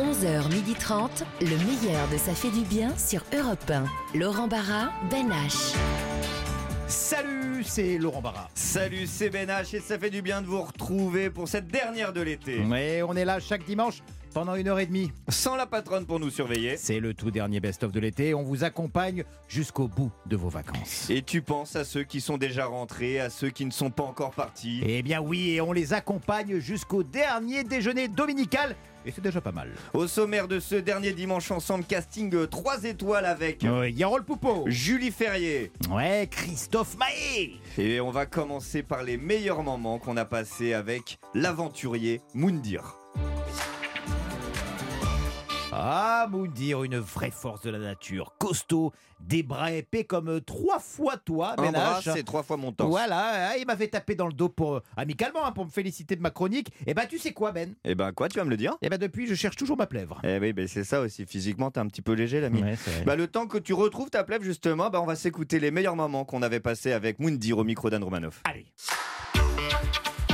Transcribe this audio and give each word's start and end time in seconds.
11h30, 0.00 1.24
le 1.42 1.58
meilleur 1.58 2.08
de 2.10 2.16
Ça 2.16 2.32
fait 2.32 2.50
du 2.50 2.62
bien 2.62 2.96
sur 2.96 3.22
Europe 3.36 3.70
1. 3.70 3.84
Laurent 4.18 4.48
Barra, 4.48 4.90
Ben 5.10 5.28
H. 5.28 5.74
Salut, 6.88 7.62
c'est 7.62 7.98
Laurent 7.98 8.22
Barra. 8.22 8.48
Salut, 8.54 9.06
c'est 9.06 9.28
Ben 9.28 9.50
H 9.50 9.76
et 9.76 9.80
ça 9.80 9.98
fait 9.98 10.08
du 10.08 10.22
bien 10.22 10.40
de 10.40 10.46
vous 10.46 10.62
retrouver 10.62 11.28
pour 11.28 11.48
cette 11.48 11.68
dernière 11.68 12.14
de 12.14 12.22
l'été. 12.22 12.60
Ouais, 12.60 13.02
on 13.06 13.14
est 13.14 13.26
là 13.26 13.40
chaque 13.40 13.66
dimanche 13.66 14.02
pendant 14.32 14.54
une 14.54 14.68
heure 14.68 14.78
et 14.78 14.86
demie. 14.86 15.12
Sans 15.28 15.54
la 15.54 15.66
patronne 15.66 16.06
pour 16.06 16.18
nous 16.18 16.30
surveiller. 16.30 16.78
C'est 16.78 17.00
le 17.00 17.12
tout 17.12 17.30
dernier 17.30 17.60
best-of 17.60 17.92
de 17.92 18.00
l'été. 18.00 18.32
On 18.32 18.42
vous 18.42 18.64
accompagne 18.64 19.24
jusqu'au 19.48 19.86
bout 19.86 20.12
de 20.24 20.36
vos 20.36 20.48
vacances. 20.48 21.10
Et 21.10 21.20
tu 21.20 21.42
penses 21.42 21.76
à 21.76 21.84
ceux 21.84 22.04
qui 22.04 22.22
sont 22.22 22.38
déjà 22.38 22.64
rentrés, 22.64 23.20
à 23.20 23.28
ceux 23.28 23.50
qui 23.50 23.66
ne 23.66 23.70
sont 23.70 23.90
pas 23.90 24.04
encore 24.04 24.30
partis. 24.30 24.80
Eh 24.82 25.02
bien 25.02 25.20
oui, 25.20 25.50
et 25.50 25.60
on 25.60 25.72
les 25.72 25.92
accompagne 25.92 26.58
jusqu'au 26.58 27.02
dernier 27.02 27.64
déjeuner 27.64 28.08
dominical. 28.08 28.76
Et 29.06 29.12
c'est 29.12 29.22
déjà 29.22 29.40
pas 29.40 29.52
mal. 29.52 29.70
Au 29.94 30.06
sommaire 30.06 30.46
de 30.46 30.60
ce 30.60 30.74
dernier 30.74 31.12
dimanche 31.12 31.50
ensemble, 31.50 31.84
casting 31.84 32.46
3 32.46 32.84
étoiles 32.84 33.24
avec 33.24 33.62
Ouais, 33.62 33.90
Yarol 33.92 34.24
Poupeau. 34.24 34.64
Julie 34.66 35.10
Ferrier. 35.10 35.72
Ouais, 35.90 36.28
Christophe 36.30 36.96
Mahé. 36.98 37.54
Et 37.78 38.00
on 38.00 38.10
va 38.10 38.26
commencer 38.26 38.82
par 38.82 39.02
les 39.02 39.16
meilleurs 39.16 39.62
moments 39.62 39.98
qu'on 39.98 40.16
a 40.18 40.24
passés 40.26 40.74
avec 40.74 41.18
l'aventurier 41.34 42.20
Moundir. 42.34 42.96
Ah, 45.72 46.26
Moundir, 46.28 46.82
une 46.82 46.98
vraie 46.98 47.30
force 47.30 47.62
de 47.62 47.70
la 47.70 47.78
nature. 47.78 48.34
Costaud, 48.38 48.92
des 49.20 49.44
bras 49.44 49.70
épais 49.70 50.02
comme 50.02 50.40
trois 50.40 50.80
fois 50.80 51.16
toi, 51.16 51.54
Un 51.58 51.62
Ben 51.62 51.72
bras, 51.72 52.00
c'est 52.02 52.24
trois 52.24 52.42
fois 52.42 52.56
mon 52.56 52.72
torse. 52.72 52.90
Voilà, 52.90 53.50
hein, 53.50 53.54
il 53.58 53.66
m'avait 53.66 53.86
tapé 53.86 54.16
dans 54.16 54.26
le 54.26 54.32
dos 54.32 54.48
pour 54.48 54.76
euh, 54.76 54.82
amicalement 54.96 55.44
hein, 55.44 55.52
pour 55.52 55.64
me 55.64 55.70
féliciter 55.70 56.16
de 56.16 56.22
ma 56.22 56.30
chronique. 56.30 56.72
Et 56.86 56.94
bah 56.94 57.06
tu 57.06 57.18
sais 57.18 57.32
quoi 57.32 57.52
Ben? 57.52 57.74
Eh 57.84 57.94
ben 57.94 58.10
quoi, 58.12 58.28
tu 58.28 58.38
vas 58.38 58.44
me 58.44 58.50
le 58.50 58.56
dire? 58.56 58.76
Et 58.82 58.88
bah 58.88 58.98
depuis 58.98 59.28
je 59.28 59.34
cherche 59.34 59.56
toujours 59.56 59.76
ma 59.76 59.86
plèvre. 59.86 60.20
Eh 60.24 60.38
oui, 60.38 60.52
ben 60.52 60.66
c'est 60.66 60.84
ça 60.84 61.00
aussi. 61.00 61.24
Physiquement, 61.24 61.70
t'es 61.70 61.78
un 61.78 61.86
petit 61.86 62.02
peu 62.02 62.14
léger, 62.14 62.40
l'ami. 62.40 62.64
Bah, 63.06 63.14
le 63.14 63.28
temps 63.28 63.46
que 63.46 63.58
tu 63.58 63.72
retrouves 63.72 64.10
ta 64.10 64.24
plèvre, 64.24 64.42
justement, 64.42 64.90
bah, 64.90 65.00
on 65.00 65.06
va 65.06 65.14
s'écouter 65.14 65.60
les 65.60 65.70
meilleurs 65.70 65.96
moments 65.96 66.24
qu'on 66.24 66.42
avait 66.42 66.60
passés 66.60 66.92
avec 66.92 67.20
Moundir 67.20 67.58
au 67.58 67.64
micro 67.64 67.90
d'Anne 67.90 68.02
Romanoff. 68.02 68.42
Allez. 68.44 68.66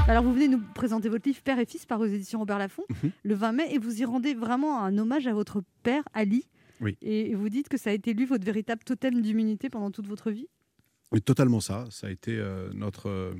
Alors, 0.09 0.23
vous 0.23 0.33
venez 0.33 0.49
nous 0.49 0.61
présenter 0.75 1.09
votre 1.09 1.27
livre 1.29 1.41
Père 1.43 1.59
et 1.59 1.67
Fils 1.67 1.85
par 1.87 2.01
aux 2.01 2.07
éditions 2.07 2.39
Robert 2.39 2.59
Laffont 2.59 2.85
Mhm. 3.03 3.11
le 3.25 3.35
20 3.35 3.53
mai 3.53 3.69
et 3.75 3.79
vous 3.79 4.01
y 4.01 4.05
rendez 4.05 4.35
vraiment 4.35 4.83
un 4.83 4.97
hommage 4.99 5.27
à 5.27 5.35
votre 5.35 5.63
père, 5.83 6.03
Ali. 6.15 6.45
Oui. 6.81 6.97
Et 7.03 7.35
vous 7.35 7.49
dites 7.49 7.69
que 7.69 7.77
ça 7.79 7.91
a 7.91 7.93
été 7.93 8.13
lui 8.15 8.27
votre 8.27 8.45
véritable 8.45 8.83
totem 8.85 9.21
d'immunité 9.21 9.69
pendant 9.71 9.91
toute 9.91 10.07
votre 10.07 10.31
vie? 10.31 10.47
Mais 11.13 11.21
totalement 11.21 11.61
ça. 11.61 11.87
Ça 11.91 12.07
a 12.07 12.11
été 12.11 12.37
euh, 12.37 12.71
notre, 12.75 13.09
euh, 13.09 13.33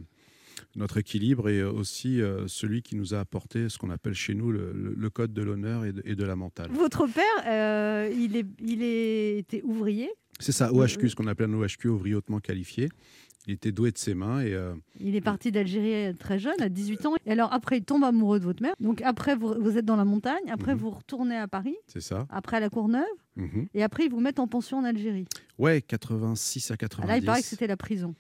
notre 0.75 0.97
équilibre 0.99 1.49
et 1.49 1.63
aussi 1.63 2.21
euh, 2.21 2.49
celui 2.49 2.83
qui 2.83 2.97
nous 2.97 3.15
a 3.15 3.21
apporté 3.21 3.69
ce 3.69 3.79
qu'on 3.79 3.91
appelle 3.91 4.15
chez 4.15 4.35
nous 4.35 4.51
le, 4.51 5.11
code 5.11 5.33
de 5.33 5.43
l'honneur 5.43 5.85
et 5.85 5.93
de, 5.93 6.03
et 6.05 6.15
de 6.17 6.25
la 6.25 6.35
mentale. 6.35 6.71
Votre 6.73 7.07
père, 7.07 8.11
il, 8.13 8.37
est, 8.37 8.47
il 8.65 8.83
est- 8.83 9.39
était 9.39 9.63
ouvrier? 9.63 10.11
C'est 10.39 10.53
ça, 10.53 10.71
OHQ, 10.73 11.09
ce 11.09 11.15
qu'on 11.15 11.27
appelle 11.29 11.51
un 11.51 11.55
OHQ, 11.55 11.89
ouvrier 11.89 12.15
hautement 12.15 12.41
qualifié. 12.41 12.89
Il 13.47 13.55
était 13.55 13.71
doué 13.73 13.93
de 13.93 13.99
ses 13.99 14.15
mains 14.15 14.41
et 14.41 14.53
euh, 14.55 14.75
Il 14.99 15.15
est 15.15 15.21
parti 15.21 15.53
d'Algérie 15.53 16.15
très 16.17 16.39
jeune, 16.39 16.61
à 16.61 16.69
18 16.69 17.07
ans. 17.07 17.15
Et 17.27 17.31
alors, 17.33 17.53
après, 17.53 17.79
il 17.79 17.85
tombe 17.85 18.03
amoureux 18.03 18.41
de 18.41 18.45
votre 18.45 18.61
mère. 18.63 18.75
Donc, 18.81 19.03
après, 19.03 19.37
vous, 19.37 19.55
vous 19.61 19.79
êtes 19.79 19.85
dans 19.85 19.95
la 19.97 20.05
montagne. 20.05 20.43
Après, 20.51 20.75
Mhm. 20.75 20.81
vous 20.81 20.91
retournez 20.91 21.37
à 21.37 21.47
Paris. 21.47 21.77
c'est 21.87 22.01
ça. 22.01 22.27
Après, 22.31 22.57
à 22.57 22.61
la 22.61 22.71
Courneuve. 22.71 23.05
Mhm. 23.37 23.67
Et 23.75 23.83
après, 23.83 24.07
ils 24.07 24.11
vous 24.11 24.21
mettent 24.21 24.41
en 24.41 24.49
pension 24.49 24.79
en 24.79 24.85
Algérie. 24.85 25.27
Ouais, 25.59 25.81
86 25.81 26.71
à 26.73 26.77
90. 26.77 27.09
Ah, 27.09 27.13
Là, 27.15 27.19
il 27.19 27.25
paraît 27.25 27.41
que 27.41 27.47
c'était 27.47 27.67
la 27.69 27.77
prison. 27.77 28.15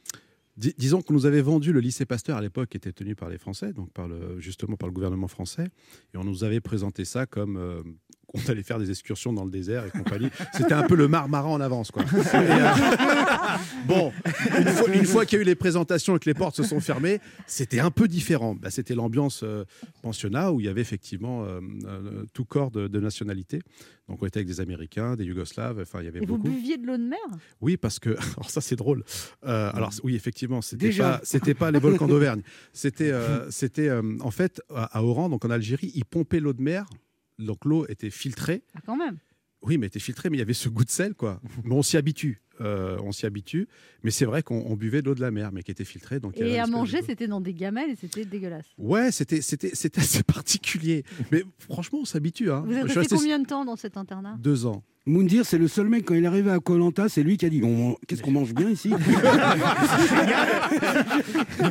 Dis- 0.57 0.75
disons 0.79 1.03
qu'on 1.03 1.13
nous 1.13 1.27
avait 1.27 1.43
vendu 1.43 1.73
le 1.73 1.81
lycée 1.81 2.07
Pasteur 2.07 2.37
à 2.39 2.41
l'époque, 2.41 2.71
qui 2.71 2.77
était 2.79 2.93
tenu 2.93 3.15
par 3.15 3.29
les 3.29 3.37
Français, 3.39 3.73
donc 3.73 3.91
par 3.93 4.09
le, 4.09 4.41
justement 4.41 4.77
par 4.77 4.89
le 4.89 4.93
gouvernement 4.95 5.29
français, 5.29 5.69
et 6.15 6.17
on 6.17 6.25
nous 6.25 6.45
avait 6.45 6.61
présenté 6.61 7.05
ça 7.05 7.27
comme 7.27 7.57
euh, 7.59 7.83
qu'on 8.27 8.41
allait 8.51 8.63
faire 8.63 8.79
des 8.79 8.91
excursions 8.91 9.33
dans 9.33 9.45
le 9.45 9.51
désert 9.51 9.85
et 9.87 9.91
compagnie. 9.91 10.29
C'était 10.53 10.75
un 10.75 10.83
peu 10.83 10.95
le 10.97 11.09
marmarin 11.09 11.49
en 11.49 11.61
avance, 11.61 11.91
quoi. 11.91 12.03
Euh, 12.35 12.71
bon, 13.87 14.13
une 14.59 14.67
fois, 14.69 14.89
une 14.95 15.05
fois 15.07 15.27
qu'il 15.27 15.37
y 15.37 15.39
a 15.41 15.43
eu 15.43 15.47
les 15.47 15.55
présentations 15.55 16.17
et 16.17 16.19
que 16.19 16.29
les 16.29 16.35
portes 16.35 16.57
se 16.57 16.63
sont 16.63 16.81
fermées, 16.81 17.21
c'était 17.47 17.81
un 17.81 17.91
peu 17.91 18.09
différent. 18.09 18.55
Bah, 18.55 18.71
c'était 18.71 18.95
l'ambiance 18.95 19.41
euh, 19.45 19.65
pensionnat 20.03 20.53
où 20.53 20.61
il 20.61 20.67
y 20.67 20.69
avait 20.69 20.81
effectivement 20.81 21.45
euh, 21.45 21.61
euh, 21.87 22.25
tout 22.33 22.45
corps 22.45 22.71
de, 22.71 22.89
de 22.89 23.01
nationalité. 23.01 23.61
Donc 24.09 24.23
on 24.23 24.27
était 24.27 24.39
avec 24.39 24.47
des 24.47 24.61
Américains, 24.61 25.17
des 25.17 25.25
Yougoslaves, 25.25 25.81
enfin 25.81 26.01
il 26.01 26.05
y 26.05 26.09
avait 26.09 26.23
Et 26.23 26.27
vous 26.27 26.37
beaucoup. 26.37 26.49
buviez 26.49 26.77
de 26.79 26.87
l'eau 26.87 26.97
de 26.97 27.03
mer? 27.03 27.19
Oui, 27.61 27.77
parce 27.77 27.99
que 27.99 28.11
alors 28.37 28.51
ça 28.51 28.61
c'est 28.61 28.77
drôle. 28.77 29.03
Euh, 29.45 29.71
alors 29.75 29.91
oui, 30.05 30.15
effectivement, 30.15 30.63
c'était 30.63 30.87
Déjà. 30.87 31.19
pas 31.19 31.21
c'était 31.25 31.55
pas 31.55 31.71
les 31.73 31.81
volcans 31.81 32.07
d'Auvergne. 32.07 32.43
C'était 32.73 33.11
euh, 33.11 33.51
c'était 33.51 33.89
euh, 33.89 34.03
en 34.21 34.31
fait 34.31 34.61
à, 34.75 34.99
à 34.99 35.03
Oran, 35.03 35.29
donc 35.29 35.45
en 35.45 35.51
Algérie, 35.51 35.91
ils 35.95 36.05
pompaient 36.05 36.41
l'eau 36.41 36.53
de 36.53 36.63
mer. 36.63 36.87
Donc 37.39 37.65
l'eau 37.65 37.87
était 37.89 38.11
filtrée. 38.11 38.63
Ah, 38.75 38.81
quand 38.85 38.97
même. 38.97 39.19
Oui, 39.63 39.79
mais 39.79 39.87
était 39.87 39.99
filtrée, 39.99 40.31
mais 40.31 40.37
il 40.37 40.41
y 40.41 40.43
avait 40.43 40.53
ce 40.53 40.69
goût 40.69 40.85
de 40.85 40.91
sel, 40.91 41.15
quoi. 41.15 41.41
Mais 41.65 41.75
on 41.75 41.83
s'y 41.83 41.97
habitue. 41.97 42.41
Euh, 42.61 42.99
on 43.03 43.13
s'y 43.13 43.27
habitue. 43.27 43.69
Mais 44.03 44.11
c'est 44.11 44.25
vrai 44.25 44.43
qu'on 44.43 44.63
on 44.67 44.77
buvait 44.77 45.03
de 45.03 45.07
l'eau 45.07 45.15
de 45.15 45.21
la 45.21 45.31
mer, 45.31 45.53
mais 45.53 45.63
qui 45.63 45.71
était 45.71 45.85
filtrée. 45.85 46.21
Donc 46.21 46.39
Et 46.39 46.59
à 46.59 46.67
manger, 46.67 47.03
c'était 47.03 47.27
dans 47.27 47.41
des 47.41 47.53
gamelles 47.53 47.91
et 47.91 47.97
c'était 47.97 48.25
dégueulasse. 48.25 48.67
Ouais, 48.79 49.13
c'était 49.13 49.43
c'était 49.43 49.75
c'était 49.75 50.01
assez 50.01 50.23
particulier. 50.23 51.05
Mais 51.31 51.45
franchement, 51.59 51.99
on 52.01 52.05
s'habitue. 52.07 52.51
Hein. 52.51 52.65
Vous 52.67 52.73
resté 52.73 52.99
resté 53.01 53.17
combien 53.17 53.39
de 53.39 53.47
temps 53.47 53.65
dans 53.65 53.77
cet 53.77 53.97
internat? 53.97 54.37
Deux 54.39 54.65
ans. 54.65 54.83
Moundir, 55.09 55.47
c'est 55.47 55.59
le 55.59 55.69
seul 55.69 55.89
mec, 55.89 56.05
quand 56.05 56.15
il 56.15 56.25
est 56.25 56.27
arrivé 56.27 56.51
à 56.51 56.59
Colanta, 56.59 57.09
c'est 57.09 57.23
lui 57.23 57.37
qui 57.37 57.47
a 57.47 57.49
dit 57.49 57.63
On- 57.63 57.97
Qu'est-ce 58.09 58.23
qu'on 58.23 58.33
mange 58.33 58.53
bien 58.53 58.69
ici? 58.69 58.91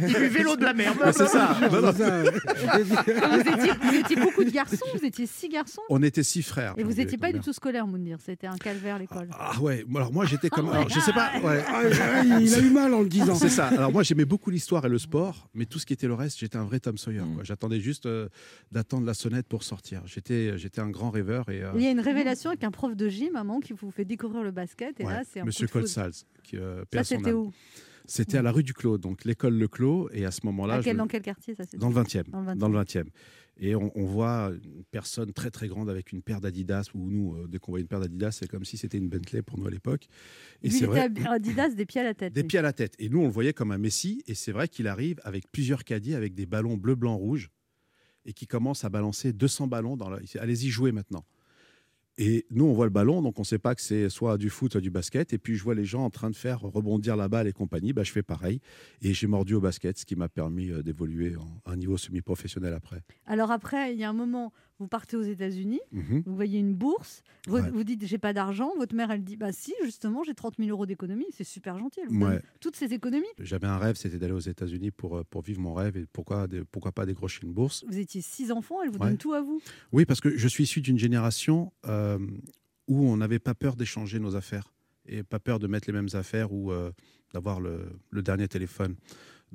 Il 0.07 0.13
buvait 0.13 0.43
l'eau 0.43 0.55
de 0.55 0.63
la 0.63 0.73
mer. 0.73 0.93
c'est 1.11 1.27
ça. 1.27 1.57
Non, 1.61 1.81
non. 1.81 1.91
vous, 1.91 3.39
étiez, 3.41 3.71
vous 3.81 3.93
étiez 3.95 4.15
beaucoup 4.15 4.43
de 4.43 4.49
garçons, 4.51 4.85
vous 4.97 5.05
étiez 5.05 5.25
six 5.27 5.49
garçons? 5.49 5.81
On 5.89 6.01
était 6.03 6.23
six 6.23 6.43
frères. 6.43 6.73
Et 6.77 6.83
vous 6.83 6.93
n'étiez 6.93 7.17
pas 7.17 7.31
du 7.31 7.39
tout 7.39 7.53
scolaire, 7.53 7.85
Moundir. 7.87 8.17
C'était 8.25 8.47
un 8.47 8.55
calvaire, 8.57 8.97
l'école. 8.99 9.27
Ah 9.37 9.59
ouais, 9.61 9.85
alors 9.95 10.13
moi 10.13 10.25
j'étais 10.25 10.49
comme. 10.49 10.69
Oh 10.69 10.73
alors, 10.73 10.89
je 10.89 10.99
sais 10.99 11.13
pas. 11.13 11.31
ouais. 11.43 11.63
Ah, 11.67 11.81
ah, 11.83 12.23
Il 12.39 12.53
a 12.53 12.59
eu 12.59 12.69
mal 12.69 12.93
en 12.93 13.01
le 13.01 13.09
disant. 13.09 13.35
C'est 13.35 13.49
ça. 13.49 13.67
Alors 13.67 13.91
moi 13.91 14.03
j'aimais 14.03 14.25
beaucoup 14.25 14.49
l'histoire 14.49 14.85
et 14.85 14.89
le 14.89 14.97
sport, 14.99 15.49
mais 15.53 15.65
tout 15.65 15.79
ce 15.79 15.85
qui 15.85 15.93
était 15.93 16.07
le 16.07 16.13
reste, 16.13 16.39
j'étais 16.39 16.57
un 16.57 16.63
vrai 16.65 16.79
Tom 16.79 16.97
Sawyer. 16.97 17.21
Mm. 17.21 17.33
quoi. 17.35 17.43
J'attendais 17.43 17.79
juste 17.79 18.05
euh, 18.05 18.27
d'attendre 18.71 19.05
la 19.05 19.13
sonnette 19.13 19.47
pour 19.47 19.63
sortir. 19.63 20.01
J'étais, 20.05 20.57
j'étais 20.57 20.81
un 20.81 20.89
grand 20.89 21.09
rêveur 21.09 21.49
et. 21.49 21.61
euh, 21.63 21.71
Il 21.75 21.81
y 21.81 21.87
a 21.87 21.91
une 21.91 21.99
révélation 21.99 22.49
avec 22.49 22.63
un 22.63 22.71
prof 22.71 22.95
de 22.95 23.07
gym, 23.09 23.24
moment, 23.29 23.59
qui 23.59 23.73
vous 23.73 23.91
fait 23.91 24.05
découvrir 24.05 24.43
le 24.43 24.51
basket. 24.51 24.99
Et 24.99 25.03
ouais, 25.05 25.11
là, 25.13 25.23
c'est 25.29 25.39
un 25.41 25.45
Monsieur. 25.45 25.67
Colsals, 25.67 26.11
qui 26.43 26.57
euh, 26.57 26.83
Ça, 26.93 27.03
c'était 27.03 27.31
où? 27.33 27.51
C'était 28.07 28.37
à 28.37 28.43
la 28.43 28.51
rue 28.51 28.61
du 28.63 28.73
Clos, 28.73 28.99
donc 28.99 29.25
l'école 29.25 29.57
Le 29.57 29.67
Clos, 29.67 30.09
et 30.13 30.25
à 30.25 30.31
ce 30.31 30.41
moment-là, 30.45 30.75
À 30.75 30.83
quel- 30.83 30.93
je- 30.93 30.97
Dans 30.99 31.07
quel 31.07 31.23
quartier 31.23 31.55
ça 31.55 31.63
dans 31.75 31.89
le 31.89 31.95
20e, 31.95 32.23
Dans 32.29 32.39
le 32.41 32.45
20e. 32.45 32.57
dans 32.59 32.67
le 32.69 32.73
20e. 32.77 33.05
Et 33.57 33.73
on, 33.73 33.91
on 33.97 34.05
voit 34.05 34.51
une 34.63 34.83
personne 34.91 35.31
très 35.33 35.49
très 35.49 35.67
grande 35.67 35.89
avec 35.89 36.11
une 36.11 36.21
paire 36.21 36.39
d'Adidas, 36.39 36.89
ou 36.93 37.09
nous, 37.09 37.35
euh, 37.35 37.47
dès 37.47 37.57
qu'on 37.57 37.71
voit 37.71 37.79
une 37.79 37.87
paire 37.87 38.01
d'Adidas, 38.01 38.31
c'est 38.31 38.47
comme 38.47 38.63
si 38.65 38.77
c'était 38.77 38.97
une 38.99 39.07
Bentley 39.09 39.41
pour 39.41 39.57
nous 39.57 39.65
à 39.65 39.71
l'époque. 39.71 40.07
Et 40.61 40.69
c'est 40.69 40.85
vrai. 40.85 41.09
Adidas 41.25 41.69
des 41.69 41.85
pieds 41.85 42.01
à 42.01 42.03
la 42.03 42.13
tête. 42.13 42.31
Des 42.33 42.43
pieds 42.43 42.59
à 42.59 42.61
la 42.61 42.73
tête. 42.73 42.93
Et 42.99 43.09
nous, 43.09 43.21
on 43.21 43.25
le 43.25 43.29
voyait 43.31 43.53
comme 43.53 43.71
un 43.71 43.77
Messi. 43.79 44.21
Et 44.27 44.35
c'est 44.35 44.51
vrai 44.51 44.67
qu'il 44.67 44.87
arrive 44.87 45.19
avec 45.23 45.51
plusieurs 45.51 45.83
caddies, 45.83 46.13
avec 46.15 46.35
des 46.35 46.45
ballons 46.45 46.75
bleu, 46.77 46.93
blanc, 46.95 47.15
rouge, 47.15 47.49
et 48.25 48.33
qui 48.33 48.45
commence 48.45 48.83
à 48.83 48.89
balancer 48.89 49.31
200 49.33 49.67
ballons. 49.67 49.95
Dans 49.97 50.09
la... 50.09 50.19
Allez-y, 50.39 50.69
jouez 50.69 50.91
maintenant. 50.91 51.25
Et 52.17 52.45
nous, 52.49 52.65
on 52.65 52.73
voit 52.73 52.85
le 52.85 52.91
ballon, 52.91 53.21
donc 53.21 53.37
on 53.37 53.41
ne 53.41 53.45
sait 53.45 53.59
pas 53.59 53.75
que 53.75 53.81
c'est 53.81 54.09
soit 54.09 54.37
du 54.37 54.49
foot, 54.49 54.71
soit 54.71 54.81
du 54.81 54.89
basket. 54.89 55.33
Et 55.33 55.37
puis, 55.37 55.55
je 55.55 55.63
vois 55.63 55.75
les 55.75 55.83
gens 55.83 56.03
en 56.03 56.09
train 56.09 56.29
de 56.29 56.35
faire 56.35 56.61
rebondir 56.61 57.17
la 57.17 57.27
balle 57.27 57.47
et 57.47 57.51
compagnie. 57.51 57.91
Bah, 57.91 58.03
je 58.03 58.11
fais 58.11 58.23
pareil. 58.23 58.61
Et 59.01 59.13
j'ai 59.13 59.27
mordu 59.27 59.55
au 59.55 59.61
basket, 59.61 59.97
ce 59.97 60.05
qui 60.05 60.15
m'a 60.15 60.29
permis 60.29 60.71
euh, 60.71 60.81
d'évoluer 60.81 61.35
en 61.35 61.61
un 61.65 61.75
niveau 61.75 61.97
semi-professionnel 61.97 62.73
après. 62.73 63.01
Alors 63.25 63.51
après, 63.51 63.93
il 63.93 63.99
y 63.99 64.05
a 64.05 64.09
un 64.09 64.13
moment, 64.13 64.53
vous 64.79 64.87
partez 64.87 65.15
aux 65.15 65.21
États-Unis, 65.21 65.79
Mhm. 65.91 66.23
vous 66.25 66.35
voyez 66.35 66.59
une 66.59 66.73
bourse, 66.73 67.23
vous, 67.47 67.55
Ouais. 67.57 67.69
vous 67.71 67.83
dites 67.83 68.05
j'ai 68.05 68.17
pas 68.17 68.33
d'argent, 68.33 68.71
votre 68.77 68.93
mère 68.95 69.09
elle 69.11 69.23
dit 69.23 69.37
bah 69.37 69.51
si 69.53 69.73
justement 69.83 70.23
j'ai 70.23 70.33
30 70.33 70.55
000 70.57 70.69
euros 70.69 70.85
d'économie, 70.85 71.25
c'est 71.31 71.43
super 71.45 71.77
gentil, 71.77 72.01
elle 72.01 72.09
vous 72.09 72.19
donne 72.19 72.33
Ouais. 72.33 72.41
toutes 72.59 72.75
ces 72.75 72.93
économies. 72.93 73.25
J'avais 73.39 73.67
un 73.67 73.77
rêve, 73.77 73.95
c'était 73.95 74.17
d'aller 74.17 74.33
aux 74.33 74.39
États-Unis 74.39 74.91
pour, 74.91 75.17
euh, 75.17 75.23
pour 75.23 75.41
vivre 75.41 75.61
mon 75.61 75.73
rêve. 75.73 75.95
Et 75.97 76.05
pourquoi, 76.11 76.47
pourquoi 76.71 76.91
pas 76.91 77.05
décrocher 77.05 77.41
une 77.43 77.53
bourse 77.53 77.85
Vous 77.87 77.97
étiez 77.99 78.21
six 78.21 78.51
enfants, 78.51 78.81
elle 78.83 78.89
vous 78.89 78.99
Ouais. 78.99 79.07
donne 79.07 79.17
tout 79.17 79.33
à 79.33 79.41
vous. 79.41 79.61
Oui, 79.93 80.05
parce 80.05 80.19
que 80.21 80.35
je 80.35 80.47
suis 80.47 80.63
issu 80.65 80.81
d'une 80.81 80.97
génération 80.99 81.71
euh, 81.87 82.19
où 82.87 82.99
on 83.07 83.17
n'avait 83.17 83.39
pas 83.39 83.53
peur 83.55 83.75
d'échanger 83.75 84.19
nos 84.19 84.35
affaires 84.35 84.73
et 85.07 85.23
pas 85.23 85.39
peur 85.39 85.59
de 85.59 85.67
mettre 85.67 85.87
les 85.87 85.93
mêmes 85.93 86.09
affaires 86.13 86.51
ou 86.51 86.71
euh, 86.71 86.91
d'avoir 87.33 87.59
le, 87.59 87.89
le 88.09 88.21
dernier 88.21 88.47
téléphone. 88.47 88.95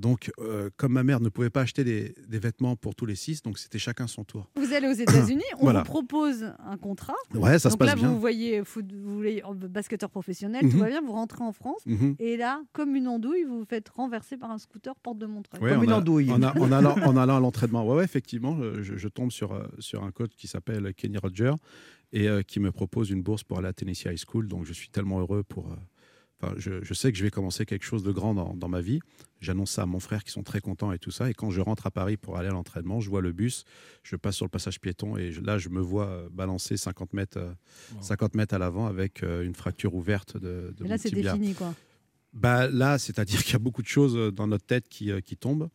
Donc, 0.01 0.31
euh, 0.41 0.71
comme 0.79 0.93
ma 0.95 1.03
mère 1.05 1.21
ne 1.21 1.29
pouvait 1.29 1.51
pas 1.51 1.61
acheter 1.61 1.85
des, 1.85 2.15
des 2.27 2.39
vêtements 2.39 2.75
pour 2.75 2.95
tous 2.95 3.05
les 3.05 3.15
six, 3.15 3.43
donc 3.43 3.59
c'était 3.59 3.79
chacun 3.79 4.07
son 4.07 4.25
tour. 4.25 4.49
Vous 4.57 4.73
allez 4.73 4.89
aux 4.89 4.93
États-Unis, 5.07 5.45
on 5.59 5.65
Voilà. 5.65 5.81
vous 5.81 5.85
propose 5.85 6.53
un 6.65 6.79
contrat. 6.79 7.15
Ouais, 7.35 7.59
ça 7.59 7.69
se 7.69 7.75
Donc 7.75 7.81
passe 7.81 7.89
là, 7.91 7.95
bien. 7.97 8.09
vous 8.09 8.19
voyez, 8.19 8.65
foot, 8.65 8.87
vous 8.93 9.15
voulez 9.17 9.43
en 9.43 9.55
basketteur 9.55 10.09
professionnel, 10.11 10.65
Mhm. 10.65 10.71
tout 10.73 10.79
va 10.79 10.89
bien, 10.89 11.03
vous 11.03 11.13
rentrez 11.13 11.45
en 11.45 11.53
France. 11.53 11.83
Mhm. 11.85 12.17
Et 12.19 12.37
là, 12.39 12.63
comme 12.73 12.97
une 12.97 13.09
andouille, 13.09 13.45
vous 13.45 13.59
vous 13.59 13.65
faites 13.67 13.91
renverser 13.91 14.39
par 14.39 14.51
un 14.51 14.59
scooter 14.59 14.95
porte 14.97 15.19
de 15.19 15.27
Montreuil. 15.27 15.61
Ouais, 15.63 15.71
Comme 15.71 15.81
en 15.81 15.83
une 15.83 15.91
a- 15.93 15.99
andouille. 15.99 16.31
En, 16.33 16.43
a- 16.43 16.59
en 16.59 16.73
allant, 16.73 16.97
en 16.97 17.17
allant 17.19 17.37
à 17.37 17.41
l'entraînement. 17.41 17.87
Ouais, 17.87 17.97
ouais, 17.97 18.05
effectivement, 18.05 18.57
euh, 18.61 18.83
je, 18.83 18.97
je 18.97 19.09
tombe 19.09 19.31
sur, 19.31 19.53
euh, 19.53 19.65
sur 19.81 20.03
un 20.03 20.11
coach 20.13 20.31
qui 20.37 20.47
s'appelle 20.49 20.95
Kenny 20.95 21.19
Roger 21.19 21.53
et 22.13 22.27
euh, 22.29 22.41
qui 22.43 22.59
me 22.59 22.73
propose 22.73 23.11
une 23.11 23.23
bourse 23.23 23.45
pour 23.45 23.59
aller 23.59 23.69
à 23.69 23.73
Tennessee 23.75 24.07
High 24.07 24.17
School. 24.19 24.49
Donc, 24.49 24.65
je 24.65 24.73
suis 24.73 24.89
tellement 24.89 25.21
heureux 25.21 25.43
pour, 25.43 25.67
euh, 25.71 25.77
Enfin, 26.43 26.55
je, 26.57 26.83
je 26.83 26.95
sais 26.95 27.13
que 27.13 27.19
je 27.19 27.23
vais 27.23 27.31
commencer 27.31 27.67
quelque 27.67 27.85
chose 27.85 28.03
de 28.03 28.13
grand 28.13 28.33
dans, 28.35 28.55
dans 28.55 28.69
ma 28.69 28.81
vie. 28.81 29.01
J'annonce 29.41 29.73
ça 29.73 29.83
à 29.83 29.87
mon 29.87 30.01
frère 30.01 30.25
qui 30.25 30.31
sont 30.31 30.43
très 30.43 30.61
contents 30.61 30.91
et 30.93 30.99
tout 30.99 31.11
ça. 31.11 31.29
Et 31.29 31.35
quand 31.35 31.51
je 31.51 31.61
rentre 31.61 31.87
à 31.87 31.91
Paris 31.91 32.17
pour 32.17 32.37
aller 32.39 32.49
à 32.49 32.53
l'entraînement, 32.53 33.01
je 33.01 33.11
vois 33.11 33.21
le 33.21 33.33
bus, 33.33 33.65
je 34.03 34.17
passe 34.17 34.37
sur 34.37 34.47
le 34.47 34.51
passage 34.51 34.81
piéton 34.81 35.17
et 35.19 35.33
je- 35.33 35.41
là, 35.43 35.59
je 35.59 35.69
me 35.69 35.81
vois 35.81 36.07
euh, 36.07 36.29
balancer 36.31 36.77
50 36.77 37.13
mètres, 37.13 37.39
euh, 37.39 37.53
50 38.01 38.35
mètres 38.35 38.55
à 38.55 38.59
l'avant 38.59 38.87
avec 38.87 39.23
euh, 39.23 39.43
une 39.45 39.55
fracture 39.55 39.95
ouverte 39.95 40.37
de, 40.39 40.73
de 40.75 40.77
Et 40.81 40.85
mon 40.85 40.89
là, 40.91 40.99
c'était 40.99 41.17
tibia. 41.17 41.35
fini, 41.35 41.55
quoi. 41.55 41.75
Bah, 42.33 42.69
là, 42.69 42.99
c'est-à-dire 42.99 43.43
qu'il 43.43 43.53
y 43.53 43.57
a 43.57 43.61
beaucoup 43.61 43.83
de 43.83 43.89
choses 43.89 44.33
dans 44.33 44.47
notre 44.47 44.65
tête 44.65 44.89
qui, 44.89 45.11
qui 45.23 45.37
tombent. 45.37 45.69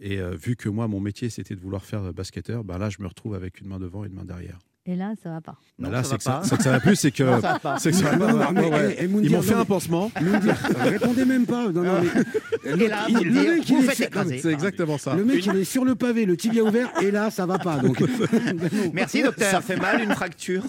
Et 0.00 0.18
euh, 0.20 0.34
vu 0.36 0.54
que 0.56 0.68
moi, 0.68 0.86
mon 0.88 1.00
métier, 1.00 1.30
c'était 1.30 1.54
de 1.56 1.60
vouloir 1.60 1.84
faire 1.84 2.12
basketteur, 2.12 2.62
bah, 2.64 2.78
là, 2.78 2.90
je 2.90 3.00
me 3.00 3.06
retrouve 3.06 3.34
avec 3.34 3.60
une 3.60 3.68
main 3.68 3.78
devant 3.78 4.04
et 4.04 4.08
une 4.08 4.14
main 4.14 4.24
derrière. 4.24 4.58
Et 4.86 4.96
là, 4.96 5.12
ça 5.22 5.30
va 5.30 5.40
pas. 5.40 5.52
Bah, 5.78 5.88
Non, 5.88 5.90
là, 5.90 6.02
ça 6.02 6.10
c'est 6.10 6.16
que, 6.18 6.22
ça- 6.24 6.42
c'est 6.44 6.56
que 6.58 6.62
ça 6.62 6.70
va 6.72 6.78
plus, 6.80 6.94
c'est 6.94 7.10
que, 7.10 7.22
Non, 7.22 7.40
ça 7.40 7.52
va 7.54 7.58
pas. 7.58 7.76
que 7.78 7.90
ça 7.90 8.10
va. 8.16 8.52
Non, 8.52 8.68
Ouais, 8.70 8.98
Ils 9.00 9.30
m'ont 9.30 9.40
fait 9.40 9.54
non, 9.54 9.60
un 9.60 9.64
pansement. 9.64 10.10
Moundir, 10.20 10.54
répondez 10.82 11.24
même 11.24 11.46
pas. 11.46 11.68
Non, 11.68 11.82
non, 11.82 11.92
mais- 12.02 12.74
Et 12.84 12.88
là, 12.88 13.06
il- 13.08 13.14
le 13.16 13.30
mec, 13.56 13.66
il 13.70 13.76
est 13.90 14.00
écraser. 14.00 14.40
C'est 14.42 14.52
exactement 14.52 14.98
ça. 14.98 15.14
Le 15.14 15.24
mec, 15.24 15.46
il 15.46 15.56
est 15.56 15.64
sur 15.64 15.86
le 15.86 15.94
pavé, 15.94 16.26
le 16.26 16.36
tibia 16.36 16.62
ouvert, 16.62 16.90
et 17.00 17.10
là, 17.10 17.30
ça 17.30 17.46
va 17.46 17.58
pas. 17.58 17.76
Donc. 17.78 18.02
Merci, 18.92 19.22
docteur. 19.22 19.50
Ça 19.50 19.62
fait 19.62 19.76
mal 19.76 20.02
une 20.02 20.12
fracture 20.14 20.64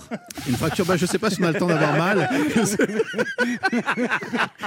Une 0.47 0.55
fracture, 0.55 0.85
bah, 0.85 0.95
je 0.95 1.05
sais 1.05 1.19
pas 1.19 1.29
si 1.29 1.41
on 1.41 1.45
a 1.47 1.51
le 1.51 1.59
temps 1.59 1.67
d'avoir 1.67 1.97
mal. 1.97 2.29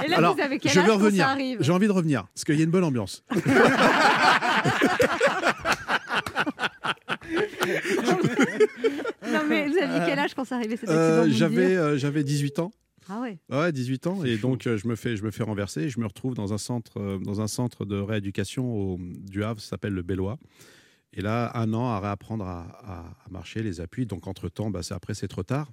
Et 0.05 0.07
là, 0.09 0.17
Alors, 0.17 0.35
vous 0.35 0.41
avez 0.41 0.59
quel 0.59 0.71
je 0.71 0.79
âge 0.79 0.85
veux 0.85 0.91
quand 0.91 0.97
revenir. 0.99 1.25
ça 1.25 1.35
J'ai 1.59 1.71
envie 1.71 1.87
de 1.87 1.91
revenir 1.91 2.25
parce 2.35 2.43
qu'il 2.45 2.55
y 2.55 2.61
a 2.61 2.65
une 2.65 2.69
bonne 2.71 2.83
ambiance. 2.83 3.23
Non, 9.33 9.41
mais 9.47 9.67
vous 9.67 9.77
aviez 9.77 9.99
quel 10.07 10.19
âge 10.19 10.33
quand 10.33 10.45
ça 10.45 10.55
arrivait 10.55 10.77
cet 10.77 10.89
Euh, 10.89 11.29
j'avais, 11.29 11.75
euh, 11.75 11.97
j'avais 11.97 12.23
18 12.23 12.59
ans. 12.59 12.71
Ah 13.11 13.21
ouais. 13.21 13.39
Ouais, 13.49 13.71
18 13.71 14.07
ans. 14.07 14.23
Et 14.23 14.37
donc, 14.37 14.67
euh, 14.67 14.77
je 14.77 14.87
me 14.87 14.95
fais, 14.95 15.17
je 15.17 15.23
me 15.23 15.31
fais 15.31 15.43
renverser. 15.43 15.81
et 15.83 15.89
Je 15.89 15.99
me 15.99 16.05
retrouve 16.05 16.35
dans 16.35 16.53
un 16.53 16.57
centre, 16.59 16.99
euh, 16.99 17.17
dans 17.17 17.41
un 17.41 17.47
centre 17.47 17.85
de 17.85 17.97
rééducation 17.99 18.71
au, 18.71 18.97
du 18.99 19.43
Havre, 19.43 19.59
ça 19.61 19.69
s'appelle 19.69 19.93
le 19.93 20.03
Bellois. 20.03 20.37
Et 21.13 21.21
là, 21.21 21.49
un 21.55 21.73
an 21.73 21.87
à 21.89 21.99
réapprendre 21.99 22.45
à, 22.45 22.67
à- 22.83 22.99
à 23.25 23.29
marcher, 23.31 23.63
les 23.63 23.81
appuis. 23.81 24.05
Donc, 24.05 24.27
entre-temps, 24.27 24.69
bah, 24.69 24.83
c'est- 24.83 24.93
après, 24.93 25.15
c'est 25.15 25.27
trop 25.27 25.41
tard. 25.41 25.71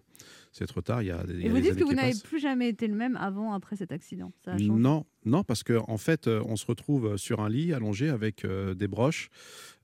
C'est 0.50 0.64
trop 0.66 0.80
tard. 0.80 1.02
Il 1.02 1.08
y 1.08 1.10
a, 1.10 1.22
y 1.28 1.42
Et 1.44 1.48
a 1.48 1.52
vous 1.52 1.60
dites 1.60 1.76
que 1.76 1.84
vous 1.84 1.92
n'avez 1.92 2.14
plus 2.24 2.38
jamais 2.40 2.70
été 2.70 2.86
le 2.86 2.94
même 2.94 3.16
avant, 3.16 3.52
après 3.52 3.76
cet 3.76 3.92
accident. 3.92 4.32
Ça 4.42 4.52
a 4.52 4.56
changé. 4.56 4.70
Non, 4.70 5.04
non, 5.26 5.44
parce 5.44 5.62
qu'en 5.62 5.84
en 5.88 5.98
fait, 5.98 6.28
euh, 6.28 6.42
on 6.46 6.56
se 6.56 6.64
retrouve 6.64 7.18
sur 7.18 7.40
un 7.40 7.50
lit 7.50 7.74
allongé 7.74 8.08
avec 8.08 8.46
euh, 8.46 8.72
des 8.72 8.88
broches, 8.88 9.28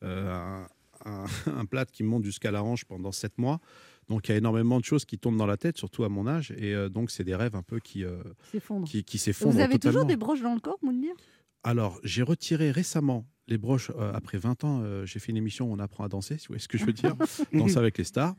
euh, 0.02 0.32
un, 0.32 0.66
un, 1.04 1.24
un 1.58 1.64
plâtre 1.64 1.92
qui 1.92 2.02
monte 2.02 2.24
jusqu'à 2.24 2.50
la 2.50 2.62
hanche 2.62 2.84
pendant 2.84 3.12
sept 3.12 3.38
mois. 3.38 3.60
Donc, 4.08 4.28
il 4.28 4.32
y 4.32 4.34
a 4.34 4.38
énormément 4.38 4.80
de 4.80 4.84
choses 4.84 5.04
qui 5.04 5.18
tombent 5.18 5.36
dans 5.36 5.46
la 5.46 5.56
tête, 5.56 5.78
surtout 5.78 6.04
à 6.04 6.08
mon 6.08 6.26
âge. 6.26 6.52
Et 6.58 6.74
euh, 6.74 6.88
donc, 6.88 7.10
c'est 7.10 7.24
des 7.24 7.34
rêves 7.36 7.54
un 7.54 7.62
peu 7.62 7.78
qui, 7.78 8.04
euh, 8.04 8.22
S'effondre. 8.50 8.88
qui, 8.88 9.18
s'effondrent 9.18 9.54
Vous 9.54 9.60
avez 9.60 9.78
toujours 9.78 10.04
des 10.04 10.16
broches 10.16 10.42
dans 10.42 10.54
le 10.54 10.60
corps, 10.60 10.78
Moundir 10.82 11.14
Alors, 11.62 12.00
j'ai 12.02 12.22
retiré 12.22 12.70
récemment 12.70 13.26
les 13.48 13.58
broches. 13.58 13.90
euh, 13.96 14.12
après 14.12 14.38
20 14.38 14.64
ans, 14.64 14.80
euh, 14.82 15.06
j'ai 15.06 15.18
fait 15.18 15.30
une 15.30 15.36
émission 15.36 15.70
où 15.70 15.72
on 15.72 15.78
apprend 15.78 16.04
à 16.04 16.08
danser, 16.08 16.36
si 16.38 16.46
vous 16.46 16.54
voyez 16.54 16.60
ce 16.60 16.68
que 16.68 16.78
je 16.78 16.84
veux 16.84 16.92
dire. 16.92 17.14
Danser 17.52 17.78
avec 17.78 17.96
les 17.98 18.04
stars. 18.04 18.34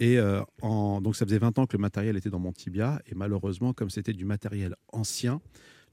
Et 0.00 0.18
euh, 0.18 0.42
en, 0.62 1.00
donc, 1.00 1.14
ça 1.16 1.24
faisait 1.24 1.38
20 1.38 1.58
ans 1.60 1.66
que 1.66 1.76
le 1.76 1.80
matériel 1.80 2.16
était 2.16 2.30
dans 2.30 2.40
mon 2.40 2.52
tibia. 2.52 3.00
Et 3.06 3.14
malheureusement, 3.14 3.72
comme 3.72 3.90
c'était 3.90 4.12
du 4.12 4.24
matériel 4.24 4.74
ancien, 4.92 5.40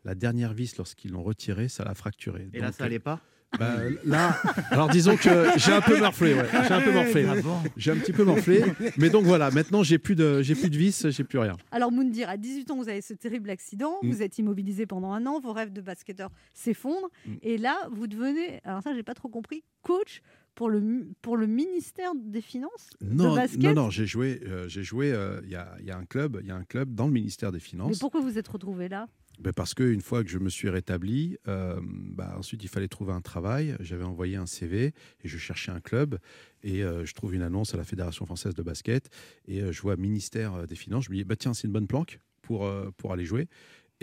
la 0.04 0.16
dernière 0.16 0.54
vis, 0.54 0.78
lorsqu'ils 0.78 1.12
l'ont 1.12 1.24
retiré, 1.24 1.70
ça 1.70 1.84
l'a 1.84 1.94
fracturé. 1.94 2.50
Et 2.54 2.60
là, 2.60 2.72
ça 2.72 2.86
allait 2.86 2.98
pas? 3.00 3.22
Bah, 3.60 3.76
là, 4.06 4.38
alors 4.70 4.90
disons 4.90 5.18
que 5.18 5.30
j'ai 5.58 5.72
un 5.74 5.82
peu 5.82 6.00
morflé, 6.00 6.34
ouais. 6.34 6.46
J'ai 6.68 6.74
un 6.74 6.82
peu 6.82 6.92
morflé. 6.94 7.26
Ah 7.30 7.42
bon 7.42 7.58
J'ai 7.78 7.92
un 7.92 7.98
petit 7.98 8.14
peu 8.14 8.24
morflé. 8.24 8.64
Mais 8.98 9.10
donc 9.10 9.26
voilà, 9.26 9.52
maintenant 9.52 9.84
j'ai 9.84 9.98
plus 10.00 10.16
de, 10.16 10.42
j'ai 10.42 10.56
plus 10.56 10.70
de 10.70 10.78
vis, 10.78 11.08
j'ai 11.10 11.24
plus 11.24 11.38
rien. 11.40 11.58
Alors 11.72 11.92
Moundir, 11.92 12.30
à 12.30 12.38
18 12.38 12.72
ans, 12.72 12.78
vous 12.78 12.90
avez 12.90 13.02
ce 13.02 13.14
terrible 13.14 13.50
accident, 13.50 13.98
Mm. 14.02 14.10
vous 14.10 14.22
êtes 14.22 14.38
immobilisé 14.40 14.86
pendant 14.86 15.12
un 15.12 15.26
an, 15.26 15.40
vos 15.40 15.52
rêves 15.54 15.74
de 15.74 15.82
basketteur 15.82 16.30
s'effondrent, 16.54 17.10
Mm. 17.26 17.34
et 17.44 17.58
là, 17.58 17.76
vous 17.92 18.08
devenez, 18.08 18.62
alors 18.64 18.82
ça, 18.84 18.94
j'ai 18.96 19.04
pas 19.04 19.14
trop 19.14 19.28
compris, 19.30 19.64
coach 19.82 20.22
pour 20.56 20.70
le, 20.70 21.08
pour 21.22 21.38
le 21.38 21.48
ministère 21.48 22.12
des 22.16 22.42
Finances 22.42 22.90
Non, 23.02 23.32
de 23.32 23.36
basket. 23.36 23.62
non, 23.62 23.74
non, 23.84 23.90
j'ai 23.90 24.06
joué, 24.06 24.42
euh, 24.48 24.68
j'ai 24.68 24.84
joué. 24.84 25.12
euh, 25.12 25.40
Il 25.46 25.50
y, 25.52 25.56
a, 25.56 25.76
il 25.80 25.86
y 25.86 25.92
a 25.92 25.98
un 25.98 26.06
club, 26.06 26.40
il 26.42 26.48
y 26.48 26.52
a 26.52 26.56
un 26.56 26.64
club 26.64 26.94
dans 26.94 27.06
le 27.06 27.12
ministère 27.14 27.52
des 27.52 27.58
Mais 27.58 27.62
Finances. 27.64 28.00
pourquoi 28.00 28.22
vous 28.22 28.38
êtes 28.38 28.48
retrouvé 28.48 28.90
là? 28.90 29.08
Ben, 29.42 29.54
parce 29.54 29.74
que 29.74 29.82
une 29.84 30.02
fois 30.02 30.24
que 30.24 30.30
je 30.30 30.38
me 30.38 30.50
suis 30.50 30.70
rétabli, 30.70 31.36
euh, 31.48 31.80
bah, 31.84 32.36
ensuite 32.38 32.64
il 32.64 32.68
fallait 32.68 32.88
trouver 32.88 33.12
un 33.12 33.22
travail. 33.22 33.76
J'avais 33.80 34.04
envoyé 34.04 34.36
un 34.36 34.46
CV 34.46 34.94
et 35.24 35.28
je 35.28 35.38
cherchais 35.40 35.72
un 35.72 35.80
club 35.80 36.20
et 36.62 36.84
euh, 36.84 37.06
je 37.06 37.14
trouve 37.16 37.34
une 37.34 37.42
annonce 37.42 37.74
à 37.74 37.78
la 37.78 37.84
Fédération 37.84 38.28
française 38.28 38.54
de 38.54 38.62
basket 38.62 39.10
et 39.48 39.62
euh, 39.62 39.72
je 39.72 39.82
vois 39.82 39.96
ministère 39.98 40.68
des 40.68 40.76
Finances. 40.76 41.06
Je 41.06 41.12
me 41.12 41.16
dis 41.16 41.24
bah 41.24 41.36
tiens 41.36 41.56
c'est 41.56 41.66
une 41.66 41.74
bonne 41.74 41.88
planque 41.88 42.20
pour 42.44 42.66
aller 43.12 43.24
jouer. 43.24 43.48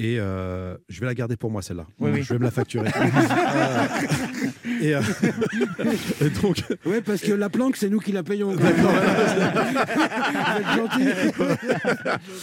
Et 0.00 0.21
euh, 0.21 0.77
je 0.89 1.00
vais 1.00 1.06
la 1.06 1.15
garder 1.15 1.37
pour 1.37 1.50
moi 1.50 1.61
celle-là. 1.61 1.87
Oui, 1.99 2.11
oui. 2.15 2.23
Je 2.23 2.33
vais 2.33 2.39
me 2.39 2.45
la 2.45 2.50
facturer. 2.50 2.89
Euh, 4.79 4.85
et, 4.85 4.95
euh, 4.95 5.00
et 6.21 6.31
donc 6.41 6.62
Ouais, 6.87 7.00
parce 7.00 7.21
que 7.21 7.33
la 7.33 7.49
planque, 7.49 7.77
c'est 7.77 7.89
nous 7.89 7.99
qui 7.99 8.12
la 8.12 8.23
payons. 8.23 8.53
Vous 8.55 8.65
êtes 8.65 8.77
gentil. 10.77 11.03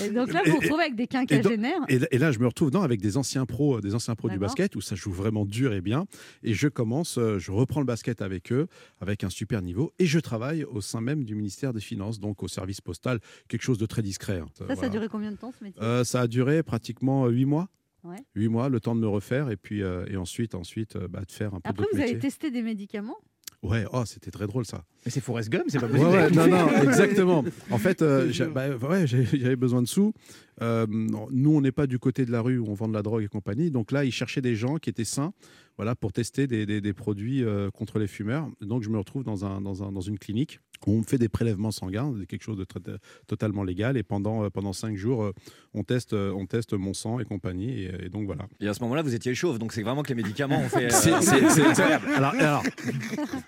Et 0.04 0.10
donc 0.10 0.34
là, 0.34 0.42
Et- 0.46 0.50
vous 0.50 0.56
vous 0.58 0.62
et- 0.62 0.66
retrouvez 0.66 0.84
avec 0.84 0.96
des 0.96 1.08
quinquagénaires. 1.08 1.80
Et, 1.88 2.00
là- 2.00 2.08
et 2.12 2.18
là, 2.18 2.32
je 2.32 2.40
me 2.40 2.48
retrouve 2.48 2.72
non, 2.72 2.82
avec 2.82 3.00
des 3.02 3.18
anciens 3.18 3.46
pros, 3.46 3.80
des 3.82 3.96
anciens 3.96 4.16
pros 4.16 4.30
du 4.30 4.38
basket 4.38 4.76
où 4.76 4.82
ça 4.82 4.96
joue 4.96 5.12
vraiment 5.12 5.46
dur 5.46 5.74
et 5.74 5.82
bien. 5.82 6.06
Et 6.44 6.54
je 6.54 6.68
commence, 6.68 7.18
je 7.38 7.52
reprends 7.52 7.80
le 7.80 7.86
basket 7.86 8.22
avec 8.22 8.52
eux, 8.52 8.68
avec 9.00 9.24
un 9.24 9.30
super 9.30 9.62
niveau, 9.62 9.94
et 10.00 10.06
je 10.06 10.20
travaille 10.20 10.64
au 10.66 10.82
sein 10.82 11.02
même 11.02 11.24
du 11.24 11.36
ministère 11.36 11.74
des 11.74 11.80
Finances, 11.82 12.20
donc 12.20 12.44
au 12.44 12.48
service 12.48 12.82
postal, 12.82 13.20
quelque 13.48 13.62
chose 13.64 13.78
de 13.78 13.86
très 13.86 14.02
discret. 14.02 14.40
hein. 14.40 14.48
Ça, 14.68 14.76
ça 14.76 14.86
a 14.88 14.90
duré 14.90 15.08
combien 15.10 15.32
de 15.32 15.38
temps 15.38 15.54
ce 15.58 15.64
métier? 15.64 15.82
Euh, 15.82 16.04
ça 16.04 16.22
a 16.22 16.28
duré 16.28 16.64
pratiquement 16.64 17.28
huit 17.46 17.50
mois. 17.50 17.70
Ouais. 18.04 18.18
Huit 18.36 18.50
mois, 18.50 18.70
le 18.70 18.80
temps 18.80 18.96
de 18.96 19.00
me 19.02 19.08
refaire, 19.08 19.50
et 19.50 19.56
puis 19.58 19.82
euh, 19.82 20.06
et 20.08 20.18
ensuite, 20.18 20.54
ensuite, 20.56 20.96
euh, 20.96 21.08
bah, 21.08 21.22
de 21.28 21.32
faire 21.32 21.54
un 21.56 21.60
peu 21.60 21.70
Après, 21.70 21.86
vous 21.92 22.00
avez 22.00 22.18
testé 22.20 22.52
des 22.52 22.62
médicaments? 22.62 23.18
Ouais, 23.64 23.84
oh, 23.94 24.04
c'était 24.06 24.30
très 24.30 24.46
drôle 24.46 24.64
ça. 24.64 24.84
Mais 25.06 25.12
c'est 25.12 25.22
Forrest 25.22 25.50
Gump, 25.50 25.64
c'est 25.70 25.80
pas 25.80 25.88
Ouais, 25.88 25.94
possible. 25.94 26.12
ouais, 26.12 26.30
non, 26.30 26.48
non, 26.48 26.68
exactement. 26.84 27.44
En 27.72 27.80
fait, 27.80 28.04
euh, 28.04 28.30
j'ai- 28.30 28.46
bah, 28.46 28.70
ouais, 28.78 29.08
j'ai- 29.08 29.26
j'avais 29.26 29.56
besoin 29.56 29.82
de 29.82 29.88
sous. 29.88 30.14
Euh, 30.62 30.86
nous, 30.88 31.56
on 31.56 31.62
n'est 31.62 31.72
pas 31.72 31.88
du 31.88 31.98
côté 31.98 32.26
de 32.26 32.32
la 32.32 32.42
rue 32.42 32.60
où 32.60 32.68
on 32.68 32.74
vend 32.76 32.88
de 32.88 32.94
la 32.94 33.02
drogue 33.02 33.24
et 33.24 33.28
compagnie. 33.28 33.72
Donc 33.72 33.92
là, 33.92 34.06
ils 34.06 34.12
cherchaient 34.12 34.42
des 34.42 34.56
gens 34.56 34.76
qui 34.78 34.92
étaient 34.92 35.04
sains 35.04 35.34
voilà, 35.78 35.96
pour 35.96 36.14
tester 36.14 36.48
des, 36.48 36.66
des- 36.66 36.82
des 36.82 36.94
produits 36.94 37.44
euh, 37.44 37.70
contre 37.72 38.00
les 38.00 38.08
fumeurs. 38.08 38.48
Donc 38.62 38.84
je 38.84 38.90
me 38.90 38.98
retrouve 38.98 39.24
dans, 39.24 39.46
un, 39.46 39.62
dans, 39.62 39.84
un- 39.84 39.92
dans 39.92 40.02
une 40.02 40.18
clinique 40.18 40.60
où 40.88 40.92
on 40.94 40.98
me 41.00 41.04
fait 41.04 41.18
des 41.18 41.30
prélèvements 41.30 41.72
sanguins, 41.72 42.14
quelque 42.28 42.44
chose 42.44 42.58
de 42.58 42.64
très- 42.64 42.80
totalement 43.28 43.64
légal. 43.64 43.98
Et 43.98 44.04
pendant, 44.04 44.44
euh, 44.44 44.50
pendant 44.50 44.74
cinq 44.74 44.96
jours, 44.96 45.24
euh, 45.24 45.32
on, 45.74 45.84
teste, 45.84 46.14
euh, 46.14 46.32
on 46.34 46.46
teste 46.46 46.74
mon 46.74 46.94
sang 46.94 47.20
et 47.20 47.26
compagnie. 47.26 47.72
Et, 47.84 48.06
et 48.06 48.10
donc 48.10 48.26
voilà. 48.26 48.48
Et 48.60 48.68
à 48.68 48.74
ce 48.74 48.82
moment-là, 48.84 49.02
vous 49.02 49.16
étiez 49.16 49.34
chauve, 49.36 49.58
donc 49.60 49.74
c'est 49.74 49.84
vraiment 49.84 50.04
que 50.04 50.10
les 50.10 50.16
médicaments 50.16 50.60
ont 50.62 50.70
fait. 50.70 50.86
euh, 50.86 50.90
c'est 50.92 51.12
incroyable. 51.66 52.08
Alors, 52.16 52.34
alors, 52.36 52.64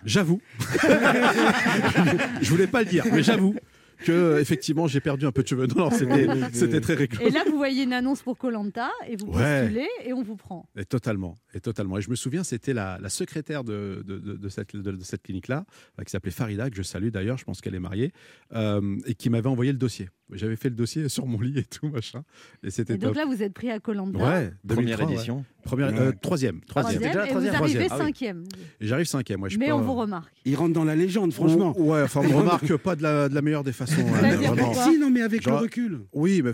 j'avoue, 0.06 0.42
je 2.42 2.50
voulais 2.50 2.68
pas 2.68 2.80
le 2.84 2.90
dire, 2.90 3.06
mais 3.12 3.24
j'avoue 3.24 3.56
que 4.04 4.40
effectivement 4.40 4.88
j'ai 4.88 5.00
perdu 5.00 5.26
un 5.26 5.32
peu 5.32 5.44
de 5.44 5.48
cheveux. 5.48 5.68
Non, 5.68 5.90
non, 5.90 6.48
c'était 6.54 6.82
très 6.82 6.94
rigolo. 6.96 7.22
Et 7.28 7.30
là, 7.32 7.44
vous 7.50 7.58
voyez 7.58 7.84
une 7.84 7.94
annonce 7.94 8.22
pour 8.22 8.38
Colanta 8.38 8.90
et 9.08 9.16
vous 9.18 9.28
Ouais. 9.32 9.62
postulez 9.64 9.88
et 10.06 10.14
on 10.14 10.24
vous 10.24 10.36
prend. 10.36 10.68
Et 10.78 10.86
totalement, 10.86 11.36
et 11.54 11.60
totalement. 11.60 11.98
Et 11.98 12.02
je 12.02 12.10
me 12.10 12.16
souviens, 12.16 12.44
c'était 12.44 12.74
la, 12.74 12.98
la 13.02 13.10
secrétaire 13.10 13.64
de, 13.64 14.04
de, 14.06 14.18
de- 14.18 14.34
de 14.38 14.50
cette, 14.50 14.76
de, 14.76 14.92
de 14.92 15.04
cette 15.04 15.24
clinique-là, 15.24 15.66
euh, 16.00 16.04
qui 16.04 16.12
s'appelait 16.12 16.32
Farida, 16.32 16.70
que 16.70 16.76
je 16.76 16.84
salue 16.84 17.10
d'ailleurs, 17.10 17.38
je 17.38 17.44
pense 17.46 17.62
qu'elle 17.62 17.76
est 17.76 17.80
mariée, 17.80 18.12
euh, 18.54 18.98
et 19.06 19.14
qui 19.16 19.30
m'avait 19.30 19.50
envoyé 19.50 19.72
le 19.72 19.78
dossier. 19.78 20.10
J'avais 20.34 20.58
fait 20.58 20.68
le 20.70 20.76
dossier 20.76 21.08
sur 21.08 21.26
mon 21.26 21.40
lit 21.40 21.58
et 21.58 21.64
tout, 21.64 21.88
machin. 21.88 22.22
Et 22.62 22.70
c'était 22.70 22.98
donc 22.98 23.14
top. 23.14 23.16
là, 23.16 23.26
vous 23.26 23.42
êtes 23.42 23.54
pris 23.54 23.72
à 23.72 23.80
Colanta. 23.80 24.20
ouais, 24.20 24.52
Première 24.68 24.98
2003, 24.98 25.06
ouais. 25.08 25.14
édition. 25.14 25.46
Première, 25.64 25.88
Ouais. 25.94 26.00
euh, 26.00 26.12
troisième, 26.22 26.60
troisième. 26.66 27.02
la 27.02 27.08
et 27.10 27.12
vous 27.12 27.28
troisième. 27.30 27.56
arrivez 27.56 27.56
Troisième, 27.56 27.88
ah 27.92 27.96
oui. 27.98 28.06
cinquième. 28.06 28.44
J'arrive 28.82 29.06
cinquième. 29.06 29.42
Ouais, 29.42 29.50
je 29.50 29.54
suis 29.54 29.60
Mais 29.60 29.68
pas- 29.68 29.76
on 29.76 29.82
vous 29.82 29.94
remarque. 29.96 30.34
Il 30.46 30.56
rentre 30.56 30.74
dans 30.74 30.84
la 30.84 30.96
légende, 30.98 31.32
franchement. 31.34 31.74
Oh, 31.78 31.94
ouais, 31.94 32.02
enfin, 32.02 32.22
on 32.26 32.28
me 32.30 32.36
remarque 32.36 32.76
pas 32.78 32.96
de 32.98 33.04
la, 33.04 33.30
de 33.30 33.36
la 33.36 33.42
meilleure 33.42 33.64
des 33.64 33.72
façons. 33.72 33.87
Hein, 33.94 34.04
vraiment. 34.36 34.56
pourquoi 34.56 34.84
Si, 34.84 34.98
non, 34.98 35.10
mais 35.10 35.22
avec 35.22 35.42
Genre- 35.42 35.56
le 35.58 35.62
recul. 35.64 36.02
Oui, 36.14 36.42
mais 36.44 36.52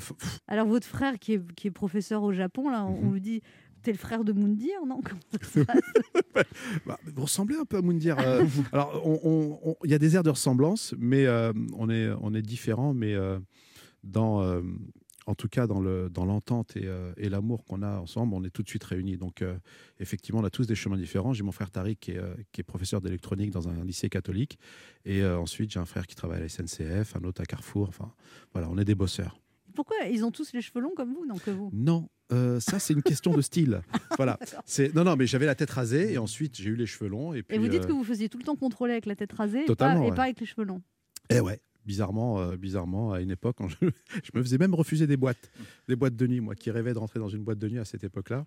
Alors, 0.48 0.68
votre 0.68 0.88
frère 0.88 1.18
qui 1.20 1.34
est, 1.34 1.42
qui 1.56 1.68
est 1.68 1.72
professeur 1.72 2.24
au 2.24 2.34
Japon, 2.34 2.70
là, 2.70 2.86
on, 2.86 2.96
on 2.96 3.06
Mhm. 3.08 3.14
lui 3.14 3.22
dit 3.22 3.42
T'es 3.84 3.92
le 3.92 3.98
frère 3.98 4.24
de 4.24 4.32
Moundir, 4.32 4.86
non? 4.88 5.02
Bah, 6.86 6.98
vous 7.16 7.22
ressemblez 7.24 7.56
un 7.58 7.66
peu 7.66 7.78
à 7.78 7.82
Moundir. 7.82 8.18
euh, 8.20 8.46
alors, 8.72 9.02
on- 9.06 9.20
on- 9.24 9.60
on- 9.72 9.76
il 9.84 9.92
y 9.92 9.94
a 9.94 10.00
des 10.00 10.16
airs 10.16 10.24
de 10.24 10.30
ressemblance, 10.30 10.96
mais 10.98 11.26
euh, 11.26 11.52
on 11.78 11.90
est, 11.90 12.10
on 12.22 12.34
est 12.34 12.42
différents, 12.42 12.94
mais 12.94 13.14
euh, 13.14 13.40
dans, 14.04 14.42
euh, 14.42 14.62
en 15.26 15.36
tout 15.36 15.48
cas 15.48 15.68
dans 15.68 15.80
le, 15.80 16.10
dans 16.10 16.26
l'entente 16.26 16.76
et, 16.76 16.86
euh, 16.86 17.14
et 17.18 17.30
l'amour 17.30 17.64
qu'on 17.66 17.82
a 17.82 18.00
ensemble, 18.00 18.34
on 18.34 18.44
est 18.44 18.50
tout 18.50 18.64
de 18.64 18.70
suite 18.70 18.84
réunis. 18.84 19.18
Donc, 19.18 19.42
euh, 19.42 19.58
effectivement, 20.00 20.42
on 20.42 20.44
a 20.46 20.50
tous 20.50 20.68
des 20.68 20.76
chemins 20.76 20.98
différents. 20.98 21.34
J'ai 21.34 21.44
mon 21.44 21.52
frère 21.52 21.72
Tariq 21.72 22.00
qui 22.00 22.12
est, 22.12 22.18
euh, 22.18 22.36
qui 22.52 22.62
est 22.62 22.64
professeur 22.64 23.02
d'électronique 23.02 23.52
dans 23.52 23.68
un 23.70 23.84
lycée 23.84 24.10
catholique, 24.10 24.58
et 25.06 25.26
ensuite 25.26 25.72
j'ai 25.72 25.80
un 25.80 25.86
frère 25.86 26.08
qui 26.08 26.16
travaille 26.16 26.38
à 26.38 26.42
la 26.42 26.50
SNCF, 26.50 27.16
un 27.16 27.24
autre 27.24 27.42
à 27.42 27.46
Carrefour. 27.46 27.90
Enfin, 27.90 28.12
voilà, 28.54 28.70
on 28.70 28.78
est 28.78 28.86
des 28.86 28.96
bosseurs. 28.96 29.40
Pourquoi 29.74 29.98
ils 30.10 30.24
ont 30.24 30.32
tous 30.32 30.54
les 30.54 30.62
cheveux 30.62 30.82
longs 30.82 30.94
comme 30.96 31.14
vous, 31.14 31.26
non 31.26 31.38
que 31.38 31.52
vous? 31.52 31.70
Non, 31.74 32.08
euh, 32.32 32.60
ça 32.60 32.80
c'est 32.80 32.94
une 32.94 33.02
question 33.02 33.34
de 33.34 33.42
style. 33.42 33.82
Voilà. 34.18 34.38
C'est 34.66 34.94
non 34.94 35.04
non, 35.04 35.16
mais 35.16 35.26
j'avais 35.26 35.48
la 35.48 35.56
tête 35.56 35.72
rasée 35.72 36.14
et 36.14 36.18
ensuite 36.20 36.56
j'ai 36.56 36.70
eu 36.70 36.76
les 36.76 36.86
cheveux 36.86 37.10
longs 37.10 37.34
et 37.34 37.42
puis. 37.42 37.56
Et 37.56 37.60
vous 37.60 37.68
dites 37.68 37.84
euh, 37.84 37.88
que 37.88 37.92
vous 37.92 38.04
faisiez 38.04 38.30
tout 38.30 38.38
le 38.38 38.44
temps 38.44 38.56
contrôler 38.56 38.94
avec 38.94 39.08
la 39.08 39.16
tête 39.16 39.34
rasée 39.34 39.62
et 39.62 39.66
pas, 39.66 39.68
Totalement, 39.68 40.06
et 40.06 40.14
pas 40.14 40.24
avec 40.24 40.40
les 40.40 40.46
cheveux 40.46 40.66
longs? 40.66 40.84
Eh 41.30 41.40
ouais, 41.40 41.60
bizarrement, 41.86 42.40
euh, 42.40 42.56
bizarrement, 42.58 43.14
à 43.14 43.22
une 43.22 43.32
époque, 43.32 43.56
quand 43.58 43.68
je, 43.68 43.78
je 44.24 44.32
me 44.34 44.42
faisais 44.44 44.58
même 44.58 44.74
refuser 44.74 45.08
des 45.08 45.18
boîtes, 45.18 45.52
des 45.88 45.96
boîtes 45.96 46.16
de 46.16 46.28
nuit, 46.28 46.40
moi 46.42 46.56
qui 46.56 46.72
rêvais 46.72 46.94
de 46.94 47.00
rentrer 47.00 47.20
dans 47.20 47.30
une 47.30 47.44
boîte 47.44 47.60
de 47.60 47.70
nuit 47.70 47.80
à 47.80 47.86
cette 47.86 48.04
époque-là. 48.04 48.46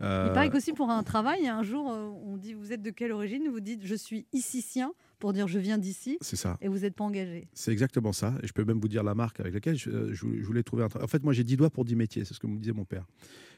Euh, 0.00 0.26
Il 0.28 0.34
paraît 0.34 0.50
qu'aussi 0.50 0.72
pour 0.72 0.90
un 0.90 1.02
travail, 1.02 1.46
un 1.46 1.62
jour, 1.62 1.90
euh, 1.90 2.08
on 2.24 2.36
dit 2.36 2.52
vous 2.54 2.72
êtes 2.72 2.82
de 2.82 2.90
quelle 2.90 3.12
origine 3.12 3.48
Vous 3.48 3.60
dites 3.60 3.80
je 3.84 3.94
suis 3.94 4.26
icicien 4.32 4.92
pour 5.18 5.32
dire 5.32 5.46
je 5.48 5.58
viens 5.58 5.78
d'ici 5.78 6.18
c'est 6.20 6.36
ça. 6.36 6.58
et 6.60 6.68
vous 6.68 6.80
n'êtes 6.80 6.94
pas 6.94 7.04
engagé. 7.04 7.48
C'est 7.54 7.72
exactement 7.72 8.12
ça. 8.12 8.34
Et 8.42 8.46
je 8.46 8.52
peux 8.52 8.64
même 8.64 8.80
vous 8.80 8.88
dire 8.88 9.02
la 9.02 9.14
marque 9.14 9.40
avec 9.40 9.54
laquelle 9.54 9.76
je, 9.76 9.90
euh, 9.90 10.12
je 10.12 10.26
voulais 10.44 10.62
trouver 10.62 10.82
un 10.84 10.88
travail. 10.88 11.04
En 11.04 11.08
fait, 11.08 11.22
moi, 11.22 11.32
j'ai 11.32 11.44
10 11.44 11.56
doigts 11.56 11.70
pour 11.70 11.84
10 11.84 11.96
métiers. 11.96 12.24
C'est 12.24 12.34
ce 12.34 12.40
que 12.40 12.46
me 12.46 12.58
disait 12.58 12.72
mon 12.72 12.84
père. 12.84 13.06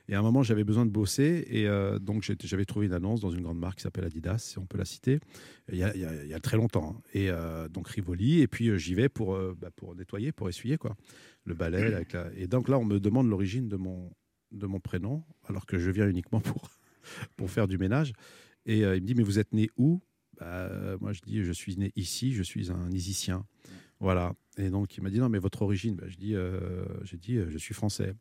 Et 0.09 0.15
à 0.15 0.21
un 0.21 0.23
moment, 0.23 0.43
j'avais 0.43 0.65
besoin 0.65 0.87
de 0.87 0.91
bosser. 0.91 1.45
Et 1.51 1.67
euh, 1.67 1.99
donc, 1.99 2.23
j'avais 2.43 2.65
trouvé 2.65 2.87
une 2.87 2.93
annonce 2.93 3.21
dans 3.21 3.31
une 3.31 3.43
grande 3.43 3.59
marque 3.59 3.79
qui 3.79 3.83
s'appelle 3.83 4.05
Adidas, 4.05 4.39
si 4.39 4.59
on 4.59 4.67
peut 4.67 4.79
la 4.79 4.85
citer. 4.85 5.19
Il 5.73 5.79
y 5.79 5.83
a, 5.83 5.95
il 5.95 6.01
y 6.01 6.05
a- 6.05 6.25
il 6.25 6.31
y 6.31 6.35
a 6.35 6.41
très 6.41 6.57
longtemps. 6.57 6.97
hein. 6.97 7.03
Et 7.13 7.31
euh, 7.31 7.69
donc, 7.69 7.89
Rivoli. 7.89 8.41
Et 8.41 8.47
puis, 8.47 8.69
euh, 8.69 8.77
j'y 8.79 8.95
vais 8.95 9.09
pour, 9.09 9.35
euh, 9.35 9.57
bah, 9.61 9.71
pour 9.75 9.95
nettoyer, 9.97 10.31
pour 10.33 10.49
essuyer, 10.49 10.77
quoi. 10.79 10.97
Le 11.45 11.55
balai. 11.55 11.79
Avec 11.95 12.13
la... 12.13 12.31
Et 12.37 12.47
donc, 12.47 12.69
là, 12.69 12.79
on 12.79 12.85
me 12.85 13.01
demande 13.01 13.29
l'origine 13.29 13.69
de 13.69 13.77
mon, 13.77 14.11
de 14.53 14.67
mon 14.67 14.79
prénom, 14.81 15.25
alors 15.49 15.67
que 15.67 15.79
je 15.79 15.91
viens 15.91 16.09
uniquement 16.09 16.41
pour, 16.41 16.71
pour 17.37 17.51
faire 17.51 17.67
du 17.67 17.77
ménage. 17.79 18.13
Et 18.65 18.81
il 18.81 18.87
me 18.87 19.01
dit, 19.01 19.15
mais 19.15 19.23
vous 19.25 19.39
êtes 19.41 19.53
né 19.53 19.71
où? 19.77 20.01
Bah, 20.39 20.71
Moi, 21.01 21.13
je 21.13 21.21
dis, 21.23 21.43
je 21.43 21.53
suis 21.53 21.77
né 21.77 21.93
ici, 21.97 22.33
je 22.33 22.43
suis 22.43 22.71
un 22.71 22.91
Isicien. 22.93 23.45
Voilà. 23.99 24.35
Et 24.59 24.71
donc, 24.71 24.97
il 24.97 25.03
m'a 25.03 25.11
dit, 25.11 25.19
non, 25.19 25.29
mais 25.29 25.39
votre 25.39 25.63
origine 25.63 25.97
Bah, 25.97 26.05
Je 26.09 26.17
dis, 26.17 26.35
j'ai 27.05 27.17
dit, 27.17 27.39
je 27.49 27.59
suis 27.59 27.75
français. 27.75 28.15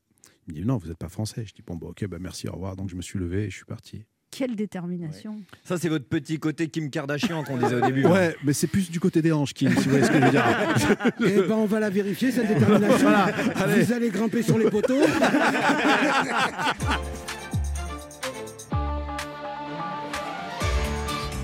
Il 0.48 0.54
me 0.54 0.60
dit, 0.60 0.66
non, 0.66 0.78
vous 0.78 0.88
n'êtes 0.88 0.98
pas 0.98 1.10
français. 1.10 1.44
Je 1.46 1.54
dis, 1.54 1.64
bon, 1.66 1.76
bah, 1.76 1.88
ok, 1.88 2.06
bah, 2.08 2.18
merci, 2.20 2.48
au 2.48 2.54
revoir. 2.54 2.76
Donc, 2.76 2.90
je 2.90 2.96
me 2.96 3.02
suis 3.02 3.20
levé 3.20 3.44
et 3.46 3.50
je 3.50 3.56
suis 3.56 3.66
parti. 3.66 4.06
Quelle 4.32 4.56
détermination 4.56 5.38
Ça, 5.64 5.78
c'est 5.78 5.88
votre 5.88 6.06
petit 6.06 6.40
côté 6.40 6.68
Kim 6.68 6.90
Kardashian 6.90 7.44
qu'on 7.44 7.58
disait 7.58 7.76
au 7.76 7.82
début. 7.82 8.06
Ouais, 8.06 8.36
mais 8.44 8.52
c'est 8.52 8.68
plus 8.68 8.92
du 8.92 9.00
côté 9.00 9.22
des 9.22 9.32
hanches, 9.32 9.54
Kim, 9.54 9.70
si 9.70 9.84
vous 9.86 9.92
voyez 9.92 10.04
ce 10.04 10.12
que 10.12 10.20
je 10.20 10.26
veux 10.26 10.32
dire. 10.32 10.46
Eh 11.26 11.42
ben, 11.48 11.56
on 11.56 11.66
va 11.66 11.80
la 11.80 11.90
vérifier, 11.90 12.32
cette 12.32 12.48
détermination. 12.54 12.98
Voilà, 13.08 13.26
allez. 13.56 13.84
Vous 13.84 13.94
allez 13.94 14.10
grimper 14.10 14.42
sur 14.44 14.58
les 14.58 14.70
poteaux. 14.70 15.00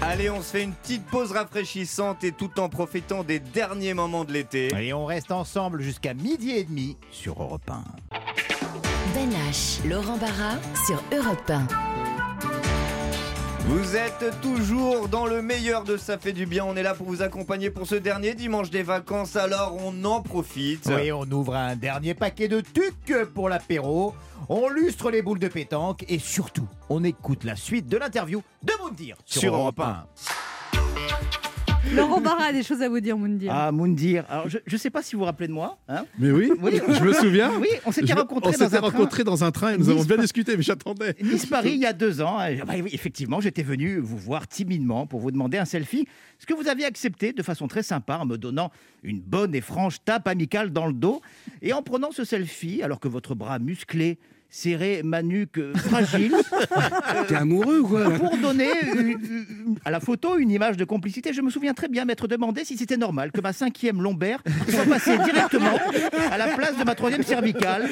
Allez, 0.03 0.29
on 0.29 0.41
se 0.41 0.49
fait 0.51 0.63
une 0.63 0.73
petite 0.73 1.05
pause 1.05 1.31
rafraîchissante 1.31 2.25
et 2.25 2.33
tout 2.33 2.59
en 2.59 2.67
profitant 2.67 3.23
des 3.23 3.39
derniers 3.39 3.93
moments 3.93 4.25
de 4.25 4.33
l'été. 4.33 4.67
Et 4.77 4.91
on 4.91 5.05
reste 5.05 5.31
ensemble 5.31 5.81
jusqu'à 5.81 6.13
midi 6.13 6.51
et 6.51 6.65
demi 6.65 6.97
sur 7.11 7.41
Europe 7.41 7.69
1. 7.69 7.83
Ben 9.21 9.37
H, 9.51 9.87
Laurent 9.87 10.17
Barra 10.17 10.55
sur 10.87 11.03
Europe 11.15 11.47
1. 11.47 11.67
Vous 13.67 13.95
êtes 13.95 14.41
toujours 14.41 15.09
dans 15.09 15.27
le 15.27 15.43
meilleur 15.43 15.83
de 15.83 15.95
Ça 15.95 16.17
fait 16.17 16.33
du 16.33 16.47
bien. 16.47 16.65
On 16.65 16.75
est 16.75 16.81
là 16.81 16.95
pour 16.95 17.05
vous 17.05 17.21
accompagner 17.21 17.69
pour 17.69 17.85
ce 17.85 17.93
dernier 17.93 18.33
dimanche 18.33 18.71
des 18.71 18.81
vacances. 18.81 19.35
Alors 19.35 19.77
on 19.79 20.05
en 20.05 20.21
profite. 20.21 20.87
Oui, 20.87 21.11
on 21.11 21.29
ouvre 21.29 21.55
un 21.55 21.75
dernier 21.75 22.15
paquet 22.15 22.47
de 22.47 22.61
tucs 22.61 23.15
pour 23.35 23.47
l'apéro. 23.47 24.15
On 24.49 24.69
lustre 24.69 25.11
les 25.11 25.21
boules 25.21 25.37
de 25.37 25.49
pétanque 25.49 26.03
et 26.07 26.17
surtout, 26.17 26.67
on 26.89 27.03
écoute 27.03 27.43
la 27.43 27.55
suite 27.55 27.85
de 27.85 27.97
l'interview 27.97 28.41
de 28.63 28.73
Moundir 28.81 29.17
sur, 29.23 29.41
Sur 29.41 29.53
Europe 29.53 29.77
Europe 29.77 30.07
1. 30.17 30.40
Laurent 31.95 32.21
Barra 32.21 32.45
a 32.45 32.53
des 32.53 32.63
choses 32.63 32.81
à 32.81 32.89
vous 32.89 32.99
dire, 32.99 33.17
Moundir. 33.17 33.51
Ah, 33.53 33.71
Moundir. 33.71 34.23
Alors, 34.29 34.47
je 34.49 34.57
ne 34.71 34.77
sais 34.77 34.89
pas 34.89 35.01
si 35.01 35.15
vous 35.15 35.19
vous 35.19 35.25
rappelez 35.25 35.47
de 35.47 35.53
moi. 35.53 35.79
hein. 35.87 36.05
Mais 36.19 36.31
oui, 36.31 36.51
Oui. 36.61 36.79
je 36.87 37.03
me 37.03 37.13
souviens. 37.13 37.51
Oui, 37.59 37.67
on 37.85 37.91
s'était 37.91 38.13
rencontrés 38.13 38.53
on 38.55 38.59
dans 38.59 38.65
un 38.65 38.69
train. 38.69 38.79
rencontrés 38.81 39.23
dans 39.23 39.43
un 39.43 39.51
train 39.51 39.73
et 39.73 39.77
nous 39.77 39.89
avons 39.89 40.03
bien 40.03 40.17
discuté, 40.17 40.55
mais 40.55 40.63
j'attendais. 40.63 41.15
Nice-Paris, 41.21 41.71
il 41.73 41.79
y 41.79 41.85
a 41.85 41.93
deux 41.93 42.21
ans. 42.21 42.37
Bah 42.65 42.73
effectivement, 42.91 43.41
j'étais 43.41 43.63
venu 43.63 43.97
vous 43.97 44.17
voir 44.17 44.47
timidement 44.47 45.07
pour 45.07 45.19
vous 45.19 45.31
demander 45.31 45.57
un 45.57 45.65
selfie. 45.65 46.07
Ce 46.39 46.45
que 46.45 46.53
vous 46.53 46.67
aviez 46.67 46.85
accepté 46.85 47.33
de 47.33 47.41
façon 47.43 47.67
très 47.67 47.83
sympa 47.83 48.17
en 48.17 48.25
me 48.25 48.37
donnant 48.37 48.71
une 49.03 49.19
bonne 49.19 49.55
et 49.55 49.61
franche 49.61 49.97
tape 50.05 50.27
amicale 50.27 50.71
dans 50.71 50.87
le 50.87 50.93
dos. 50.93 51.21
Et 51.61 51.73
en 51.73 51.81
prenant 51.81 52.11
ce 52.11 52.23
selfie, 52.23 52.83
alors 52.83 52.99
que 52.99 53.07
votre 53.07 53.33
bras 53.35 53.57
musclé 53.59 54.17
serrait 54.53 55.01
ma 55.03 55.23
nuque 55.23 55.57
euh, 55.57 55.73
fragile, 55.75 56.35
T'es 57.27 57.35
amoureux 57.35 57.79
ou 57.79 57.87
quoi 57.87 58.11
pour 58.11 58.37
donner 58.37 58.67
une- 58.95 59.09
une- 59.09 59.75
à 59.85 59.89
la 59.91 59.99
photo 60.01 60.37
une 60.37 60.51
image 60.51 60.75
de 60.77 60.83
complicité. 60.83 61.31
Je 61.33 61.41
me 61.41 61.49
souviens 61.49 61.73
très 61.73 61.87
bien 61.87 62.03
m'être 62.05 62.27
demandé 62.27 62.65
si 62.65 62.77
c'était 62.77 62.97
normal 62.97 63.31
que 63.31 63.39
ma 63.41 63.53
cinquième 63.53 64.01
lombaire 64.01 64.43
soit 64.69 64.85
passée 64.85 65.17
directement 65.19 65.77
à 66.29 66.37
la 66.37 66.47
place 66.49 66.77
de 66.77 66.83
ma 66.83 66.95
troisième 66.95 67.23
cervicale 67.23 67.89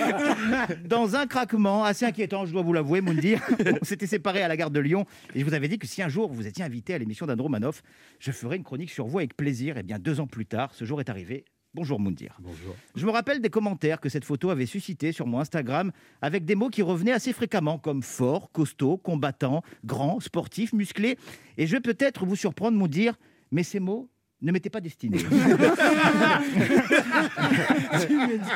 dans 0.86 1.16
un 1.16 1.26
craquement 1.28 1.84
assez 1.86 2.06
inquiétant, 2.06 2.46
je 2.46 2.52
dois 2.52 2.62
vous 2.62 2.74
l'avouer, 2.74 3.02
Moundir. 3.02 3.42
On 3.82 3.86
s'était 3.86 4.08
séparés 4.08 4.44
à 4.44 4.48
la 4.50 4.58
gare 4.58 4.70
de 4.72 4.80
Lyon 4.82 5.06
et 5.34 5.40
je 5.40 5.46
vous 5.46 5.54
avais 5.54 5.70
dit 5.70 5.80
que 5.80 5.88
si 5.88 6.02
un 6.04 6.10
jour 6.10 6.32
vous 6.32 6.46
étiez 6.46 6.64
invité 6.66 6.94
à 6.94 6.98
l'émission 6.98 7.26
d'Andromanoff, 7.26 7.82
je 8.20 8.32
ferais 8.32 8.58
une 8.58 8.64
chronique 8.64 8.92
sur 8.92 9.08
vous 9.08 9.20
avec 9.20 9.36
plaisir. 9.38 9.78
Et 9.78 9.84
bien 9.84 9.98
deux 9.98 10.20
ans 10.20 10.28
plus 10.28 10.46
tard, 10.46 10.72
ce 10.74 10.84
jour 10.84 11.00
est 11.00 11.10
arrivé. 11.10 11.46
Bonjour 11.76 12.00
Moundir. 12.00 12.36
Bonjour. 12.40 12.76
Je 12.96 13.06
me 13.06 13.12
rappelle 13.12 13.42
des 13.42 13.52
commentaires 13.52 14.02
que 14.02 14.10
cette 14.10 14.26
photo 14.26 14.50
avait 14.50 14.66
suscité 14.66 15.12
sur 15.12 15.28
mon 15.28 15.40
Instagram 15.40 15.92
avec 16.20 16.44
des 16.44 16.56
mots 16.56 16.70
qui 16.70 16.82
revenaient 16.82 17.12
assez 17.12 17.32
fréquemment 17.32 17.78
comme 17.78 18.02
fort, 18.02 18.52
costaud, 18.52 18.98
combattant, 18.98 19.62
grand, 19.86 20.20
sportif, 20.20 20.74
musclé. 20.74 21.18
Et 21.58 21.68
je 21.68 21.76
vais 21.76 21.82
peut-être 21.82 22.26
vous 22.26 22.36
surprendre, 22.36 22.80
vous 22.80 22.88
dire, 22.88 23.14
mais 23.52 23.62
ces 23.62 23.80
mots 23.80 24.10
ne 24.42 24.52
m'étaient 24.52 24.70
pas 24.70 24.82
destinés. 24.82 25.20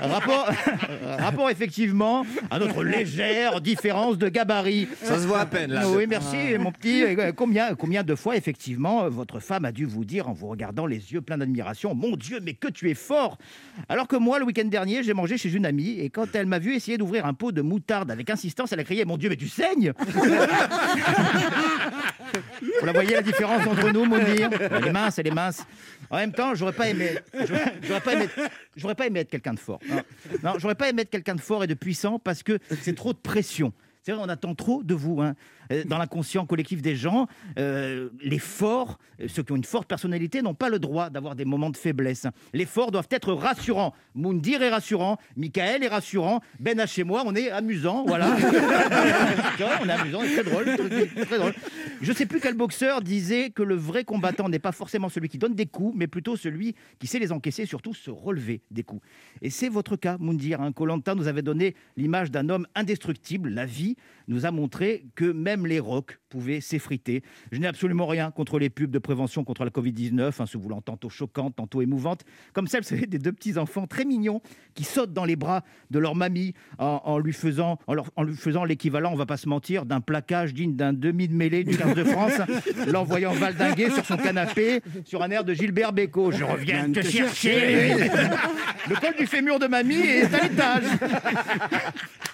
rapport, 0.01 0.49
rapport 1.19 1.49
effectivement 1.49 2.25
à 2.49 2.59
notre 2.59 2.83
légère 2.83 3.61
différence 3.61 4.17
de 4.17 4.29
gabarit. 4.29 4.87
Ça 5.01 5.19
se 5.19 5.27
voit 5.27 5.39
à 5.39 5.45
peine 5.45 5.71
là. 5.71 5.89
Oui, 5.89 6.05
merci, 6.07 6.57
mon 6.59 6.71
petit. 6.71 7.03
Euh, 7.03 7.31
Combien, 7.35 7.75
combien 7.75 8.03
de 8.03 8.15
fois, 8.15 8.37
effectivement, 8.37 9.09
votre 9.09 9.39
femme 9.39 9.65
a 9.65 9.71
dû 9.71 9.85
vous 9.85 10.05
dire, 10.05 10.29
en 10.29 10.33
vous 10.33 10.47
regardant 10.47 10.85
les 10.85 11.13
yeux 11.13 11.21
pleins 11.21 11.37
d'admiration, 11.37 11.95
Mon 11.95 12.15
Dieu, 12.15 12.39
mais 12.41 12.53
que 12.53 12.67
tu 12.67 12.89
es 12.89 12.93
fort 12.93 13.37
Alors 13.89 14.07
que 14.07 14.15
moi, 14.15 14.39
le 14.39 14.45
week-end 14.45 14.65
dernier, 14.65 15.03
j'ai 15.03 15.13
mangé 15.13 15.37
chez 15.37 15.53
une 15.53 15.65
amie, 15.65 15.99
et 15.99 16.09
quand 16.09 16.35
elle 16.35 16.45
m'a 16.45 16.59
vu 16.59 16.75
essayer 16.75 16.97
d'ouvrir 16.97 17.25
un 17.25 17.33
pot 17.33 17.51
de 17.51 17.61
moutarde 17.61 18.11
avec 18.11 18.29
insistance, 18.29 18.71
elle 18.71 18.79
a 18.79 18.83
crié 18.83 19.05
Mon 19.05 19.17
Dieu, 19.17 19.29
mais 19.29 19.35
tu 19.35 19.47
saignes 19.47 19.93
Vous 22.79 22.85
la 22.85 22.91
voyez, 22.93 23.13
la 23.15 23.21
différence 23.21 23.65
entre 23.67 23.91
nous, 23.91 24.05
Mounir 24.05 24.49
Elle 24.71 24.87
est 24.87 24.91
mince, 24.91 25.19
elle 25.19 25.27
est 25.27 25.31
mince. 25.31 25.65
En 26.09 26.17
même 26.17 26.31
temps, 26.31 26.53
j'aurais 26.55 26.73
pas 26.73 26.89
aimé. 26.89 27.11
J'aurais 27.33 27.73
j'aurais 27.81 28.01
pas 28.01 28.13
aimé. 28.13 28.27
J'aurais 28.75 28.95
pas 28.95 29.07
aimé 29.07 29.19
être 29.21 29.29
quelqu'un 29.29 29.53
de 29.53 29.59
fort. 29.59 29.79
Non, 29.89 30.01
non 30.43 30.53
j'aurais 30.59 30.75
pas 30.75 30.89
aimé 30.89 31.03
être 31.03 31.09
quelqu'un 31.09 31.35
de 31.35 31.41
fort 31.41 31.63
et 31.63 31.67
de 31.67 31.73
puissant 31.73 32.19
parce 32.19 32.43
que 32.43 32.59
c'est 32.81 32.95
trop 32.95 33.13
de 33.13 33.17
pression. 33.17 33.73
C'est 34.01 34.11
vrai, 34.11 34.21
on 34.23 34.29
attend 34.29 34.53
trop 34.53 34.83
de 34.83 34.93
vous. 34.93 35.21
hein. 35.21 35.33
Euh, 35.71 35.83
Dans 35.85 35.97
l'inconscient 35.97 36.45
collectif 36.45 36.81
des 36.81 36.95
gens, 36.95 37.27
euh, 37.57 38.09
les 38.21 38.39
forts, 38.39 38.99
euh, 39.21 39.27
ceux 39.27 39.43
qui 39.43 39.51
ont 39.51 39.55
une 39.55 39.63
forte 39.63 39.87
personnalité, 39.87 40.41
n'ont 40.41 40.53
pas 40.53 40.69
le 40.69 40.79
droit 40.79 41.09
d'avoir 41.09 41.35
des 41.35 41.45
moments 41.45 41.69
de 41.69 41.77
faiblesse. 41.77 42.27
Les 42.53 42.65
forts 42.65 42.91
doivent 42.91 43.07
être 43.11 43.33
rassurants. 43.33 43.93
Moundir 44.15 44.61
est 44.61 44.69
rassurant, 44.69 45.17
Michael 45.35 45.83
est 45.83 45.87
rassurant, 45.87 46.41
Ben 46.59 46.77
H 46.77 46.99
et 46.99 47.03
moi, 47.03 47.23
on 47.25 47.35
est 47.35 47.49
amusant, 47.49 48.05
voilà. 48.05 48.35
On 49.81 49.87
est 49.87 49.91
amusant, 49.91 50.21
c'est 50.23 50.43
très 50.43 50.51
drôle, 50.51 50.65
très, 50.65 51.25
très 51.25 51.37
drôle. 51.37 51.53
Je 52.01 52.11
ne 52.11 52.15
sais 52.15 52.25
plus 52.25 52.39
quel 52.39 52.55
boxeur 52.55 53.01
disait 53.01 53.49
que 53.49 53.63
le 53.63 53.75
vrai 53.75 54.03
combattant 54.03 54.49
n'est 54.49 54.59
pas 54.59 54.71
forcément 54.71 55.09
celui 55.09 55.29
qui 55.29 55.37
donne 55.37 55.55
des 55.55 55.65
coups, 55.65 55.93
mais 55.95 56.07
plutôt 56.07 56.35
celui 56.35 56.75
qui 56.99 57.07
sait 57.07 57.19
les 57.19 57.31
encaisser, 57.31 57.65
surtout 57.65 57.93
se 57.93 58.11
relever 58.11 58.61
des 58.71 58.83
coups. 58.83 59.01
Et 59.41 59.49
c'est 59.49 59.69
votre 59.69 59.95
cas, 59.95 60.17
Moundir. 60.19 60.61
Hein. 60.61 60.71
Koh-Lanta 60.71 61.15
nous 61.15 61.27
avait 61.27 61.41
donné 61.41 61.75
l'image 61.97 62.31
d'un 62.31 62.49
homme 62.49 62.67
indestructible. 62.75 63.49
La 63.49 63.65
vie 63.65 63.95
nous 64.27 64.45
a 64.45 64.51
montré 64.51 65.05
que 65.15 65.25
même 65.25 65.52
les 65.65 65.79
rocs 65.79 66.19
pouvaient 66.29 66.61
s'effriter. 66.61 67.23
Je 67.51 67.59
n'ai 67.59 67.67
absolument 67.67 68.07
rien 68.07 68.31
contre 68.31 68.57
les 68.59 68.69
pubs 68.69 68.89
de 68.89 68.99
prévention 68.99 69.43
contre 69.43 69.63
la 69.63 69.69
Covid-19, 69.71 70.31
hein, 70.39 70.45
se 70.45 70.57
voulant 70.57 70.81
tantôt 70.81 71.09
choquantes, 71.09 71.55
tantôt 71.55 71.81
émouvantes, 71.81 72.23
comme 72.53 72.67
celle, 72.67 72.81
vous 72.81 72.89
savez, 72.89 73.05
des 73.05 73.19
deux 73.19 73.31
petits 73.31 73.57
enfants 73.57 73.85
très 73.87 74.05
mignons 74.05 74.41
qui 74.73 74.83
sautent 74.83 75.13
dans 75.13 75.25
les 75.25 75.35
bras 75.35 75.63
de 75.91 75.99
leur 75.99 76.15
mamie 76.15 76.53
en, 76.79 77.01
en 77.05 77.17
lui 77.19 77.33
faisant, 77.33 77.77
en 77.87 77.93
leur- 77.93 78.09
en 78.15 78.23
lui 78.23 78.35
faisant 78.35 78.63
l'équivalent, 78.65 79.11
on 79.13 79.15
va 79.15 79.25
pas 79.27 79.37
se 79.37 79.47
mentir, 79.47 79.85
d'un 79.85 80.01
plaquage 80.01 80.53
digne 80.53 80.75
d'un 80.75 80.93
demi 80.93 81.27
de 81.27 81.33
mêlée 81.35 81.63
du 81.63 81.77
15 81.77 81.95
de 81.95 82.03
France, 82.03 82.33
l'envoyant 82.87 83.33
valdinguer 83.33 83.91
sur 83.91 84.03
son 84.05 84.17
canapé 84.17 84.81
sur 85.05 85.21
un 85.21 85.29
air 85.29 85.43
de 85.43 85.53
Gilbert 85.53 85.93
Bécaud. 85.93 86.31
Je 86.31 86.43
reviens 86.43 86.91
te 86.91 87.01
chercher. 87.01 87.93
Le 88.89 88.95
col 88.99 89.13
du 89.17 89.27
fémur 89.27 89.59
de 89.59 89.67
mamie 89.67 89.95
est 89.95 90.33
à 90.33 90.41
l'étage. 90.41 90.83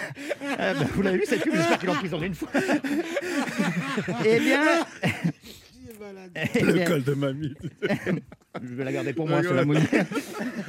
Ah 0.58 0.72
bah, 0.74 0.86
vous 0.94 1.02
l'avez 1.02 1.18
vu 1.18 1.24
cette 1.26 1.42
pub, 1.42 1.54
j'espère 1.54 1.78
qu'il 1.78 1.90
en 1.90 1.94
prison 1.94 2.22
une 2.22 2.34
fois. 2.34 2.48
eh 4.24 4.38
bien. 4.40 4.62
Eh 6.34 6.60
Le 6.62 6.86
col 6.86 7.02
de 7.02 7.14
mamie. 7.14 7.54
je 8.62 8.74
vais 8.74 8.84
la 8.84 8.92
garder 8.92 9.12
pour 9.12 9.28
moi, 9.28 9.42
cela 9.42 9.64
Mounir. 9.64 9.82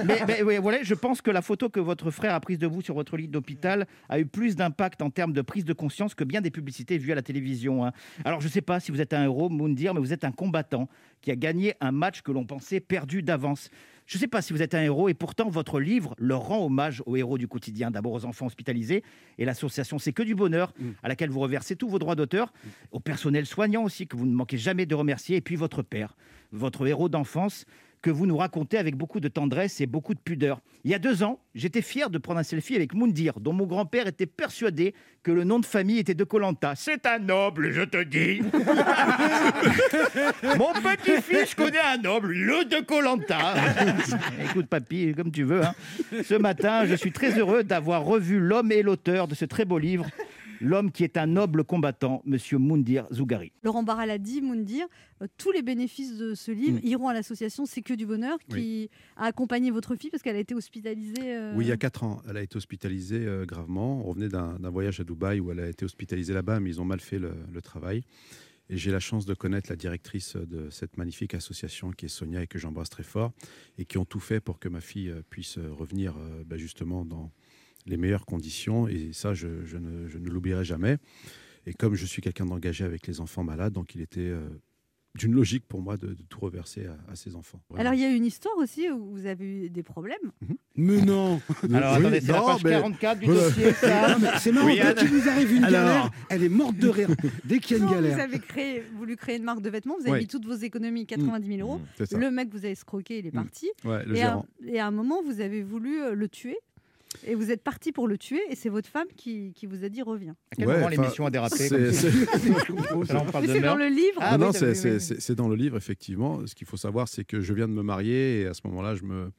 Mais, 0.03 0.19
mais 0.27 0.41
oui, 0.41 0.57
voilà, 0.57 0.81
je 0.81 0.93
pense 0.95 1.21
que 1.21 1.29
la 1.29 1.41
photo 1.41 1.69
que 1.69 1.79
votre 1.79 2.09
frère 2.09 2.33
a 2.33 2.39
prise 2.39 2.57
de 2.57 2.65
vous 2.65 2.81
sur 2.81 2.95
votre 2.95 3.17
lit 3.17 3.27
d'hôpital 3.27 3.85
a 4.09 4.19
eu 4.19 4.25
plus 4.25 4.55
d'impact 4.55 5.01
en 5.01 5.09
termes 5.09 5.33
de 5.33 5.41
prise 5.41 5.63
de 5.65 5.73
conscience 5.73 6.15
que 6.15 6.23
bien 6.23 6.41
des 6.41 6.49
publicités 6.49 6.97
vues 6.97 7.11
à 7.11 7.15
la 7.15 7.21
télévision. 7.21 7.85
hein. 7.85 7.91
Alors, 8.25 8.41
je 8.41 8.47
ne 8.47 8.51
sais 8.51 8.61
pas 8.61 8.79
si 8.79 8.91
vous 8.91 8.99
êtes 9.01 9.13
un 9.13 9.23
héros, 9.25 9.49
Moundir, 9.49 9.93
mais 9.93 9.99
vous 9.99 10.13
êtes 10.13 10.23
un 10.23 10.31
combattant 10.31 10.89
qui 11.21 11.29
a 11.29 11.35
gagné 11.35 11.75
un 11.81 11.91
match 11.91 12.21
que 12.21 12.31
l'on 12.31 12.45
pensait 12.45 12.79
perdu 12.79 13.21
d'avance. 13.21 13.69
Je 14.07 14.15
ne 14.15 14.21
sais 14.21 14.27
pas 14.27 14.41
si 14.41 14.53
vous 14.53 14.61
êtes 14.61 14.73
un 14.73 14.81
héros 14.81 15.09
et 15.09 15.13
pourtant 15.13 15.49
votre 15.49 15.81
livre 15.81 16.15
leur 16.17 16.39
rend 16.39 16.65
hommage 16.65 17.03
aux 17.05 17.17
héros 17.17 17.37
du 17.37 17.49
quotidien, 17.49 17.91
d'abord 17.91 18.13
aux 18.13 18.23
enfants 18.23 18.45
hospitalisés 18.45 19.03
et 19.37 19.43
l'association 19.43 19.99
C'est 19.99 20.13
que 20.13 20.23
du 20.23 20.33
bonheur 20.33 20.73
à 21.03 21.09
laquelle 21.09 21.29
vous 21.29 21.41
reversez 21.41 21.75
tous 21.75 21.89
vos 21.89 21.99
droits 21.99 22.15
d'auteur, 22.15 22.53
au 22.91 23.01
personnel 23.01 23.45
soignant 23.45 23.83
aussi 23.83 24.07
que 24.07 24.15
vous 24.15 24.25
ne 24.25 24.33
manquez 24.33 24.57
jamais 24.57 24.85
de 24.85 24.95
remercier 24.95 25.35
et 25.35 25.41
puis 25.41 25.57
votre 25.57 25.81
père, 25.81 26.15
votre 26.53 26.87
héros 26.87 27.09
d'enfance 27.09 27.65
que 28.01 28.09
vous 28.09 28.25
nous 28.25 28.37
racontez 28.37 28.77
avec 28.77 28.95
beaucoup 28.95 29.19
de 29.19 29.27
tendresse 29.27 29.81
et 29.81 29.85
beaucoup 29.87 30.13
de 30.13 30.19
pudeur. 30.19 30.61
Il 30.83 30.91
y 30.91 30.93
a 30.93 30.99
deux 30.99 31.23
ans, 31.23 31.39
j'étais 31.55 31.81
fier 31.81 32.09
de 32.09 32.17
prendre 32.17 32.39
un 32.39 32.43
selfie 32.43 32.75
avec 32.75 32.93
Moundir, 32.93 33.39
dont 33.39 33.53
mon 33.53 33.65
grand-père 33.65 34.07
était 34.07 34.25
persuadé 34.27 34.93
que 35.23 35.31
le 35.31 35.43
nom 35.43 35.59
de 35.59 35.65
famille 35.65 35.99
était 35.99 36.13
de 36.13 36.23
Colanta. 36.23 36.73
C'est 36.75 37.05
un 37.05 37.19
noble, 37.19 37.71
je 37.71 37.81
te 37.81 38.03
dis. 38.03 38.41
mon 40.57 40.73
petit-fils 40.73 41.55
connaît 41.55 41.79
un 41.79 41.97
noble, 41.97 42.33
le 42.33 42.65
de 42.65 42.83
Colanta. 42.85 43.55
Écoute, 44.49 44.67
papy, 44.67 45.13
comme 45.15 45.31
tu 45.31 45.43
veux. 45.43 45.63
hein. 45.63 45.73
Ce 46.23 46.35
matin, 46.35 46.85
je 46.85 46.95
suis 46.95 47.11
très 47.11 47.37
heureux 47.37 47.63
d'avoir 47.63 48.03
revu 48.03 48.39
l'homme 48.39 48.71
et 48.71 48.83
l'auteur 48.83 49.27
de 49.27 49.35
ce 49.35 49.45
très 49.45 49.65
beau 49.65 49.79
livre. 49.79 50.05
L'homme 50.61 50.91
qui 50.91 51.03
est 51.03 51.17
un 51.17 51.27
noble 51.27 51.63
combattant, 51.63 52.21
Monsieur 52.25 52.57
Moundir 52.57 53.07
Zougari. 53.13 53.51
Laurent 53.63 53.83
Barra 53.83 54.05
l'a 54.05 54.17
dit, 54.17 54.41
Moundir, 54.41 54.85
euh, 55.21 55.27
tous 55.37 55.51
les 55.51 55.61
bénéfices 55.61 56.17
de 56.17 56.33
ce 56.35 56.51
livre 56.51 56.79
Mm. 56.83 56.87
iront 56.87 57.07
à 57.09 57.13
l'association 57.13 57.65
C'est 57.65 57.81
que 57.81 57.93
du 57.93 58.05
bonheur 58.05 58.37
qui 58.49 58.89
a 59.15 59.25
accompagné 59.25 59.71
votre 59.71 59.95
fille 59.95 60.09
parce 60.09 60.23
qu'elle 60.23 60.35
a 60.35 60.39
été 60.39 60.55
hospitalisée. 60.55 61.13
euh, 61.35 61.53
Oui, 61.55 61.65
il 61.65 61.67
y 61.67 61.71
a 61.71 61.77
4 61.77 62.03
ans, 62.03 62.21
elle 62.29 62.37
a 62.37 62.41
été 62.41 62.57
hospitalisée 62.57 63.25
euh, 63.25 63.45
gravement. 63.45 63.99
On 64.01 64.09
revenait 64.09 64.29
d'un 64.29 64.57
voyage 64.69 64.99
à 64.99 65.03
Dubaï 65.03 65.39
où 65.39 65.51
elle 65.51 65.59
a 65.59 65.69
été 65.69 65.85
hospitalisée 65.85 66.33
là-bas, 66.33 66.59
mais 66.59 66.69
ils 66.71 66.81
ont 66.81 66.85
mal 66.85 66.99
fait 66.99 67.19
le, 67.19 67.33
le 67.53 67.61
travail. 67.61 68.03
Et 68.69 68.75
j'ai 68.75 68.91
la 68.91 68.99
chance 68.99 69.25
de 69.25 69.33
connaître 69.33 69.69
la 69.69 69.77
directrice 69.77 70.35
de 70.35 70.69
cette 70.69 70.97
magnifique 70.97 71.33
association 71.33 71.91
qui 71.91 72.05
est 72.05 72.09
Sonia 72.09 72.41
et 72.43 72.47
que 72.47 72.59
j'embrasse 72.59 72.89
très 72.89 73.03
fort, 73.03 73.31
et 73.77 73.85
qui 73.85 73.97
ont 73.97 74.03
tout 74.03 74.19
fait 74.19 74.41
pour 74.41 74.59
que 74.59 74.67
ma 74.67 74.81
fille 74.81 75.13
puisse 75.29 75.57
revenir 75.57 76.15
euh, 76.17 76.43
bah, 76.45 76.57
justement 76.57 77.05
dans 77.05 77.31
les 77.87 77.97
meilleures 77.97 78.25
conditions. 78.25 78.87
Et 78.87 79.11
ça, 79.13 79.33
je, 79.33 79.47
je 79.65 79.77
ne, 79.77 80.07
je 80.07 80.17
ne 80.17 80.29
l'oublierai 80.29 80.63
jamais. 80.65 80.97
Et 81.65 81.73
comme 81.73 81.95
je 81.95 82.05
suis 82.05 82.21
quelqu'un 82.21 82.45
d'engagé 82.45 82.83
avec 82.85 83.07
les 83.07 83.19
enfants 83.19 83.43
malades, 83.43 83.73
donc 83.73 83.93
il 83.95 84.01
était 84.01 84.19
euh, 84.21 84.47
d'une 85.15 85.33
logique 85.33 85.65
pour 85.67 85.81
moi 85.81 85.97
de, 85.97 86.07
de 86.13 86.23
tout 86.29 86.39
reverser 86.39 86.85
à, 86.85 86.97
à 87.11 87.15
ces 87.15 87.35
enfants. 87.35 87.59
Vraiment. 87.69 87.81
Alors 87.81 87.93
il 87.93 87.99
y 88.01 88.05
a 88.05 88.09
une 88.11 88.25
histoire 88.25 88.55
aussi 88.57 88.89
où 88.89 89.11
vous 89.11 89.25
avez 89.25 89.65
eu 89.65 89.69
des 89.69 89.83
problèmes? 89.83 90.31
Mais 90.75 91.01
non 91.01 91.41
Alors 91.73 91.93
Oui, 91.97 92.05
attendez, 92.05 92.21
c'est 92.21 92.31
la 92.31 92.37
non, 92.39 92.45
page 92.45 92.63
mais- 92.63 92.69
44 92.69 93.19
du 93.19 93.25
dossier. 93.25 93.71
C'est 94.39 94.51
marrant, 94.53 94.67
Oui, 94.67 94.79
il 95.01 95.07
vous 95.07 95.27
arrive 95.27 95.51
une 95.53 95.63
Alors. 95.65 95.71
galère, 95.87 96.11
elle 96.29 96.43
est 96.43 96.49
morte 96.49 96.77
de 96.77 96.87
rire. 96.87 97.09
Dès 97.43 97.59
qu'il 97.59 97.75
y 97.77 97.79
a 97.79 97.83
une 97.83 97.89
Non, 97.89 97.95
vous 97.95 98.01
galère. 98.01 98.19
avez 98.19 98.39
créé, 98.39 98.83
voulu 98.95 99.15
créer 99.17 99.35
une 99.37 99.43
marque 99.43 99.61
de 99.61 99.69
vêtements, 99.69 99.95
vous 99.97 100.03
avez 100.03 100.11
Ouais. 100.11 100.19
mis 100.19 100.27
toutes 100.27 100.45
vos 100.45 100.53
économies, 100.55 101.05
90 101.07 101.47
000 101.57 101.67
euros. 101.67 101.81
C'est 101.97 102.05
ça. 102.05 102.17
Le 102.17 102.29
mec 102.31 102.49
vous 102.51 102.59
avez 102.59 102.71
escroqué, 102.71 103.19
il 103.19 103.25
est 103.25 103.31
Mm. 103.31 103.43
parti. 103.43 103.69
Ouais, 103.83 104.05
le 104.05 104.15
Et 104.15 104.21
à, 104.21 104.41
et 104.65 104.79
à 104.79 104.85
un 104.87 104.91
moment, 104.91 105.21
vous 105.23 105.41
avez 105.41 105.63
voulu 105.63 105.99
euh, 106.01 106.13
le 106.13 106.29
tuer? 106.29 106.57
Et 107.25 107.35
vous 107.35 107.51
êtes 107.51 107.63
parti 107.63 107.91
pour 107.91 108.07
le 108.07 108.17
tuer. 108.17 108.41
Et 108.49 108.55
c'est 108.55 108.69
votre 108.69 108.89
femme 108.89 109.07
qui, 109.15 109.53
qui 109.53 109.65
vous 109.65 109.83
a 109.83 109.89
dit 109.89 110.01
reviens. 110.01 110.35
À 110.51 110.55
quel 110.55 110.67
Ouais, 110.67 110.75
moment 110.75 110.89
l'émission 110.89 111.25
a 111.25 111.31
dérapé 111.31 111.55
C'est- 111.57 111.69
dans 113.61 113.75
le 113.75 113.87
livre. 113.89 114.17
Ah 114.19 114.37
non, 114.37 114.47
oui, 114.51 114.53
non, 114.53 114.99
c'est- 114.99 115.35
dans 115.35 115.47
le 115.47 115.55
livre, 115.55 115.77
effectivement. 115.77 116.45
Ce 116.45 116.55
qu'il 116.55 116.67
faut 116.67 116.77
savoir, 116.77 117.07
c'est 117.07 117.23
que 117.23 117.41
je 117.41 117.53
viens 117.53 117.67
de 117.67 117.73
me 117.73 117.81
marier 117.83 118.41
et 118.41 118.45
à 118.47 118.53
ce 118.53 118.61
moment-là, 118.65 118.95
je 118.95 119.03
me, 119.03 119.31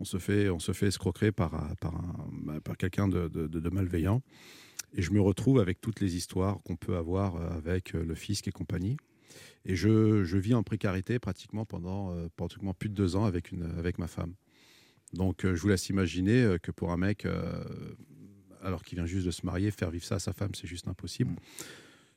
on, 0.00 0.04
se 0.04 0.18
fait, 0.18 0.48
on 0.50 0.58
se 0.58 0.72
fait 0.72 0.86
escroquer 0.88 1.32
par, 1.32 1.50
par, 1.80 1.94
un- 1.94 2.28
bah, 2.44 2.60
par 2.62 2.76
quelqu'un 2.76 3.08
de, 3.08 3.28
de- 3.28 3.46
de- 3.46 3.60
de 3.60 3.68
malveillant. 3.70 4.22
Et 4.96 5.02
je 5.02 5.10
me 5.12 5.20
retrouve 5.20 5.58
avec 5.58 5.80
toutes 5.80 6.00
les 6.00 6.16
histoires 6.16 6.58
qu'on 6.62 6.76
peut 6.76 6.96
avoir 6.96 7.36
euh, 7.36 7.48
avec 7.56 7.94
euh, 7.94 8.04
le 8.04 8.14
fisc 8.14 8.46
et 8.46 8.52
compagnie. 8.52 8.96
Et 9.66 9.74
je, 9.76 10.22
je 10.24 10.36
vis 10.38 10.54
en 10.54 10.62
précarité 10.62 11.18
pratiquement 11.18 11.64
pendant 11.64 12.12
euh, 12.14 12.28
pratiquement 12.36 12.74
plus 12.74 12.90
de 12.90 12.94
deux 12.94 13.16
ans 13.16 13.24
avec, 13.24 13.50
une, 13.50 13.64
avec 13.78 13.98
ma 13.98 14.06
femme. 14.06 14.34
Donc, 15.14 15.44
euh, 15.44 15.54
je 15.54 15.62
vous 15.62 15.68
laisse 15.68 15.88
imaginer 15.88 16.42
euh, 16.42 16.58
que 16.58 16.70
pour 16.70 16.90
un 16.92 16.96
mec, 16.96 17.24
euh, 17.24 17.64
alors 18.62 18.82
qu'il 18.82 18.96
vient 18.96 19.06
juste 19.06 19.26
de 19.26 19.30
se 19.30 19.46
marier, 19.46 19.70
faire 19.70 19.90
vivre 19.90 20.04
ça 20.04 20.16
à 20.16 20.18
sa 20.18 20.32
femme, 20.32 20.50
c'est 20.54 20.66
juste 20.66 20.88
impossible. 20.88 21.34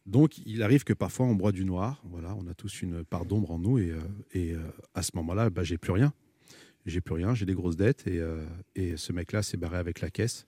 Donc, 0.05 0.37
il 0.45 0.63
arrive 0.63 0.83
que 0.83 0.93
parfois 0.93 1.25
on 1.25 1.35
broie 1.35 1.51
du 1.51 1.65
noir. 1.65 2.01
Voilà, 2.05 2.35
on 2.35 2.47
a 2.47 2.53
tous 2.53 2.81
une 2.81 3.03
part 3.03 3.25
d'ombre 3.25 3.51
en 3.51 3.59
nous, 3.59 3.77
et, 3.77 3.93
et 4.33 4.55
à 4.93 5.03
ce 5.03 5.11
moment-là, 5.15 5.49
bah, 5.49 5.63
j'ai 5.63 5.77
plus 5.77 5.91
rien. 5.91 6.13
J'ai 6.85 7.01
plus 7.01 7.15
rien, 7.15 7.35
j'ai 7.35 7.45
des 7.45 7.53
grosses 7.53 7.75
dettes, 7.75 8.07
et, 8.07 8.21
et 8.75 8.95
ce 8.95 9.11
mec-là 9.11 9.43
s'est 9.43 9.57
barré 9.57 9.75
avec 9.77 9.99
la 9.99 10.09
caisse 10.09 10.47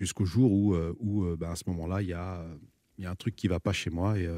jusqu'au 0.00 0.24
jour 0.24 0.50
où, 0.52 0.74
où 0.98 1.36
bah, 1.36 1.52
à 1.52 1.56
ce 1.56 1.62
moment-là, 1.68 2.02
il 2.02 2.08
y 2.08 2.12
a, 2.12 2.44
il 2.98 3.04
y 3.04 3.06
a 3.06 3.10
un 3.12 3.14
truc 3.14 3.36
qui 3.36 3.46
va 3.46 3.60
pas 3.60 3.72
chez 3.72 3.90
moi, 3.90 4.18
et, 4.18 4.28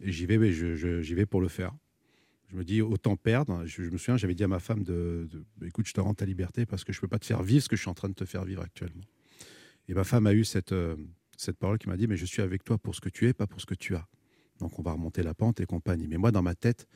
et 0.00 0.10
j'y 0.10 0.24
vais, 0.24 0.38
mais 0.38 0.50
je- 0.52 0.74
je- 0.74 1.02
j'y 1.02 1.14
vais 1.14 1.26
pour 1.26 1.42
le 1.42 1.48
faire. 1.48 1.74
Je 2.52 2.58
me 2.58 2.64
dis 2.64 2.82
autant 2.82 3.16
perdre. 3.16 3.64
Je, 3.64 3.82
me 3.82 3.96
souviens, 3.96 4.18
j'avais 4.18 4.34
dit 4.34 4.44
à 4.44 4.48
ma 4.48 4.58
femme 4.58 4.82
de, 4.82 5.26
bah, 5.56 5.66
écoute, 5.66 5.86
je 5.86 5.94
te 5.94 6.00
rends 6.00 6.12
ta 6.12 6.26
liberté 6.26 6.66
parce 6.66 6.84
que 6.84 6.92
je 6.92 7.00
peux 7.00 7.08
pas 7.08 7.18
te 7.18 7.24
faire 7.24 7.42
vivre 7.42 7.62
ce 7.62 7.68
que 7.68 7.76
je 7.76 7.80
suis 7.80 7.90
en 7.90 7.94
train 7.94 8.10
de 8.10 8.14
te 8.14 8.26
faire 8.26 8.44
vivre 8.44 8.62
actuellement. 8.62 9.04
Et 9.88 9.94
ma 9.94 10.04
femme 10.04 10.26
a 10.26 10.34
eu 10.34 10.44
cette, 10.44 10.72
euh, 10.72 10.96
cette 11.38 11.56
parole 11.56 11.78
qui 11.78 11.88
m'a 11.88 11.96
dit, 11.96 12.06
mais 12.06 12.16
je 12.16 12.26
suis 12.26 12.42
avec 12.42 12.62
toi 12.62 12.76
pour 12.76 12.94
ce 12.94 13.00
que 13.00 13.08
tu 13.08 13.26
es, 13.26 13.32
pas 13.32 13.46
pour 13.46 13.60
ce 13.60 13.66
que 13.66 13.74
tu 13.74 13.96
as. 13.96 14.06
Donc 14.58 14.78
on 14.78 14.82
va 14.82 14.92
remonter 14.92 15.22
la 15.22 15.32
pente 15.32 15.60
et 15.60 15.66
compagnie. 15.66 16.06
Mais 16.08 16.18
moi, 16.18 16.30
dans 16.30 16.42
ma 16.42 16.54
tête, 16.54 16.86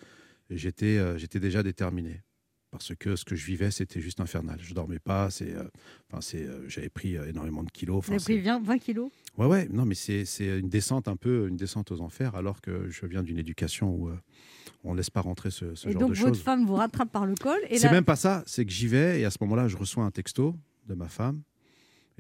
j'étais 0.51 0.99
euh, 0.99 1.17
j'étais 1.17 1.41
déjà 1.41 1.63
déterminé. 1.63 2.23
Parce 2.71 2.95
que 2.95 3.17
ce 3.17 3.25
que 3.25 3.37
je 3.37 3.47
vivais, 3.47 3.71
c'était 3.71 4.01
juste 4.01 4.21
infernal. 4.21 4.59
Je 4.61 4.75
dormais 4.75 4.99
pas. 4.99 5.31
C'est, 5.31 5.55
euh, 5.55 5.65
enfin, 6.11 6.21
c'est, 6.21 6.43
euh, 6.45 6.69
j'avais 6.69 6.89
pris 6.89 7.17
euh, 7.17 7.29
énormément 7.29 7.63
de 7.63 7.71
kilos. 7.71 8.05
Vous 8.05 8.11
avez 8.13 8.23
pris 8.23 8.35
c'est- 8.35 8.41
20, 8.41 8.61
20 8.63 8.79
kilos? 8.79 9.11
Ouais, 9.39 9.47
ouais, 9.47 9.69
non, 9.71 9.85
mais 9.85 9.95
c'est 9.95 10.25
une 10.41 10.69
descente 10.69 11.09
un 11.09 11.17
peu, 11.17 11.49
une 11.49 11.57
descente 11.57 11.91
aux 11.93 12.01
enfers, 12.01 12.35
alors 12.35 12.61
que 12.61 12.89
je 12.91 13.07
viens 13.07 13.23
d'une 13.23 13.39
éducation 13.39 13.91
où 13.95 14.11
on 14.83 14.93
ne 14.93 14.97
laisse 14.97 15.11
pas 15.11 15.21
rentrer 15.21 15.51
ce, 15.51 15.75
ce 15.75 15.89
Et 15.89 15.93
genre 15.93 16.01
donc 16.01 16.11
de 16.13 16.19
votre 16.19 16.35
choses. 16.35 16.43
femme 16.43 16.67
vous 16.67 16.75
rattrape 16.75 17.11
par 17.13 17.25
le 17.27 17.35
col. 17.35 17.59
Et 17.69 17.79
C'est 17.79 17.87
là, 17.87 17.93
même 17.93 18.05
pas 18.05 18.17
ça, 18.17 18.43
c'est 18.47 18.65
que 18.67 18.73
j'y 18.73 18.89
vais 18.89 19.21
et 19.21 19.25
à 19.25 19.31
ce 19.31 19.39
moment-là, 19.43 19.69
je 19.69 19.77
reçois 19.77 20.05
un 20.05 20.11
texto 20.11 20.57
de 20.87 20.95
ma 20.95 21.09
femme. 21.09 21.43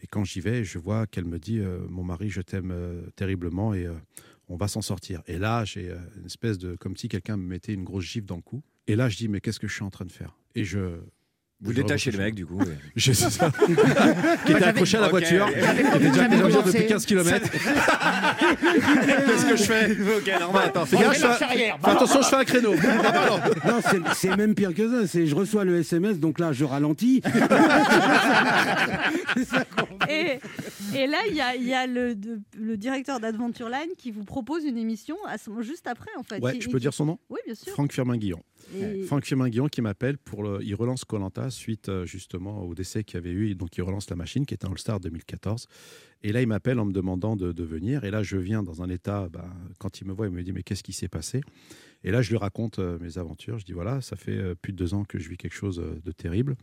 Et 0.02 0.06
quand 0.06 0.24
j'y 0.24 0.40
vais, 0.40 0.62
je 0.62 0.78
vois 0.78 1.06
qu'elle 1.06 1.24
me 1.24 1.38
dit 1.38 1.58
Mon 1.88 2.04
mari, 2.04 2.28
je 2.28 2.42
t'aime 2.42 2.74
terriblement 3.16 3.72
et 3.74 3.88
on 4.48 4.56
va 4.56 4.68
s'en 4.68 4.82
sortir. 4.82 5.22
Et 5.26 5.38
là, 5.38 5.64
j'ai 5.64 5.90
une 6.18 6.26
espèce 6.26 6.58
de. 6.58 6.76
comme 6.76 6.96
si 6.96 7.08
quelqu'un 7.08 7.36
me 7.38 7.46
mettait 7.46 7.72
une 7.72 7.84
grosse 7.84 8.04
gifle 8.04 8.26
dans 8.26 8.36
le 8.36 8.42
cou. 8.42 8.62
Et 8.88 8.96
là, 8.96 9.08
je 9.08 9.16
dis 9.16 9.28
Mais 9.28 9.40
qu'est-ce 9.40 9.60
que 9.60 9.68
je 9.68 9.74
suis 9.74 9.84
en 9.84 9.90
train 9.90 10.04
de 10.04 10.12
faire? 10.12 10.36
Et 10.54 10.64
je. 10.64 10.98
Vous 11.62 11.72
détachez 11.72 12.10
le 12.10 12.18
mec, 12.18 12.34
du 12.34 12.44
coup. 12.44 12.60
sais 12.96 13.14
ça. 13.14 13.50
qui 14.44 14.52
était 14.52 14.62
accroché 14.62 14.98
à 14.98 15.00
la 15.00 15.08
voiture. 15.08 15.46
qui 15.46 15.52
était 15.58 15.98
déjà 16.10 16.28
déjà 16.28 16.60
depuis 16.62 16.86
15 16.86 17.06
km. 17.06 17.50
Qu'est-ce 17.50 19.46
que 19.46 19.56
je 19.56 19.62
fais? 19.64 19.90
Ok, 19.92 20.38
normal, 20.38 20.64
attends. 20.66 20.84
Fais 20.84 20.98
gaffe, 20.98 21.24
attention, 21.82 22.20
je 22.20 22.28
fais 22.28 22.36
un 22.36 22.44
créneau. 22.44 22.74
Non, 22.74 23.80
c'est- 23.90 24.02
c'est 24.14 24.36
même 24.36 24.54
pire 24.54 24.74
que 24.74 24.86
ça. 24.86 25.06
C'est 25.06 25.26
je 25.26 25.34
reçois 25.34 25.64
le 25.64 25.78
SMS, 25.78 26.18
donc 26.20 26.38
là, 26.40 26.52
je 26.52 26.66
ralentis. 26.66 27.22
et, 30.10 30.38
et 30.94 31.06
là, 31.06 31.18
il 31.28 31.34
y 31.66 31.72
a, 31.74 31.86
le, 31.86 32.14
le 32.58 32.76
directeur 32.76 33.18
d'Adventureline 33.18 33.90
qui 33.96 34.10
vous 34.10 34.24
propose 34.24 34.64
une 34.64 34.76
émission 34.76 35.16
juste 35.60 35.86
après, 35.86 36.10
en 36.18 36.22
fait. 36.22 36.40
Ouais, 36.40 36.58
je 36.60 36.68
peux 36.68 36.80
dire 36.80 36.92
son 36.92 37.06
nom? 37.06 37.18
Oui, 37.30 37.40
bien 37.46 37.54
sûr. 37.54 37.72
Franck 37.72 37.92
Firmin-Guillon. 37.92 38.42
Et- 38.74 39.02
Franck 39.04 39.24
Firmin-Guillon 39.24 39.68
qui 39.68 39.82
m'appelle 39.82 40.18
pour. 40.18 40.62
Il 40.62 40.74
relance 40.74 41.04
Colanta 41.04 41.50
suite 41.50 41.88
euh, 41.88 42.06
justement 42.06 42.62
au 42.64 42.74
décès 42.74 43.04
qu'il 43.04 43.16
y 43.16 43.18
avait 43.18 43.32
eu. 43.32 43.54
Donc 43.54 43.76
il 43.76 43.82
relance 43.82 44.10
la 44.10 44.16
machine 44.16 44.46
qui 44.46 44.54
était 44.54 44.66
un 44.66 44.70
All-Star 44.70 45.00
2014. 45.00 45.66
Et 46.22 46.32
là, 46.32 46.42
il 46.42 46.48
m'appelle 46.48 46.78
en 46.78 46.84
me 46.84 46.92
demandant 46.92 47.36
de, 47.36 47.62
venir. 47.62 48.04
Et 48.04 48.10
là, 48.10 48.22
je 48.22 48.36
viens 48.36 48.62
dans 48.62 48.82
un 48.82 48.88
état. 48.88 49.28
ben, 49.28 49.48
quand 49.78 50.00
il 50.00 50.06
me 50.06 50.12
voit, 50.12 50.26
il 50.26 50.32
me 50.32 50.42
dit 50.42 50.52
Mais 50.52 50.62
qu'est-ce 50.62 50.82
qui 50.82 50.92
s'est 50.92 51.08
passé? 51.08 51.40
Et 52.04 52.10
là, 52.10 52.22
je 52.22 52.30
lui 52.30 52.36
raconte 52.36 52.78
euh, 52.78 52.98
mes 53.00 53.18
aventures. 53.18 53.58
Je 53.58 53.64
dis 53.64 53.72
Voilà, 53.72 54.00
ça 54.00 54.16
fait 54.16 54.36
euh, 54.36 54.54
plus 54.54 54.72
de 54.72 54.78
deux 54.78 54.94
ans 54.94 55.04
que 55.04 55.18
je 55.18 55.28
vis 55.28 55.36
quelque 55.36 55.54
chose 55.54 55.82
de 56.04 56.12
terrible. 56.12 56.56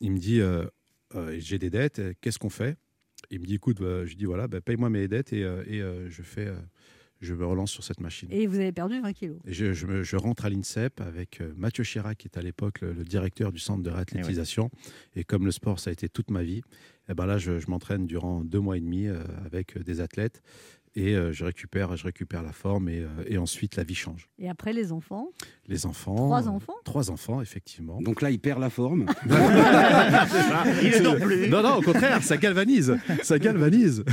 Il 0.00 0.12
me 0.12 0.18
dit 0.18 0.40
J'ai 1.38 1.58
des 1.58 1.70
dettes. 1.70 2.02
Qu'est-ce 2.20 2.38
qu'on 2.38 2.50
fait? 2.50 2.76
Il 3.30 3.40
me 3.40 3.46
dit 3.46 3.54
Écoute, 3.54 3.80
bah, 3.80 4.04
je 4.04 4.14
dis 4.14 4.24
Voilà, 4.24 4.48
bah, 4.48 4.60
paye-moi 4.60 4.90
mes 4.90 5.08
dettes 5.08 5.32
et, 5.32 5.42
je 5.42 6.22
fais. 6.22 6.48
Je 7.20 7.34
me 7.34 7.44
relance 7.44 7.70
sur 7.70 7.84
cette 7.84 8.00
machine. 8.00 8.28
Et 8.32 8.46
vous 8.46 8.56
avez 8.58 8.72
perdu 8.72 9.00
20 9.00 9.12
kilos. 9.12 9.38
Et 9.46 9.52
je, 9.52 9.72
je 9.72 9.86
me- 9.86 10.02
je 10.02 10.16
rentre 10.16 10.44
à 10.46 10.50
l'INSEP 10.50 11.00
avec 11.00 11.40
euh, 11.40 11.52
Mathieu 11.56 11.84
Chirac, 11.84 12.16
qui 12.18 12.28
est 12.28 12.38
à 12.38 12.42
l'époque 12.42 12.80
le, 12.80 12.92
le 12.92 13.04
directeur 13.04 13.52
du 13.52 13.58
centre 13.58 13.82
de 13.82 13.90
réathlétisation. 13.90 14.70
Et 15.14 15.24
comme 15.24 15.44
le 15.44 15.50
sport, 15.52 15.78
ça 15.80 15.90
a 15.90 15.92
été 15.92 16.08
toute 16.08 16.30
ma 16.30 16.42
vie, 16.42 16.62
et 17.08 17.14
ben 17.14 17.26
là, 17.26 17.38
je, 17.38 17.58
je 17.58 17.68
m'entraîne 17.70 18.06
durant 18.06 18.42
deux 18.44 18.60
mois 18.60 18.76
et 18.76 18.80
demi 18.80 19.06
euh, 19.08 19.22
avec 19.44 19.76
euh, 19.76 19.82
des 19.82 20.00
athlètes. 20.00 20.42
Et 20.96 21.14
euh, 21.14 21.32
je, 21.32 21.44
récupère, 21.44 21.96
je 21.96 22.04
récupère 22.04 22.42
la 22.42 22.52
forme 22.52 22.88
et, 22.88 22.98
euh, 22.98 23.08
et 23.26 23.38
ensuite 23.38 23.76
la 23.76 23.84
vie 23.84 23.94
change. 23.94 24.28
Et 24.38 24.48
après, 24.48 24.72
les 24.72 24.90
enfants? 24.90 25.30
Les 25.68 25.86
enfants. 25.86 26.16
Trois 26.16 26.48
euh, 26.48 26.50
enfants? 26.50 26.74
Trois 26.84 27.10
enfants, 27.12 27.40
effectivement. 27.40 28.00
Donc 28.02 28.22
là, 28.22 28.30
il 28.30 28.40
perd 28.40 28.60
la 28.60 28.70
forme. 28.70 29.06
Il 30.82 31.20
plus. 31.20 31.48
Non, 31.48 31.62
non, 31.62 31.76
au 31.76 31.82
contraire, 31.82 32.22
ça 32.24 32.36
galvanise. 32.36 32.96
Ça 33.22 33.38
galvanise. 33.38 34.04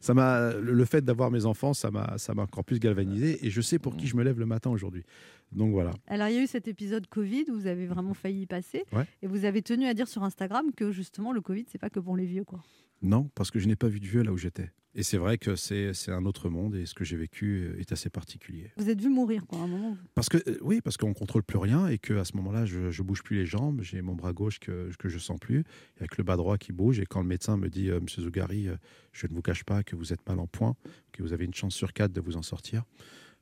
Ça 0.00 0.12
m'a, 0.12 0.52
le 0.52 0.72
le 0.72 0.84
fait 0.84 1.04
d'avoir 1.04 1.30
mes 1.30 1.44
enfants, 1.44 1.74
ça 1.74 1.90
m'a, 1.90 2.18
ça 2.18 2.34
m'a 2.34 2.42
encore 2.42 2.64
plus 2.64 2.78
galvanisé. 2.78 3.44
Et 3.44 3.50
je 3.50 3.60
sais 3.60 3.78
pour 3.78 3.96
qui 3.96 4.06
je 4.06 4.16
me 4.16 4.22
lève 4.22 4.38
le 4.38 4.46
matin 4.46 4.70
aujourd'hui. 4.70 5.04
Donc 5.50 5.72
voilà. 5.72 5.92
Alors, 6.06 6.28
il 6.28 6.34
y 6.34 6.38
a 6.38 6.42
eu 6.42 6.46
cet 6.46 6.68
épisode 6.68 7.06
Covid 7.06 7.46
où 7.48 7.54
vous 7.54 7.66
avez 7.66 7.86
vraiment 7.86 8.14
failli 8.14 8.42
y 8.42 8.46
passer. 8.46 8.84
Ouais. 8.92 9.04
Et 9.22 9.26
vous 9.26 9.44
avez 9.44 9.62
tenu 9.62 9.86
à 9.86 9.94
dire 9.94 10.08
sur 10.08 10.22
Instagram 10.22 10.72
que 10.76 10.92
justement, 10.92 11.32
le 11.32 11.40
Covid, 11.40 11.64
c'est 11.68 11.78
pas 11.78 11.90
que 11.90 12.00
pour 12.00 12.16
les 12.16 12.26
vieux. 12.26 12.44
Quoi. 12.44 12.60
Non, 13.02 13.30
parce 13.34 13.50
que 13.50 13.58
je 13.58 13.68
n'ai 13.68 13.76
pas 13.76 13.88
vu 13.88 14.00
de 14.00 14.06
vieux 14.06 14.22
là 14.22 14.32
où 14.32 14.36
j'étais. 14.36 14.70
Et 14.94 15.02
c'est 15.02 15.18
vrai 15.18 15.38
que 15.38 15.54
c'est 15.54 15.92
un 16.08 16.24
autre 16.24 16.48
monde 16.48 16.74
et 16.74 16.84
ce 16.84 16.94
que 16.94 17.04
j'ai 17.04 17.16
vécu 17.16 17.68
euh, 17.68 17.78
est 17.78 17.92
assez 17.92 18.10
particulier. 18.10 18.72
Vous 18.78 18.90
êtes 18.90 19.00
vu 19.00 19.08
mourir, 19.08 19.46
quoi, 19.46 19.60
à 19.60 19.62
un 19.62 19.66
moment. 19.68 19.96
Parce 20.14 20.28
que, 20.28 20.38
euh, 20.48 20.58
oui, 20.62 20.80
parce 20.80 20.96
qu'on 20.96 21.14
contrôle 21.14 21.44
plus 21.44 21.58
rien 21.58 21.86
et 21.86 21.98
qu'à 21.98 22.24
ce 22.24 22.36
moment-là, 22.36 22.64
je, 22.64 22.90
je 22.90 23.02
bouge 23.02 23.22
plus 23.22 23.36
les 23.36 23.46
jambes, 23.46 23.80
j'ai 23.82 24.02
mon 24.02 24.14
bras 24.14 24.32
gauche 24.32 24.58
que, 24.58 24.90
que 24.98 25.08
je 25.08 25.18
sens 25.18 25.38
plus, 25.38 25.62
il 25.96 26.00
y 26.00 26.04
a 26.04 26.08
que 26.08 26.16
le 26.18 26.24
bas 26.24 26.36
droit 26.36 26.58
qui 26.58 26.72
bouge. 26.72 26.98
Et 26.98 27.06
quand 27.06 27.20
le 27.20 27.28
médecin 27.28 27.56
me 27.56 27.68
dit, 27.68 27.90
euh, 27.90 28.00
Monsieur 28.00 28.22
Zougari, 28.22 28.68
je 29.12 29.26
ne 29.28 29.34
vous 29.34 29.42
cache 29.42 29.62
pas 29.62 29.84
que 29.84 29.94
vous 29.94 30.12
êtes 30.12 30.26
mal 30.26 30.40
en 30.40 30.48
point, 30.48 30.74
que 31.12 31.22
vous 31.22 31.32
avez 31.32 31.44
une 31.44 31.54
chance 31.54 31.74
sur 31.74 31.92
quatre 31.92 32.12
de 32.12 32.20
vous 32.20 32.36
en 32.36 32.42
sortir, 32.42 32.82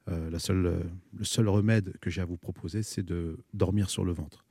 euh, 0.09 0.31
la 0.31 0.39
seule, 0.39 0.91
le 1.17 1.25
seul 1.25 1.49
remède 1.49 1.95
que 2.01 2.11
j'ai 2.11 2.21
à 2.21 2.25
vous 2.25 2.37
proposer, 2.37 2.83
c'est 2.83 3.03
de 3.03 3.39
dormir 3.55 3.91
sur 3.91 4.05
le 4.05 4.13
ventre. 4.13 4.45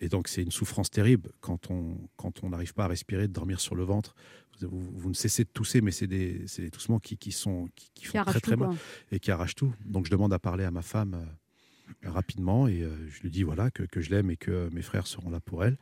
Et 0.00 0.08
donc, 0.08 0.28
c'est 0.28 0.42
une 0.42 0.50
souffrance 0.52 0.90
terrible 0.90 1.30
quand 1.40 1.70
on 1.70 1.98
quand 2.16 2.42
on 2.44 2.50
n'arrive 2.50 2.72
pas 2.74 2.84
à 2.84 2.88
respirer, 2.88 3.26
de 3.28 3.32
dormir 3.32 3.60
sur 3.60 3.74
le 3.74 3.82
ventre. 3.84 4.14
Vous, 4.60 4.68
vous- 4.80 4.98
vous 4.98 5.08
ne 5.10 5.14
cessez 5.14 5.44
de 5.44 5.48
tousser, 5.50 5.80
mais 5.80 5.90
c'est 5.92 6.06
des, 6.06 6.44
des 6.58 6.70
toussements 6.70 6.98
qui, 6.98 7.16
qui 7.16 7.30
sont 7.32 7.68
qui, 7.76 7.90
qui 7.94 8.04
font 8.06 8.18
très 8.32 8.40
très 8.40 8.56
mal 8.56 8.68
et 9.12 9.20
qui 9.20 9.30
arrachent 9.30 9.54
tout. 9.54 9.72
Donc, 9.84 10.06
je 10.06 10.10
demande 10.10 10.32
à 10.32 10.38
parler 10.38 10.64
à 10.64 10.70
ma 10.70 10.82
femme 10.82 11.14
euh, 11.14 12.10
rapidement 12.10 12.66
et 12.68 12.82
euh, 12.82 13.08
je 13.08 13.20
lui 13.22 13.30
dis 13.30 13.42
voilà 13.44 13.70
que, 13.70 13.82
que 13.84 14.00
je 14.00 14.10
l'aime 14.10 14.30
et 14.30 14.36
que 14.36 14.68
mes 14.72 14.82
frères 14.82 15.06
seront 15.06 15.30
là 15.30 15.40
pour 15.40 15.64
elle 15.64 15.76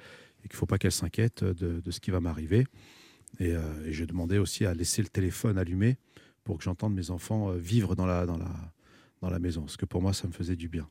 et 0.45 0.49
qu'il 0.49 0.55
ne 0.57 0.59
faut 0.59 0.67
pas 0.67 0.79
qu'elle 0.79 0.93
s'inquiète 0.93 1.43
de, 1.45 1.81
de 1.81 1.91
ce 1.91 2.01
qui 2.01 2.11
va 2.11 2.21
m'arriver. 2.21 2.67
Et, 3.39 3.53
euh, 3.55 3.85
et 3.87 3.93
j'ai 3.93 4.07
demandé 4.07 4.39
aussi 4.39 4.65
à 4.67 4.73
laisser 4.75 5.03
le 5.03 5.09
téléphone 5.09 5.59
allumé 5.59 5.97
pour 6.45 6.57
que 6.59 6.65
j'entende 6.65 6.95
mes 6.95 7.11
enfants 7.11 7.51
vivre 7.53 7.95
dans 7.97 8.07
la, 8.07 8.25
dans, 8.25 8.39
la, 8.39 8.73
dans 9.21 9.31
la 9.31 9.39
maison. 9.39 9.63
Parce 9.63 9.77
que 9.77 9.85
pour 9.87 10.01
moi, 10.01 10.13
ça 10.13 10.27
me 10.29 10.33
faisait 10.33 10.55
du 10.57 10.69
bien. 10.69 10.89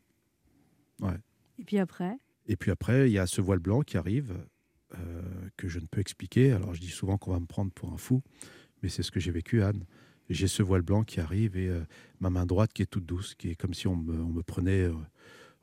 Et 1.59 1.63
puis 1.63 1.77
après? 1.77 2.17
Et 2.47 2.55
puis 2.55 2.71
après, 2.71 3.09
il 3.09 3.13
y 3.13 3.19
a 3.19 3.27
ce 3.27 3.41
voile 3.41 3.59
blanc 3.59 3.81
qui 3.81 3.97
arrive, 3.97 4.35
euh, 4.93 5.21
que 5.57 5.67
je 5.67 5.79
ne 5.79 5.85
peux 5.85 5.99
expliquer. 5.99 6.51
Alors 6.51 6.73
je 6.73 6.79
dis 6.79 6.89
souvent 6.89 7.17
qu'on 7.17 7.31
va 7.31 7.39
me 7.39 7.45
prendre 7.45 7.71
pour 7.71 7.91
un 7.91 7.97
fou, 7.97 8.21
mais 8.81 8.89
c'est 8.89 9.03
ce 9.03 9.11
que 9.11 9.19
j'ai 9.19 9.31
vécu, 9.31 9.63
Anne. 9.63 9.85
J'ai 10.29 10.47
ce 10.47 10.63
voile 10.63 10.81
blanc 10.81 11.03
qui 11.03 11.19
arrive 11.19 11.57
et 11.57 11.69
euh, 11.69 11.81
ma 12.19 12.29
main 12.29 12.45
droite 12.45 12.71
qui 12.73 12.81
est 12.81 12.87
toute 12.87 13.05
douce, 13.05 13.35
qui 13.35 13.49
est 13.49 13.55
comme 13.55 13.73
si 13.73 13.87
on 13.87 13.95
me, 13.95 14.41
prenait, 14.43 14.83
euh, 14.83 14.93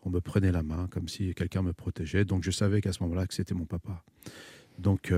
on 0.02 0.10
me 0.10 0.20
prenait 0.20 0.52
la 0.52 0.62
main, 0.62 0.88
comme 0.88 1.08
si 1.08 1.34
quelqu'un 1.34 1.62
me 1.62 1.72
protégeait. 1.72 2.24
Donc 2.24 2.42
je 2.42 2.50
savais 2.50 2.80
qu'à 2.80 2.92
ce 2.92 3.02
moment-là, 3.04 3.26
que 3.26 3.34
c'était 3.34 3.54
mon 3.54 3.66
papa. 3.66 4.04
Donc 4.78 5.12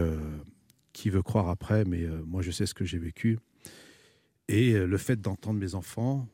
qui 0.92 1.10
veut 1.10 1.22
croire 1.22 1.48
après, 1.48 1.84
mais 1.84 2.06
moi 2.26 2.42
je 2.42 2.50
sais 2.50 2.66
ce 2.66 2.74
que 2.74 2.84
j'ai 2.84 2.98
vécu. 2.98 3.38
Et 4.48 4.72
le 4.72 4.96
fait 4.98 5.20
d'entendre 5.20 5.58
mes 5.60 5.74
enfants, 5.74 6.28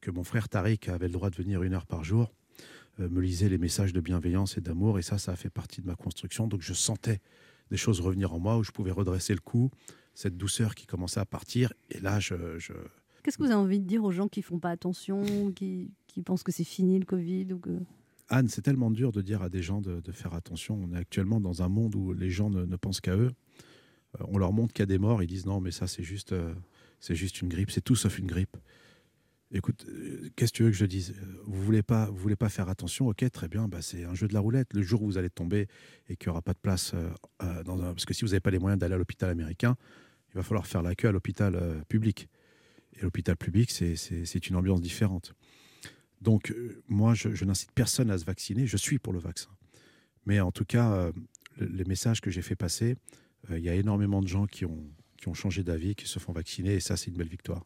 que 0.00 0.10
mon 0.10 0.24
frère 0.24 0.48
Tariq 0.48 0.90
avait 0.90 1.06
le 1.06 1.12
droit 1.12 1.30
de 1.30 1.36
venir 1.36 1.62
une 1.62 1.72
heure 1.72 1.86
par 1.86 2.04
jour, 2.04 2.32
me 2.98 3.20
lisait 3.20 3.48
les 3.48 3.58
messages 3.58 3.92
de 3.92 4.00
bienveillance 4.00 4.56
et 4.56 4.60
d'amour, 4.60 4.98
et 4.98 5.02
ça, 5.02 5.18
ça 5.18 5.32
a 5.32 5.36
fait 5.36 5.50
partie 5.50 5.80
de 5.82 5.86
ma 5.86 5.94
construction. 5.96 6.46
Donc 6.46 6.62
je 6.62 6.72
sentais 6.72 7.20
des 7.70 7.76
choses 7.76 8.00
revenir 8.00 8.32
en 8.32 8.38
moi 8.38 8.56
où 8.58 8.62
je 8.64 8.70
pouvais 8.70 8.90
redresser 8.92 9.34
le 9.34 9.40
cou, 9.40 9.70
cette 10.14 10.36
douceur 10.36 10.74
qui 10.74 10.86
commençait 10.86 11.20
à 11.20 11.26
partir. 11.26 11.72
Et 11.90 12.00
là, 12.00 12.20
je, 12.20 12.58
je- 12.58 12.72
Qu'est-ce 13.22 13.36
que 13.38 13.42
vous 13.42 13.50
avez 13.50 13.60
envie 13.60 13.80
de 13.80 13.86
dire 13.86 14.04
aux 14.04 14.12
gens 14.12 14.28
qui 14.28 14.40
font 14.40 14.58
pas 14.60 14.70
attention, 14.70 15.50
qui, 15.52 15.90
qui 16.06 16.22
pensent 16.22 16.42
que 16.44 16.52
c'est 16.52 16.64
fini 16.64 16.98
le 16.98 17.04
Covid 17.04 17.52
ou 17.52 17.58
que... 17.58 17.78
Anne, 18.28 18.48
c'est 18.48 18.62
tellement 18.62 18.90
dur 18.90 19.12
de 19.12 19.20
dire 19.20 19.42
à 19.42 19.48
des 19.48 19.62
gens 19.62 19.80
de, 19.80 20.00
de 20.00 20.12
faire 20.12 20.34
attention. 20.34 20.80
On 20.82 20.92
est 20.94 20.98
actuellement 20.98 21.40
dans 21.40 21.62
un 21.62 21.68
monde 21.68 21.94
où 21.96 22.12
les 22.12 22.30
gens 22.30 22.50
ne, 22.50 22.64
ne 22.64 22.76
pensent 22.76 23.00
qu'à 23.00 23.16
eux. 23.16 23.30
Euh, 24.20 24.24
on 24.28 24.38
leur 24.38 24.52
montre 24.52 24.72
qu'il 24.72 24.82
y 24.82 24.84
a 24.84 24.86
des 24.86 24.98
morts, 24.98 25.22
ils 25.22 25.26
disent 25.26 25.46
non, 25.46 25.60
mais 25.60 25.70
ça, 25.72 25.86
c'est 25.86 26.02
juste, 26.02 26.32
euh, 26.32 26.54
c'est 27.00 27.14
juste 27.16 27.40
une 27.42 27.48
grippe, 27.48 27.70
c'est 27.70 27.80
tout 27.82 27.94
sauf 27.96 28.18
une 28.18 28.26
grippe. 28.26 28.56
Écoute, 29.52 29.86
euh, 29.88 30.28
qu'est-ce 30.34 30.50
que 30.52 30.56
tu 30.56 30.62
veux 30.64 30.70
que 30.70 30.76
je 30.76 30.86
dise? 30.86 31.14
Vous 31.44 31.62
voulez 31.62 31.82
voulez 32.10 32.36
pas 32.36 32.48
faire 32.48 32.68
attention? 32.68 33.06
Ok, 33.08 33.24
très 33.30 33.48
bien. 33.48 33.68
Bah, 33.68 33.80
c'est 33.80 34.04
un 34.04 34.14
jeu 34.14 34.26
de 34.26 34.34
la 34.34 34.40
roulette. 34.40 34.74
Le 34.74 34.82
jour 34.82 35.02
où 35.02 35.06
vous 35.06 35.18
allez 35.18 35.30
tomber 35.30 35.68
et 36.08 36.16
qu'il 36.16 36.28
n'y 36.28 36.30
aura 36.32 36.42
pas 36.42 36.52
de 36.52 36.58
place 36.58 36.92
euh, 36.94 37.10
euh, 37.42 37.62
dans 37.62 37.80
un, 37.82 37.92
parce 37.92 38.04
que 38.06 38.12
si 38.14 38.22
vous 38.22 38.28
n'avez 38.30 38.40
pas 38.40 38.50
les 38.50 38.58
moyens 38.58 38.78
d'aller 38.80 38.94
à 38.94 38.98
l'hôpital 38.98 39.30
américain, 39.30 39.76
il 40.30 40.34
va 40.34 40.42
falloir 40.42 40.66
faire 40.66 40.82
la 40.82 40.94
queue 40.96 41.08
à 41.08 41.12
l'hôpital 41.12 41.84
public. 41.88 42.28
Et 42.94 43.02
l'hôpital 43.02 43.36
public, 43.36 43.70
c'est- 43.70 44.48
une 44.48 44.56
ambiance 44.56 44.80
différente. 44.80 45.34
Donc, 46.20 46.54
moi, 46.88 47.14
je, 47.14 47.44
n'incite 47.44 47.70
personne 47.72 48.10
à 48.10 48.18
se 48.18 48.24
vacciner. 48.24 48.66
Je 48.66 48.76
suis 48.76 48.98
pour 48.98 49.12
le 49.12 49.18
vaccin. 49.20 49.50
Mais 50.24 50.40
en 50.40 50.50
tout 50.50 50.64
cas, 50.64 51.10
le- 51.58 51.66
les 51.66 51.84
messages 51.84 52.20
que 52.20 52.30
j'ai 52.30 52.42
fait 52.42 52.56
passer, 52.56 52.96
il 53.50 53.58
y 53.58 53.68
a 53.68 53.74
énormément 53.74 54.20
de 54.22 54.28
gens 54.28 54.46
qui 54.46 54.64
ont, 54.64 54.90
qui 55.18 55.28
ont 55.28 55.34
changé 55.34 55.62
d'avis, 55.62 55.94
qui 55.94 56.06
se 56.08 56.18
font 56.18 56.32
vacciner. 56.32 56.74
Et 56.74 56.80
ça, 56.80 56.96
c'est 56.96 57.10
une 57.10 57.16
belle 57.16 57.28
victoire. 57.28 57.64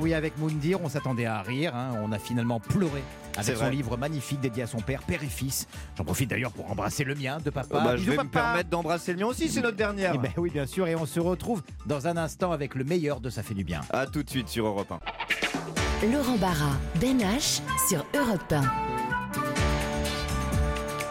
Oui, 0.00 0.14
avec 0.14 0.38
Moundir, 0.38 0.80
on 0.82 0.88
s'attendait 0.88 1.26
à 1.26 1.40
rire. 1.42 1.74
hein. 1.74 1.90
On 2.02 2.12
a 2.12 2.18
finalement 2.18 2.60
pleuré 2.60 3.02
avec 3.36 3.56
son 3.56 3.64
vrai. 3.64 3.70
livre 3.72 3.96
magnifique 3.96 4.40
dédié 4.40 4.62
à 4.64 4.66
son 4.66 4.78
père, 4.78 5.02
père 5.02 5.22
et 5.22 5.26
fils. 5.28 5.66
J'en 5.96 6.04
profite 6.04 6.30
d'ailleurs 6.30 6.52
pour 6.52 6.70
embrasser 6.70 7.04
le 7.04 7.14
mien 7.14 7.38
de 7.44 7.50
papa. 7.50 7.68
Oh, 7.80 7.84
bah, 7.84 7.96
je 7.96 8.10
vais 8.10 8.16
me 8.16 8.24
permettre 8.28 8.68
d'embrasser 8.70 9.12
le 9.12 9.18
mien 9.20 9.26
aussi, 9.26 9.48
c'est 9.48 9.60
notre 9.60 9.76
dernière. 9.76 10.12
Eh 10.14 10.18
ben 10.18 10.30
oui, 10.36 10.50
bien 10.50 10.66
sûr. 10.66 10.86
Et 10.88 10.96
on 10.96 11.06
se 11.06 11.20
retrouve 11.20 11.62
dans 11.86 12.06
un 12.06 12.16
instant 12.16 12.52
avec 12.52 12.74
le 12.74 12.84
meilleur 12.84 13.20
de 13.20 13.30
Ça 13.30 13.42
fait 13.42 13.54
du 13.54 13.64
bien. 13.64 13.80
À 13.90 14.06
tout 14.06 14.22
de 14.22 14.30
suite 14.30 14.48
sur 14.48 14.66
Europe 14.66 14.90
1. 14.92 16.06
Laurent 16.12 16.36
Barra, 16.36 16.72
Ben 17.00 17.18
H 17.18 17.60
sur 17.88 18.04
Europe 18.14 18.52
1. 18.52 18.62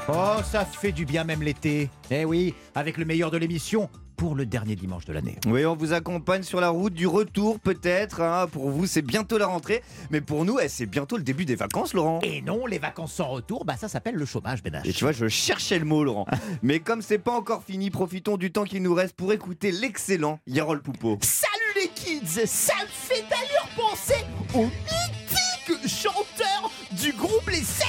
Oh, 0.10 0.42
ça 0.44 0.64
fait 0.64 0.94
du 0.94 1.06
bien 1.06 1.24
même 1.26 1.42
l'été. 1.44 1.90
Eh 2.10 2.24
oui, 2.24 2.54
avec 2.76 2.98
le 2.98 3.04
meilleur 3.06 3.30
de 3.30 3.38
l'émission 3.38 3.90
pour 4.18 4.36
le 4.36 4.46
dernier 4.46 4.76
dimanche 4.76 5.06
de 5.06 5.14
l'année. 5.14 5.38
Oui, 5.48 5.66
on 5.66 5.76
vous 5.76 5.94
accompagne 5.94 6.44
sur 6.44 6.60
la 6.60 6.70
route 6.70 6.94
du 6.94 7.08
retour 7.08 7.60
peut-être. 7.60 8.22
hein. 8.22 8.48
Pour 8.52 8.70
vous, 8.72 8.88
c'est 8.88 9.02
bientôt 9.04 9.38
la 9.38 9.46
rentrée. 9.46 9.84
Mais 10.10 10.20
pour 10.22 10.44
nous, 10.44 10.58
eh, 10.60 10.68
c'est 10.68 10.88
bientôt 10.88 11.18
le 11.18 11.24
début 11.24 11.46
des 11.46 11.56
vacances, 11.56 11.94
Laurent. 11.94 12.20
Et 12.24 12.42
non, 12.42 12.66
les 12.66 12.80
vacances 12.80 13.14
sans 13.14 13.28
retour, 13.28 13.64
bah 13.64 13.76
ça 13.78 13.88
s'appelle 13.88 14.16
le 14.16 14.26
chômage, 14.26 14.64
Ben 14.64 14.74
H. 14.74 14.82
Et 14.90 14.92
tu 14.94 15.04
vois, 15.04 15.12
je 15.14 15.28
cherchais 15.28 15.78
le 15.80 15.86
mot, 15.86 16.04
Laurent. 16.04 16.26
Mais 16.64 16.80
comme 16.80 17.02
c'est 17.02 17.20
pas 17.20 17.34
encore 17.34 17.64
fini, 17.64 17.92
profitons 17.92 18.38
du 18.38 18.52
temps 18.52 18.64
qu'il 18.64 18.82
nous 18.82 18.94
reste 18.96 19.14
pour 19.16 19.32
écouter 19.32 19.72
l'excellent 19.72 20.40
Yarol 20.48 20.82
Poupeau. 20.82 21.20
Salut 21.22 21.48
les 21.84 21.90
kids 21.90 22.46
Ça 22.48 22.74
me 22.82 22.88
fait 22.88 23.24
d'ailleurs 23.30 23.70
penser 23.78 24.26
au 24.56 24.64
mythique 24.64 25.88
chanteur 25.88 26.72
du 26.92 27.12
groupe 27.14 27.48
Les 27.50 27.58
Sex 27.62 27.87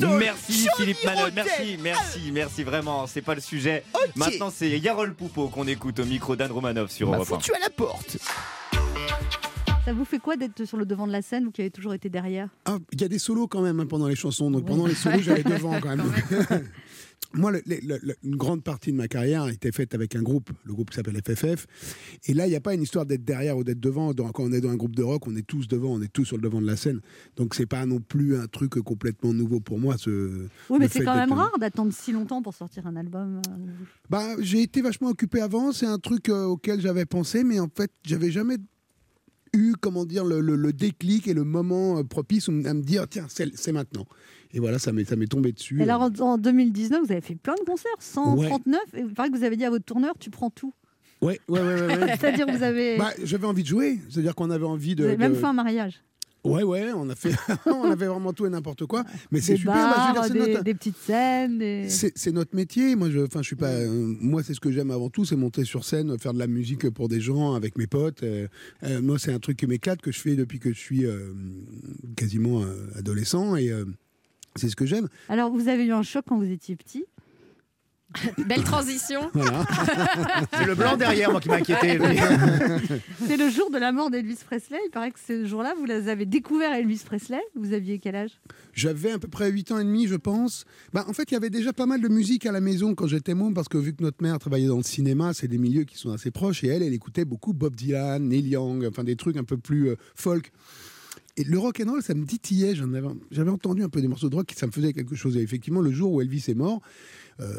Merci 0.00 0.64
Johnny 0.64 0.94
Philippe 0.94 0.98
Rotten. 1.04 1.32
merci, 1.34 1.78
merci, 1.82 2.30
merci 2.32 2.62
vraiment, 2.62 3.06
c'est 3.06 3.22
pas 3.22 3.34
le 3.34 3.40
sujet. 3.40 3.84
Maintenant 4.14 4.50
c'est 4.54 4.78
Yarol 4.78 5.14
Poupeau 5.14 5.48
qu'on 5.48 5.66
écoute 5.66 5.98
au 6.00 6.04
micro 6.04 6.36
d'Anne 6.36 6.52
Romanov 6.52 6.90
sur 6.90 7.08
Europe 7.12 7.22
1. 7.22 7.24
foutu 7.36 7.52
à 7.54 7.58
la 7.60 7.70
porte 7.70 8.16
Ça 9.88 9.94
vous 9.94 10.04
fait 10.04 10.18
quoi 10.18 10.36
d'être 10.36 10.66
sur 10.66 10.76
le 10.76 10.84
devant 10.84 11.06
de 11.06 11.12
la 11.12 11.22
scène, 11.22 11.44
vous 11.46 11.50
qui 11.50 11.62
avez 11.62 11.70
toujours 11.70 11.94
été 11.94 12.10
derrière? 12.10 12.50
Ah, 12.66 12.76
Il 12.92 13.00
y 13.00 13.04
a 13.04 13.08
des 13.08 13.18
solos 13.18 13.48
quand 13.48 13.62
même 13.62 13.80
hein, 13.80 13.86
pendant 13.86 14.06
les 14.06 14.16
chansons. 14.16 14.50
Donc 14.50 14.64
Oui. 14.64 14.68
pendant 14.68 14.86
les 14.86 14.94
solos, 14.94 15.20
j'avais 15.22 15.42
devant 15.42 15.80
quand 15.80 15.96
même. 15.96 16.02
Moi, 17.32 17.52
le- 17.52 17.62
le- 17.66 17.98
le- 18.02 18.14
une 18.22 18.36
grande 18.36 18.62
partie 18.62 18.92
de 18.92 18.96
ma 18.98 19.08
carrière 19.08 19.44
a 19.44 19.50
été 19.52 19.72
faite 19.72 19.94
avec 19.94 20.14
un 20.14 20.20
groupe, 20.22 20.50
le 20.64 20.74
groupe 20.74 20.90
qui 20.90 20.96
s'appelle 20.96 21.16
FFF. 21.24 21.66
Et 22.26 22.34
là, 22.34 22.46
il 22.46 22.50
n'y 22.50 22.56
a 22.56 22.60
pas 22.60 22.74
une 22.74 22.82
histoire 22.82 23.06
d'être 23.06 23.24
derrière 23.24 23.56
ou 23.56 23.64
d'être 23.64 23.80
devant. 23.80 24.12
Dans- 24.12 24.28
quand 24.30 24.42
on 24.44 24.52
est 24.52 24.60
dans 24.60 24.68
un 24.68 24.76
groupe 24.76 24.94
de 24.94 25.02
rock, 25.02 25.26
on 25.26 25.34
est 25.36 25.46
tous 25.46 25.68
devant, 25.68 25.94
on 25.94 26.02
est 26.02 26.12
tous 26.12 26.26
sur 26.26 26.36
le 26.36 26.42
devant 26.42 26.60
de 26.60 26.66
la 26.66 26.76
scène. 26.76 27.00
Donc 27.36 27.54
c'est 27.54 27.64
pas 27.66 27.86
non 27.86 28.00
plus 28.00 28.36
un 28.36 28.46
truc 28.46 28.72
complètement 28.82 29.32
nouveau 29.32 29.58
pour 29.60 29.78
moi. 29.78 29.96
Ce, 29.96 30.46
Oui, 30.68 30.76
mais 30.80 30.88
c'est 30.88 31.02
quand 31.02 31.14
même 31.16 31.32
rare 31.32 31.58
d'attendre 31.58 31.94
si 31.94 32.12
longtemps 32.12 32.42
pour 32.42 32.52
sortir 32.54 32.86
un 32.86 32.96
album. 32.96 33.40
euh, 33.48 33.52
Bah, 34.10 34.36
j'ai 34.40 34.60
été 34.60 34.82
vachement 34.82 35.08
occupé 35.08 35.40
avant. 35.40 35.72
C'est 35.72 35.86
un 35.86 35.98
truc 35.98 36.28
euh, 36.28 36.44
auquel 36.44 36.78
j'avais 36.82 37.06
pensé, 37.06 37.42
mais 37.42 37.58
en 37.58 37.68
fait, 37.74 37.90
j'avais 38.04 38.30
jamais 38.30 38.56
eu, 39.54 39.74
comment 39.80 40.04
dire, 40.04 40.24
le, 40.24 40.40
le- 40.40 40.56
le 40.56 40.72
déclic 40.72 41.28
et 41.28 41.34
le 41.34 41.44
moment 41.44 41.98
euh, 41.98 42.02
propice 42.04 42.48
à 42.48 42.52
me 42.52 42.82
dire, 42.82 43.06
tiens, 43.08 43.26
c'est 43.28 43.72
maintenant. 43.72 44.06
Et 44.52 44.60
voilà, 44.60 44.78
ça 44.78 44.92
m'est 44.92 45.04
ça 45.04 45.14
m'est 45.16 45.26
tombé 45.26 45.52
dessus. 45.52 45.82
Alors 45.82 46.00
en, 46.02 46.10
en 46.20 46.38
2019, 46.38 47.04
vous 47.04 47.12
avez 47.12 47.20
fait 47.20 47.34
plein 47.34 47.54
de 47.54 47.64
concerts, 47.64 47.90
139. 47.98 48.80
Et 48.94 49.00
il 49.00 49.12
paraît 49.14 49.30
que 49.30 49.36
vous 49.36 49.44
avez 49.44 49.56
dit 49.56 49.64
à 49.64 49.70
votre 49.70 49.84
tourneur, 49.84 50.14
tu 50.18 50.30
prends 50.30 50.50
tout. 50.50 50.72
Ouais, 51.20 51.38
ouais, 51.48 51.60
ouais, 51.60 51.66
ouais, 51.66 51.86
ouais. 51.98 52.16
C'est-à-dire 52.20 52.46
que 52.46 52.56
vous 52.56 52.62
avez, 52.62 52.96
Bah, 52.96 53.10
j'avais 53.24 53.46
envie 53.46 53.62
de 53.62 53.68
jouer, 53.68 53.98
c'est-à-dire 54.08 54.34
qu'on 54.34 54.50
avait 54.50 54.64
envie 54.64 54.94
de. 54.94 55.02
vous 55.02 55.08
avez 55.08 55.18
même 55.18 55.34
fait 55.34 55.44
un 55.46 55.52
mariage. 55.52 56.02
Ouais, 56.48 56.62
ouais, 56.62 56.90
on 56.94 57.08
a 57.10 57.14
fait, 57.14 57.32
on 57.66 57.90
avait 57.90 58.06
vraiment 58.06 58.32
tout 58.32 58.46
et 58.46 58.50
n'importe 58.50 58.86
quoi. 58.86 59.04
Mais 59.30 59.40
c'est 59.40 59.56
super. 59.56 59.74
bah, 59.74 59.94
je 59.96 60.08
veux 60.08 60.14
bars, 60.14 60.14
dire, 60.14 60.24
c'est 60.24 60.32
des, 60.46 60.52
notre- 60.52 60.64
des 60.64 60.74
petites 60.74 60.96
scènes. 60.96 61.58
des- 61.58 61.88
C'est 61.88 62.32
notre 62.32 62.54
métier. 62.56 62.96
Moi, 62.96 63.10
je, 63.10 63.20
enfin, 63.20 63.42
je 63.42 63.46
suis 63.46 63.56
pas. 63.56 63.68
euh, 63.70 63.88
moi, 64.20 64.42
c'est 64.42 64.54
ce 64.54 64.60
que 64.60 64.70
j'aime 64.70 64.90
avant 64.90 65.10
tout, 65.10 65.24
c'est 65.24 65.36
monter 65.36 65.64
sur 65.64 65.84
scène, 65.84 66.18
faire 66.18 66.34
de 66.34 66.38
la 66.38 66.46
musique 66.46 66.88
pour 66.90 67.08
des 67.08 67.20
gens 67.20 67.54
avec 67.54 67.76
mes 67.78 67.86
potes. 67.86 68.22
Euh, 68.22 68.48
euh, 68.84 69.00
moi, 69.02 69.18
c'est 69.18 69.32
un 69.32 69.38
truc 69.38 69.56
qui 69.56 69.66
m'éclate 69.66 70.00
que 70.00 70.12
je 70.12 70.20
fais 70.20 70.34
depuis 70.36 70.58
que 70.58 70.72
je 70.72 70.78
suis 70.78 71.04
quasiment 72.16 72.62
adolescent 72.96 73.56
et 73.56 73.70
c'est 74.56 74.68
ce 74.68 74.76
que 74.76 74.86
j'aime. 74.86 75.08
Alors, 75.28 75.50
vous 75.52 75.68
avez 75.68 75.84
eu 75.84 75.92
un 75.92 76.02
choc 76.02 76.24
quand 76.28 76.36
vous 76.38 76.50
étiez 76.50 76.76
petit? 76.76 77.04
Belle 78.46 78.64
transition. 78.64 79.30
Voilà. 79.34 79.66
C'est 80.52 80.64
le 80.64 80.74
blanc 80.74 80.96
derrière, 80.96 81.30
moi, 81.30 81.40
qui 81.40 81.48
m'inquiétait. 81.48 81.98
C'est 83.26 83.36
le 83.36 83.50
jour 83.50 83.70
de 83.70 83.78
la 83.78 83.92
mort 83.92 84.10
d'Elvis 84.10 84.38
Presley. 84.46 84.78
Il 84.86 84.90
paraît 84.90 85.10
que 85.10 85.20
ce 85.20 85.44
jour-là, 85.44 85.74
vous 85.78 85.84
les 85.84 86.08
avez 86.08 86.24
découvert 86.24 86.72
Elvis 86.72 87.02
Presley. 87.04 87.40
Vous 87.54 87.72
aviez 87.72 87.98
quel 87.98 88.16
âge? 88.16 88.40
J'avais 88.72 89.12
à 89.12 89.18
peu 89.18 89.28
près 89.28 89.50
8 89.50 89.72
ans 89.72 89.78
et 89.78 89.84
demi, 89.84 90.06
je 90.06 90.14
pense. 90.14 90.64
Bah, 90.92 91.04
en 91.06 91.12
fait, 91.12 91.30
il 91.30 91.34
y 91.34 91.36
avait 91.36 91.50
déjà 91.50 91.72
pas 91.72 91.86
mal 91.86 92.00
de 92.00 92.08
musique 92.08 92.46
à 92.46 92.52
la 92.52 92.60
maison 92.60 92.94
quand 92.94 93.06
j'étais 93.06 93.34
môme, 93.34 93.52
parce 93.52 93.68
que 93.68 93.78
vu 93.78 93.94
que 93.94 94.02
notre 94.02 94.22
mère 94.22 94.38
travaillait 94.38 94.68
dans 94.68 94.78
le 94.78 94.82
cinéma, 94.82 95.34
c'est 95.34 95.48
des 95.48 95.58
milieux 95.58 95.84
qui 95.84 95.98
sont 95.98 96.12
assez 96.12 96.30
proches, 96.30 96.64
et 96.64 96.68
elle, 96.68 96.82
elle 96.82 96.94
écoutait 96.94 97.26
beaucoup 97.26 97.52
Bob 97.52 97.74
Dylan, 97.74 98.26
Neil 98.26 98.48
Young, 98.48 98.86
enfin 98.88 99.04
des 99.04 99.16
trucs 99.16 99.36
un 99.36 99.44
peu 99.44 99.58
plus 99.58 99.90
euh, 99.90 99.96
folk. 100.14 100.50
Et 101.36 101.44
le 101.44 101.56
rock 101.56 101.80
and 101.84 101.90
roll, 101.90 102.02
ça 102.02 102.14
me 102.14 102.26
titillait. 102.26 102.74
J'en 102.74 102.92
avais, 102.94 103.06
j'avais 103.30 103.50
entendu 103.50 103.84
un 103.84 103.88
peu 103.88 104.00
des 104.00 104.08
morceaux 104.08 104.28
de 104.28 104.34
rock, 104.34 104.52
ça 104.56 104.66
me 104.66 104.72
faisait 104.72 104.92
quelque 104.92 105.14
chose. 105.14 105.36
Et 105.36 105.40
effectivement, 105.40 105.80
le 105.80 105.92
jour 105.92 106.12
où 106.12 106.20
Elvis 106.20 106.44
est 106.48 106.54
mort, 106.54 106.80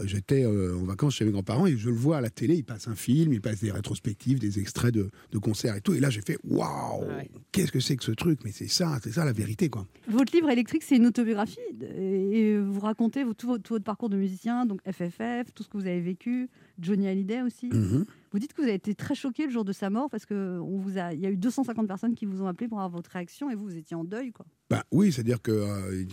j'étais 0.06 0.44
euh, 0.46 0.76
en 0.78 0.84
vacances 0.84 1.16
chez 1.16 1.26
mes 1.26 1.32
grands-parents 1.32 1.66
et 1.66 1.78
je 1.78 1.90
le 1.90 1.96
vois 1.96 2.18
à 2.18 2.22
la 2.22 2.30
télé. 2.30 2.56
Il 2.56 2.64
passe 2.64 2.88
un 2.88 2.96
film, 2.96 3.32
il 3.34 3.42
passe 3.42 3.62
des 3.62 3.72
rétrospectives, 3.72 4.40
des 4.40 4.60
extraits 4.60 4.94
de, 4.94 5.10
de 5.32 5.38
concerts 5.38 5.76
et 5.76 5.82
tout. 5.82 5.94
Et 5.94 6.00
là, 6.00 6.10
j'ai 6.10 6.22
fait 6.22 6.38
waouh, 6.44 7.06
Ouais. 7.06 7.30
qu'est-ce 7.52 7.72
que 7.72 7.80
c'est 7.80 7.96
que 7.96 8.04
ce 8.04 8.12
truc? 8.12 8.40
Mais 8.44 8.52
c'est 8.52 8.68
ça, 8.68 9.00
c'est 9.04 9.12
ça 9.12 9.26
la 9.26 9.32
vérité, 9.34 9.70
quoi. 9.70 9.88
Votre 10.08 10.34
livre 10.36 10.50
électrique, 10.50 10.84
c'est 10.84 10.96
une 10.98 11.06
autobiographie. 11.08 11.60
Et 11.82 12.58
vous 12.58 12.80
racontez 12.80 13.24
tout 13.38 13.48
votre, 13.48 13.64
tout 13.64 13.74
votre 13.74 13.86
parcours 13.86 14.10
de 14.10 14.18
musicien, 14.18 14.66
donc 14.66 14.82
FFF, 14.90 15.54
tout 15.54 15.64
ce 15.64 15.70
que 15.70 15.78
vous 15.78 15.86
avez 15.88 16.02
vécu, 16.02 16.50
Johnny 16.80 17.08
Hallyday 17.08 17.42
aussi. 17.42 17.68
Mhm. 17.68 18.06
Vous 18.32 18.40
dites 18.40 18.54
que 18.54 18.62
vous 18.62 18.68
avez 18.68 18.76
été 18.76 18.94
très 18.96 19.16
choqué 19.16 19.46
le 19.46 19.52
jour 19.52 19.66
de 19.66 19.74
sa 19.74 19.90
mort 19.90 20.10
parce 20.10 20.26
que 20.26 20.60
on 20.60 20.78
vous 20.78 20.98
a, 20.98 21.14
il 21.14 21.20
y 21.20 21.26
a 21.26 21.32
eu 21.32 21.38
250 21.38 21.88
personnes 21.88 22.14
qui 22.16 22.26
vous 22.26 22.42
ont 22.44 22.48
appelé 22.48 22.68
pour 22.68 22.80
avoir 22.80 22.90
votre 22.92 23.10
réaction 23.12 23.50
et 23.50 23.56
vous, 23.56 23.64
vous 23.66 23.78
étiez 23.78 23.96
en 23.96 24.04
deuil. 24.04 24.32
Quoi. 24.32 24.46
Bah 24.70 24.84
oui, 24.92 25.12
c'est-à-dire 25.12 25.42
que 25.42 25.52
euh, 25.52 26.06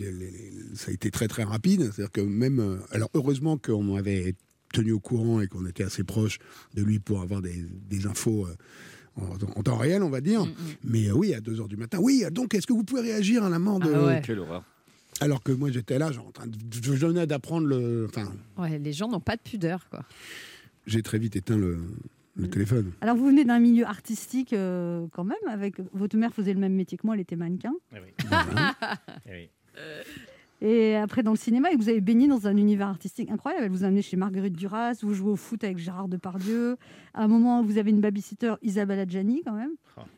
ça 0.74 0.90
a 0.90 0.94
été 0.94 1.10
très 1.10 1.28
très 1.28 1.42
rapide. 1.44 1.82
C'est-à-dire 1.92 2.12
que 2.12 2.20
même, 2.22 2.58
euh, 2.60 2.76
alors 2.90 3.10
heureusement 3.14 3.58
qu'on 3.58 3.82
m'avait 3.82 4.34
tenu 4.72 4.92
au 4.92 5.00
courant 5.00 5.40
et 5.40 5.46
qu'on 5.46 5.66
était 5.66 5.84
assez 5.84 6.04
proche 6.04 6.38
de 6.74 6.82
lui 6.82 6.98
pour 6.98 7.20
avoir 7.20 7.42
des, 7.42 7.64
des 7.88 8.06
infos 8.06 8.46
euh, 8.46 8.54
en, 9.16 9.58
en 9.58 9.62
temps 9.62 9.76
réel, 9.76 10.02
on 10.02 10.10
va 10.10 10.20
dire. 10.20 10.44
Mm, 10.46 10.52
Mais 10.84 11.08
euh, 11.08 11.12
oui, 11.12 11.34
à 11.34 11.40
2 11.40 11.60
heures 11.60 11.68
du 11.68 11.76
matin. 11.76 11.98
Oui, 12.00 12.24
donc 12.32 12.54
est-ce 12.54 12.66
que 12.66 12.72
vous 12.72 12.82
pouvez 12.84 13.02
réagir 13.02 13.44
à 13.44 13.50
la 13.50 13.58
mort 13.58 13.78
de 13.78 13.92
Ah 13.94 14.04
ouais. 14.06 14.22
Quelle 14.24 14.38
horreur. 14.40 14.64
Alors 15.20 15.42
que 15.42 15.52
moi 15.52 15.70
j'étais 15.70 15.98
là, 15.98 16.12
genre, 16.12 16.26
en 16.26 16.30
train 16.32 16.46
de, 16.46 16.56
je 16.70 16.92
venais 17.06 17.26
d'apprendre 17.26 17.66
le. 17.66 18.06
Enfin, 18.08 18.32
Ouais, 18.58 18.78
les 18.78 18.92
gens 18.92 19.08
n'ont 19.08 19.20
pas 19.20 19.36
de 19.36 19.40
pudeur, 19.42 19.88
quoi. 19.90 20.04
j'ai 20.86 21.02
très 21.02 21.18
vite 21.18 21.36
éteint 21.36 21.56
le, 21.56 21.78
le 22.36 22.48
téléphone. 22.48 22.92
Alors, 23.00 23.16
vous 23.16 23.26
venez 23.26 23.44
d'un 23.44 23.58
milieu 23.58 23.86
artistique 23.86 24.52
euh, 24.52 25.06
quand 25.12 25.24
même. 25.24 25.36
Avec 25.48 25.76
votre 25.92 26.16
mère 26.16 26.34
faisait 26.34 26.52
le 26.52 26.60
même 26.60 26.74
métier 26.74 26.98
que 26.98 27.06
moi, 27.06 27.14
elle 27.14 27.22
était 27.22 27.36
mannequin. 27.36 27.72
Et 30.62 30.96
après, 30.96 31.22
dans 31.22 31.32
le 31.32 31.36
cinéma, 31.36 31.70
et 31.70 31.76
vous 31.76 31.88
avez 31.90 32.00
baigné 32.00 32.28
dans 32.28 32.46
un 32.46 32.56
univers 32.56 32.88
artistique 32.88 33.30
incroyable. 33.30 33.64
Elle 33.66 33.70
vous 33.70 33.84
a 33.84 33.88
amené 33.88 34.00
chez 34.00 34.16
Marguerite 34.16 34.54
Duras, 34.54 34.94
vous 35.02 35.12
jouez 35.12 35.30
au 35.32 35.36
foot 35.36 35.62
avec 35.62 35.76
Gérard 35.76 36.08
Depardieu. 36.08 36.76
À 37.12 37.24
un 37.24 37.28
moment, 37.28 37.62
vous 37.62 37.76
avez 37.76 37.90
une 37.90 38.00
babysitter, 38.00 38.54
Isabelle 38.62 39.00
Adjani, 39.00 39.42
quand 39.44 39.52
même. 39.52 39.72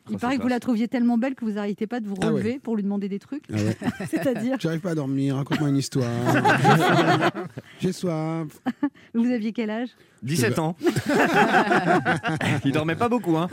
Il 0.08 0.12
c'est 0.12 0.20
paraît 0.20 0.36
que 0.38 0.42
vous 0.42 0.48
la 0.48 0.60
trouviez 0.60 0.86
tellement 0.88 1.18
belle 1.18 1.34
que 1.34 1.44
vous 1.44 1.52
n'arrêtez 1.52 1.86
pas 1.88 1.98
de 2.00 2.06
vous 2.06 2.14
Ah 2.22 2.26
ouais. 2.26 2.32
relever 2.32 2.58
pour 2.60 2.76
lui 2.76 2.82
demander 2.84 3.08
des 3.08 3.18
trucs. 3.18 3.44
Ah 3.52 3.56
ouais. 3.56 3.76
C'est-à-dire, 4.08 4.56
J'arrive 4.60 4.80
pas 4.80 4.90
à 4.90 4.94
dormir, 4.94 5.36
raconte-moi 5.36 5.68
une 5.70 5.76
histoire. 5.76 6.08
J'ai 7.80 7.92
soif. 7.92 8.46
vous 9.14 9.26
aviez 9.30 9.52
quel 9.52 9.70
âge? 9.70 9.90
17 10.22 10.58
ans. 10.58 10.76
Il 12.64 12.72
dormait 12.72 12.96
pas 12.96 13.08
beaucoup, 13.08 13.36
hein. 13.36 13.48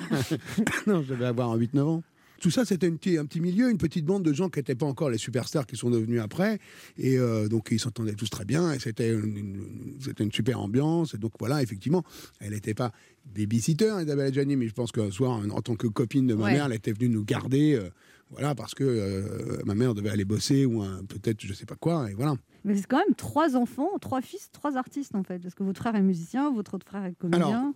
non, 0.88 1.02
je 1.04 1.13
devais 1.13 1.26
avoir 1.26 1.52
un 1.52 1.58
8-9 1.58 1.80
ans. 1.82 2.04
Tout 2.41 2.52
ça, 2.52 2.65
c'était 2.65 2.89
petit- 2.91 3.17
un 3.17 3.26
petit 3.26 3.39
milieu, 3.41 3.69
une 3.69 3.78
petite 3.78 4.06
bande 4.06 4.24
de 4.24 4.34
gens 4.34 4.50
qui 4.50 4.60
n'étaient 4.60 4.76
pas 4.76 4.86
encore 4.86 5.10
les 5.10 5.17
superstars 5.17 5.65
qui 5.65 5.76
sont 5.78 5.89
devenus 5.89 6.21
après. 6.21 6.60
Et 6.98 7.17
euh, 7.17 7.48
donc, 7.48 7.69
ils 7.71 7.80
s'entendaient 7.80 8.13
tous 8.15 8.30
très 8.30 8.45
bien. 8.45 8.74
Et 8.74 8.80
c'était 8.80 9.12
une, 9.13 9.38
une- 9.38 9.95
c'était 10.00 10.24
une 10.24 10.32
super 10.32 10.60
ambiance. 10.60 11.13
Et 11.13 11.17
donc, 11.17 11.32
voilà, 11.39 11.62
effectivement, 11.63 12.04
elle 12.39 12.52
n'était 12.52 12.74
pas 12.74 12.91
babysitter, 13.34 13.93
Isabelle 14.02 14.28
Adjani, 14.28 14.56
mais 14.56 14.67
je 14.67 14.74
pense 14.74 14.91
qu'un 14.91 15.12
soir, 15.12 15.41
en 15.52 15.62
tant 15.62 15.76
que 15.76 15.88
copine 15.88 16.28
de 16.28 16.36
ma 16.36 16.45
Ouais. 16.45 16.54
mère, 16.54 16.65
elle 16.67 16.74
était 16.74 16.93
venue 16.93 17.10
nous 17.10 17.24
garder. 17.26 17.74
euh, 17.76 17.89
voilà, 18.32 18.56
parce 18.56 18.74
que 18.74 18.84
euh, 18.84 19.62
ma 19.65 19.76
mère 19.76 19.93
devait 19.93 20.10
aller 20.10 20.26
bosser 20.26 20.65
ou 20.65 20.84
peut-être, 21.08 21.41
je 21.41 21.54
sais 21.54 21.67
pas 21.67 21.76
quoi. 21.76 22.10
Et 22.10 22.15
voilà. 22.15 22.36
Mais 22.63 22.76
c'est 22.76 22.88
quand 22.88 22.98
même 22.98 23.13
trois 23.15 23.56
enfants, 23.56 23.89
trois 24.02 24.19
fils, 24.21 24.50
trois 24.52 24.78
artistes 24.78 25.13
en 25.13 25.24
fait. 25.24 25.38
Parce 25.38 25.54
que 25.54 25.62
votre 25.63 25.80
frère 25.80 25.95
est 25.95 26.02
musicien, 26.02 26.52
votre 26.52 26.74
autre 26.74 26.88
frère 26.88 27.06
est 27.06 27.13
comédien. 27.13 27.48
Alors, 27.48 27.74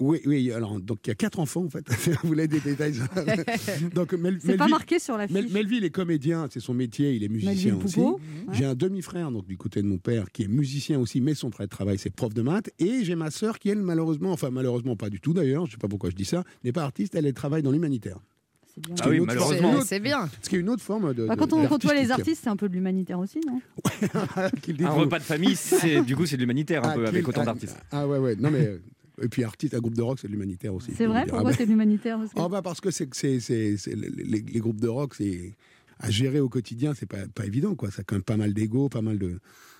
Oui, 0.00 0.20
oui, 0.26 0.52
alors, 0.52 0.78
donc 0.80 0.98
il 1.04 1.08
y 1.08 1.10
a 1.10 1.14
quatre 1.16 1.40
enfants, 1.40 1.64
en 1.64 1.70
fait. 1.70 1.84
Vous 2.22 2.28
voulez 2.28 2.46
des 2.46 2.60
détails 2.60 2.94
Donc, 3.94 4.12
Mel- 4.12 4.38
c'est 4.40 4.56
pas 4.56 4.64
Melville- 4.64 4.70
marqué 4.70 4.98
sur 5.00 5.16
la 5.18 5.26
fiche. 5.26 5.34
Mel- 5.34 5.50
Melville 5.50 5.84
est 5.84 5.90
comédien, 5.90 6.46
c'est 6.50 6.60
son 6.60 6.72
métier, 6.74 7.14
il 7.14 7.24
est 7.24 7.28
musicien 7.28 7.76
aussi. 7.84 7.98
Ouais. 8.00 8.14
J'ai 8.52 8.64
un 8.64 8.74
demi-frère, 8.76 9.32
donc 9.32 9.46
du 9.46 9.56
côté 9.56 9.82
de 9.82 9.88
mon 9.88 9.98
père, 9.98 10.30
qui 10.30 10.44
est 10.44 10.48
musicien 10.48 11.00
aussi, 11.00 11.20
mais 11.20 11.34
son 11.34 11.48
de 11.50 11.66
travail, 11.66 11.98
c'est 11.98 12.10
prof 12.10 12.32
de 12.32 12.42
maths. 12.42 12.70
Et 12.78 13.04
j'ai 13.04 13.16
ma 13.16 13.30
sœur 13.32 13.58
qui, 13.58 13.70
elle, 13.70 13.82
malheureusement, 13.82 14.30
enfin 14.32 14.50
malheureusement 14.50 14.94
pas 14.94 15.10
du 15.10 15.20
tout 15.20 15.32
d'ailleurs, 15.32 15.66
je 15.66 15.72
sais 15.72 15.78
pas 15.78 15.88
pourquoi 15.88 16.10
je 16.10 16.14
dis 16.16 16.24
ça, 16.24 16.44
n'est 16.62 16.72
pas 16.72 16.84
artiste, 16.84 17.14
elle, 17.16 17.26
elle 17.26 17.34
travaille 17.34 17.62
dans 17.62 17.72
l'humanitaire. 17.72 18.18
C'est 18.72 18.80
bien. 18.86 18.94
Ce 18.96 19.02
Ah 19.02 19.04
qui 19.04 19.08
est 19.08 19.10
oui, 19.10 19.16
une 19.16 19.22
autre 19.24 19.34
forme- 19.34 19.54
malheureusement. 19.56 19.84
C'est 19.84 19.98
bien. 20.00 20.30
Ce 20.42 20.48
qui 20.48 20.54
est 20.56 20.60
une 20.60 20.68
autre 20.68 20.82
forme 20.82 21.12
de. 21.14 21.26
Bah, 21.26 21.34
quand 21.36 21.52
on 21.52 21.66
côtoie 21.66 21.94
les 21.94 22.12
artistes, 22.12 22.42
c'est 22.44 22.50
un 22.50 22.56
peu 22.56 22.68
de 22.68 22.74
l'humanitaire 22.74 23.18
aussi, 23.18 23.40
non? 23.44 23.60
Un 24.84 24.90
repas 24.90 25.18
de 25.18 25.24
famille, 25.24 25.56
c'est 25.56 26.02
du 26.02 26.14
coup 26.14 26.26
c'est 26.26 26.36
de 26.36 26.42
l'humanitaire 26.42 26.84
un 26.84 26.90
Ah, 26.90 26.94
peu 26.94 27.06
avec 27.06 27.26
autant 27.26 27.40
ah, 27.42 27.46
d'artistes. 27.46 27.78
Ah 27.90 28.06
ouais, 28.06 28.18
ouais, 28.18 28.36
non 28.36 28.50
mais. 28.52 28.78
Et 29.22 29.28
puis 29.28 29.44
artiste, 29.44 29.74
un 29.74 29.80
groupe 29.80 29.94
de 29.94 30.02
rock, 30.02 30.18
c'est 30.20 30.28
de 30.28 30.32
l'humanitaire 30.32 30.74
aussi. 30.74 30.92
C'est 30.96 31.06
vrai. 31.06 31.24
Pourquoi 31.28 31.50
Ah 31.50 31.54
c'est 31.56 31.64
de 31.66 31.70
l'humanitaire 31.70 32.18
parce 32.18 32.32
que- 32.32 32.40
Oh 32.40 32.48
bah 32.48 32.62
parce 32.62 32.80
que 32.80 32.90
c'est 32.90 33.12
c'est 33.14 33.40
c'est 33.40 33.76
c'est 33.76 33.94
les, 33.96 34.08
les- 34.10 34.40
les 34.42 34.60
groupes 34.60 34.80
de 34.80 34.88
rock 34.88 35.14
c'est 35.14 35.54
à 35.98 36.10
gérer 36.10 36.40
au 36.40 36.48
quotidien 36.48 36.94
c'est 36.94 37.06
pas 37.06 37.26
pas 37.34 37.46
évident 37.46 37.74
quoi 37.74 37.90
ça 37.90 38.00
a 38.00 38.04
quand 38.04 38.14
même 38.16 38.22
pas 38.22 38.36
mal 38.36 38.52
d'ego 38.54 38.88
pas 38.88 39.02
mal 39.02 39.18
de 39.18 39.38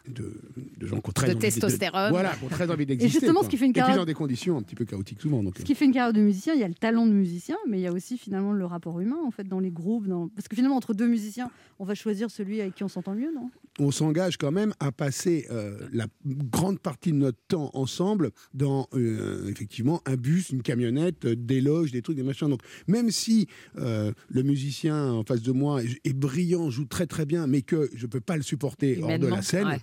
de, 0.09 0.40
de 0.78 0.87
gens 0.87 1.00
qui 1.02 1.11
ont 1.11 1.12
très 1.12 1.26
De 1.26 1.33
envie 1.33 1.40
testostérone. 1.40 2.09
voilà 2.11 2.31
qui 2.35 2.44
ont 2.44 2.48
très 2.48 2.70
envie 2.70 2.87
d'exister 2.87 3.12
justement, 3.20 3.40
quoi. 3.40 3.44
ce 3.44 3.50
qui 3.50 3.57
fait 3.59 3.66
une 3.66 3.70
et 3.70 3.74
puis 3.74 3.81
carrière- 3.81 3.96
dans 3.98 4.07
des 4.07 4.14
conditions 4.14 4.57
un 4.57 4.62
petit 4.62 4.74
peu 4.74 4.87
chaotiques 4.87 5.20
souvent 5.20 5.42
donc 5.42 5.59
Ce 5.59 5.62
qui 5.64 5.74
fait 5.74 5.85
une 5.85 5.92
carrière 5.92 6.14
de 6.14 6.22
musicien, 6.22 6.54
il 6.54 6.61
y 6.61 6.64
a 6.64 6.68
le 6.68 6.72
talent 6.74 7.07
de 7.07 7.12
musicien, 7.12 7.57
mais 7.68 7.78
il 7.78 7.83
y 7.83 7.87
a 7.87 7.92
aussi 7.92 8.16
finalement 8.16 8.52
le 8.54 8.64
rapport 8.64 8.98
humain 9.00 9.18
en 9.26 9.31
fait 9.31 9.44
dans 9.44 9.61
les 9.61 9.70
groupes. 9.70 10.07
Dans... 10.07 10.28
Parce 10.28 10.48
que 10.48 10.57
finalement, 10.57 10.76
entre 10.76 10.94
deux 10.94 11.09
musiciens, 11.09 11.50
on 11.78 11.85
va 11.85 11.94
choisir 11.94 12.31
celui 12.31 12.61
avec 12.62 12.74
qui 12.74 12.85
on 12.85 12.88
s'entend 12.88 13.14
mieux, 13.14 13.31
non? 13.35 13.50
On 13.81 13.90
s'engage 13.90 14.38
quand 14.38 14.50
même 14.50 14.72
à 14.81 14.90
passer 14.92 15.46
euh, 15.50 15.76
la 15.92 16.07
grande 16.26 16.78
partie 16.81 17.12
de 17.12 17.16
notre 17.18 17.38
temps 17.46 17.70
ensemble 17.74 18.31
dans 18.54 18.88
euh, 18.94 19.46
effectivement 19.50 20.00
un 20.07 20.16
bus, 20.16 20.50
une 20.50 20.62
camionnette, 20.62 21.26
euh, 21.26 21.37
des 21.37 21.61
loges, 21.61 21.92
des 21.92 22.00
trucs, 22.02 22.16
des 22.16 22.22
machins. 22.22 22.48
Donc 22.48 22.62
même 22.87 23.11
si 23.11 23.46
euh, 23.76 24.11
le 24.31 24.42
musicien 24.42 25.12
en 25.12 25.22
face 25.22 25.42
de 25.42 25.52
moi 25.52 25.81
est, 26.09 26.12
brillant, 26.12 26.71
joue 26.71 26.85
très 26.87 27.07
très 27.07 27.27
bien, 27.27 27.47
mais 27.47 27.62
que 27.62 27.88
je 27.94 28.07
peux 28.07 28.21
pas 28.21 28.37
le 28.37 28.42
supporter 28.42 29.01
hors 29.03 29.18
de 29.18 29.27
la 29.27 29.42
scène, 29.42 29.66
ouais. 29.68 29.81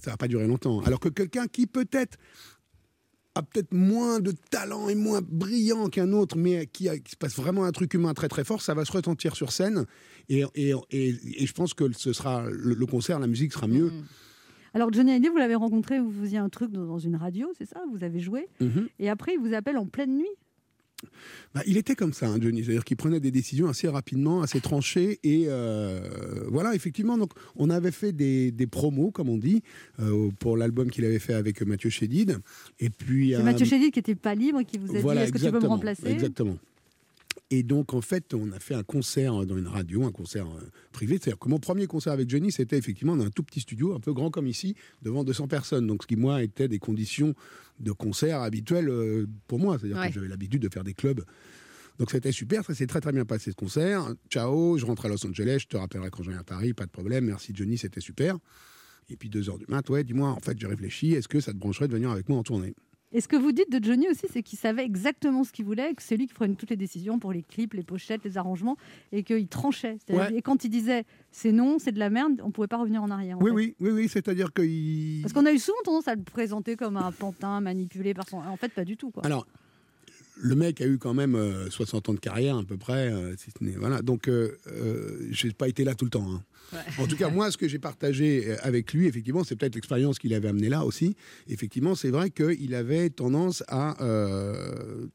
ça 0.00 0.10
va 0.12 0.16
pas 0.16 0.28
durer 0.28 0.46
longtemps. 0.46 0.80
Alors 0.80 1.00
que 1.00 1.08
quelqu'un 1.08 1.46
qui 1.46 1.66
peut-être 1.66 2.16
a 3.36 3.42
peut-être 3.42 3.72
moins 3.72 4.18
de 4.18 4.32
talent 4.50 4.88
et 4.88 4.94
moins 4.96 5.20
brillant 5.22 5.86
qu'un 5.88 6.12
autre, 6.12 6.36
mais 6.36 6.66
qui, 6.66 6.88
a- 6.88 6.98
qui 6.98 7.12
se 7.12 7.16
passe 7.16 7.36
vraiment 7.36 7.64
un 7.64 7.70
truc 7.72 7.94
humain 7.94 8.12
très 8.12 8.28
très 8.28 8.42
fort, 8.42 8.60
ça 8.60 8.74
va 8.74 8.84
se 8.84 8.90
retentir 8.92 9.36
sur 9.36 9.52
scène. 9.52 9.86
Et, 10.28 10.42
et, 10.56 10.72
et, 10.90 11.14
et 11.42 11.46
je 11.46 11.52
pense 11.52 11.72
que 11.72 11.92
ce 11.92 12.12
sera 12.12 12.44
le, 12.50 12.74
le 12.74 12.86
concert, 12.86 13.20
la 13.20 13.28
musique 13.28 13.52
sera 13.52 13.68
mieux. 13.68 13.90
Mm. 13.90 14.04
Alors 14.74 14.92
Johnny 14.92 15.12
Hallyday, 15.12 15.28
vous 15.28 15.36
l'avez 15.36 15.54
rencontré, 15.54 16.00
vous 16.00 16.12
faisiez 16.12 16.38
un 16.38 16.48
truc 16.48 16.70
dans 16.72 16.98
une 16.98 17.16
radio, 17.16 17.48
c'est 17.58 17.66
ça? 17.68 17.80
Vous 17.92 18.02
avez 18.04 18.20
joué, 18.20 18.48
Mhm. 18.60 18.88
et 18.98 19.08
après 19.08 19.34
il 19.34 19.40
vous 19.40 19.54
appelle 19.54 19.78
en 19.78 19.86
pleine 19.86 20.16
nuit. 20.16 20.30
Bah, 21.54 21.62
il 21.66 21.76
était 21.76 21.94
comme 21.94 22.12
ça, 22.12 22.28
hein, 22.28 22.38
Johnny. 22.40 22.62
C'est-à-dire 22.62 22.84
qu'il 22.84 22.96
prenait 22.96 23.20
des 23.20 23.30
décisions 23.30 23.68
assez 23.68 23.88
rapidement, 23.88 24.42
assez 24.42 24.60
tranchées. 24.60 25.18
Et 25.22 25.44
euh, 25.48 26.00
voilà, 26.48 26.74
effectivement, 26.74 27.18
donc, 27.18 27.32
on 27.56 27.70
avait 27.70 27.90
fait 27.90 28.12
des, 28.12 28.52
des 28.52 28.66
promos, 28.66 29.10
comme 29.10 29.28
on 29.28 29.38
dit, 29.38 29.62
euh, 30.00 30.30
pour 30.38 30.56
l'album 30.56 30.90
qu'il 30.90 31.04
avait 31.04 31.18
fait 31.18 31.34
avec 31.34 31.62
Mathieu 31.62 31.90
Chédid. 31.90 32.38
Et 32.78 32.90
puis, 32.90 33.30
C'est 33.30 33.36
euh, 33.36 33.42
Mathieu 33.42 33.66
Chédid 33.66 33.92
qui 33.92 33.98
était 33.98 34.14
pas 34.14 34.34
libre, 34.34 34.62
qui 34.62 34.78
vous 34.78 34.94
a 34.96 35.00
voilà, 35.00 35.22
dit 35.22 35.24
est-ce 35.24 35.32
que 35.32 35.46
tu 35.46 35.52
peux 35.52 35.60
me 35.60 35.68
remplacer? 35.68 36.06
Exactement. 36.06 36.56
Et 37.52 37.64
donc, 37.64 37.94
en 37.94 38.00
fait, 38.00 38.32
on 38.32 38.52
a 38.52 38.60
fait 38.60 38.74
un 38.74 38.84
concert 38.84 39.44
dans 39.44 39.58
une 39.58 39.66
radio, 39.66 40.04
un 40.04 40.12
concert 40.12 40.46
euh, 40.46 40.70
privé. 40.92 41.14
C'est-à-dire 41.20 41.38
que 41.40 41.48
mon 41.48 41.58
premier 41.58 41.88
concert 41.88 42.12
avec 42.12 42.30
Johnny, 42.30 42.52
c'était 42.52 42.78
effectivement 42.78 43.16
dans 43.16 43.24
un 43.24 43.30
tout 43.30 43.42
petit 43.42 43.58
studio, 43.60 43.92
un 43.92 43.98
peu 43.98 44.12
grand 44.12 44.30
comme 44.30 44.46
ici, 44.46 44.76
devant 45.02 45.24
200 45.24 45.48
personnes. 45.48 45.86
Donc, 45.88 46.02
ce 46.02 46.06
qui, 46.06 46.14
moi, 46.14 46.44
était 46.44 46.68
des 46.68 46.78
conditions 46.78 47.34
de 47.80 47.90
concert 47.90 48.40
habituelles 48.40 48.88
euh, 48.88 49.26
pour 49.48 49.58
moi. 49.58 49.78
C'est-à-dire 49.78 49.98
Ouais. 49.98 50.08
que 50.08 50.14
j'avais 50.14 50.28
l'habitude 50.28 50.62
de 50.62 50.68
faire 50.72 50.84
des 50.84 50.94
clubs. 50.94 51.24
Donc, 51.98 52.12
c'était 52.12 52.30
super. 52.30 52.64
Ça 52.64 52.72
s'est 52.74 52.86
très, 52.86 53.00
très 53.00 53.12
bien 53.12 53.24
passé, 53.24 53.50
ce 53.50 53.56
concert. 53.56 54.14
Ciao, 54.30 54.78
je 54.78 54.86
rentre 54.86 55.06
à 55.06 55.08
Los 55.08 55.26
Angeles. 55.26 55.58
Je 55.62 55.66
te 55.66 55.76
rappellerai 55.76 56.10
quand 56.10 56.22
je 56.22 56.30
viens 56.30 56.40
à 56.40 56.44
Paris. 56.44 56.72
Pas 56.72 56.86
de 56.86 56.90
problème. 56.92 57.24
Merci, 57.24 57.52
Johnny, 57.54 57.76
c'était 57.78 58.00
super. 58.00 58.38
Et 59.08 59.16
puis, 59.16 59.28
deux 59.28 59.50
heures 59.50 59.58
du 59.58 59.66
mat, 59.66 59.88
ouais, 59.90 60.04
dis-moi, 60.04 60.28
en 60.28 60.38
fait, 60.38 60.56
j'ai 60.56 60.68
réfléchi. 60.68 61.14
Est-ce 61.14 61.26
que 61.26 61.40
ça 61.40 61.52
te 61.52 61.58
brancherait 61.58 61.88
de 61.88 61.92
venir 61.94 62.10
avec 62.10 62.28
moi 62.28 62.38
en 62.38 62.44
tournée? 62.44 62.74
Et 63.12 63.20
ce 63.20 63.26
que 63.28 63.36
vous 63.36 63.50
dites 63.50 63.70
de 63.72 63.82
Johnny 63.84 64.08
aussi, 64.08 64.26
c'est 64.32 64.42
qu'il 64.42 64.58
savait 64.58 64.84
exactement 64.84 65.42
ce 65.42 65.50
qu'il 65.52 65.64
voulait, 65.64 65.94
que 65.94 66.02
c'est 66.02 66.16
lui 66.16 66.26
qui 66.28 66.34
prenait 66.34 66.54
toutes 66.54 66.70
les 66.70 66.76
décisions 66.76 67.18
pour 67.18 67.32
les 67.32 67.42
clips, 67.42 67.74
les 67.74 67.82
pochettes, 67.82 68.22
les 68.24 68.38
arrangements, 68.38 68.76
et 69.10 69.24
qu'il 69.24 69.48
tranchait. 69.48 69.98
Ouais. 70.10 70.32
Et 70.34 70.42
quand 70.42 70.64
il 70.64 70.68
disait 70.70 71.04
c'est 71.32 71.50
non, 71.52 71.78
c'est 71.80 71.90
de 71.92 71.98
la 71.98 72.08
merde, 72.10 72.40
on 72.44 72.50
pouvait 72.52 72.68
pas 72.68 72.76
revenir 72.78 73.02
en 73.02 73.10
arrière. 73.10 73.36
en 73.38 73.42
Oui, 73.42 73.50
fait. 73.50 73.54
oui, 73.56 73.74
oui, 73.80 73.90
oui. 73.90 74.08
C'est-à-dire 74.08 74.52
qu'il. 74.52 75.22
Parce 75.22 75.32
qu'on 75.32 75.46
a 75.46 75.52
eu 75.52 75.58
souvent 75.58 75.78
tendance 75.84 76.06
à 76.06 76.14
le 76.14 76.22
présenter 76.22 76.76
comme 76.76 76.96
un 76.96 77.10
pantin 77.10 77.60
manipulé 77.60 78.14
par 78.14 78.28
son. 78.28 78.38
En 78.38 78.56
fait, 78.56 78.68
pas 78.72 78.84
du 78.84 78.96
tout. 78.96 79.10
Quoi. 79.10 79.24
Alors, 79.26 79.46
le 80.42 80.54
mec 80.54 80.80
a 80.80 80.86
eu 80.86 80.96
quand 80.98 81.12
même 81.14 81.34
euh, 81.34 81.68
60 81.70 82.08
ans 82.08 82.14
de 82.14 82.18
carrière 82.20 82.56
à 82.56 82.64
peu 82.64 82.76
près. 82.78 83.12
euh, 83.12 83.34
si 83.36 83.50
ce 83.50 83.62
n'est- 83.64 83.76
voilà. 83.76 84.00
Donc, 84.02 84.26
euh, 84.28 84.56
euh, 84.68 85.26
j'ai 85.30 85.50
pas 85.52 85.68
été 85.68 85.84
là 85.84 85.94
tout 85.94 86.04
le 86.06 86.10
temps. 86.10 86.26
hein. 86.32 86.42
En 86.98 87.06
tout 87.06 87.16
cas, 87.16 87.28
moi, 87.30 87.50
ce 87.50 87.58
que 87.58 87.68
j'ai 87.68 87.78
partagé 87.78 88.48
euh, 88.50 88.56
avec 88.62 88.92
lui, 88.94 89.06
effectivement, 89.06 89.44
c'est 89.44 89.56
peut-être 89.56 89.74
l'expérience 89.74 90.18
qu'il 90.18 90.32
avait 90.34 90.48
amené 90.48 90.68
là 90.68 90.84
aussi. 90.84 91.14
Effectivement, 91.48 91.94
c'est 91.94 92.10
vrai 92.10 92.30
qu'il 92.30 92.74
avait 92.74 93.10
tendance 93.10 93.62
à 93.68 94.02
euh, 94.02 95.06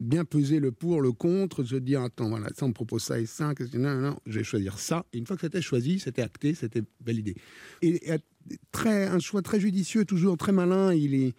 bien 0.00 0.24
peser 0.24 0.60
le 0.60 0.72
pour, 0.72 1.00
le 1.02 1.12
contre, 1.12 1.64
se 1.64 1.76
dire 1.76 2.02
attends, 2.02 2.28
voilà, 2.28 2.48
ça 2.56 2.64
on 2.64 2.68
me 2.68 2.74
propose 2.74 3.02
ça 3.02 3.18
et 3.20 3.26
ça, 3.26 3.54
que- 3.54 3.64
non, 3.76 3.94
non, 3.94 4.00
non, 4.10 4.16
je 4.26 4.38
vais 4.38 4.44
choisir 4.44 4.78
ça. 4.78 5.04
Et 5.12 5.18
une 5.18 5.26
fois 5.26 5.36
que 5.36 5.42
c'était 5.42 5.62
choisi, 5.62 5.98
c'était 5.98 6.22
acté, 6.22 6.54
c'était 6.54 6.82
validé. 7.04 7.34
Et, 7.82 8.10
et 8.12 8.18
très, 8.72 9.06
un 9.06 9.18
choix 9.18 9.42
très 9.42 9.60
judicieux, 9.60 10.04
toujours 10.04 10.36
très 10.36 10.52
malin. 10.52 10.92
Il 10.94 11.14
est, 11.14 11.34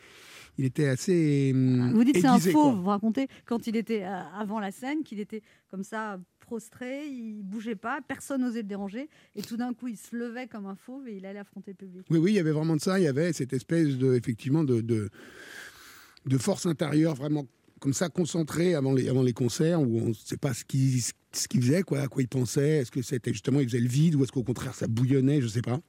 il 0.58 0.66
était 0.66 0.88
assez. 0.88 1.52
hum, 1.54 1.92
Vous 1.94 2.04
dites 2.04 2.18
c'est 2.20 2.28
un 2.28 2.40
faux, 2.40 2.52
quoi. 2.52 2.72
vous 2.72 2.86
racontez 2.90 3.28
quand 3.46 3.68
il 3.68 3.76
était 3.76 4.04
euh, 4.04 4.22
avant 4.38 4.60
la 4.60 4.72
scène, 4.72 5.04
qu'il 5.04 5.20
était 5.20 5.42
comme 5.70 5.84
ça 5.84 6.20
prostré, 6.40 7.08
il 7.08 7.42
bougeait 7.42 7.76
pas, 7.76 8.00
personne 8.08 8.42
n'osait 8.42 8.62
le 8.62 8.68
déranger, 8.68 9.10
et 9.36 9.42
tout 9.42 9.58
d'un 9.58 9.74
coup 9.74 9.88
il 9.88 9.98
se 9.98 10.16
levait 10.16 10.48
comme 10.48 10.68
un 10.68 10.76
fauve 10.76 11.08
et 11.08 11.18
il 11.18 11.26
allait 11.26 11.40
affronter 11.40 11.72
le 11.72 11.76
public. 11.88 12.06
Oui, 12.12 12.20
oui, 12.20 12.32
il 12.34 12.36
y 12.36 12.40
avait 12.40 12.52
vraiment 12.52 12.76
de 12.76 12.82
ça. 12.82 13.00
Il 13.00 13.04
y 13.04 13.08
avait 13.08 13.34
cette 13.34 13.52
espèce 13.54 13.98
de, 13.98 14.14
effectivement, 14.14 14.64
de, 14.64 14.82
de, 14.82 15.10
de 16.28 16.38
force 16.38 16.66
intérieure 16.68 17.16
vraiment 17.16 17.46
comme 17.80 17.94
ça 17.94 18.10
concentrée 18.10 18.74
avant 18.74 18.94
les, 18.94 19.10
avant 19.10 19.22
les 19.24 19.34
concerts 19.34 19.82
où 19.82 20.00
on 20.00 20.08
ne 20.10 20.14
sait 20.14 20.38
pas 20.38 20.54
ce 20.54 20.64
qu'il 20.64 21.02
ce 21.34 21.48
qu'il 21.50 21.62
faisait, 21.62 21.82
quoi, 21.84 22.00
à 22.00 22.08
quoi 22.08 22.22
il 22.22 22.28
pensait. 22.30 22.78
Est-ce 22.78 22.92
que 22.92 23.02
c'était 23.02 23.34
justement, 23.34 23.60
il 23.60 23.68
faisait 23.68 23.82
le 23.82 23.90
vide 23.90 24.16
ou 24.16 24.24
est-ce 24.24 24.32
qu'au 24.32 24.44
contraire 24.44 24.74
ça 24.74 24.88
bouillonnait, 24.88 25.42
je 25.42 25.46
ne 25.48 25.52
sais 25.52 25.62
pas. 25.62 25.82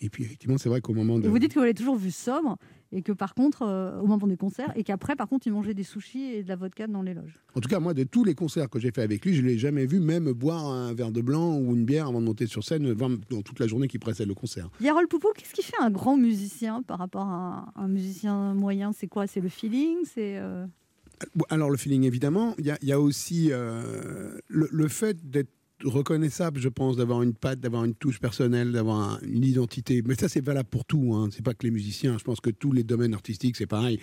Et 0.00 0.08
puis 0.08 0.24
effectivement, 0.24 0.56
c'est 0.58 0.68
vrai 0.70 0.80
qu'au 0.80 0.94
moment 0.94 1.18
de. 1.18 1.28
Vous 1.28 1.38
dites 1.38 1.50
que 1.50 1.58
vous 1.58 1.64
l'avez 1.64 1.74
toujours 1.74 1.96
vu 1.96 2.10
sobre 2.10 2.56
et 2.92 3.02
que 3.02 3.12
par 3.12 3.34
contre, 3.34 3.62
euh, 3.62 3.98
au 4.00 4.06
moment 4.06 4.26
des 4.26 4.36
concerts, 4.36 4.72
et 4.76 4.84
qu'après, 4.84 5.16
par 5.16 5.28
contre, 5.28 5.46
il 5.46 5.52
mangeait 5.52 5.74
des 5.74 5.82
sushis 5.82 6.34
et 6.34 6.42
de 6.42 6.48
la 6.48 6.56
vodka 6.56 6.86
dans 6.86 7.02
les 7.02 7.14
loges. 7.14 7.40
En 7.54 7.60
tout 7.60 7.68
cas, 7.68 7.80
moi, 7.80 7.94
de 7.94 8.04
tous 8.04 8.24
les 8.24 8.34
concerts 8.34 8.68
que 8.68 8.78
j'ai 8.78 8.90
fait 8.90 9.02
avec 9.02 9.24
lui, 9.24 9.34
je 9.34 9.42
l'ai 9.42 9.58
jamais 9.58 9.86
vu 9.86 9.98
même 10.00 10.30
boire 10.32 10.66
un 10.66 10.92
verre 10.92 11.10
de 11.10 11.20
blanc 11.20 11.56
ou 11.58 11.74
une 11.74 11.84
bière 11.84 12.08
avant 12.08 12.20
de 12.20 12.26
monter 12.26 12.46
sur 12.46 12.62
scène 12.64 12.92
dans 12.94 13.42
toute 13.42 13.58
la 13.58 13.66
journée 13.66 13.88
qui 13.88 13.98
précède 13.98 14.28
le 14.28 14.34
concert. 14.34 14.68
Yarol 14.80 15.08
Poupou, 15.08 15.28
qu'est-ce 15.34 15.54
qui 15.54 15.62
fait 15.62 15.80
un 15.80 15.90
grand 15.90 16.16
musicien 16.16 16.82
par 16.82 16.98
rapport 16.98 17.26
à 17.26 17.72
un, 17.76 17.82
un 17.84 17.88
musicien 17.88 18.54
moyen? 18.54 18.92
C'est 18.92 19.08
quoi? 19.08 19.26
C'est 19.26 19.40
le 19.40 19.48
feeling? 19.48 19.98
C'est 20.04 20.36
euh, 20.36 20.66
Bon, 21.34 21.44
Alors 21.50 21.70
le 21.70 21.76
feeling 21.76 22.04
évidemment, 22.04 22.54
il 22.58 22.66
y 22.66 22.70
a, 22.70 22.78
il 22.82 22.88
y 22.88 22.92
a 22.92 23.00
aussi 23.00 23.48
euh, 23.52 24.36
le, 24.48 24.68
le 24.72 24.88
fait 24.88 25.30
d'être 25.30 25.50
reconnaissable, 25.84 26.60
je 26.60 26.68
pense, 26.68 26.96
d'avoir 26.96 27.22
une 27.22 27.34
patte, 27.34 27.60
d'avoir 27.60 27.84
une 27.84 27.94
touche 27.94 28.18
personnelle, 28.20 28.72
d'avoir 28.72 28.98
un- 29.14 29.18
une 29.22 29.44
identité. 29.44 30.02
Mais 30.06 30.14
ça, 30.14 30.28
c'est 30.28 30.44
valable 30.44 30.68
pour 30.70 30.84
tout. 30.84 31.12
Hein. 31.14 31.28
C'est 31.32 31.44
pas 31.44 31.54
que 31.54 31.64
les 31.64 31.70
musiciens. 31.70 32.16
Je 32.18 32.24
pense 32.24 32.40
que 32.40 32.50
tous 32.50 32.72
les 32.72 32.84
domaines 32.84 33.14
artistiques, 33.14 33.56
c'est 33.56 33.66
pareil. 33.66 33.98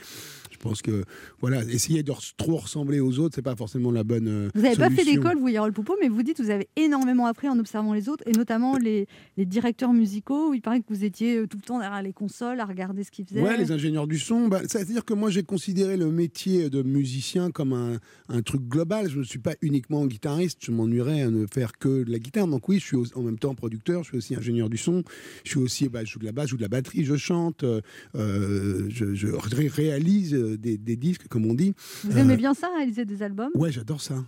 Je 0.51 0.57
pense 0.57 0.81
que 0.81 1.03
voilà, 1.39 1.63
essayer 1.63 2.03
de 2.03 2.11
trop 2.37 2.57
ressembler 2.57 2.99
aux 2.99 3.19
autres, 3.19 3.35
c'est 3.35 3.41
pas 3.41 3.55
forcément 3.55 3.91
la 3.91 4.03
bonne. 4.03 4.27
euh, 4.27 4.49
Vous 4.55 4.61
n'avez 4.61 4.75
pas 4.75 4.89
fait 4.89 5.05
d'école, 5.05 5.37
vous, 5.37 5.47
Yarol 5.47 5.71
Poupou, 5.73 5.95
mais 6.01 6.09
vous 6.09 6.21
dites 6.23 6.37
que 6.37 6.43
vous 6.43 6.49
avez 6.49 6.67
énormément 6.75 7.25
appris 7.27 7.47
en 7.47 7.57
observant 7.59 7.93
les 7.93 8.09
autres, 8.09 8.23
et 8.27 8.31
notamment 8.33 8.77
les, 8.77 9.07
les 9.37 9.45
directeurs 9.45 9.93
musicaux, 9.93 10.49
où 10.49 10.53
il 10.53 10.61
paraît 10.61 10.79
que 10.81 10.85
vous 10.89 11.03
étiez 11.03 11.37
euh, 11.37 11.47
tout 11.47 11.57
le 11.57 11.63
temps 11.63 11.79
derrière 11.79 12.01
les 12.01 12.13
consoles 12.13 12.59
à 12.59 12.65
regarder 12.65 13.03
ce 13.03 13.11
qu'ils 13.11 13.25
faisaient. 13.25 13.41
Ouais, 13.41 13.57
les 13.57 13.71
ingénieurs 13.71 14.07
du 14.07 14.19
son. 14.19 14.47
Bah, 14.47 14.61
C'est-à-dire 14.67 15.05
que 15.05 15.13
moi, 15.13 15.29
j'ai 15.29 15.43
considéré 15.43 15.95
le 15.97 16.11
métier 16.11 16.69
de 16.69 16.81
musicien 16.83 17.51
comme 17.51 17.73
un, 17.73 17.99
un 18.27 18.41
truc 18.41 18.61
global. 18.67 19.09
Je 19.09 19.19
ne 19.19 19.23
suis 19.23 19.39
pas 19.39 19.53
uniquement 19.61 20.05
guitariste. 20.07 20.59
Je 20.65 20.71
m'ennuierais 20.71 21.21
à 21.21 21.29
ne 21.29 21.45
faire 21.45 21.68
que 21.77 22.03
de 22.03 22.11
la 22.11 22.19
guitare. 22.19 22.47
Donc 22.47 22.67
oui, 22.69 22.79
je 22.79 22.85
suis 22.85 22.97
en 23.15 23.21
même 23.21 23.37
temps 23.39 23.53
producteur. 23.55 24.03
Je 24.03 24.09
suis 24.09 24.17
aussi 24.17 24.35
ingénieur 24.35 24.69
du 24.69 24.77
son. 24.77 25.03
Je 25.43 25.49
suis 25.51 25.59
aussi, 25.59 25.89
bah, 25.89 26.03
je 26.05 26.11
joue 26.11 26.19
de 26.19 26.25
la 26.25 26.31
basse, 26.31 26.45
je 26.47 26.51
joue 26.51 26.57
de 26.57 26.61
la 26.61 26.67
batterie, 26.69 27.03
je 27.05 27.15
chante, 27.15 27.63
euh, 27.63 27.81
euh, 28.15 28.87
je, 28.89 29.13
je 29.13 29.27
ré- 29.27 29.67
réalise 29.67 30.33
euh, 30.33 30.57
des, 30.57 30.77
des 30.77 30.95
disques, 30.95 31.27
comme 31.27 31.45
on 31.45 31.53
dit. 31.53 31.73
Vous 32.03 32.17
aimez 32.17 32.37
bien 32.37 32.53
ça, 32.53 32.69
réaliser 32.75 33.05
des 33.05 33.21
albums? 33.23 33.51
Ouais, 33.55 33.71
j'adore 33.71 34.01
ça. 34.01 34.25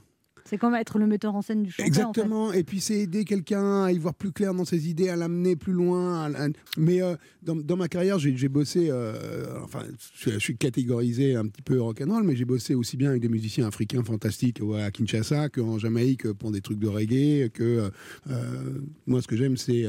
C'est 0.51 0.57
comme 0.57 0.75
être 0.75 0.99
le 0.99 1.07
metteur 1.07 1.33
en 1.33 1.41
scène 1.41 1.63
du 1.63 1.71
chanteur. 1.71 1.85
en 1.85 1.91
fait. 1.93 1.99
Exactement. 1.99 2.51
Et 2.53 2.63
puis 2.63 2.79
c'est 2.79 2.99
aider 2.99 3.25
quelqu'un 3.25 3.85
à 3.85 3.91
y 3.91 3.97
voir 3.97 4.13
plus 4.13 4.31
clair 4.31 4.53
dans 4.53 4.65
ses 4.65 4.87
idées, 4.89 5.09
à 5.09 5.15
l'amener 5.15 5.55
plus 5.55 5.73
loin. 5.73 6.25
à- 6.31 6.47
Mais 6.77 7.01
euh, 7.01 7.15
dans, 7.41 7.55
dans 7.55 7.77
ma 7.77 7.87
carrière, 7.87 8.19
j'ai 8.19 8.49
bossé. 8.49 8.89
euh, 8.91 9.45
enfin, 9.63 9.79
je, 10.13 10.31
je 10.31 10.37
suis 10.39 10.57
catégorisé 10.57 11.35
un 11.35 11.47
petit 11.47 11.61
peu 11.61 11.81
rock'n'roll, 11.81 12.23
mais 12.23 12.35
j'ai 12.35 12.45
bossé 12.45 12.75
aussi 12.75 12.97
bien 12.97 13.09
avec 13.09 13.21
des 13.21 13.29
musiciens 13.29 13.65
africains 13.65 14.03
fantastiques 14.03 14.59
à 14.77 14.91
Kinshasa 14.91 15.49
qu'en 15.49 15.77
Jamaïque 15.79 16.31
pour 16.33 16.51
des 16.51 16.61
trucs 16.61 16.79
de 16.79 16.87
reggae. 16.87 17.49
Que 17.51 17.89
euh, 18.29 18.79
moi, 19.07 19.21
ce 19.21 19.27
que 19.27 19.35
j'aime, 19.37 19.55
c'est 19.57 19.85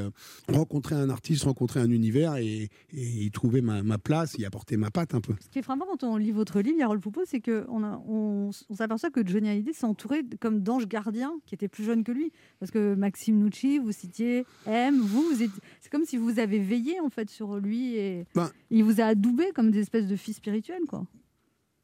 rencontrer 0.48 0.94
un 0.94 1.11
artiste, 1.11 1.44
rencontrer 1.44 1.81
un 1.81 1.90
univers 1.90 2.37
et, 2.37 2.68
et 2.92 3.03
y 3.25 3.31
trouver 3.31 3.61
ma, 3.62 3.83
ma 3.83 3.98
place, 3.98 4.37
y 4.38 4.44
apporter 4.44 4.77
ma 4.77 4.90
patte 4.90 5.14
un 5.14 5.20
peu. 5.20 5.35
Ce 5.40 5.48
qui 5.51 5.59
est 5.59 5.62
frappant 5.62 5.85
quand 5.90 6.05
on 6.05 6.16
lit 6.16 6.31
votre 6.31 6.61
livre, 6.61 6.79
Yarol 6.79 7.01
Poupeau, 7.01 7.22
c'est 7.27 7.40
qu'on 7.40 7.83
on, 7.83 8.51
on 8.70 8.75
s'aperçoit 8.75 9.11
que 9.11 9.27
Johnny 9.27 9.48
Hallyday 9.48 9.72
s'est 9.72 9.87
entouré 9.87 10.22
de- 10.22 10.37
comme 10.53 10.62
d'anges 10.62 10.87
gardiens 10.87 11.33
qui 11.47 11.55
étaient 11.55 11.69
plus 11.69 11.85
jeunes 11.85 12.05
que 12.05 12.12
lui. 12.12 12.31
Parce 12.61 12.71
que 12.71 12.95
Maxime 12.95 13.37
Nucci, 13.43 13.79
vous 13.79 13.93
citiez 13.93 14.45
M, 14.67 15.01
vous, 15.01 15.23
vous 15.23 15.43
êtes- 15.43 15.51
c'est 15.81 15.91
comme 15.91 16.05
si 16.05 16.17
vous 16.17 16.38
avez 16.38 16.59
veillé 16.59 17.01
en 17.01 17.09
fait 17.11 17.31
sur 17.31 17.57
lui 17.59 17.97
et 17.97 18.25
Ben. 18.35 18.51
il 18.71 18.85
vous 18.85 19.01
a 19.01 19.05
adoubé 19.05 19.47
comme 19.55 19.71
des 19.71 19.81
espèces 19.81 20.07
de 20.07 20.17
fils 20.17 20.37
spirituels. 20.37 20.83
Quoi. 20.88 21.07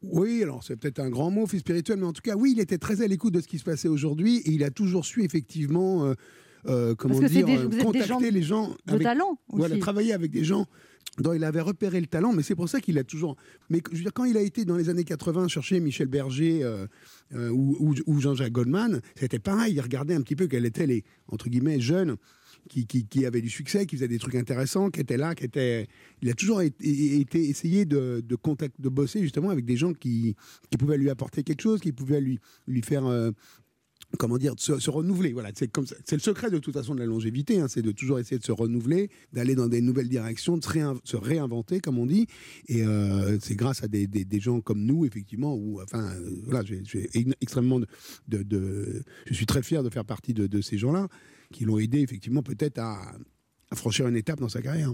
Oui, 0.02 0.42
alors 0.42 0.62
c'est 0.62 0.76
peut-être 0.76 1.00
un 1.00 1.10
grand 1.10 1.30
mot, 1.30 1.46
fils 1.46 1.60
spirituel, 1.60 1.98
mais 1.98 2.06
en 2.06 2.12
tout 2.12 2.22
cas, 2.22 2.36
oui, 2.36 2.52
il 2.52 2.60
était 2.60 2.78
très 2.78 3.02
à 3.02 3.06
l'écoute 3.08 3.34
de 3.34 3.40
ce 3.40 3.48
qui 3.48 3.58
se 3.58 3.64
passait 3.64 3.88
aujourd'hui 3.88 4.36
et 4.38 4.50
il 4.50 4.62
a 4.64 4.70
toujours 4.70 5.04
su 5.04 5.24
effectivement, 5.24 6.04
euh, 6.04 6.14
euh, 6.66 6.94
comment 6.94 7.18
dire, 7.18 7.28
des- 7.46 7.56
euh, 7.56 7.66
des 7.68 7.78
contacter 7.78 8.06
gens 8.08 8.18
les 8.20 8.42
gens 8.42 8.68
De 8.86 8.92
avec, 8.92 9.02
talent 9.02 9.38
aussi. 9.48 9.58
voilà, 9.58 9.78
travailler 9.78 10.12
avec 10.12 10.30
des 10.30 10.44
gens 10.44 10.66
dont 11.18 11.32
il 11.32 11.44
avait 11.44 11.60
repéré 11.60 12.00
le 12.00 12.06
talent, 12.06 12.32
mais 12.32 12.42
c'est 12.42 12.54
pour 12.54 12.68
ça 12.68 12.80
qu'il 12.80 12.98
a 12.98 13.04
toujours. 13.04 13.36
Mais 13.70 13.80
quand 13.80 14.24
il 14.24 14.36
a 14.36 14.42
été 14.42 14.64
dans 14.64 14.76
les 14.76 14.88
années 14.88 15.04
80 15.04 15.48
chercher 15.48 15.80
Michel 15.80 16.08
Berger 16.08 16.62
euh, 16.62 16.86
euh, 17.34 17.50
ou, 17.50 18.20
Jean-Jacques 18.20 18.52
Goldman, 18.52 19.00
c'était 19.16 19.38
pareil. 19.38 19.74
Il 19.74 19.80
regardait 19.80 20.14
un 20.14 20.22
petit 20.22 20.36
peu 20.36 20.46
quels 20.46 20.66
étaient 20.66 20.86
les 20.86 21.04
entre 21.28 21.48
guillemets 21.48 21.80
jeunes 21.80 22.16
qui, 22.68 22.86
qui, 22.86 23.06
qui 23.06 23.24
avaient 23.26 23.40
du 23.40 23.50
succès, 23.50 23.86
qui 23.86 23.96
faisaient 23.96 24.08
des 24.08 24.18
trucs 24.18 24.34
intéressants, 24.34 24.90
qui 24.90 25.00
étaient 25.00 25.16
là, 25.16 25.34
qui 25.34 25.44
étaient. 25.44 25.88
Il 26.22 26.30
a 26.30 26.34
toujours 26.34 26.60
été, 26.62 27.20
été 27.20 27.48
essayé 27.48 27.84
de, 27.84 28.22
de 28.24 28.36
contact, 28.36 28.80
de 28.80 28.88
bosser 28.88 29.22
justement 29.22 29.50
avec 29.50 29.64
des 29.64 29.76
gens 29.76 29.92
qui, 29.92 30.36
qui 30.70 30.78
pouvaient 30.78 30.98
lui 30.98 31.10
apporter 31.10 31.42
quelque 31.42 31.62
chose, 31.62 31.80
qui 31.80 31.92
pouvaient 31.92 32.20
lui 32.20 32.38
lui 32.66 32.82
faire. 32.82 33.06
euh, 33.06 33.32
comment 34.16 34.38
dire, 34.38 34.54
se, 34.56 34.78
se 34.78 34.90
renouveler. 34.90 35.32
Voilà, 35.32 35.50
c'est 35.54 35.68
comme. 35.68 35.84
C'est 35.86 36.16
le 36.16 36.20
secret 36.20 36.50
de 36.50 36.58
toute 36.58 36.72
façon 36.74 36.94
de 36.94 37.00
la 37.00 37.06
longévité, 37.06 37.60
hein, 37.60 37.68
c'est 37.68 37.82
de 37.82 37.92
toujours 37.92 38.18
essayer 38.18 38.38
de 38.38 38.44
se 38.44 38.52
renouveler, 38.52 39.10
d'aller 39.32 39.54
dans 39.54 39.68
des 39.68 39.80
nouvelles 39.80 40.08
directions, 40.08 40.56
de 40.56 40.64
se, 40.64 40.68
réin- 40.70 40.98
se 41.04 41.16
réinventer, 41.16 41.80
comme 41.80 41.98
on 41.98 42.06
dit. 42.06 42.26
Et 42.68 42.82
euh, 42.84 43.38
c'est 43.40 43.54
grâce 43.54 43.82
à 43.82 43.88
des, 43.88 44.08
gens 44.40 44.60
comme 44.60 44.84
nous, 44.84 45.04
effectivement, 45.04 45.54
où, 45.54 45.80
enfin, 45.82 46.04
euh, 46.14 46.40
voilà, 46.44 46.64
j'ai 46.64 46.82
j'ai 46.84 47.08
ex- 47.12 47.34
extrêmement 47.40 47.80
de, 47.80 47.86
de- 48.28 48.42
de- 48.42 49.02
je 49.26 49.34
suis 49.34 49.46
très 49.46 49.62
fier 49.62 49.82
de 49.82 49.90
faire 49.90 50.04
partie 50.04 50.32
de, 50.32 50.46
de 50.46 50.60
ces 50.62 50.78
gens-là 50.78 51.08
qui 51.52 51.64
l'ont 51.64 51.78
aidé 51.78 52.00
effectivement 52.00 52.42
peut-être 52.42 52.78
à 52.78 53.14
franchir 53.74 54.06
une 54.08 54.16
étape 54.16 54.40
dans 54.40 54.48
sa 54.48 54.62
carrière. 54.62 54.92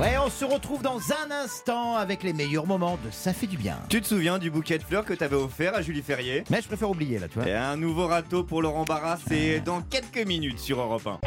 Ouais, 0.00 0.16
on 0.16 0.30
se 0.30 0.46
retrouve 0.46 0.80
dans 0.80 0.96
un 0.96 1.30
instant 1.30 1.94
avec 1.94 2.22
les 2.22 2.32
meilleurs 2.32 2.66
moments 2.66 2.98
de 3.04 3.10
Ça 3.10 3.34
fait 3.34 3.46
du 3.46 3.58
bien. 3.58 3.76
Tu 3.90 4.00
te 4.00 4.06
souviens 4.06 4.38
du 4.38 4.50
bouquet 4.50 4.78
de 4.78 4.82
fleurs 4.82 5.04
que 5.04 5.12
t'avais 5.12 5.36
offert 5.36 5.74
à 5.74 5.82
Julie 5.82 6.00
Ferrier? 6.00 6.42
Mais 6.48 6.62
je 6.62 6.68
préfère 6.68 6.88
oublier 6.88 7.18
là, 7.18 7.28
tu 7.28 7.38
vois. 7.38 7.46
Et 7.46 7.54
un 7.54 7.76
nouveau 7.76 8.06
râteau 8.06 8.42
pour 8.42 8.62
Laurent 8.62 8.84
Barra, 8.84 9.18
c'est 9.28 9.60
dans 9.60 9.82
quelques 9.82 10.26
minutes 10.26 10.58
sur 10.58 10.80
Europe 10.80 11.06
1. 11.06 11.18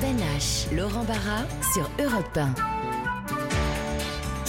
Ben 0.00 0.16
H, 0.38 0.74
Laurent 0.74 1.04
Barra 1.04 1.44
sur 1.74 1.90
Europe 2.02 2.34
1. 2.34 2.54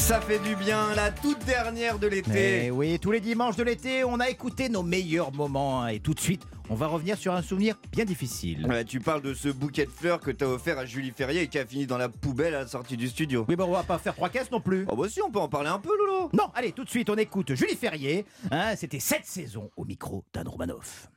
Ça 0.08 0.22
fait 0.22 0.40
du 0.40 0.56
bien, 0.56 0.96
la 0.96 1.12
toute 1.12 1.44
dernière 1.44 2.00
de 2.00 2.08
l'été. 2.08 2.72
Oui, 2.72 2.98
tous 2.98 3.12
les 3.12 3.20
dimanches 3.20 3.58
de 3.58 3.64
l'été, 3.64 4.06
on 4.06 4.22
a 4.22 4.30
écouté 4.30 4.70
nos 4.70 4.82
meilleurs 4.82 5.34
moments. 5.34 5.82
hein, 5.84 5.88
et 5.90 6.00
tout 6.00 6.14
de 6.14 6.20
suite, 6.22 6.44
on 6.70 6.76
va 6.76 6.88
revenir 6.88 7.18
sur 7.18 7.34
un 7.34 7.42
souvenir 7.42 7.76
bien 7.92 8.06
difficile. 8.06 8.66
Ouais, 8.68 8.86
tu 8.86 9.02
parles 9.02 9.22
de 9.22 9.34
ce 9.34 9.50
bouquet 9.50 9.86
de 9.86 9.92
fleurs 9.92 10.22
que 10.22 10.32
t'as 10.32 10.46
offert 10.46 10.78
à 10.80 10.86
Julie 10.86 11.12
Ferrier 11.12 11.42
et 11.42 11.48
qui 11.50 11.60
a 11.60 11.66
fini 11.66 11.88
dans 11.88 11.98
la 11.98 12.08
poubelle 12.08 12.56
à 12.56 12.60
la 12.60 12.68
sortie 12.68 12.96
du 12.96 13.10
studio. 13.10 13.46
Oui, 13.50 13.58
bon, 13.58 13.66
on 13.66 13.74
va 13.74 13.84
pas 13.84 13.98
faire 13.98 14.16
trois 14.16 14.30
caisses 14.30 14.50
non 14.50 14.62
plus. 14.62 14.86
Oh 14.90 14.96
bah 14.96 15.10
si, 15.10 15.22
on 15.22 15.30
peut 15.30 15.40
en 15.40 15.50
parler 15.50 15.70
un 15.70 15.80
peu, 15.80 15.92
Lolo. 15.98 16.30
Non, 16.32 16.52
allez, 16.56 16.72
tout 16.72 16.86
de 16.86 16.90
suite, 16.90 17.10
on 17.10 17.16
écoute 17.16 17.54
Julie 17.56 17.76
Ferrier. 17.76 18.26
Hein, 18.50 18.78
C'était 18.78 19.02
cette 19.02 19.26
saison 19.26 19.72
au 19.76 19.84
micro 19.84 20.24
d'Anne 20.34 20.48
Romanoff. 20.48 21.10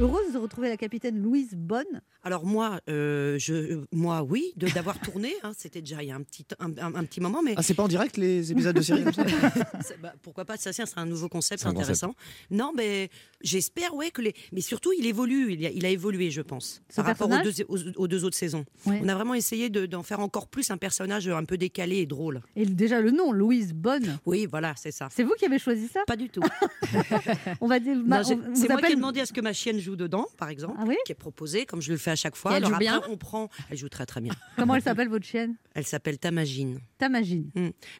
Heureuse 0.00 0.32
de 0.32 0.38
retrouver 0.38 0.68
la 0.68 0.76
capitaine 0.76 1.22
Louise 1.22 1.52
Bonne. 1.54 1.84
Alors 2.24 2.44
moi, 2.44 2.80
euh, 2.88 3.38
je, 3.38 3.84
moi 3.92 4.22
oui, 4.24 4.52
de 4.56 4.66
d'avoir 4.68 4.98
tourné, 4.98 5.32
hein, 5.44 5.52
c'était 5.56 5.80
déjà 5.82 6.02
il 6.02 6.08
y 6.08 6.10
a 6.10 6.16
un 6.16 6.22
petit, 6.22 6.44
un, 6.58 6.70
un- 6.78 6.94
un 6.96 7.04
petit 7.04 7.20
moment, 7.20 7.42
mais 7.42 7.54
Ah, 7.56 7.62
c'est 7.62 7.74
pas 7.74 7.82
en 7.84 7.88
direct 7.88 8.16
les 8.16 8.50
épisodes 8.50 8.74
de 8.74 8.80
série 8.80 9.04
comme 9.04 9.12
ça? 9.12 9.24
C'est- 9.82 10.00
bah, 10.00 10.14
pourquoi 10.22 10.44
pas 10.46 10.56
Ça, 10.56 10.72
c'est 10.72 10.82
un 10.96 11.06
nouveau 11.06 11.28
concept 11.28 11.60
C'est 11.62 11.68
un 11.68 11.72
intéressant. 11.72 12.14
Non, 12.50 12.72
mais 12.74 13.08
j'espère, 13.42 13.94
ouais, 13.94 14.10
que 14.10 14.22
les, 14.22 14.34
mais 14.52 14.62
surtout 14.62 14.90
il 14.98 15.06
évolue, 15.06 15.52
il 15.52 15.64
a, 15.66 15.70
il 15.70 15.84
a 15.86 15.90
évolué, 15.90 16.30
je 16.30 16.40
pense, 16.40 16.82
Ce 16.88 16.96
par 16.96 17.04
rapport 17.04 17.30
aux 17.30 17.42
deux, 17.44 17.52
aux, 17.68 17.78
aux 18.02 18.08
deux 18.08 18.24
autres 18.24 18.36
saisons. 18.38 18.64
Ouais. 18.86 19.00
On 19.02 19.08
a 19.08 19.14
vraiment 19.14 19.34
essayé 19.34 19.68
de- 19.70 19.86
d'en 19.86 20.02
faire 20.02 20.18
encore 20.20 20.48
plus 20.48 20.70
un 20.70 20.76
personnage 20.78 21.28
un 21.28 21.44
peu 21.44 21.56
décalé 21.58 21.98
et 21.98 22.06
drôle. 22.06 22.40
Et 22.56 22.64
déjà 22.66 23.00
le 23.00 23.12
nom, 23.12 23.30
Louise 23.32 23.74
Bonne. 23.74 24.18
Oui, 24.26 24.46
voilà, 24.50 24.74
c'est 24.76 24.92
ça. 24.92 25.08
C'est 25.12 25.22
vous 25.24 25.34
qui 25.38 25.44
avez 25.44 25.58
choisi 25.60 25.86
ça? 25.88 26.00
Pas 26.06 26.16
du 26.16 26.30
tout. 26.30 26.40
On 27.60 27.68
va 27.68 27.78
dire. 27.78 27.96
Ma- 28.04 28.22
on 28.22 28.54
c'est 28.54 28.68
moi 28.70 28.80
qui 28.80 28.92
ai 28.92 28.96
demandé 28.96 29.20
à 29.20 29.26
ce 29.26 29.32
que 29.32 29.40
ma 29.42 29.52
chienne 29.52 29.78
joue 29.84 29.96
dedans, 29.96 30.26
par 30.36 30.48
exemple, 30.48 30.74
Ah 30.78 30.84
oui 30.86 30.96
qui 31.06 31.12
est 31.12 31.14
proposé, 31.14 31.64
comme 31.66 31.80
je 31.80 31.92
le 31.92 31.98
fais 31.98 32.10
à 32.10 32.16
chaque 32.16 32.34
fois. 32.36 32.52
Et 32.52 32.56
elle 32.56 32.64
Alors 32.64 32.72
joue 32.74 32.78
bien 32.78 33.02
on 33.08 33.16
prend. 33.16 33.48
Elle 33.70 33.76
joue 33.78 33.88
très 33.88 34.06
très 34.06 34.20
bien. 34.20 34.32
Comment 34.56 34.74
elle 34.74 34.82
s'appelle 34.82 35.08
votre 35.08 35.24
chienne 35.24 35.54
Elle 35.74 35.86
s'appelle 35.86 36.18
Tamagine. 36.18 36.80
Tamagine. 36.98 37.50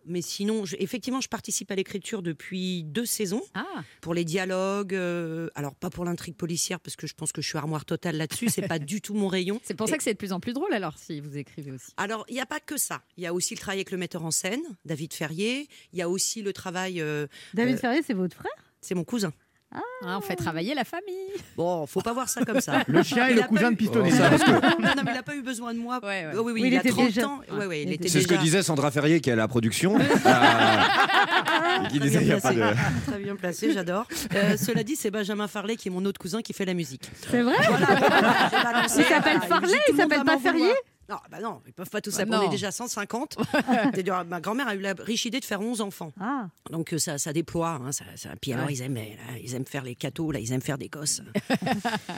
Mais 0.07 0.23
sinon, 0.23 0.65
je- 0.65 0.77
effectivement, 0.79 1.21
je 1.21 1.29
participe 1.29 1.71
à 1.71 1.75
l'écriture 1.77 2.23
depuis 2.23 2.83
deux 2.85 3.07
saisons. 3.07 3.43
Ah, 3.55 3.65
Pour 4.01 4.15
les 4.15 4.25
dialogues, 4.25 4.95
euh, 4.95 5.49
alors 5.55 5.75
pas 5.75 5.91
pour 5.91 6.05
l'intrigue 6.05 6.35
policière, 6.37 6.81
parce 6.81 6.97
que 6.97 7.07
je 7.07 7.15
pense 7.15 7.33
que 7.33 7.43
je 7.43 7.49
suis 7.49 7.59
armoire 7.59 7.85
totale 7.85 8.17
là-dessus, 8.17 8.49
c'est 8.49 8.67
pas 8.67 8.79
du 8.79 9.01
tout 9.01 9.15
mon 9.15 9.29
rayon. 9.29 9.61
c'est 9.63 9.75
pour 9.75 9.89
ça 9.89 9.97
que 9.97 10.03
c'est 10.03 10.13
de 10.15 10.19
plus 10.19 10.33
en 10.33 10.41
plus 10.41 10.53
drôle 10.55 10.73
alors 10.73 10.97
si 10.99 11.21
vous 11.21 11.37
écrivez 11.37 11.71
aussi. 11.73 11.93
Alors, 11.97 12.25
il 12.29 12.35
n'y 12.35 12.41
a 12.41 12.47
pas 12.47 12.61
que 12.61 12.77
ça. 12.77 13.03
Il 13.17 13.23
y 13.23 13.27
a 13.27 13.35
aussi 13.35 13.55
le 13.55 13.61
travail 13.61 13.79
avec 13.79 13.91
le 13.91 13.99
metteur 13.99 14.25
en 14.25 14.31
scène, 14.31 14.63
David 14.85 15.13
Ferrier. 15.13 15.69
Il 15.93 15.99
y 15.99 16.03
a 16.03 16.09
aussi 16.09 16.43
le 16.43 16.53
travail. 16.53 17.01
euh, 17.01 17.27
David 17.53 17.75
Euh, 17.75 17.79
Ferrier, 17.79 18.03
c'est 18.03 18.15
votre 18.15 18.37
frère? 18.37 18.53
C'est 18.81 18.95
mon 18.95 19.05
cousin. 19.05 19.33
Ah, 20.07 20.19
on 20.19 20.21
fait 20.21 20.37
travailler 20.37 20.75
la 20.75 20.85
famille. 20.85 21.15
Bon, 21.57 21.87
faut 21.87 22.01
pas 22.03 22.13
voir 22.13 22.29
ça 22.29 22.45
comme 22.45 22.61
ça. 22.61 22.83
Le 22.87 23.03
chien 23.03 23.27
et 23.29 23.35
le 23.35 23.43
cousin 23.43 23.69
de 23.71 23.75
eu- 23.75 23.77
pistonné. 23.77 24.11
Oh, 24.13 24.17
non, 24.19 24.89
non, 24.89 25.03
mais 25.05 25.11
il 25.11 25.15
n'a 25.15 25.23
pas 25.23 25.35
eu 25.35 25.43
besoin 25.43 25.73
de 25.75 25.79
moi. 25.79 25.99
Ouais, 26.03 26.27
ouais. 26.27 26.33
Oh, 26.37 26.43
oui, 26.45 26.53
oui, 26.53 26.61
Oui, 26.63 26.69
il, 26.69 26.73
il 26.75 26.77
a 26.77 26.81
était 26.81 26.91
30 26.91 27.07
déjà- 27.07 27.27
ans. 27.27 27.41
Ouais, 27.53 27.99
C'est 28.07 28.21
ce 28.21 28.29
que 28.29 28.35
disait 28.35 28.63
Sandra 28.63 28.91
Ferrier 28.91 29.21
qui 29.21 29.31
est 29.31 29.33
à 29.33 29.37
la 29.37 29.49
production. 29.49 29.99
Et 29.99 31.89
qui 31.89 31.99
Très 31.99 32.09
disait 32.09 32.21
il 32.21 32.25
bien 32.27 32.27
n'y 32.27 32.33
a 32.33 32.41
pas 32.41 32.53
de. 32.53 32.59
placé. 32.61 32.77
Très 33.07 33.19
bien 33.19 33.37
placé, 33.37 33.73
j'adore. 33.73 34.07
Euh, 34.35 34.57
cela 34.57 34.83
dit, 34.85 34.97
c'est 34.97 35.11
Benjamin 35.11 35.49
Farley 35.49 35.77
qui 35.77 35.89
est 35.89 35.91
mon 35.91 36.05
autre 36.05 36.21
cousin 36.21 36.43
qui 36.43 36.53
fait 36.53 36.65
la 36.65 36.75
musique. 36.75 37.11
C'est 37.31 37.43
vrai 37.43 37.55
Voilà. 37.67 37.87
Il 38.85 39.05
s'appelle 39.05 39.39
Ah, 39.43 39.47
Farley, 39.47 39.79
il 39.91 39.97
s'appelle 39.97 40.25
pas 40.25 40.39
Ferrier 40.39 40.61
vouloir. 40.61 40.77
Non, 41.09 41.17
bah 41.31 41.39
non, 41.41 41.61
ils 41.67 41.73
peuvent 41.73 41.91
pas 41.91 42.01
tout 42.01 42.11
Bah. 42.27 42.41
On 42.43 42.47
est 42.47 42.51
déjà 42.51 42.71
150. 42.71 43.37
C'est-à-dire, 43.93 44.25
ma 44.29 44.41
grand-mère 44.41 44.69
a 44.69 44.75
eu 44.75 44.81
la 44.81 44.95
riche 44.99 45.27
idée 45.27 45.39
de 45.41 45.45
faire 45.45 45.61
11 45.61 45.81
enfants. 45.83 46.13
Ah, 46.21 46.49
Donc 46.71 46.93
euh, 46.95 46.99
ça, 46.99 47.19
ça 47.19 47.33
déploie. 47.33 47.79
hein, 47.85 47.93
ça, 47.93 48.05
ça- 48.17 48.31
Puis 48.41 48.53
alors, 48.53 48.67
Ouais. 48.67 48.73
ils, 48.73 48.83
aiment, 48.83 48.95
là, 48.95 49.03
ils 49.43 49.55
aiment 49.55 49.67
faire 49.67 49.83
les 49.85 49.95
cathos, 49.95 50.33
là, 50.33 50.39
ils 50.41 50.53
aiment 50.53 50.63
faire 50.63 50.79
des 50.79 50.89
gosses. 50.89 51.21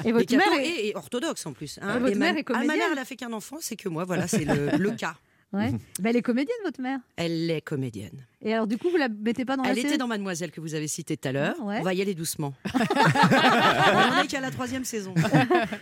et 0.04 0.12
votre 0.12 0.30
Les 0.30 0.36
mère 0.38 0.52
est... 0.60 0.66
et, 0.68 0.88
et 0.88 0.96
orthodoxes 0.96 1.46
en 1.46 1.52
plus. 1.52 1.78
hein. 1.82 1.96
Et 1.96 1.98
votre 1.98 2.12
Et 2.12 2.14
ma- 2.14 2.26
mère 2.32 2.36
est 2.36 2.44
Ah, 2.48 2.52
ma 2.52 2.58
comédienne 2.60 2.78
mère, 2.78 2.88
elle 2.92 2.98
a 2.98 3.04
fait 3.04 3.16
qu'un 3.16 3.32
enfant, 3.32 3.56
c'est 3.60 3.76
que 3.76 3.88
moi, 3.88 4.04
voilà, 4.04 4.28
c'est 4.28 4.44
le, 4.44 4.70
le 4.78 4.90
cas. 4.92 5.16
Ouais. 5.52 5.70
Ben, 6.00 6.10
elle 6.10 6.16
est 6.16 6.22
comédienne, 6.22 6.56
votre 6.64 6.80
mère? 6.80 6.98
Elle 7.16 7.48
est 7.50 7.60
comédienne. 7.60 8.26
Et 8.42 8.52
alors, 8.52 8.66
du 8.66 8.76
coup, 8.78 8.90
vous 8.90 8.96
la 8.96 9.08
mettez 9.08 9.44
pas 9.44 9.56
dans 9.56 9.62
la 9.62 9.70
Elle 9.70 9.76
série? 9.76 9.88
était 9.88 9.96
dans 9.98 10.08
Mademoiselle 10.08 10.50
que 10.50 10.60
vous 10.60 10.74
avez 10.74 10.88
citée 10.88 11.16
tout 11.16 11.28
à 11.28 11.32
l'heure. 11.32 11.54
Ah, 11.60 11.64
ouais. 11.64 11.78
On 11.80 11.82
va 11.82 11.94
y 11.94 12.02
aller 12.02 12.14
doucement. 12.14 12.52
On 12.74 14.18
en 14.18 14.22
est 14.22 14.26
qu'à 14.26 14.40
la 14.40 14.50
troisième 14.50 14.84
saison. 14.84 15.14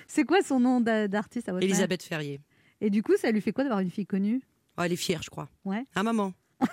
C'est 0.07 0.25
quoi 0.25 0.43
son 0.43 0.61
nom 0.61 0.81
d'a- 0.81 1.09
d'artiste 1.09 1.49
à 1.49 1.53
votre 1.53 1.65
mère? 1.65 1.71
Elisabeth 1.75 2.03
Ferrier. 2.03 2.41
Et 2.81 2.91
du 2.91 3.03
coup, 3.03 3.17
ça 3.17 3.31
lui 3.31 3.41
fait 3.41 3.53
quoi 3.53 3.65
d'avoir 3.65 3.81
une 3.81 3.91
fille 3.91 4.07
connue? 4.07 4.43
Oh, 4.79 4.83
elle 4.83 4.93
est 4.93 4.97
fière, 4.97 5.23
je 5.23 5.31
crois. 5.31 5.49
Ouais. 5.65 5.85
Un 5.95 6.03
maman. 6.03 6.33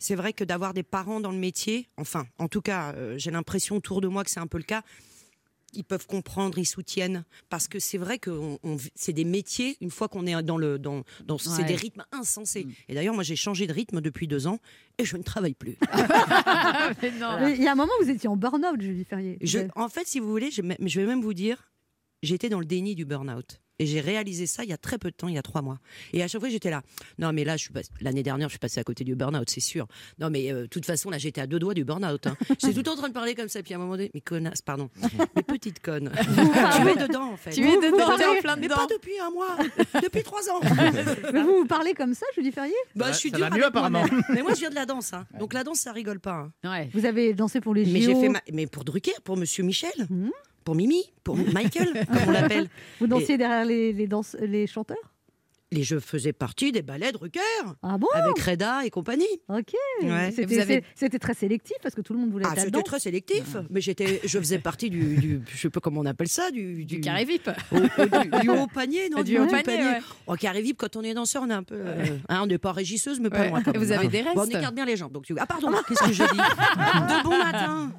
c'est 0.00 0.14
vrai 0.14 0.32
que 0.32 0.44
d'avoir 0.44 0.74
des 0.74 0.82
parents 0.82 1.20
dans 1.20 1.30
le 1.32 1.38
métier, 1.38 1.88
enfin, 1.96 2.26
en 2.38 2.48
tout 2.48 2.60
cas, 2.60 2.92
euh, 2.94 3.16
j'ai 3.18 3.30
l'impression 3.30 3.76
autour 3.76 4.00
de 4.00 4.08
moi 4.08 4.24
que 4.24 4.30
c'est 4.30 4.40
un 4.40 4.46
peu 4.46 4.58
le 4.58 4.64
cas. 4.64 4.82
Ils 5.74 5.84
peuvent 5.84 6.06
comprendre, 6.06 6.58
ils 6.58 6.66
soutiennent, 6.66 7.24
parce 7.48 7.66
que 7.66 7.78
c'est 7.78 7.96
vrai 7.96 8.18
que 8.18 8.28
on- 8.30 8.58
on 8.62 8.76
vit- 8.76 8.90
c'est 8.94 9.14
des 9.14 9.24
métiers. 9.24 9.78
Une 9.80 9.90
fois 9.90 10.06
qu'on 10.06 10.26
est 10.26 10.42
dans 10.42 10.58
le, 10.58 10.78
dans, 10.78 11.02
dans- 11.24 11.38
c'est 11.38 11.64
des 11.64 11.76
rythmes 11.76 12.04
insensés. 12.12 12.66
Et 12.88 12.94
d'ailleurs, 12.94 13.14
moi, 13.14 13.22
j'ai 13.22 13.36
changé 13.36 13.66
de 13.66 13.72
rythme 13.72 14.02
depuis 14.02 14.28
deux 14.28 14.46
ans 14.46 14.58
et 14.98 15.06
je 15.06 15.16
ne 15.16 15.22
travaille 15.22 15.54
plus. 15.54 15.78
Mais 17.02 17.10
non. 17.18 17.38
Mais 17.40 17.52
Il 17.56 17.62
y 17.62 17.68
a 17.68 17.72
un 17.72 17.76
moment, 17.76 17.92
vous 18.02 18.10
étiez 18.10 18.28
en 18.28 18.36
burn-out, 18.36 18.80
Julie 18.82 19.04
Ferrier. 19.04 19.38
Je- 19.40 19.58
Vous 19.58 19.64
avez- 19.64 19.70
en 19.76 19.88
fait, 19.88 20.06
si 20.06 20.20
vous 20.20 20.28
voulez, 20.28 20.50
je, 20.50 20.60
je 20.78 21.00
vais 21.00 21.06
même 21.06 21.22
vous 21.22 21.32
dire, 21.34 21.72
j'étais 22.22 22.50
dans 22.50 22.60
le 22.60 22.66
déni 22.66 22.94
du 22.94 23.06
burn-out. 23.06 23.61
Et 23.82 23.86
j'ai 23.86 24.00
réalisé 24.00 24.46
ça 24.46 24.62
il 24.62 24.70
y 24.70 24.72
a 24.72 24.76
très 24.76 24.96
peu 24.96 25.10
de 25.10 25.16
temps, 25.16 25.26
il 25.26 25.34
y 25.34 25.38
a 25.38 25.42
trois 25.42 25.60
mois. 25.60 25.78
Et 26.12 26.22
à 26.22 26.28
chaque 26.28 26.40
fois, 26.40 26.48
j'étais 26.50 26.70
là. 26.70 26.82
Non, 27.18 27.32
mais 27.32 27.42
là, 27.42 27.56
je 27.56 27.62
suis 27.64 27.72
pas- 27.72 27.80
l'année 28.00 28.22
dernière, 28.22 28.48
je 28.48 28.52
suis 28.52 28.58
passée 28.60 28.78
à 28.78 28.84
côté 28.84 29.02
du 29.02 29.16
burn-out, 29.16 29.50
c'est 29.50 29.58
sûr. 29.60 29.88
Non, 30.20 30.30
mais 30.30 30.52
euh, 30.52 30.62
de 30.62 30.66
toute 30.66 30.86
façon, 30.86 31.10
là, 31.10 31.18
j'étais 31.18 31.40
à 31.40 31.48
deux 31.48 31.58
doigts 31.58 31.74
du 31.74 31.84
burn-out. 31.84 32.28
Hein. 32.28 32.36
J'étais 32.60 32.72
tout 32.72 32.76
le 32.78 32.82
temps 32.84 32.92
en 32.92 32.96
train 32.96 33.08
de 33.08 33.12
parler 33.14 33.34
comme 33.34 33.48
ça. 33.48 33.60
Puis 33.62 33.74
à 33.74 33.76
un 33.78 33.80
moment 33.80 33.92
donné, 33.96 34.10
mais 34.14 34.20
connasse, 34.20 34.62
pardon. 34.62 34.88
Mais 35.36 35.42
petite 35.42 35.80
conne. 35.80 36.12
tu 36.22 36.88
es 36.88 36.96
dedans, 37.08 37.32
en 37.32 37.36
fait. 37.36 37.50
Tu 37.50 37.60
es 37.60 37.64
Vous- 37.64 37.72
vous 37.80 37.80
dedans, 37.80 38.12
en 38.12 38.40
plein 38.40 38.56
Mais 38.56 38.62
dedans. 38.68 38.76
pas 38.76 38.86
depuis 38.86 39.18
un 39.18 39.30
mois, 39.30 39.56
depuis 40.02 40.22
trois 40.22 40.48
ans. 40.50 40.60
Mais 41.32 41.42
vous 41.42 41.56
vous 41.62 41.66
parlez 41.66 41.94
comme 41.94 42.14
ça, 42.14 42.26
Julie 42.36 42.52
Ferrier? 42.52 42.74
Bah, 42.94 43.10
je 43.12 43.16
suis 43.18 43.30
ça 43.30 43.36
dure 43.38 43.48
va 43.50 43.56
mieux, 43.56 43.64
apparemment. 43.64 44.04
Mais 44.30 44.42
moi, 44.42 44.52
je 44.54 44.60
viens 44.60 44.70
de 44.70 44.74
la 44.76 44.86
danse. 44.86 45.12
hein. 45.12 45.26
Donc 45.40 45.54
la 45.54 45.64
danse, 45.64 45.80
ça 45.80 45.92
rigole 45.92 46.20
pas. 46.20 46.48
hein. 46.64 46.70
Ouais. 46.70 46.88
Vous 46.94 47.04
avez 47.06 47.34
dansé 47.34 47.60
pour 47.60 47.74
les 47.74 47.84
JO. 47.84 47.92
Mais 47.92 48.00
j'ai 48.02 48.14
fait 48.14 48.28
ma- 48.28 48.42
mais 48.52 48.66
pour 48.66 48.84
Drucker, 48.84 49.12
pour 49.24 49.36
Monsieur 49.36 49.64
Michel, 49.64 49.90
Mhm. 50.10 50.30
Pour 50.64 50.74
Mimi, 50.74 51.12
pour 51.24 51.36
Michael, 51.52 52.06
comme 52.06 52.28
on 52.28 52.30
l'appelle. 52.30 52.68
Vous 53.00 53.06
dansiez 53.06 53.36
derrière 53.38 53.64
les, 53.64 53.92
les, 53.92 54.06
danse- 54.06 54.36
les 54.40 54.66
chanteurs? 54.66 54.96
Et 55.74 55.82
je 55.84 55.98
faisais 55.98 56.32
partie 56.32 56.70
des 56.72 56.82
ballets 56.82 57.12
Drucker 57.12 57.40
Ah 57.82 57.96
bon? 57.98 58.06
Avec 58.14 58.38
Reda 58.38 58.84
et 58.84 58.90
compagnie. 58.90 59.24
Ok. 59.48 59.72
Ouais. 60.02 60.30
C'était 60.34 60.60
avez- 60.60 60.84
c'était 60.94 61.18
très 61.18 61.34
sélectif 61.34 61.76
parce 61.82 61.94
que 61.94 62.00
tout 62.02 62.12
le 62.12 62.18
monde 62.20 62.30
voulait 62.30 62.44
Ah, 62.46 62.50
être 62.52 62.58
c'était 62.60 62.70
là-dedans. 62.72 62.82
très 62.82 63.00
sélectif, 63.00 63.56
mais 63.70 63.80
j'étais, 63.80 64.20
je 64.24 64.38
faisais 64.38 64.58
partie 64.58 64.90
du, 64.90 65.16
du, 65.16 65.40
je 65.50 65.56
sais 65.58 65.70
pas 65.70 65.80
comment 65.80 66.00
on 66.02 66.06
appelle 66.06 66.28
ça, 66.28 66.50
du, 66.50 66.84
Du 66.84 67.00
carré 67.00 67.24
VIP. 67.24 67.48
au, 67.72 67.76
au- 67.76 67.80
du, 67.80 68.40
du 68.42 68.48
haut 68.50 68.66
panier, 68.66 69.08
non 69.08 69.22
Du 69.24 69.38
haut 69.38 69.46
panier, 69.46 69.78
ouais. 69.82 70.00
Oh, 70.26 70.34
carré 70.34 70.60
VIP, 70.62 70.76
quand 70.78 70.94
on 70.96 71.02
est 71.02 71.14
danseur, 71.14 71.42
on 71.46 71.50
est 71.50 71.54
un 71.54 71.62
peu, 71.62 71.76
euh, 71.76 72.04
hein, 72.28 72.40
on 72.42 72.46
n'est 72.46 72.58
pas 72.58 72.72
régisseuse, 72.72 73.18
mais 73.20 73.30
pas 73.30 73.40
Ouais. 73.40 73.48
loin. 73.48 73.62
vous 73.66 73.72
même, 73.72 73.92
avez 73.92 74.06
hein. 74.06 74.10
des 74.10 74.20
restes 74.20 74.34
Bon, 74.36 74.42
on 74.42 74.46
écarte 74.46 74.74
bien 74.74 74.84
les 74.84 74.96
jambes. 74.96 75.12
Donc, 75.12 75.24
tu- 75.24 75.34
ah 75.38 75.46
pardon, 75.46 75.70
qu'est-ce 75.88 76.02
que 76.04 76.12
j'ai 76.12 76.24
dit 76.26 76.36
De 76.36 77.22
bon 77.24 77.38
matin. 77.38 77.92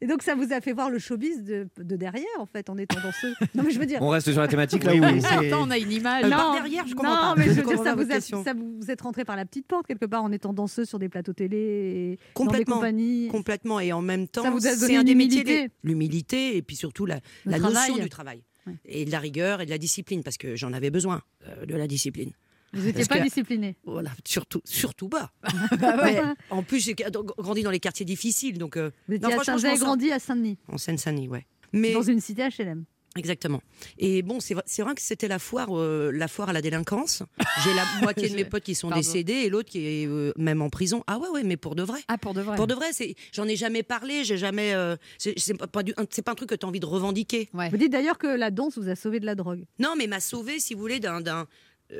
Et 0.00 0.06
donc 0.06 0.22
ça 0.22 0.34
vous 0.34 0.52
a 0.52 0.60
fait 0.60 0.72
voir 0.72 0.90
le 0.90 0.98
showbiz 0.98 1.42
de, 1.42 1.66
de 1.78 1.96
derrière 1.96 2.24
en 2.38 2.46
fait 2.46 2.68
en 2.70 2.76
étant 2.76 3.00
danseuse? 3.00 3.34
Non 3.54 3.62
mais 3.62 3.70
je 3.70 3.78
veux 3.78 3.86
dire. 3.86 3.98
On 4.02 4.08
reste 4.08 4.30
sur 4.30 4.40
la 4.40 4.48
thématique 4.48 4.84
là 4.84 4.92
Oui, 4.92 5.00
Attends, 5.24 5.62
on 5.66 5.70
a 5.70 5.78
une 5.78 5.92
image. 5.92 6.24
Euh, 6.24 6.30
par 6.30 6.54
derrière, 6.54 6.86
je 6.94 6.96
comprends 6.96 7.28
non, 7.30 7.34
pas. 7.34 7.34
mais 7.36 7.44
je 7.46 7.60
veux 7.60 7.62
dire, 7.66 7.78
ça 7.78 7.84
pas 7.84 7.94
vous, 8.02 8.10
a- 8.12 8.20
ça 8.20 8.52
vous 8.54 8.76
vous 8.80 8.90
êtes 8.90 9.00
rentré 9.02 9.24
par 9.24 9.36
la 9.36 9.44
petite 9.44 9.66
porte 9.66 9.86
quelque 9.86 10.06
part 10.06 10.22
en 10.24 10.32
étant 10.32 10.52
danseuse 10.52 10.88
sur 10.88 10.98
des 10.98 11.08
plateaux 11.08 11.32
télé 11.32 11.56
et 11.56 12.08
dans 12.10 12.16
des 12.16 12.32
Complètement. 12.34 12.74
compagnies. 12.76 13.28
Complètement. 13.28 13.80
Et 13.80 13.92
en 13.92 14.02
même 14.02 14.28
temps, 14.28 14.58
c'est 14.60 14.96
un 14.96 15.04
des 15.04 15.14
métiers. 15.14 15.70
L'humilité 15.82 16.56
et 16.56 16.62
puis 16.62 16.76
surtout 16.76 17.06
la, 17.06 17.20
la 17.44 17.58
notion 17.58 17.96
du 17.98 18.08
travail. 18.08 18.42
Ouais. 18.66 18.74
Et 18.86 19.04
de 19.04 19.10
la 19.10 19.18
rigueur 19.18 19.60
et 19.60 19.66
de 19.66 19.70
la 19.70 19.76
discipline, 19.78 20.22
parce 20.22 20.38
que 20.38 20.56
j'en 20.56 20.72
avais 20.72 20.88
besoin 20.90 21.20
euh, 21.46 21.66
de 21.66 21.74
la 21.76 21.86
discipline. 21.86 22.30
Vous 22.72 22.82
n'étiez 22.86 23.04
pas 23.04 23.18
que- 23.18 23.24
discipliné. 23.24 23.76
Voilà, 23.84 24.10
surtout, 24.24 24.60
surtout 24.64 25.08
bas. 25.08 25.30
Bah 25.78 26.34
en 26.50 26.62
plus, 26.62 26.80
j'ai 26.84 26.94
grandi 26.94 27.62
dans 27.62 27.70
les 27.70 27.78
quartiers 27.78 28.06
difficiles, 28.06 28.56
donc 28.58 28.76
euh, 28.76 28.90
Vous 29.06 29.14
étiez 29.14 29.28
Non, 29.28 29.38
à 29.38 29.76
grandi 29.76 30.10
à 30.10 30.18
Saint-Denis, 30.18 30.56
en 30.68 30.78
Seine-Saint-Denis, 30.78 31.28
ouais. 31.28 31.46
Mais 31.72 31.92
dans 31.92 32.02
une 32.02 32.20
cité 32.20 32.42
HLM. 32.48 32.84
Exactement. 33.16 33.62
Et 33.98 34.22
bon, 34.22 34.40
c'est 34.40 34.54
vrai, 34.54 34.62
c'est 34.66 34.82
vrai 34.82 34.94
que 34.94 35.00
c'était 35.02 35.28
la 35.28 35.38
foire, 35.38 35.68
euh, 35.78 36.10
la 36.12 36.28
foire 36.28 36.48
à 36.48 36.52
la 36.52 36.60
délinquance. 36.62 37.22
J'ai 37.64 37.74
la 37.74 37.84
moitié 38.02 38.28
de 38.28 38.34
mes 38.34 38.44
potes 38.44 38.62
qui 38.64 38.74
sont 38.74 38.88
Pardon. 38.88 39.00
décédés 39.00 39.32
et 39.32 39.48
l'autre 39.50 39.70
qui 39.70 39.86
est 39.86 40.06
euh, 40.06 40.32
même 40.36 40.62
en 40.62 40.70
prison. 40.70 41.04
Ah 41.06 41.18
ouais, 41.18 41.28
ouais, 41.28 41.42
mais 41.42 41.56
pour 41.56 41.74
de 41.74 41.82
vrai. 41.82 42.00
Ah, 42.08 42.18
pour 42.18 42.34
de 42.34 42.40
vrai. 42.42 42.56
Pour 42.56 42.66
de 42.66 42.74
vrai, 42.74 42.92
c'est, 42.92 43.14
j'en 43.32 43.46
ai 43.48 43.56
jamais 43.56 43.82
parlé, 43.82 44.24
j'ai 44.24 44.36
jamais, 44.38 44.74
euh, 44.74 44.96
c'est, 45.18 45.34
pas, 45.56 45.66
pas 45.66 45.82
du- 45.82 45.94
c'est 46.10 46.22
pas 46.22 46.32
un 46.32 46.36
truc 46.36 46.48
que 46.50 46.54
tu 46.54 46.64
as 46.66 46.68
envie 46.68 46.80
de 46.80 46.86
revendiquer. 46.86 47.48
Ouais. 47.54 47.68
Vous 47.70 47.76
dites 47.76 47.92
d'ailleurs 47.92 48.18
que 48.18 48.26
la 48.26 48.50
danse 48.50 48.78
vous 48.78 48.88
a 48.88 48.96
sauvé 48.96 49.20
de 49.20 49.26
la 49.26 49.34
drogue. 49.34 49.64
Non, 49.78 49.94
mais 49.96 50.06
m'a 50.06 50.20
sauvé, 50.20 50.58
si 50.60 50.74
vous 50.74 50.80
voulez, 50.80 51.00
d'un, 51.00 51.20
d'un, 51.20 51.46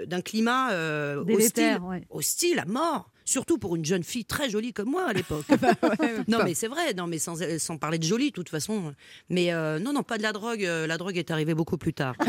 d'un 0.06 0.20
climat 0.20 0.72
euh, 0.72 1.24
hostile, 1.28 1.78
ouais. 1.82 2.02
hostile 2.10 2.58
à 2.58 2.64
mort. 2.64 3.10
Surtout 3.26 3.56
pour 3.58 3.74
une 3.76 3.84
jeune 3.84 4.02
fille 4.02 4.24
très 4.26 4.50
jolie 4.50 4.72
comme 4.74 4.90
moi 4.90 5.06
à 5.08 5.12
l'époque. 5.12 5.46
non, 6.28 6.38
mais 6.44 6.52
c'est 6.54 6.68
vrai, 6.68 6.92
non, 6.94 7.06
mais 7.06 7.18
sans, 7.18 7.36
sans 7.58 7.78
parler 7.78 7.98
de 7.98 8.04
jolie, 8.04 8.26
de 8.30 8.34
toute 8.34 8.48
façon. 8.50 8.94
Mais 9.30 9.52
euh, 9.52 9.78
non, 9.78 9.92
non, 9.92 10.02
pas 10.02 10.18
de 10.18 10.22
la 10.22 10.32
drogue. 10.32 10.64
euh, 10.64 10.86
la 10.86 10.98
drogue 10.98 11.16
est 11.16 11.30
arrivée 11.30 11.54
beaucoup 11.54 11.78
plus 11.78 11.94
tard. 11.94 12.14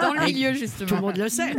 Dans 0.00 0.12
le 0.14 0.24
milieu, 0.24 0.48
Tout 0.48 0.54
le 0.54 0.58
justement. 0.58 1.00
monde 1.00 1.16
le 1.16 1.28
sait. 1.28 1.54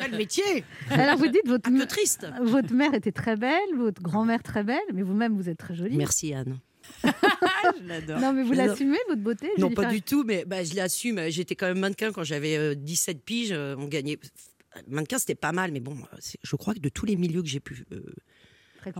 Quel 0.00 0.16
métier 0.16 0.64
Alors 0.90 1.16
vous 1.16 1.28
dites 1.28 1.46
votre, 1.46 1.68
Un 1.70 1.78
peu 1.78 1.86
triste. 1.86 2.26
votre 2.42 2.72
mère 2.74 2.92
était 2.94 3.12
très 3.12 3.36
belle, 3.36 3.58
votre 3.76 4.02
grand-mère 4.02 4.42
très 4.42 4.62
belle, 4.62 4.78
mais 4.92 5.02
vous-même 5.02 5.34
vous 5.36 5.48
êtes 5.48 5.58
très 5.58 5.74
jolie. 5.74 5.96
Merci 5.96 6.34
Anne. 6.34 6.58
Je 7.02 7.86
l'adore. 7.88 8.20
Non 8.20 8.32
mais 8.34 8.42
vous 8.42 8.52
l'assumez 8.52 8.98
votre 9.08 9.22
beauté 9.22 9.48
Non, 9.58 9.70
pas 9.70 9.86
du 9.86 10.02
tout, 10.02 10.22
mais 10.26 10.44
bah, 10.46 10.62
je 10.64 10.74
l'assume. 10.74 11.18
J'étais 11.28 11.54
quand 11.54 11.66
même 11.66 11.78
mannequin 11.78 12.12
quand 12.12 12.24
j'avais 12.24 12.56
euh, 12.58 12.74
17 12.74 13.22
piges. 13.22 13.52
euh, 13.52 13.74
on 13.78 13.86
gagnait. 13.86 14.18
Mannequin, 14.88 15.18
c'était 15.18 15.34
pas 15.34 15.52
mal, 15.52 15.72
mais 15.72 15.80
bon, 15.80 15.96
euh, 16.12 16.16
je 16.42 16.56
crois 16.56 16.74
que 16.74 16.80
de 16.80 16.88
tous 16.88 17.06
les 17.06 17.16
milieux 17.16 17.42
que 17.42 17.48
j'ai 17.48 17.60
pu. 17.60 17.84
euh. 17.92 18.00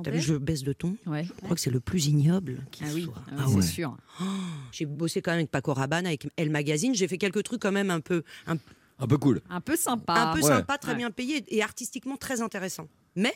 T'as 0.02 0.10
vu, 0.10 0.20
je 0.20 0.34
baisse 0.34 0.62
de 0.62 0.72
ton. 0.72 0.96
Ouais. 1.04 1.24
Je 1.24 1.32
crois 1.42 1.54
que 1.54 1.60
c'est 1.60 1.70
le 1.70 1.78
plus 1.80 2.06
ignoble 2.06 2.64
qui 2.70 2.84
Ah 2.84 2.90
oui, 2.94 3.02
soit. 3.02 3.14
ah 3.18 3.30
oui, 3.32 3.36
Ah 3.38 3.44
c'est 3.50 3.54
ouais. 3.56 3.62
sûr. 3.62 3.96
J'ai 4.72 4.86
bossé 4.86 5.20
quand 5.20 5.32
même 5.32 5.40
avec 5.40 5.50
Paco 5.50 5.74
Rabanne, 5.74 6.06
avec 6.06 6.26
Elle 6.36 6.48
Magazine. 6.48 6.94
J'ai 6.94 7.06
fait 7.06 7.18
quelques 7.18 7.42
trucs 7.42 7.60
quand 7.60 7.70
même 7.72 7.90
un 7.90 8.00
peu, 8.00 8.22
un, 8.46 8.56
Un 8.98 9.06
peu 9.06 9.18
cool. 9.18 9.42
Un 9.50 9.60
peu 9.60 9.76
sympa. 9.76 10.14
un 10.14 10.32
peu 10.34 10.40
Ouais. 10.40 10.48
sympa, 10.48 10.78
très 10.78 10.92
Ouais. 10.92 10.96
bien 10.98 11.10
payé 11.10 11.44
et 11.48 11.62
artistiquement 11.62 12.16
très 12.16 12.40
intéressant. 12.40 12.88
Mais 13.14 13.34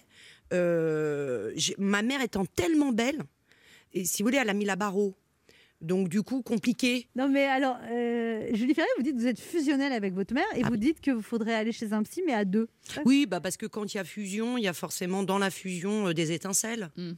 euh, 0.54 1.52
ma 1.76 2.00
mère 2.02 2.22
étant 2.22 2.46
tellement 2.46 2.92
belle, 2.92 3.22
et 3.92 4.04
si 4.06 4.22
vous 4.22 4.28
voulez, 4.28 4.38
elle 4.38 4.48
a 4.48 4.54
mis 4.54 4.64
la 4.64 4.76
barre 4.76 4.96
haut. 4.96 5.14
Donc 5.80 6.08
du 6.08 6.22
coup, 6.22 6.42
compliqué. 6.42 7.08
Non 7.14 7.28
mais 7.28 7.44
alors, 7.44 7.76
euh, 7.90 8.48
Julie 8.52 8.74
Ferrier, 8.74 8.90
vous 8.96 9.02
dites 9.04 9.14
que 9.14 9.20
vous 9.20 9.26
êtes 9.28 9.38
fusionnelle 9.40 9.92
avec 9.92 10.12
votre 10.12 10.34
mère 10.34 10.44
et 10.56 10.62
Ah 10.64 10.68
vous 10.68 10.76
dites 10.76 11.00
qu'il 11.00 11.22
faudrait 11.22 11.54
aller 11.54 11.70
chez 11.72 11.92
un 11.92 12.02
psy 12.02 12.22
mais 12.26 12.34
à 12.34 12.44
deux. 12.44 12.68
Oui, 13.04 13.26
bah 13.26 13.40
parce 13.40 13.56
que 13.56 13.66
quand 13.66 13.94
il 13.94 13.96
y 13.96 14.00
a 14.00 14.04
fusion, 14.04 14.58
il 14.58 14.64
y 14.64 14.68
a 14.68 14.72
forcément 14.72 15.22
dans 15.22 15.38
la 15.38 15.50
fusion 15.50 16.08
euh, 16.08 16.14
des 16.14 16.32
étincelles. 16.32 16.90
Mm. 16.96 17.12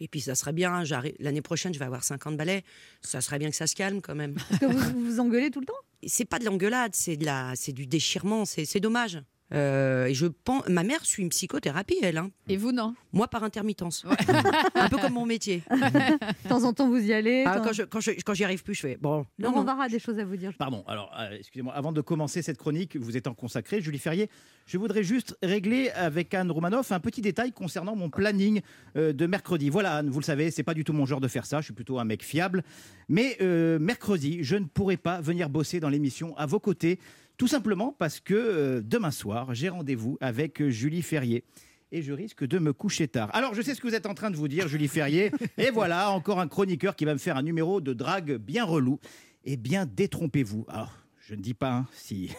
Et 0.00 0.06
puis 0.06 0.20
ça 0.20 0.36
serait 0.36 0.52
bien, 0.52 0.84
j'arrive- 0.84 1.16
l'année 1.18 1.42
prochaine 1.42 1.74
je 1.74 1.78
vais 1.80 1.84
avoir 1.84 2.04
50 2.04 2.36
ballets, 2.36 2.62
ça 3.02 3.20
serait 3.20 3.40
bien 3.40 3.50
que 3.50 3.56
ça 3.56 3.66
se 3.66 3.74
calme 3.74 4.00
quand 4.00 4.14
même. 4.14 4.34
Parce 4.48 4.60
que 4.60 4.66
vous 4.66 5.04
vous, 5.04 5.18
engueulez 5.20 5.50
tout 5.50 5.58
le 5.58 5.66
temps? 5.66 5.74
C'est 6.06 6.24
pas 6.24 6.38
de 6.38 6.44
l'engueulade, 6.44 6.92
c'est 6.94 7.16
de 7.16 7.24
la, 7.24 7.52
c'est 7.56 7.72
du 7.72 7.86
déchirement, 7.86 8.44
c'est 8.44 8.64
c'est 8.64 8.78
dommage. 8.78 9.18
Euh, 9.54 10.06
et 10.06 10.14
je 10.14 10.26
pense, 10.26 10.68
ma 10.68 10.82
mère 10.82 11.04
suit 11.04 11.22
une 11.22 11.30
psychothérapie, 11.30 11.96
elle. 12.02 12.18
hein. 12.18 12.30
Et 12.48 12.56
vous, 12.56 12.72
non? 12.72 12.94
Moi 13.12 13.28
par 13.28 13.44
intermittence, 13.44 14.04
un 14.74 14.88
peu 14.88 14.98
comme 14.98 15.14
mon 15.14 15.24
métier. 15.26 15.62
De 15.70 16.48
temps 16.48 16.64
en 16.64 16.72
temps 16.74 16.88
vous 16.88 16.98
y 17.00 17.12
allez. 17.12 17.44
Ah, 17.46 17.60
quand 17.64 17.72
je, 17.72 17.82
quand 17.84 18.00
je, 18.00 18.10
quand 18.24 18.34
j'y 18.34 18.44
arrive 18.44 18.62
plus, 18.62 18.74
je 18.74 18.80
fais 18.80 18.98
bon. 19.00 19.24
Non. 19.38 19.62
Barra 19.64 19.84
a 19.84 19.88
des 19.88 19.98
choses 19.98 20.18
à 20.18 20.24
vous 20.24 20.36
dire. 20.36 20.52
Pardon, 20.58 20.84
alors, 20.86 21.10
euh, 21.18 21.36
excusez-moi, 21.38 21.72
avant 21.74 21.92
de 21.92 22.00
commencer 22.00 22.42
cette 22.42 22.58
chronique, 22.58 22.96
vous 22.96 23.16
étant 23.16 23.34
consacré, 23.34 23.80
Julie 23.80 23.98
Ferrier, 23.98 24.28
je 24.66 24.76
voudrais 24.78 25.02
juste 25.02 25.36
régler 25.42 25.90
avec 25.90 26.32
Anne 26.34 26.50
Romanoff 26.50 26.92
un 26.92 27.00
petit 27.00 27.20
détail 27.22 27.52
concernant 27.52 27.96
mon 27.96 28.10
planning 28.10 28.60
euh, 28.96 29.12
de 29.12 29.26
mercredi. 29.26 29.70
Voilà, 29.70 29.96
Anne, 29.96 30.10
vous 30.10 30.20
le 30.20 30.24
savez, 30.24 30.50
c'est 30.50 30.62
pas 30.62 30.74
du 30.74 30.84
tout 30.84 30.92
mon 30.92 31.06
genre 31.06 31.20
de 31.20 31.28
faire 31.28 31.46
ça, 31.46 31.60
je 31.60 31.64
suis 31.66 31.74
plutôt 31.74 31.98
un 31.98 32.04
mec 32.04 32.22
fiable. 32.22 32.62
Mais 33.08 33.36
euh, 33.40 33.78
mercredi, 33.78 34.38
je 34.42 34.56
ne 34.56 34.66
pourrai 34.66 34.96
pas 34.98 35.20
venir 35.20 35.48
bosser 35.48 35.80
dans 35.80 35.88
l'émission 35.88 36.36
à 36.36 36.44
vos 36.46 36.60
côtés, 36.60 36.98
tout 37.38 37.48
simplement 37.48 37.94
parce 37.96 38.20
que 38.20 38.34
euh, 38.34 38.82
demain 38.84 39.12
soir, 39.12 39.54
j'ai 39.54 39.70
rendez-vous 39.70 40.18
avec 40.20 40.60
euh, 40.60 40.68
Julie 40.68 41.02
Ferrier. 41.02 41.44
Et 41.90 42.02
je 42.02 42.12
risque 42.12 42.44
de 42.44 42.58
me 42.58 42.74
coucher 42.74 43.08
tard. 43.08 43.34
Alors, 43.34 43.54
je 43.54 43.62
sais 43.62 43.74
ce 43.74 43.80
que 43.80 43.86
vous 43.86 43.94
êtes 43.94 44.04
en 44.04 44.12
train 44.12 44.30
de 44.30 44.36
vous 44.36 44.48
dire, 44.48 44.68
Julie 44.68 44.88
Ferrier. 44.88 45.30
Et 45.56 45.70
voilà, 45.70 46.10
encore 46.10 46.38
un 46.38 46.48
chroniqueur 46.48 46.94
qui 46.94 47.06
va 47.06 47.14
me 47.14 47.18
faire 47.18 47.38
un 47.38 47.42
numéro 47.42 47.80
de 47.80 47.94
drague 47.94 48.34
bien 48.34 48.64
relou. 48.64 49.00
Eh 49.44 49.56
bien, 49.56 49.86
détrompez-vous. 49.86 50.66
Alors, 50.68 50.92
je 51.20 51.34
ne 51.34 51.40
dis 51.40 51.54
pas 51.54 51.72
hein, 51.72 51.86
si, 51.92 52.30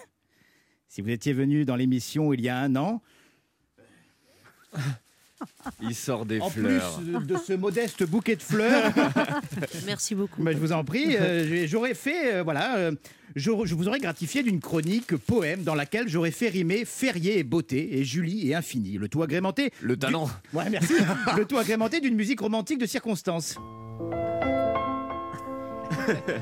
si 0.87 1.01
vous 1.01 1.09
étiez 1.09 1.33
venu 1.33 1.65
dans 1.65 1.75
l'émission 1.75 2.31
il 2.31 2.41
y 2.41 2.49
a 2.49 2.59
un 2.59 2.75
an. 2.75 3.01
Il 5.81 5.95
sort 5.95 6.25
des 6.25 6.39
en 6.39 6.49
fleurs. 6.49 6.99
plus 6.99 7.25
de 7.25 7.37
ce 7.37 7.53
modeste 7.53 8.03
bouquet 8.03 8.35
de 8.35 8.41
fleurs, 8.41 8.91
Merci 9.85 10.15
beaucoup. 10.15 10.43
bah, 10.43 10.51
je 10.51 10.57
vous 10.57 10.71
en 10.71 10.83
prie, 10.83 11.15
euh, 11.15 11.65
j'aurais 11.67 11.93
fait 11.93 12.33
euh, 12.35 12.43
voilà, 12.43 12.77
euh, 12.77 12.91
je, 13.35 13.51
je 13.65 13.75
vous 13.75 13.87
aurais 13.87 13.99
gratifié 13.99 14.43
d'une 14.43 14.59
chronique 14.59 15.15
poème 15.15 15.63
dans 15.63 15.75
laquelle 15.75 16.07
j'aurais 16.07 16.31
fait 16.31 16.49
rimer 16.49 16.83
férié 16.85 17.39
et 17.39 17.43
beauté 17.43 17.97
et 17.97 18.03
Julie 18.03 18.49
et 18.49 18.55
infini. 18.55 18.97
Le 18.97 19.07
tout 19.07 19.23
agrémenté. 19.23 19.71
Le 19.81 19.97
talent. 19.97 20.29
Ouais, 20.53 20.69
merci. 20.69 20.93
le 21.37 21.45
tout 21.45 21.57
agrémenté 21.57 21.99
d'une 21.99 22.15
musique 22.15 22.39
romantique 22.41 22.79
de 22.79 22.85
circonstance. 22.85 23.57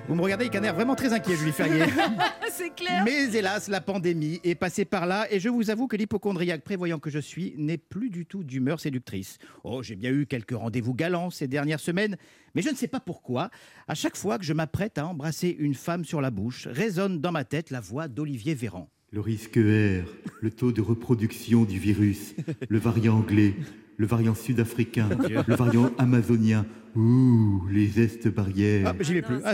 Vous 0.08 0.16
me 0.16 0.22
regardez 0.22 0.45
avec 0.45 0.56
un 0.56 0.64
air 0.64 0.74
vraiment 0.74 0.95
très 0.95 1.14
inquiet, 1.14 1.36
Julie 1.36 1.52
Ferrier. 1.52 1.86
C'est 2.52 2.74
clair. 2.76 3.04
Mais 3.06 3.36
hélas, 3.36 3.68
la 3.68 3.82
pandémie 3.82 4.39
est 4.43 4.56
passée 4.56 4.86
par 4.86 5.06
là 5.06 5.28
et 5.32 5.39
je 5.39 5.50
vous 5.50 5.70
avoue 5.70 5.88
que 5.88 5.95
l'hypochondriaque 5.95 6.64
prévoyant 6.64 7.00
que 7.00 7.10
je 7.10 7.20
suis 7.20 7.54
n'est 7.58 7.78
plus 7.78 8.10
du 8.10 8.26
tout 8.26 8.43
d'humeur 8.43 8.80
séductrice. 8.80 9.38
Oh, 9.64 9.84
j'ai 9.84 9.95
bien 9.95 10.12
eu 10.12 10.26
quelques 10.26 10.56
rendez-vous 10.56 10.93
galants 10.93 11.30
ces 11.30 11.48
dernières 11.48 11.80
semaines, 11.80 12.18
mais 12.56 12.62
je 12.62 12.70
ne 12.70 12.76
sais 12.76 12.88
pas 12.88 13.00
pourquoi. 13.00 13.50
À 13.88 13.95
chaque 13.95 14.18
fois 14.18 14.38
que 14.38 14.45
je 14.45 14.54
m'apprête 14.54 14.98
à 14.98 15.06
embrasser 15.06 15.56
une 15.60 15.76
femme 15.76 16.06
sur 16.06 16.22
la 16.22 16.32
bouche, 16.32 16.68
résonne 16.68 17.20
dans 17.20 17.32
ma 17.32 17.43
tête 17.43 17.70
la 17.70 17.80
voix 17.80 18.08
d'Olivier 18.08 18.54
Véran. 18.54 18.89
Le 19.12 19.22
risque 19.22 19.55
R, 19.55 20.03
le 20.41 20.51
taux 20.51 20.74
de 20.74 20.82
reproduction 20.82 21.64
du 21.64 21.80
virus, 21.80 22.36
le 22.68 22.78
variant 22.78 23.16
anglais, 23.16 23.53
le 23.95 24.05
variant 24.05 24.36
sud-africain, 24.36 25.08
le 25.47 25.55
variant 25.55 25.91
amazonien. 25.97 26.66
Ouh, 26.93 27.66
les 27.72 28.01
estes 28.01 28.28
barrières. 28.28 28.88
Ah, 28.93 29.03
j'y 29.03 29.14
vais 29.14 29.22
plus. 29.22 29.39
Ah, 29.45 29.53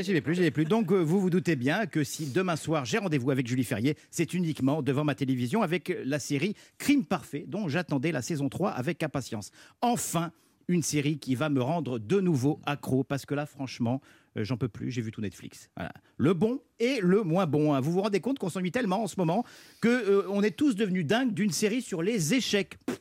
j'y 0.00 0.14
vais 0.14 0.22
plus, 0.22 0.34
j'y 0.34 0.40
vais 0.40 0.50
plus. 0.50 0.64
Donc 0.64 0.90
euh, 0.90 1.02
vous 1.02 1.20
vous 1.20 1.28
doutez 1.28 1.54
bien 1.54 1.84
que 1.84 2.02
si 2.02 2.30
demain 2.30 2.56
soir 2.56 2.86
j'ai 2.86 2.96
rendez-vous 2.96 3.30
avec 3.30 3.46
Julie 3.46 3.64
Ferrier, 3.64 3.94
c'est 4.10 4.32
uniquement 4.32 4.80
devant 4.80 5.04
ma 5.04 5.14
télévision 5.14 5.60
avec 5.60 5.90
euh, 5.90 6.02
la 6.06 6.18
série 6.18 6.54
Crime 6.78 7.04
parfait 7.04 7.44
dont 7.46 7.68
j'attendais 7.68 8.10
la 8.10 8.22
saison 8.22 8.48
3 8.48 8.70
avec 8.70 9.02
impatience. 9.02 9.50
Enfin, 9.82 10.30
une 10.68 10.82
série 10.82 11.18
qui 11.18 11.34
va 11.34 11.50
me 11.50 11.60
rendre 11.60 11.98
de 11.98 12.20
nouveau 12.20 12.58
accro 12.64 13.04
parce 13.04 13.26
que 13.26 13.34
là 13.34 13.44
franchement, 13.44 14.00
euh, 14.36 14.44
j'en 14.44 14.56
peux 14.56 14.68
plus, 14.68 14.90
j'ai 14.90 15.02
vu 15.02 15.10
tout 15.10 15.20
Netflix. 15.20 15.70
Voilà. 15.76 15.92
Le 16.16 16.34
bon 16.34 16.60
et 16.78 16.98
le 17.00 17.22
moins 17.22 17.46
bon. 17.46 17.72
hein. 17.74 17.80
Vous 17.80 17.92
vous 17.92 18.00
rendez 18.02 18.20
compte 18.20 18.38
qu'on 18.38 18.48
s'ennuie 18.48 18.72
tellement 18.72 19.02
en 19.02 19.06
ce 19.06 19.14
moment 19.18 19.44
que 19.80 19.88
euh, 19.88 20.26
on 20.28 20.42
est 20.42 20.56
tous 20.56 20.74
devenus 20.76 21.06
dingues 21.06 21.32
d'une 21.34 21.50
série 21.52 21.82
sur 21.82 22.02
les 22.02 22.34
échecs. 22.34 22.76
Pff. 22.86 23.00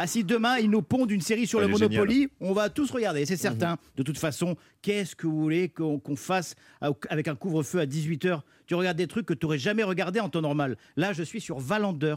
Ah, 0.00 0.06
si 0.06 0.22
demain 0.22 0.58
ils 0.58 0.70
nous 0.70 0.80
pondent 0.82 1.10
une 1.10 1.20
série 1.20 1.48
sur 1.48 1.58
le. 1.58 1.66
Monopoly, 1.66 2.28
on 2.38 2.52
va 2.52 2.70
tous 2.70 2.88
regarder, 2.92 3.26
c'est 3.26 3.36
certain. 3.36 3.78
De 3.96 4.04
toute 4.04 4.16
façon, 4.18 4.56
qu'est-ce 4.80 5.16
que 5.16 5.26
vous 5.26 5.40
voulez 5.40 5.68
qu'on 5.70 6.00
fasse 6.14 6.54
avec 7.10 7.26
un 7.26 7.34
couvre-feu 7.34 7.80
à 7.80 7.84
18h 7.86 8.42
Tu 8.68 8.76
regardes 8.76 8.96
des 8.96 9.08
trucs 9.08 9.26
que 9.26 9.34
tu 9.34 9.44
n'aurais 9.44 9.58
jamais 9.58 9.82
regardé 9.82 10.20
en 10.20 10.28
temps 10.28 10.40
normal. 10.40 10.76
Là, 10.96 11.12
je 11.12 11.24
suis 11.24 11.40
sur 11.40 11.58
Valander, 11.58 12.14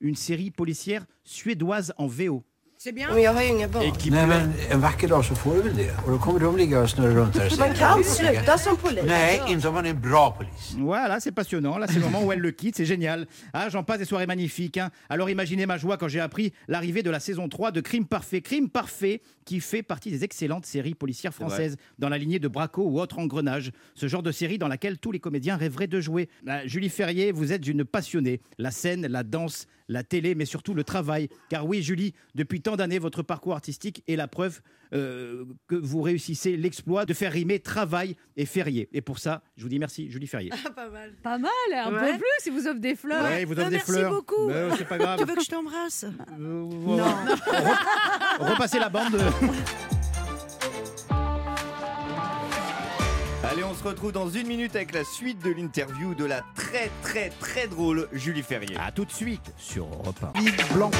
une 0.00 0.16
série 0.16 0.50
policière 0.50 1.06
suédoise 1.22 1.94
en 1.96 2.08
VO. 2.08 2.42
C'est 2.84 2.92
bien. 2.92 3.08
Men 3.14 3.22
jag 3.22 3.32
har 3.32 3.42
ju 3.42 3.48
inga 3.48 3.68
barn. 3.68 3.92
Nej, 4.10 4.26
men 4.26 4.52
en 4.70 4.80
vacker 4.80 5.08
dag 5.08 5.24
så 5.24 5.34
får 5.34 5.54
du 5.54 5.62
väl 5.62 5.76
det. 5.76 5.90
Och 6.04 6.10
då 6.10 6.18
kommer 6.18 6.40
de 6.40 6.56
ligga 6.56 6.80
och 6.80 6.90
snurra 6.90 7.14
runt 7.14 7.58
Man 7.58 7.74
kan 7.74 8.04
sluta 8.04 8.58
som 8.58 8.76
polis. 8.76 9.04
Nej, 9.06 9.40
inte 9.48 9.68
om 9.68 9.74
man 9.74 9.86
är 9.86 9.90
en 9.90 10.00
bra 10.00 10.30
polis. 10.30 10.74
Voilà, 10.76 11.20
c'est 11.20 11.32
passionnant. 11.32 11.78
Là, 11.78 11.86
c'est 11.86 12.00
le 12.00 12.04
moment 12.10 12.24
où 12.24 12.32
elle 12.32 12.40
le 12.40 12.50
quitte. 12.50 12.76
C'est 12.76 12.84
génial. 12.84 13.26
Ah, 13.52 13.68
j'en 13.68 13.84
passe 13.84 13.98
des 13.98 14.04
soirées 14.04 14.26
magnifiques. 14.26 14.78
hein. 14.78 14.90
Alors, 15.08 15.30
imaginez 15.30 15.64
ma 15.66 15.78
joie 15.78 15.96
quand 15.96 16.08
j'ai 16.08 16.18
appris 16.20 16.52
l'arrivée 16.66 17.04
de 17.04 17.10
la 17.10 17.20
saison 17.20 17.48
3 17.48 17.70
de 17.70 17.80
Crime 17.80 18.04
Parfait. 18.06 18.40
Crime 18.40 18.68
Parfait, 18.68 19.20
qui 19.44 19.60
fait 19.60 19.84
partie 19.84 20.10
des 20.10 20.24
excellentes 20.24 20.66
séries 20.66 20.96
policières 20.96 21.34
françaises, 21.34 21.76
dans 22.00 22.08
la 22.08 22.18
lignée 22.18 22.40
de 22.40 22.48
Braco 22.48 22.82
ou 22.82 23.00
autre 23.00 23.20
engrenage. 23.20 23.70
Ce 23.94 24.08
genre 24.08 24.24
de 24.24 24.32
série 24.32 24.58
dans 24.58 24.68
laquelle 24.68 24.98
tous 24.98 25.12
les 25.12 25.20
comédiens 25.20 25.56
rêveraient 25.56 25.86
de 25.86 26.00
jouer. 26.00 26.28
Ah, 26.48 26.66
Julie 26.66 26.88
Ferrier, 26.88 27.30
vous 27.30 27.52
êtes 27.52 27.64
une 27.68 27.84
passionnée. 27.84 28.40
La 28.58 28.72
scène, 28.72 29.06
la 29.06 29.22
danse, 29.22 29.68
la 29.92 30.02
télé, 30.02 30.34
mais 30.34 30.44
surtout 30.44 30.74
le 30.74 30.84
travail. 30.84 31.28
Car 31.48 31.66
oui, 31.66 31.82
Julie, 31.82 32.14
depuis 32.34 32.60
tant 32.62 32.76
d'années, 32.76 32.98
votre 32.98 33.22
parcours 33.22 33.52
artistique 33.54 34.02
est 34.08 34.16
la 34.16 34.26
preuve 34.28 34.60
euh, 34.94 35.44
que 35.68 35.74
vous 35.74 36.02
réussissez 36.02 36.56
l'exploit 36.56 37.06
de 37.06 37.14
faire 37.14 37.32
rimer 37.32 37.60
travail 37.60 38.16
et 38.36 38.44
férié. 38.46 38.88
Et 38.92 39.00
pour 39.00 39.18
ça, 39.18 39.42
je 39.56 39.62
vous 39.62 39.68
dis 39.68 39.78
merci, 39.78 40.10
Julie 40.10 40.26
Ferrier. 40.26 40.50
pas 40.74 40.88
mal. 40.90 41.12
Pas 41.22 41.38
mal, 41.38 41.50
un 41.74 41.92
Ouais. 41.92 42.12
peu 42.12 42.18
plus, 42.18 42.46
il 42.46 42.52
vous 42.52 42.66
offre 42.66 42.80
des 42.80 42.94
fleurs. 42.94 43.24
Ouais, 43.24 43.42
il 43.42 43.46
vous 43.46 43.52
offre 43.54 43.62
Ah, 43.66 43.70
des 43.70 43.76
merci 43.76 43.92
fleurs. 43.92 44.10
beaucoup. 44.12 44.48
Mais, 44.48 44.68
c'est 44.76 44.88
pas 44.88 44.98
grave. 44.98 45.18
Tu 45.20 45.24
veux 45.26 45.34
que 45.34 45.44
je 45.44 45.48
t'embrasse? 45.50 46.04
Euh, 46.04 46.64
voilà. 46.68 47.04
Re- 47.36 48.50
Repassez 48.52 48.78
la 48.78 48.88
bande. 48.88 49.16
se 53.82 53.88
retrouve 53.88 54.12
dans 54.12 54.28
une 54.28 54.46
minute 54.46 54.76
avec 54.76 54.94
la 54.94 55.02
suite 55.02 55.42
de 55.44 55.50
l'interview 55.50 56.14
de 56.14 56.24
la 56.24 56.42
très 56.54 56.90
très 57.02 57.30
très 57.40 57.66
drôle 57.66 58.08
Julie 58.12 58.42
Ferrier. 58.42 58.76
A 58.80 58.92
tout 58.92 59.04
de 59.04 59.10
suite 59.10 59.52
sur 59.58 59.86
Europe 59.86 60.24
1. 60.34 60.42
Ben 60.42 60.52
Blanquer 60.72 60.96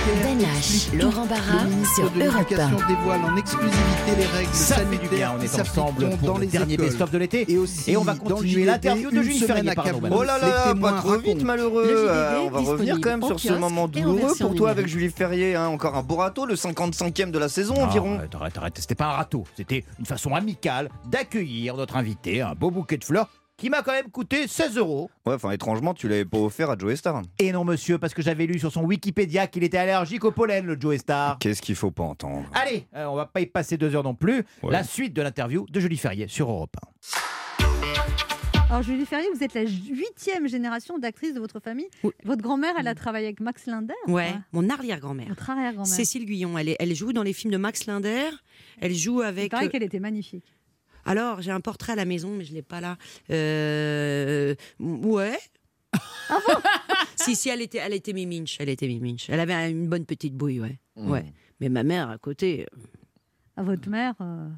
explique 0.56 1.00
Laurent. 1.00 1.26
Barra 1.26 1.64
sur 1.94 2.10
de 2.10 2.22
Europe 2.22 2.34
l'Éducation 2.48 2.78
1. 2.82 2.88
dévoile 2.88 3.20
en 3.24 3.36
exclusivité 3.36 4.16
les 4.18 4.26
règles 4.26 4.52
Ça 4.52 4.76
fait 4.76 4.84
du 4.84 4.96
sanitaires 4.96 5.10
bien, 5.10 5.32
on 5.38 5.42
est 5.42 5.60
ensemble 5.60 6.10
pour 6.10 6.26
dans 6.28 6.34
le 6.38 6.40
les 6.40 6.46
dernier 6.48 6.76
best-of 6.76 7.10
de 7.12 7.18
l'été. 7.18 7.52
Et 7.52 7.56
aussi, 7.56 7.92
Et 7.92 7.96
on 7.96 8.02
va 8.02 8.16
continuer 8.16 8.64
l'interview 8.64 9.10
de 9.12 9.22
Julie 9.22 9.38
Ferrier, 9.38 9.70
à 9.70 9.74
pardon. 9.74 10.00
Oh 10.10 10.24
là 10.24 10.38
là, 10.38 10.74
pas 10.74 10.92
trop 10.94 11.18
vite 11.18 11.42
malheureux. 11.44 11.86
Euh, 11.86 12.40
on 12.46 12.50
va 12.50 12.60
revenir 12.60 12.96
quand 13.00 13.10
même 13.10 13.22
sur 13.22 13.38
ce 13.38 13.52
moment 13.52 13.86
douloureux 13.86 14.34
pour 14.40 14.54
toi 14.56 14.70
avec. 14.70 14.88
Julie 14.88 15.10
Ferrier. 15.10 15.54
hein. 15.54 15.68
Encore 15.68 15.94
un 15.94 16.02
beau 16.02 16.16
râteau, 16.16 16.46
le 16.46 16.56
55e 16.56 17.30
de 17.30 17.38
la 17.38 17.48
saison 17.48 17.76
environ. 17.76 18.16
Arrête, 18.16 18.34
arrête, 18.34 18.58
arrête. 18.58 18.78
C'était 18.78 18.96
pas 18.96 19.06
un 19.06 19.12
râteau. 19.12 19.44
C'était 19.56 19.84
une 20.00 20.06
façon 20.06 20.34
amicale 20.34 20.88
d'accueillir 21.08 21.76
notre 21.76 21.96
invité, 21.96 22.42
un 22.42 22.54
beau 22.54 22.71
bouquet 22.72 22.96
de 22.96 23.04
fleurs 23.04 23.28
qui 23.58 23.70
m'a 23.70 23.82
quand 23.82 23.92
même 23.92 24.10
coûté 24.10 24.48
16 24.48 24.76
euros. 24.78 25.08
Ouais, 25.26 25.34
enfin 25.34 25.50
étrangement, 25.52 25.94
tu 25.94 26.08
l'avais 26.08 26.24
pas 26.24 26.38
offert 26.38 26.70
à 26.70 26.76
Joe 26.76 26.96
Star. 26.96 27.22
Et 27.38 27.52
non, 27.52 27.64
monsieur, 27.64 27.98
parce 27.98 28.12
que 28.14 28.22
j'avais 28.22 28.46
lu 28.46 28.58
sur 28.58 28.72
son 28.72 28.82
Wikipédia 28.82 29.46
qu'il 29.46 29.62
était 29.62 29.76
allergique 29.78 30.24
au 30.24 30.32
pollen, 30.32 30.64
le 30.66 30.76
Joe 30.80 30.96
Star. 30.98 31.38
Qu'est-ce 31.38 31.62
qu'il 31.62 31.76
faut 31.76 31.90
pas 31.92 32.02
entendre 32.02 32.44
Allez, 32.54 32.86
euh, 32.96 33.04
on 33.06 33.14
va 33.14 33.26
pas 33.26 33.40
y 33.40 33.46
passer 33.46 33.76
deux 33.76 33.94
heures 33.94 34.02
non 34.02 34.14
plus. 34.14 34.42
Ouais. 34.62 34.72
La 34.72 34.82
suite 34.82 35.12
de 35.14 35.22
l'interview 35.22 35.66
de 35.70 35.78
Julie 35.78 35.98
Ferrier 35.98 36.26
sur 36.28 36.50
Europe 36.50 36.74
1. 37.60 37.62
Alors 38.70 38.82
Julie 38.82 39.04
Ferrier, 39.04 39.28
vous 39.34 39.44
êtes 39.44 39.52
la 39.52 39.64
huitième 39.64 40.48
génération 40.48 40.98
d'actrices 40.98 41.34
de 41.34 41.40
votre 41.40 41.60
famille. 41.60 41.88
Oui. 42.04 42.12
Votre 42.24 42.40
grand-mère, 42.40 42.72
elle 42.80 42.88
a 42.88 42.94
travaillé 42.94 43.26
avec 43.26 43.40
Max 43.40 43.66
Linder. 43.66 43.92
Ouais, 44.08 44.32
mon 44.52 44.68
arrière-grand-mère. 44.70 45.28
Votre 45.28 45.50
arrière-grand-mère. 45.50 45.92
Cécile 45.92 46.24
Guyon, 46.24 46.56
elle, 46.56 46.70
est- 46.70 46.76
elle 46.80 46.94
joue 46.94 47.12
dans 47.12 47.22
les 47.22 47.34
films 47.34 47.52
de 47.52 47.58
Max 47.58 47.84
Linder. 47.84 48.30
Elle 48.80 48.94
joue 48.94 49.20
Il 49.22 49.26
avec. 49.26 49.50
paraît 49.50 49.66
euh, 49.66 49.68
qu'elle 49.68 49.82
était 49.82 50.00
magnifique. 50.00 50.54
Alors, 51.04 51.42
j'ai 51.42 51.50
un 51.50 51.60
portrait 51.60 51.92
à 51.92 51.96
la 51.96 52.04
maison, 52.04 52.30
mais 52.30 52.44
je 52.44 52.52
l'ai 52.52 52.62
pas 52.62 52.80
là. 52.80 52.96
Euh, 53.30 54.54
ouais. 54.80 55.38
si, 57.16 57.36
si, 57.36 57.48
elle 57.48 57.60
était, 57.60 57.78
elle 57.78 57.92
était 57.94 58.12
miminche. 58.12 58.56
Elle 58.60 58.68
était 58.68 58.86
miminche. 58.88 59.28
Elle 59.28 59.40
avait 59.40 59.70
une 59.70 59.88
bonne 59.88 60.04
petite 60.06 60.34
bouille, 60.34 60.60
ouais. 60.60 60.78
Mmh. 60.96 61.10
ouais. 61.10 61.32
Mais 61.60 61.68
ma 61.68 61.82
mère, 61.82 62.08
à 62.10 62.18
côté. 62.18 62.66
euh, 62.72 62.76
À 63.56 63.62
votre 63.62 63.88
mère. 63.88 64.14
euh, 64.20 64.48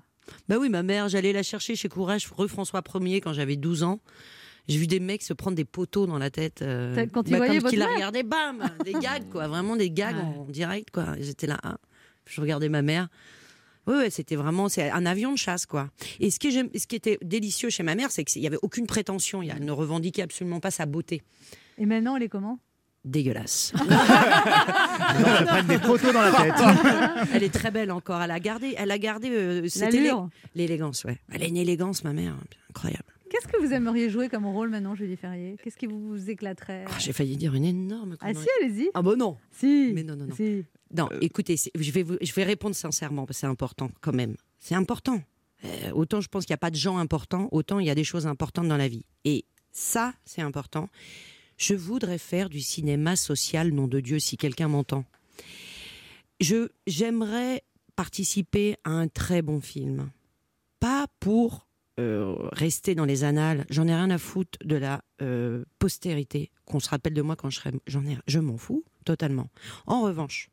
Bah 0.48 0.56
oui, 0.58 0.68
ma 0.68 0.82
mère, 0.82 1.08
j'allais 1.08 1.32
la 1.32 1.42
chercher 1.42 1.76
chez 1.76 1.88
Courage, 1.88 2.28
rue 2.36 2.48
François 2.48 2.80
1er, 2.80 3.20
quand 3.20 3.32
j'avais 3.32 3.56
12 3.56 3.82
ans. 3.82 4.00
J'ai 4.66 4.78
vu 4.78 4.86
des 4.86 5.00
mecs 5.00 5.22
se 5.22 5.34
prendre 5.34 5.56
des 5.56 5.66
poteaux 5.66 6.06
dans 6.06 6.18
la 6.18 6.30
tête. 6.30 6.62
euh, 6.62 6.94
quand 7.12 7.26
ils 7.28 7.32
bah, 7.32 7.36
voyaient 7.38 7.52
comme 7.54 7.58
votre 7.60 7.70
qu'ils 7.70 7.78
la 7.80 7.86
mère 7.86 7.94
regardaient, 7.96 8.22
bam 8.22 8.62
Des 8.84 8.92
gags, 8.94 9.28
quoi. 9.30 9.46
Vraiment 9.48 9.76
des 9.76 9.90
gags 9.90 10.16
Ouais. 10.16 10.22
en 10.22 10.44
direct, 10.46 10.90
quoi. 10.90 11.16
J'étais 11.20 11.46
là. 11.46 11.58
hein. 11.64 11.76
Je 12.26 12.40
regardais 12.40 12.70
ma 12.70 12.80
mère. 12.80 13.08
Oui, 13.86 13.94
ouais, 13.96 14.10
c'était 14.10 14.36
vraiment 14.36 14.68
c'est 14.68 14.90
un 14.90 15.06
avion 15.06 15.32
de 15.32 15.38
chasse, 15.38 15.66
quoi. 15.66 15.90
Et 16.20 16.30
ce, 16.30 16.38
qui 16.38 16.96
était 16.96 17.18
délicieux 17.22 17.70
chez 17.70 17.82
ma 17.82 17.94
mère, 17.94 18.10
c'est 18.10 18.24
qu'il 18.24 18.40
n'y 18.40 18.46
avait 18.46 18.58
aucune 18.62 18.86
prétention. 18.86 19.42
Elle 19.42 19.64
ne 19.64 19.72
revendiquait 19.72 20.22
absolument 20.22 20.60
pas 20.60 20.70
sa 20.70 20.86
beauté. 20.86 21.22
Et 21.78 21.86
maintenant, 21.86 22.16
elle 22.16 22.22
est 22.22 22.28
comment? 22.28 22.58
Dégueulasse. 23.04 23.72
Prennent 25.46 25.66
des 25.66 25.78
photos 25.78 26.12
dans 26.14 26.22
la 26.22 26.32
tête. 26.32 26.54
elle 27.34 27.42
est 27.42 27.52
très 27.52 27.70
belle 27.70 27.90
encore. 27.90 28.22
Elle 28.22 28.30
a 28.30 28.40
gardé, 28.40 28.74
elle 28.78 28.90
a 28.90 28.98
gardé 28.98 29.28
euh, 29.30 29.68
l'élégance, 30.54 31.04
ouais. 31.04 31.18
Elle 31.30 31.42
a 31.42 31.46
une 31.46 31.58
élégance, 31.58 32.02
ma 32.02 32.14
mère, 32.14 32.34
incroyable. 32.70 33.04
Qu'est-ce 33.34 33.48
que 33.48 33.60
vous 33.60 33.72
aimeriez 33.72 34.08
jouer 34.10 34.28
comme 34.28 34.46
rôle 34.46 34.70
maintenant, 34.70 34.94
Julie 34.94 35.16
Ferrier? 35.16 35.56
Qu'est-ce 35.62 35.76
qui 35.76 35.86
vous 35.86 36.30
éclaterait? 36.30 36.84
Ah, 36.86 36.98
J'ai 36.98 37.12
failli 37.12 37.36
dire 37.36 37.54
une 37.54 37.64
énorme. 37.64 38.16
Ah 38.20 38.32
si, 38.32 38.46
allez-y. 38.62 38.90
Ah 38.94 39.02
bah 39.02 39.16
non. 39.16 39.36
Si. 39.50 39.90
Mais 39.92 40.04
non, 40.04 40.14
non, 40.14 40.26
non. 40.26 40.34
Si. 40.36 40.64
Non, 40.96 41.08
écoutez, 41.20 41.56
c'est- 41.56 41.72
je 41.78 41.90
vais, 41.90 42.02
vous- 42.02 42.16
je 42.20 42.32
vais 42.32 42.44
répondre 42.44 42.74
sincèrement, 42.76 43.26
parce 43.26 43.38
que 43.38 43.40
c'est 43.40 43.46
important 43.46 43.90
quand 44.00 44.12
même. 44.12 44.36
C'est 44.60 44.74
important. 44.76 45.20
Euh, 45.64 45.90
autant 45.92 46.20
je 46.20 46.28
pense 46.28 46.44
qu'il 46.44 46.52
n'y 46.52 46.56
a 46.56 46.58
pas 46.58 46.70
de 46.70 46.76
gens 46.76 46.98
importants, 46.98 47.48
autant 47.50 47.80
il 47.80 47.86
y 47.86 47.90
a 47.90 47.94
des 47.94 48.04
choses 48.04 48.26
importantes 48.26 48.68
dans 48.68 48.76
la 48.76 48.86
vie. 48.88 49.04
Et 49.24 49.44
ça, 49.72 50.14
c'est 50.24 50.42
important. 50.42 50.88
Je 51.56 51.74
voudrais 51.74 52.18
faire 52.18 52.48
du 52.48 52.60
cinéma 52.60 53.16
social, 53.16 53.70
nom 53.72 53.88
de 53.88 54.00
Dieu, 54.00 54.18
si 54.18 54.36
quelqu'un 54.36 54.68
m'entend. 54.68 55.04
Je 56.40 56.68
J'aimerais 56.86 57.62
participer 57.96 58.76
à 58.84 58.90
un 58.90 59.08
très 59.08 59.40
bon 59.42 59.60
film. 59.60 60.10
Pas 60.80 61.06
pour 61.20 61.66
euh, 62.00 62.34
rester 62.52 62.94
dans 62.96 63.04
les 63.04 63.22
annales. 63.22 63.64
J'en 63.70 63.86
ai 63.86 63.94
rien 63.94 64.10
à 64.10 64.18
foutre 64.18 64.58
de 64.64 64.74
la 64.76 65.02
euh, 65.22 65.64
postérité, 65.78 66.50
qu'on 66.66 66.80
se 66.80 66.88
rappelle 66.90 67.14
de 67.14 67.22
moi 67.22 67.36
quand 67.36 67.50
je 67.50 67.56
serai. 67.60 67.70
J'en 67.86 68.04
ai, 68.04 68.18
je 68.26 68.40
m'en 68.40 68.56
fous 68.58 68.84
totalement. 69.04 69.48
En 69.86 70.02
revanche, 70.02 70.50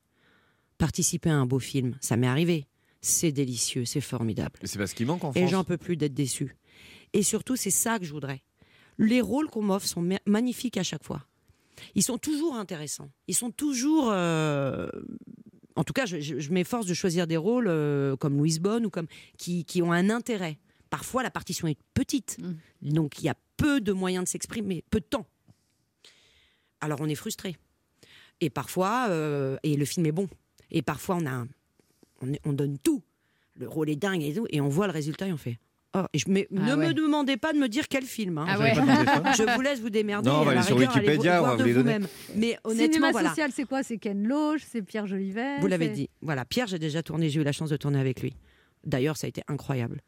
participer 0.81 1.29
à 1.29 1.35
un 1.35 1.45
beau 1.45 1.59
film, 1.59 1.95
ça 2.01 2.17
m'est 2.17 2.27
arrivé. 2.27 2.65
C'est 3.01 3.31
délicieux, 3.31 3.85
c'est 3.85 4.01
formidable. 4.01 4.59
C'est 4.63 4.77
parce 4.77 4.93
qu'il 4.93 5.05
manque 5.07 5.23
en 5.23 5.31
Et 5.33 5.39
France. 5.39 5.51
j'en 5.51 5.63
peux 5.63 5.77
plus 5.77 5.95
d'être 5.95 6.13
déçu. 6.13 6.55
Et 7.13 7.23
surtout, 7.23 7.55
c'est 7.55 7.71
ça 7.71 7.99
que 7.99 8.05
je 8.05 8.11
voudrais. 8.11 8.41
Les 8.97 9.21
rôles 9.21 9.49
qu'on 9.49 9.61
m'offre 9.61 9.87
sont 9.87 10.01
ma- 10.01 10.19
magnifiques 10.25 10.77
à 10.77 10.83
chaque 10.83 11.03
fois. 11.03 11.25
Ils 11.95 12.03
sont 12.03 12.17
toujours 12.17 12.55
intéressants. 12.55 13.09
Ils 13.27 13.35
sont 13.35 13.51
toujours. 13.51 14.09
euh, 14.11 14.89
En 15.75 15.83
tout 15.83 15.93
cas, 15.93 16.05
je, 16.05 16.19
je- 16.19 16.39
je 16.39 16.51
m'efforce 16.51 16.85
de 16.85 16.93
choisir 16.93 17.27
des 17.27 17.37
rôles 17.37 17.67
euh, 17.69 18.15
comme 18.17 18.37
Louise 18.37 18.59
Bonne 18.59 18.85
ou 18.85 18.89
comme 18.89 19.07
qui, 19.37 19.63
qui 19.65 19.81
ont 19.81 19.91
un 19.91 20.09
intérêt. 20.09 20.57
parfois 20.89 21.23
la 21.23 21.31
partition 21.31 21.67
est 21.69 21.79
petite, 21.93 22.37
Mm. 22.39 22.91
donc 22.93 23.19
il 23.19 23.25
y 23.25 23.29
a 23.29 23.35
peu 23.55 23.79
de 23.79 23.93
moyens 23.93 24.25
de 24.25 24.29
s'exprimer, 24.29 24.83
peu 24.89 24.99
de 24.99 25.05
temps. 25.05 25.25
Alors 26.81 26.99
on 27.01 27.07
est 27.07 27.15
frustré. 27.15 27.55
Et 28.41 28.49
parfois, 28.49 29.07
euh, 29.09 29.57
et 29.63 29.77
le 29.77 29.85
film 29.85 30.05
est 30.07 30.11
bon. 30.11 30.27
Et 30.71 30.81
parfois 30.81 31.17
on 31.21 31.25
a, 31.25 31.31
un- 31.31 31.47
on, 32.45 32.53
donne 32.53 32.77
tout. 32.79 33.01
Le 33.57 33.67
rôle 33.67 33.89
est 33.89 33.95
dingue 33.95 34.23
et 34.23 34.33
tout, 34.33 34.45
et 34.49 34.61
on 34.61 34.69
voit 34.69 34.87
le 34.87 34.93
résultat 34.93 35.27
et 35.27 35.33
on 35.33 35.37
fait. 35.37 35.57
Oh, 35.93 36.03
je, 36.13 36.23
mais 36.27 36.47
Ah 36.55 36.59
ne 36.61 36.75
ouais. 36.75 36.87
me 36.87 36.93
demandez 36.93 37.35
pas 37.35 37.51
de 37.51 37.57
me 37.57 37.67
dire 37.67 37.89
quel 37.89 38.05
film. 38.05 38.37
hein. 38.37 38.45
Ah 38.47 38.57
ouais. 38.57 38.73
Je 38.73 39.55
vous 39.55 39.61
laisse 39.61 39.81
vous 39.81 39.89
démerder. 39.89 40.29
Non, 40.29 40.37
on 40.39 40.43
va 40.43 40.51
aller 40.51 40.61
sur 40.63 40.77
rigueur, 40.77 40.95
Wikipédia, 40.95 41.31
on 41.31 41.35
va 41.35 41.39
voir 41.41 41.57
vous 41.57 41.63
de 41.63 41.67
les 41.67 41.73
donner. 41.73 41.97
Mais 42.35 42.57
honnêtement, 42.63 42.93
Cinéma 42.93 43.11
voilà. 43.11 43.29
social, 43.29 43.51
c'est 43.53 43.65
quoi? 43.65 43.83
C'est 43.83 43.97
Ken 43.97 44.25
Loach, 44.25 44.61
c'est 44.65 44.81
Pierre 44.83 45.05
Jolivet 45.05 45.59
Vous 45.59 45.67
l'avez 45.67 45.89
dit. 45.89 46.09
Voilà, 46.21 46.45
Pierre, 46.45 46.67
j'ai 46.67 46.79
déjà 46.79 47.03
tourné, 47.03 47.29
j'ai 47.29 47.41
eu 47.41 47.43
la 47.43 47.51
chance 47.51 47.69
de 47.69 47.75
tourner 47.77 47.99
avec 47.99 48.21
lui. 48.21 48.33
D'ailleurs, 48.85 49.17
ça 49.17 49.27
a 49.27 49.29
été 49.29 49.43
incroyable. 49.49 50.01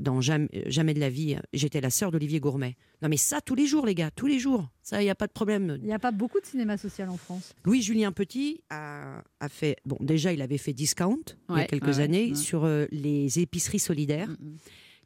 Dans 0.00 0.20
Jamais, 0.20 0.48
Jamais 0.66 0.94
de 0.94 1.00
la 1.00 1.10
vie, 1.10 1.36
j'étais 1.52 1.80
la 1.80 1.90
sœur 1.90 2.10
d'Olivier 2.10 2.40
Gourmet. 2.40 2.76
Non, 3.02 3.08
mais 3.08 3.16
ça, 3.16 3.40
tous 3.40 3.54
les 3.54 3.66
jours, 3.66 3.86
les 3.86 3.94
gars, 3.94 4.10
tous 4.10 4.26
les 4.26 4.38
jours. 4.38 4.68
Ça, 4.82 5.00
il 5.02 5.04
n'y 5.04 5.10
a 5.10 5.14
pas 5.14 5.26
de 5.26 5.32
problème. 5.32 5.76
Il 5.80 5.86
n'y 5.86 5.92
a 5.92 5.98
pas 5.98 6.10
beaucoup 6.12 6.40
de 6.40 6.46
cinéma 6.46 6.76
social 6.76 7.08
en 7.08 7.16
France. 7.16 7.54
Louis-Julien 7.64 8.12
Petit 8.12 8.62
a, 8.70 9.22
a 9.40 9.48
fait. 9.48 9.76
Bon, 9.84 9.96
déjà, 10.00 10.32
il 10.32 10.42
avait 10.42 10.58
fait 10.58 10.72
Discount 10.72 11.20
il 11.50 11.56
y 11.56 11.60
a 11.60 11.64
quelques 11.64 11.86
ouais, 11.86 12.00
années 12.00 12.28
ouais. 12.30 12.34
sur 12.34 12.64
euh, 12.64 12.86
les 12.90 13.38
épiceries 13.40 13.78
solidaires, 13.78 14.30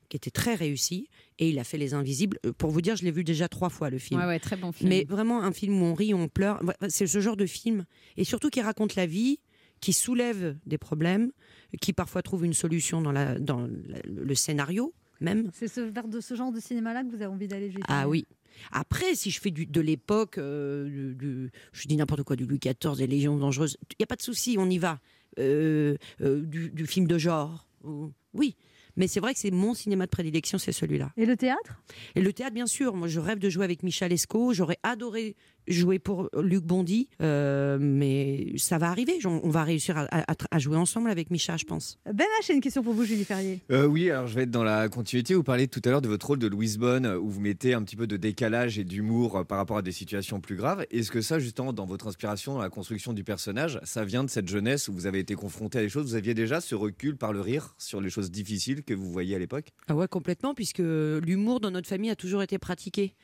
qui 0.09 0.17
était 0.17 0.31
très 0.31 0.55
réussi. 0.55 1.09
Et 1.39 1.49
il 1.51 1.59
a 1.59 1.65
fait 1.65 1.79
Les 1.79 1.95
Invisibles. 1.95 2.39
Euh, 2.47 2.53
Pour 2.53 2.71
vous 2.71 2.81
dire, 2.81 2.95
je 2.97 3.05
l'ai 3.05 3.11
vu 3.11 3.25
déjà 3.25 3.49
trois 3.49 3.71
fois, 3.71 3.91
le 3.91 3.99
film. 3.99 4.21
Ouais, 4.21 4.27
ouais, 4.27 4.39
très 4.39 4.57
bon 4.57 4.71
film. 4.73 4.89
Mais 4.91 5.05
vraiment 5.09 5.43
un 5.43 5.53
film 5.53 5.83
où 5.83 5.85
on 5.87 5.95
rit, 5.95 6.15
on 6.15 6.29
pleure. 6.29 6.61
C'est 6.89 7.07
ce 7.07 7.21
genre 7.21 7.37
de 7.37 7.47
film. 7.47 7.85
Et 8.17 8.25
surtout 8.25 8.51
qui 8.51 8.61
raconte 8.61 8.95
la 8.95 9.07
vie, 9.07 9.41
qui 9.85 9.93
soulève 9.93 10.57
des 10.65 10.79
problèmes, 10.79 11.31
qui 11.79 11.93
parfois 11.93 12.23
trouve 12.23 12.47
une 12.47 12.55
solution 12.55 13.03
dans, 13.03 13.13
la, 13.13 13.39
dans 13.39 13.61
la- 13.87 14.01
le 14.07 14.35
scénario 14.35 14.95
même. 15.21 15.51
C'est 15.53 15.69
ce, 15.69 15.81
vers 15.83 16.09
de 16.09 16.21
ce 16.21 16.35
genre 16.35 16.53
de 16.53 16.59
cinéma-là 16.59 17.03
que 17.05 17.09
vous 17.11 17.17
avez 17.17 17.27
envie 17.27 17.49
d'aller 17.49 17.71
Julie 17.71 17.85
Ah 17.87 18.09
oui. 18.09 18.27
Après, 18.73 19.15
si 19.15 19.31
je 19.31 19.39
fais 19.41 19.51
du- 19.51 19.67
de 19.67 19.81
l'époque, 19.83 20.39
euh, 20.39 21.13
du, 21.15 21.51
je 21.73 21.87
dis 21.87 21.97
n'importe 21.97 22.23
quoi, 22.23 22.35
du 22.35 22.47
Louis 22.47 22.59
XIV, 22.59 22.97
des 22.97 23.07
Légions 23.07 23.37
dangereuses, 23.37 23.77
il 23.91 23.97
n'y 24.01 24.05
a 24.05 24.07
pas 24.07 24.17
de 24.17 24.23
souci, 24.23 24.57
on 24.59 24.71
y 24.71 24.79
va. 24.79 25.01
Euh, 25.39 25.97
euh, 26.23 26.41
du, 26.41 26.71
du 26.71 26.87
film 26.87 27.07
de 27.07 27.19
genre, 27.19 27.69
ou- 27.85 28.11
oui. 28.33 28.57
Mais 28.97 29.09
c'est 29.09 29.19
vrai 29.21 29.35
que 29.35 29.41
c'est 29.41 29.51
mon 29.51 29.75
cinéma 29.75 30.05
de 30.07 30.11
prédilection, 30.11 30.57
c'est 30.57 30.71
celui-là. 30.71 31.13
Et 31.17 31.27
le 31.27 31.37
théâtre? 31.37 31.83
Et 32.15 32.21
le 32.23 32.33
théâtre, 32.33 32.55
bien 32.55 32.67
sûr. 32.69 32.95
Moi, 32.95 33.09
je 33.09 33.19
rêve 33.19 33.41
de 33.41 33.49
jouer 33.51 33.65
avec 33.65 33.83
Michel 33.83 34.13
Esco. 34.13 34.53
J'aurais 34.55 34.79
adoré 34.85 35.35
jouer 35.69 35.99
pour 35.99 36.29
Luc 36.41 36.65
Bondy. 36.65 37.09
Euh, 37.23 37.79
mais 37.81 38.53
ça 38.57 38.79
va 38.79 38.91
arriver. 38.91 39.19
On 39.25 39.41
on 39.45 39.51
va 39.51 39.65
réussir 39.65 39.97
à, 39.99 40.07
à- 40.11 40.35
à 40.51 40.59
jouer 40.59 40.77
ensemble 40.77 41.11
avec 41.11 41.31
Micha, 41.31 41.57
je 41.57 41.65
pense. 41.65 41.99
Ben 42.07 42.25
H, 42.41 42.47
j'ai 42.47 42.55
une 42.55 42.61
question 42.61 42.83
pour 42.83 42.95
vous, 42.95 43.05
Julie 43.05 43.25
Ferrier. 43.25 43.61
Euh, 43.71 43.87
oui, 43.87 44.11
alors 44.11 44.27
je 44.27 44.35
vais 44.35 44.43
être 44.45 44.51
dans 44.51 44.65
la 44.65 44.89
continuité. 44.89 45.35
Vous 45.35 45.43
parlez 45.43 45.69
tout 45.69 45.81
à 45.85 45.91
l'heure 45.91 46.03
de 46.03 46.09
votre 46.09 46.27
rôle 46.27 46.39
de 46.39 46.47
Louise 46.47 46.79
Bonne, 46.79 47.07
où 47.07 47.29
vous 47.31 47.41
mettez 47.41 47.75
un 47.75 47.83
petit 47.83 47.97
peu 47.97 48.07
de 48.07 48.17
décalage 48.17 48.79
et 48.79 48.85
d'humour 48.85 49.37
euh, 49.39 49.45
par 49.45 49.59
rapport 49.59 49.77
à 49.79 49.83
des 49.83 49.93
situations 49.93 50.41
plus 50.41 50.57
graves. 50.57 50.85
Est-ce 50.91 51.11
que 51.11 51.21
ça, 51.21 51.39
justement, 51.39 51.73
dans 51.73 51.87
votre 51.87 52.07
inspiration, 52.07 52.55
dans 52.55 52.61
la 52.63 52.71
construction 52.71 53.13
du 53.13 53.25
personnage, 53.25 53.79
ça 53.85 54.05
vient 54.05 54.25
de 54.25 54.31
cette 54.31 54.49
jeunesse 54.49 54.89
où 54.89 54.93
vous 54.93 55.07
avez 55.07 55.19
été 55.19 55.35
confronté 55.35 55.79
à 55.79 55.83
des 55.83 55.89
choses 55.89 56.07
Vous 56.07 56.15
aviez 56.15 56.35
déjà 56.35 56.61
ce 56.61 56.75
recul 56.75 57.17
par 57.17 57.33
le 57.33 57.41
rire 57.41 57.75
sur 57.79 58.01
les 58.01 58.11
choses 58.11 58.31
difficiles 58.31 58.83
que 58.83 58.95
vous 58.95 59.11
voyiez 59.11 59.35
à 59.37 59.39
l'époque? 59.39 59.69
Ah 59.89 59.95
ouais, 59.95 60.09
complètement, 60.09 60.55
puisque 60.55 60.79
l'humour 60.81 61.61
dans 61.61 61.71
notre 61.71 61.89
famille 61.89 62.11
a 62.11 62.17
toujours 62.17 62.43
été 62.43 62.59
pratiqué. 62.59 63.15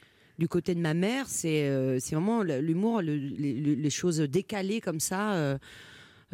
Du 0.41 0.49
côté 0.49 0.74
de 0.74 0.80
ma 0.80 0.95
mère, 0.95 1.28
c'est 1.28 1.68
euh, 1.68 1.99
c'est 2.01 2.14
vraiment 2.14 2.43
l'humour, 2.43 3.03
le- 3.03 3.14
les, 3.14 3.91
choses 3.91 4.20
décalées 4.20 4.80
comme 4.80 4.99
ça. 4.99 5.34
euh, 5.34 5.59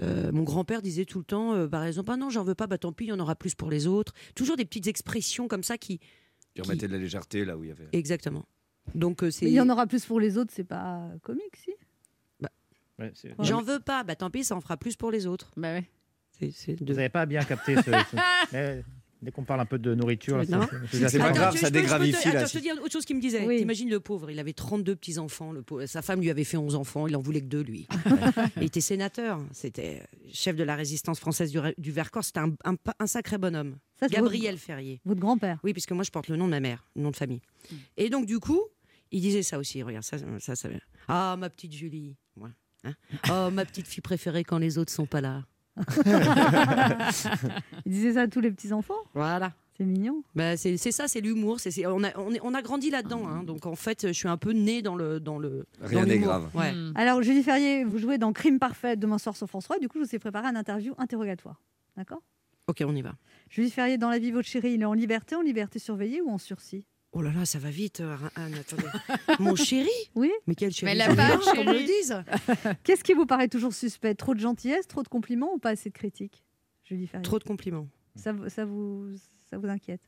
euh, 0.01 0.31
mon 0.31 0.45
grand-père 0.45 0.81
disait 0.81 1.07
tout 1.07 1.19
le 1.19 1.25
temps, 1.25 1.55
euh, 1.55 1.67
par 1.67 1.83
exemple, 1.85 2.13
ah 2.13 2.17
non, 2.17 2.31
j'en 2.31 2.45
veux 2.45 2.55
pas, 2.55 2.69
bah 2.69 2.79
tant 2.79 2.93
pis, 2.93 3.07
il 3.07 3.09
y 3.09 3.13
en 3.13 3.19
aura 3.19 3.35
plus 3.35 3.57
pour 3.57 3.69
les 3.69 3.89
autres. 3.89 4.13
Toujours 4.37 4.57
des 4.57 4.65
petites 4.65 4.87
expressions 4.87 5.49
comme 5.49 5.65
ça 5.65 5.77
qui. 5.77 5.99
Qui 6.55 6.63
remettait 6.63 6.87
de 6.87 6.93
la 6.93 6.99
légèreté 6.99 7.45
là 7.45 7.59
où 7.59 7.65
il 7.65 7.69
y 7.71 7.73
avait. 7.73 7.89
Exactement. 7.93 8.45
Donc 8.95 9.25
euh, 9.25 9.33
c'est. 9.33 9.47
Il 9.47 9.53
y 9.53 9.61
en 9.61 9.69
aura 9.69 9.89
plus 9.89 10.07
pour 10.07 10.21
les 10.21 10.39
autres, 10.39 10.53
c'est 10.55 10.63
pas 10.63 11.11
comique, 11.23 11.57
si? 11.57 11.73
J'en 13.41 13.61
veux 13.61 13.81
pas, 13.81 14.05
bah 14.05 14.15
tant 14.15 14.31
pis, 14.31 14.45
ça 14.45 14.55
en 14.55 14.61
fera 14.61 14.77
plus 14.77 14.95
pour 14.95 15.11
les 15.11 15.27
autres. 15.27 15.51
Bah 15.57 15.73
ouais. 15.73 15.85
Vous 16.81 16.85
n'avez 16.95 17.09
pas 17.09 17.27
bien 17.27 17.43
capté 17.43 17.75
ce. 17.75 17.91
Dès 19.23 19.31
qu'on 19.31 19.45
parle 19.45 19.61
un 19.61 19.67
peu 19.67 19.79
de 19.79 19.95
nourriture, 19.95 20.43
c'est- 20.45 20.53
Attends, 20.53 21.33
grave, 21.33 21.57
ça 21.57 21.71
peux- 21.71 21.79
je 21.79 22.23
te- 22.23 22.29
Attends, 22.29 22.47
je 22.53 22.59
dis 22.59 22.73
autre 22.73 22.93
chose 22.93 23.05
qu'il 23.07 23.17
me 23.17 23.21
disait. 23.21 23.47
Oui. 23.47 23.59
T'imagines 23.59 23.89
le 23.89 23.99
pauvre, 23.99 24.31
il 24.31 24.39
avait 24.39 24.53
32 24.53 24.95
petits-enfants. 24.95 25.53
le 25.53 25.62
pauvre. 25.62 25.87
Sa 25.87 26.03
femme 26.03 26.21
lui 26.21 26.31
avait 26.31 26.45
fait 26.45 26.57
11 26.59 26.75
enfants, 26.75 27.07
il 27.07 27.17
en 27.17 27.21
voulait 27.23 27.41
que 27.41 27.47
deux, 27.47 27.62
lui. 27.62 27.89
il 28.57 28.64
était 28.64 28.81
sénateur, 28.83 29.41
c'était 29.53 30.03
chef 30.33 30.55
de 30.57 30.64
la 30.64 30.77
résistance 30.77 31.19
française 31.19 31.51
du, 31.51 31.59
du 31.79 31.91
Vercors, 31.93 32.25
c'était 32.25 32.41
un, 32.41 32.53
un- 32.64 32.77
un 32.99 33.07
sacré 33.07 33.39
bonhomme. 33.39 33.77
Ça, 33.99 34.09
Gabriel 34.09 34.55
votre- 34.55 34.64
Ferrier. 34.64 35.01
Votre 35.07 35.21
grand-père 35.21 35.59
Oui, 35.64 35.73
puisque 35.73 35.93
moi 35.93 36.05
je 36.05 36.11
porte 36.11 36.29
le 36.29 36.37
nom 36.37 36.45
de 36.45 36.51
ma 36.51 36.61
mère, 36.61 36.85
le 36.95 37.03
nom 37.03 37.11
de 37.11 37.17
famille. 37.17 37.41
Et 37.97 38.11
donc 38.11 38.27
du 38.27 38.39
coup, 38.39 38.61
il 39.12 39.21
disait 39.23 39.43
ça 39.43 39.59
aussi, 39.59 39.83
regarde, 39.83 40.05
ça, 40.05 40.19
ça, 40.41 40.55
ça. 40.57 40.69
Ah, 41.09 41.37
ma 41.39 41.49
petite 41.49 41.73
Julie. 41.73 42.17
Ouais. 42.37 42.51
Hein 42.85 42.95
oh, 43.31 43.51
ma 43.51 43.64
petite 43.64 43.87
fille 43.87 44.03
préférée 44.03 44.45
quand 44.45 44.59
les 44.59 44.77
autres 44.79 44.93
sont 44.93 45.07
pas 45.07 45.21
là. 45.23 45.45
Il 47.87 47.93
disait 47.93 48.14
ça 48.14 48.22
à 48.22 48.29
tous 48.29 48.41
les 48.41 48.51
petits-enfants 48.51 48.95
Voilà. 49.14 49.53
C'est 49.77 49.85
mignon. 49.85 50.22
Bah, 50.35 50.57
c'est 50.57 50.79
c'est 50.79 50.91
ça, 50.91 51.07
c'est 51.07 51.20
l'humour. 51.20 51.59
on, 51.87 52.03
a, 52.05 52.18
on, 52.18 52.33
est- 52.33 52.41
on 52.43 52.55
a 52.55 52.62
grandi 52.62 52.89
là-dedans. 52.89 53.29
hein. 53.29 53.43
donc 53.43 53.66
en 53.66 53.74
fait, 53.74 54.07
je 54.07 54.12
suis 54.12 54.29
un 54.29 54.39
peu 54.39 54.53
née 54.53 54.81
dans 54.81 54.97
le. 54.97 55.20
Dans 55.20 55.39
le 55.39 55.66
Rien 55.83 56.07
n'est 56.07 56.18
grave. 56.18 56.49
Ouais. 56.55 56.72
Alors, 56.95 57.22
Julie 57.22 57.43
Ferrier, 57.43 57.85
vous 57.85 57.99
jouez 57.99 58.16
dans 58.16 58.33
Crime 58.33 58.59
Parfait 58.59 58.97
demain 58.97 59.18
soir 59.18 59.37
sur 59.37 59.47
France 59.47 59.64
3. 59.64 59.79
Du 59.79 59.89
coup, 59.89 59.99
je 60.03 60.09
vous 60.09 60.14
ai 60.14 60.18
préparé 60.18 60.47
un 60.49 60.57
interview 60.57 60.95
interrogatoire. 60.97 61.61
D'accord? 61.95 62.22
Ok, 62.68 62.83
on 62.87 62.97
y 62.97 63.03
va. 63.03 63.12
Julie 63.51 63.70
Ferrier, 63.70 63.99
dans 63.99 64.09
la 64.09 64.18
vie, 64.18 64.31
votre 64.31 64.49
chéri, 64.49 64.72
il 64.72 64.81
est 64.81 64.87
en 64.87 64.95
liberté, 64.95 65.37
en 65.37 65.43
liberté 65.43 65.79
surveillée 65.79 66.22
ou 66.22 66.31
en 66.31 66.39
sursis? 66.39 66.87
Oh 67.19 67.23
là 67.23 67.33
là, 67.33 67.47
ça 67.47 67.59
va 67.59 67.71
vite, 67.71 68.01
euh, 68.01 68.14
Anne. 68.35 68.53
Attendez. 68.61 68.85
Mon 69.41 69.55
chéri 69.57 69.89
Oui. 70.14 70.31
Mais 70.47 70.55
quel 70.55 70.71
chéri 70.71 70.93
Mais 70.93 70.99
la 70.99 71.14
pas 71.14 71.39
qu'on 71.39 71.64
me 71.64 71.87
dise. 71.87 72.14
Qu'est-ce 72.85 73.03
qui 73.03 73.14
vous 73.14 73.25
paraît 73.25 73.49
toujours 73.49 73.73
suspect? 73.73 74.14
Trop 74.14 74.35
de 74.35 74.41
gentillesse, 74.41 74.87
trop 74.87 75.03
de 75.03 75.09
compliments 75.09 75.55
ou 75.55 75.59
pas 75.59 75.71
assez 75.71 75.89
de 75.89 75.95
critiques 75.95 76.45
Julie 76.85 77.07
Ferrier. 77.07 77.23
Trop 77.25 77.39
de 77.39 77.45
compliments. 77.45 77.89
Ça, 78.17 78.33
vous- 78.33 78.51
ça, 78.51 78.67
vous, 78.67 79.07
ça 79.49 79.57
vous 79.57 79.67
inquiète? 79.67 80.03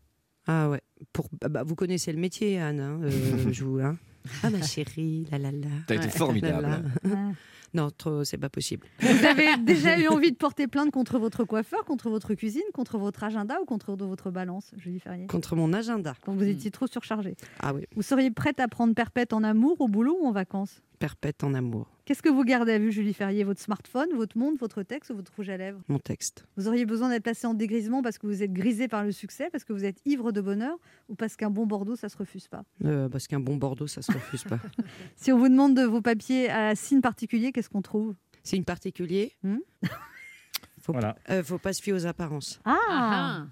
Ah 0.47 0.69
ouais. 0.69 0.83
Pour, 1.15 1.29
bah, 1.41 1.49
bah, 1.49 1.63
vous 1.63 1.75
connaissez 1.75 2.13
le 2.13 2.19
métier, 2.19 2.59
Anne. 2.61 2.81
hein, 2.81 3.01
euh, 3.03 3.11
je 3.53 3.65
vous, 3.65 3.81
hein. 3.81 3.97
Ah 4.43 4.51
ma 4.51 4.61
chérie, 4.61 5.27
la 5.31 5.39
la 5.39 5.51
la. 5.51 5.67
T'as 5.87 5.95
été 5.95 6.05
Ouais. 6.05 6.11
formidable. 6.11 6.61
La, 6.63 6.69
la. 6.69 7.17
Ah. 7.17 7.33
Non, 7.75 7.91
trop, 7.91 8.25
c'est 8.25 8.39
pas 8.39 8.49
possible. 8.49 8.87
Vous 9.01 9.25
avez 9.25 9.57
déjà 9.59 9.99
eu 9.99 10.09
envie 10.09 10.31
de 10.33 10.37
porter 10.37 10.67
plainte 10.67 10.91
contre 10.91 11.19
votre 11.19 11.45
coiffeur, 11.45 11.85
contre 11.85 12.09
votre 12.11 12.35
cuisine, 12.35 12.63
contre 12.73 12.99
votre 12.99 13.23
agenda 13.25 13.59
ou 13.61 13.65
contre 13.65 13.95
votre 13.95 14.31
balance, 14.31 14.71
Julie 14.77 15.01
Ferrier? 15.01 15.27
Contre 15.27 15.55
mon 15.57 15.73
agenda. 15.73 16.15
Quand 16.25 16.35
vous 16.35 16.49
étiez 16.49 16.71
trop 16.71 16.87
surchargée. 16.87 17.37
Ah 17.61 17.75
oui, 17.75 17.83
Vous 17.95 18.03
seriez 18.03 18.31
prête 18.31 18.61
à 18.61 18.69
prendre 18.69 18.95
perpète 18.95 19.33
en 19.33 19.43
amour, 19.45 19.81
au 19.81 19.89
boulot 19.89 20.19
ou 20.21 20.27
en 20.27 20.33
vacances? 20.33 20.81
Perpète 20.99 21.45
en 21.45 21.55
amour. 21.55 21.87
Qu'est-ce 22.05 22.23
que 22.23 22.29
vous 22.29 22.45
gardez 22.45 22.73
à 22.73 22.79
vue, 22.79 22.91
Julie 22.93 23.13
Ferrier? 23.15 23.45
Votre 23.45 23.61
smartphone, 23.61 24.09
votre 24.15 24.37
montre, 24.39 24.59
votre 24.59 24.83
texte 24.83 25.11
ou 25.11 25.17
votre 25.17 25.33
rouge 25.37 25.49
à 25.51 25.57
lèvres? 25.57 25.81
Mon 25.89 25.99
texte. 25.99 26.47
Vous 26.57 26.69
auriez 26.69 26.87
besoin 26.87 27.09
d'être 27.11 27.23
placé 27.23 27.47
en 27.47 27.55
dégrisement 27.55 28.03
parce 28.03 28.19
que 28.19 28.27
vous 28.27 28.43
êtes 28.43 28.53
grisé 28.53 28.89
par 28.89 29.05
le 29.05 29.13
succès, 29.13 29.49
parce 29.51 29.65
que 29.65 29.73
vous 29.73 29.85
êtes 29.85 30.01
ivre 30.07 30.33
de 30.33 30.41
bonheur 30.41 30.77
ou 31.09 31.15
parce 31.15 31.37
qu'un 31.37 31.51
bon 31.51 31.67
Bordeaux, 31.67 31.97
ça 31.97 32.09
se 32.09 32.17
refuse 32.17 32.49
pas? 32.49 32.65
Euh, 32.85 33.09
parce 33.09 33.27
qu'un 33.27 33.41
bon 33.41 33.57
Bordeaux, 33.57 33.87
ça 33.87 34.03
se 34.03 34.11
refuse 34.13 34.45
pas. 34.45 34.59
Si 35.17 35.33
on 35.33 35.39
vous 35.39 35.49
demande 35.49 35.75
de 35.77 35.83
vos 35.83 36.01
papiers 36.01 36.49
à 36.51 36.75
signe 36.75 37.01
particulier, 37.01 37.53
qu'est-ce 37.53 37.69
qu'on 37.71 37.83
trouve? 37.83 38.15
Signe 38.43 38.65
particulier? 38.65 39.33
Hmm? 39.43 39.59
Faut, 40.81 40.93
Voilà. 40.93 41.17
euh, 41.29 41.43
faut 41.43 41.59
pas 41.59 41.73
se 41.75 41.83
fier 41.83 41.93
aux 41.93 42.07
apparences. 42.07 42.61
Ah, 42.65 42.77
Ah, 42.89 43.47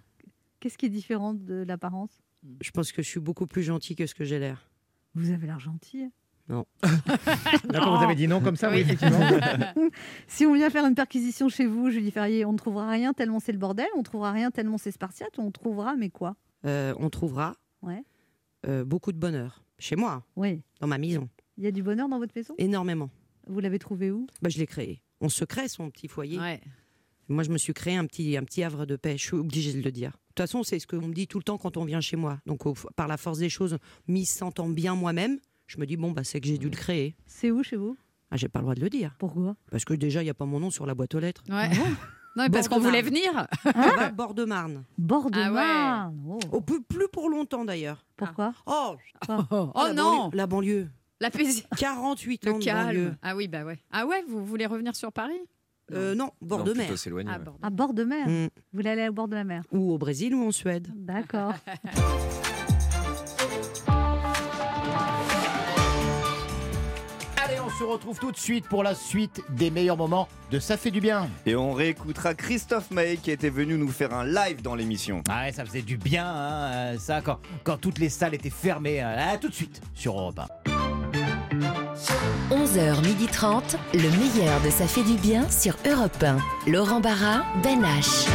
Qu'est-ce 0.61 0.79
qui 0.79 0.87
est 0.87 0.91
différent 0.91 1.35
de 1.35 1.65
l'apparence? 1.69 2.11
Je 2.63 2.71
pense 2.71 2.93
que 2.93 3.03
je 3.03 3.09
suis 3.09 3.21
beaucoup 3.21 3.47
plus 3.47 3.63
gentil 3.63 3.95
que 3.95 4.07
ce 4.07 4.15
que 4.15 4.25
j'ai 4.25 4.39
l'air. 4.39 4.71
Vous 5.15 5.31
avez 5.33 5.47
l'air 5.47 5.59
gentil. 5.61 6.11
D'accord, 6.49 6.67
vous 7.99 8.05
avez 8.05 8.15
dit 8.15 8.29
non 8.29 8.41
comme 8.41 8.57
ça, 8.57 8.69
oui, 8.71 8.77
Oui. 8.77 8.81
effectivement. 8.83 9.19
Si 10.29 10.47
on 10.47 10.55
vient 10.55 10.71
faire 10.71 10.87
une 10.87 10.95
perquisition 10.95 11.49
chez 11.49 11.67
vous, 11.67 11.91
Julie 11.91 12.11
Ferrier, 12.11 12.45
on 12.45 12.53
ne 12.53 12.59
trouvera 12.59 12.89
rien 12.91 13.13
tellement 13.13 13.41
c'est 13.41 13.53
le 13.53 13.59
bordel, 13.59 13.87
on 13.95 13.99
ne 14.01 14.05
trouvera 14.05 14.33
rien 14.33 14.51
tellement 14.51 14.79
c'est 14.79 14.91
spartiate, 14.93 15.39
on 15.39 15.51
trouvera 15.51 15.97
mais 15.97 16.11
quoi? 16.11 16.37
Euh, 16.65 16.95
on 16.99 17.11
trouvera 17.11 17.55
Ouais. 17.83 18.03
euh, 18.67 18.85
beaucoup 18.85 19.13
de 19.13 19.19
bonheur. 19.19 19.63
Chez 19.79 19.97
moi, 19.97 20.25
Oui. 20.37 20.63
dans 20.81 20.87
ma 20.87 20.99
maison. 20.99 21.29
Il 21.59 21.65
y 21.65 21.67
a 21.67 21.71
du 21.73 21.83
bonheur 21.83 22.09
dans 22.09 22.19
votre 22.19 22.33
maison 22.37 22.55
Énormément. 22.59 23.11
Vous 23.47 23.61
l'avez 23.61 23.79
trouvé 23.79 24.11
où? 24.11 24.27
Bah, 24.43 24.49
je 24.49 24.59
l'ai 24.59 24.67
créé. 24.67 25.03
On 25.21 25.29
se 25.29 25.45
crée 25.45 25.69
son 25.69 25.91
petit 25.91 26.09
foyer. 26.09 26.39
ouais. 26.39 26.61
Moi, 27.29 27.43
je 27.43 27.51
me 27.51 27.59
suis 27.59 27.75
créé 27.75 27.97
un 27.97 28.07
petit, 28.07 28.37
un 28.37 28.45
petit 28.45 28.63
havre 28.63 28.87
de 28.87 28.95
paix. 28.95 29.17
Je 29.19 29.25
suis 29.25 29.35
obligée 29.37 29.73
de 29.73 29.83
le 29.83 29.91
dire. 29.91 30.11
De 30.13 30.17
toute 30.29 30.39
façon, 30.47 30.63
c'est 30.63 30.79
ce 30.79 30.87
qu'on 30.87 31.09
me 31.09 31.13
dit 31.13 31.27
tout 31.27 31.39
le 31.39 31.43
temps 31.45 31.59
quand 31.59 31.77
on 31.77 31.85
vient 31.85 32.01
chez 32.01 32.17
moi. 32.17 32.39
Donc, 32.47 32.67
au- 32.67 32.75
par 32.95 33.09
la 33.09 33.17
force 33.17 33.39
des 33.39 33.49
choses, 33.49 33.79
m'y 34.07 34.25
sentant 34.25 34.69
bien 34.69 34.95
moi-même, 34.95 35.39
je 35.67 35.79
me 35.79 35.87
dis, 35.87 35.97
bon, 35.97 36.13
bah, 36.13 36.25
c'est 36.25 36.41
que 36.41 36.47
j'ai 36.47 36.59
dû 36.59 36.67
le 36.71 36.77
créer. 36.77 37.15
C'est 37.27 37.51
où 37.51 37.63
chez 37.63 37.77
vous? 37.77 37.97
Ah, 38.31 38.37
j'ai 38.37 38.49
pas 38.49 38.59
le 38.61 38.65
droit 38.65 38.75
de 38.75 38.81
le 38.81 38.91
dire. 38.91 39.15
Pourquoi? 39.19 39.57
Parce 39.71 39.85
que 39.85 39.95
déjà, 39.95 40.21
il 40.21 40.25
n'y 40.25 40.31
a 40.31 40.35
pas 40.35 40.47
mon 40.47 40.59
nom 40.61 40.71
sur 40.71 40.85
la 40.87 40.95
boîte 40.95 41.15
aux 41.15 41.21
lettres. 41.21 41.45
Ouais. 41.49 41.69
Non, 42.37 42.43
mais 42.45 42.51
parce 42.51 42.69
Bord 42.69 42.79
qu'on 42.79 42.85
de 42.85 42.89
voulait 42.89 43.03
Marne. 43.03 43.15
venir. 43.15 43.47
Ça 43.63 43.97
va, 43.97 44.11
Bord 44.11 44.35
de 44.35 44.45
Marne. 44.45 44.85
Bord 44.99 45.31
de 45.31 45.39
Ah 45.41 45.47
ouais. 45.49 45.55
Marne 45.55 46.17
oh. 46.29 46.39
Oh, 46.53 46.61
plus, 46.61 46.83
plus 46.83 47.09
pour 47.11 47.31
longtemps 47.31 47.65
d'ailleurs. 47.65 48.05
Pourquoi? 48.17 48.53
Oh, 48.67 48.97
Oh, 49.29 49.71
la 49.87 49.93
non 49.95 50.29
banlieue- 50.29 50.37
La 50.37 50.47
banlieue. 50.47 50.89
La 51.21 51.31
paisi- 51.31 51.65
48 51.79 52.47
ans 52.49 52.53
Le 52.55 52.59
de 52.59 52.65
calme. 52.65 52.87
banlieue. 52.89 53.15
Ah 53.23 53.35
oui, 53.37 53.49
bah 53.49 53.65
ouais. 53.65 53.79
Ah 53.91 54.05
ouais, 54.07 54.23
vous 54.29 54.45
voulez 54.45 54.67
revenir 54.67 54.95
sur 54.95 55.13
Paris? 55.13 55.41
Euh, 55.93 56.15
non, 56.15 56.31
bord 56.43 56.65
de 56.65 56.73
mer. 56.75 56.91
Ah, 57.27 57.39
À 57.63 57.71
bord 57.71 57.95
de 57.95 58.05
mer 58.05 58.27
Mm. 58.29 58.45
Vous 58.45 58.51
voulez 58.75 58.91
aller 58.91 59.09
au 59.09 59.13
bord 59.13 59.29
de 59.29 59.35
la 59.37 59.45
mer? 59.45 59.63
Ou 59.73 59.93
au 59.93 59.99
Brésil 59.99 60.35
ou 60.35 60.45
en 60.47 60.51
Suède. 60.53 60.89
D'accord. 60.95 61.55
se 67.79 67.85
retrouve 67.85 68.19
tout 68.19 68.33
de 68.33 68.37
suite 68.37 68.67
pour 68.69 68.83
la 68.83 68.95
suite 68.95 69.43
des 69.51 69.71
meilleurs 69.71 69.97
moments 69.97 70.29
de 70.51 70.59
Ça 70.59 70.77
fait 70.77 70.91
du 70.91 71.01
bien. 71.01 71.29
Et 71.45 71.57
on 71.57 71.73
réécoutera 71.73 72.35
Christophe 72.35 72.91
Maé 72.91 73.17
qui 73.19 73.31
était 73.31 73.51
venu 73.51 73.77
nous 73.77 73.89
faire 73.89 74.15
un 74.15 74.25
live 74.25 74.63
dans 74.63 74.75
l'émission. 74.75 75.23
Ah 75.29 75.43
ouais, 75.45 75.53
ça 75.53 75.65
faisait 75.65 75.83
du 75.83 75.97
bien, 75.97 76.27
hein, 76.27 76.99
ça, 76.99 77.21
quand, 77.21 77.39
quand 77.65 77.77
toutes 77.77 77.99
les 77.99 78.09
salles 78.09 78.35
étaient 78.35 78.51
fermées. 78.51 79.01
hein. 79.01 79.15
Ah, 79.19 79.37
tout 79.39 79.49
de 79.49 79.55
suite 79.55 79.81
sur 79.95 80.19
Europe 80.19 80.39
1. 80.39 80.47
11h30, 82.51 83.77
le 83.95 84.11
meilleur 84.19 84.61
de 84.63 84.71
Ça 84.71 84.87
fait 84.87 85.03
du 85.03 85.15
bien 85.15 85.49
sur 85.51 85.75
Europe 85.87 86.23
1. 86.23 86.39
Laurent 86.71 87.01
Barra, 87.01 87.45
Ben 87.63 87.83
H. 87.83 88.27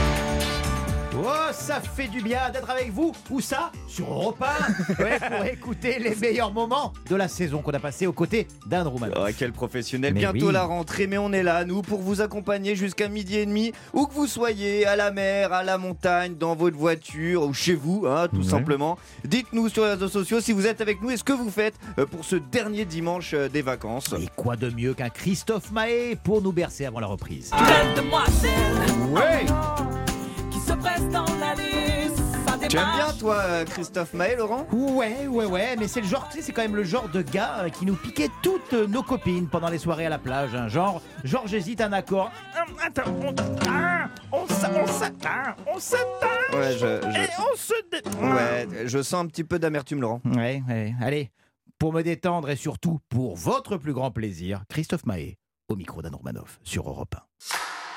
Oh, 1.14 1.28
ça 1.52 1.82
fait 1.82 2.08
du 2.08 2.22
bien 2.22 2.50
d'être 2.54 2.70
avec 2.70 2.92
vous. 2.92 3.12
Où 3.30 3.42
ça 3.42 3.72
Sur 3.88 4.12
Europe 4.12 4.42
1 4.42 4.94
Ouais, 5.04 5.20
pour 5.20 5.46
écouter 5.46 6.00
les 6.00 6.16
meilleurs 6.16 6.52
moments 6.54 6.94
de 7.10 7.16
la 7.16 7.28
saison 7.28 7.62
qu'on 7.62 7.72
a 7.72 7.80
passé 7.80 8.08
aux 8.08 8.14
côtés 8.14 8.48
d'Anne 8.66 8.88
Roumanoff. 8.88 9.18
Oh, 9.22 9.30
quel 9.38 9.52
professionnel. 9.52 10.14
Mais 10.14 10.22
Bientôt 10.22 10.48
oui. 10.48 10.54
la 10.54 10.64
rentrée, 10.64 11.08
mais 11.08 11.18
on 11.18 11.34
est 11.34 11.44
là, 11.44 11.66
nous, 11.66 11.82
pour 11.82 12.00
vous 12.02 12.22
accompagner 12.22 12.76
jusqu'à 12.76 13.10
midi 13.10 13.38
et 13.38 13.46
demi, 13.46 13.74
où 13.94 14.06
que 14.08 14.14
vous 14.14 14.26
soyez, 14.28 14.86
à 14.86 14.96
la 14.96 15.12
mer, 15.12 15.52
à 15.52 15.64
la 15.64 15.78
montagne, 15.78 16.36
dans 16.36 16.56
votre 16.56 16.78
voiture 16.78 17.44
ou 17.44 17.54
chez 17.54 17.76
vous, 17.76 18.06
hein, 18.08 18.28
tout 18.30 18.38
Ouais. 18.38 18.44
simplement. 18.50 18.98
Dites-nous 19.26 19.68
sur 19.70 19.84
les 19.84 19.92
réseaux 19.92 20.08
sociaux 20.08 20.40
si 20.40 20.54
vous 20.54 20.66
êtes 20.66 20.80
avec 20.82 21.02
nous 21.02 21.12
et 21.12 21.18
ce 21.18 21.24
que 21.26 21.34
vous 21.34 21.50
faites 21.52 21.76
euh, 22.00 22.06
pour 22.06 22.24
ce 22.24 22.38
dernier 22.38 22.86
dimanche 22.86 23.34
euh, 23.34 23.50
des 23.50 23.62
vacances. 23.62 24.14
Et 24.20 24.30
quoi 24.36 24.56
de 24.56 24.70
mieux 24.70 24.94
qu'un 24.94 25.10
Christophe 25.10 25.72
Mahé 25.72 26.16
pour 26.24 26.42
nous 26.42 26.54
bercer 26.54 26.86
avant 26.86 27.02
la 27.02 27.08
reprise 27.08 27.52
Ouais 29.12 29.46
se 29.46 29.91
presse 30.82 31.08
dans 31.10 31.26
la 31.40 31.54
liste. 31.56 32.18
Ça 32.48 32.58
Tu 32.68 32.78
aimes 32.78 32.86
bien, 32.96 33.14
toi, 33.20 33.66
Christophe 33.66 34.14
Maé, 34.14 34.36
Laurent? 34.36 34.66
Ouais, 34.72 35.28
ouais, 35.28 35.46
ouais, 35.46 35.76
mais 35.78 35.88
c'est 35.88 36.02
le 36.02 36.08
genre, 36.08 36.28
tu 36.30 36.38
sais, 36.38 36.44
c'est 36.44 36.52
quand 36.52 36.62
même 36.62 36.76
le 36.76 36.84
genre 36.84 37.08
de 37.10 37.22
gars 37.22 37.60
euh, 37.64 37.70
qui 37.70 37.86
nous 37.86 37.96
piquait 37.96 38.30
toutes 38.44 38.74
euh, 38.74 38.88
nos 38.88 39.04
copines 39.04 39.48
pendant 39.48 39.70
les 39.70 39.78
soirées 39.78 40.06
à 40.06 40.10
la 40.10 40.20
plage. 40.20 40.54
hein. 40.56 40.68
Genre, 40.68 41.02
genre 41.24 41.48
j'hésite 41.48 41.82
un 41.82 41.92
accord. 41.94 42.32
Hum, 42.58 42.76
Attends, 42.86 43.12
on, 43.22 43.34
ah, 43.70 44.08
on, 44.32 44.44
on 44.44 44.88
s'atteint, 44.88 45.56
on 45.68 45.80
s'atteint. 45.80 46.28
Ouais, 46.54 46.74
je- 46.74 46.78
je- 47.12 47.20
Et 47.22 47.30
on 47.40 47.56
se 47.56 47.74
dé- 47.92 48.02
Ouais, 48.22 48.88
je 48.88 49.02
sens 49.02 49.24
un 49.24 49.28
petit 49.28 49.44
peu 49.44 49.60
d'amertume, 49.60 50.02
Laurent. 50.02 50.22
Ouais, 50.26 50.62
ouais, 50.68 50.94
allez, 51.02 51.32
pour 51.80 51.94
me 51.94 52.02
détendre 52.04 52.50
et 52.50 52.56
surtout 52.56 53.00
pour 53.10 53.36
votre 53.36 53.78
plus 53.78 53.94
grand 53.94 54.12
plaisir, 54.12 54.64
Christophe 54.70 55.06
Mahé, 55.06 55.38
au 55.70 55.76
micro 55.76 56.02
d'Anne 56.02 56.16
Romanoff 56.16 56.60
sur 56.64 56.88
Europe 56.90 57.16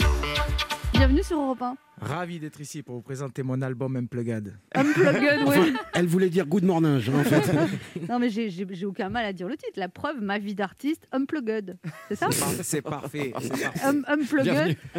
1. 0.01 0.74
Bienvenue 0.95 1.22
sur 1.22 1.38
Europe 1.40 1.61
1. 1.62 1.76
Ravi 2.01 2.38
d'être 2.38 2.61
ici 2.61 2.82
pour 2.82 2.97
vous 2.97 3.03
présenter 3.03 3.42
mon 3.42 3.61
album 3.62 3.97
Unplugged. 3.97 4.55
Unplugged, 4.74 5.47
ouais. 5.47 5.72
Elle 5.92 6.07
voulait 6.07 6.30
dire 6.30 6.47
good 6.47 6.64
morning, 6.64 6.97
en 7.14 7.24
fait. 7.24 7.53
Non, 8.09 8.18
mais 8.18 8.30
j'ai- 8.30 8.84
aucun 8.86 9.09
mal 9.09 9.24
à 9.24 9.32
dire 9.32 9.49
le 9.49 9.57
titre. 9.57 9.72
La 9.76 9.88
preuve, 9.88 10.20
ma 10.20 10.38
vie 10.38 10.55
d'artiste, 10.55 11.07
unplugged. 11.12 11.76
C'est 12.09 12.16
ça? 12.16 12.28
C'est 12.62 12.82
parfait. 12.82 13.30
parfait. 13.30 13.66
Um- 13.84 14.05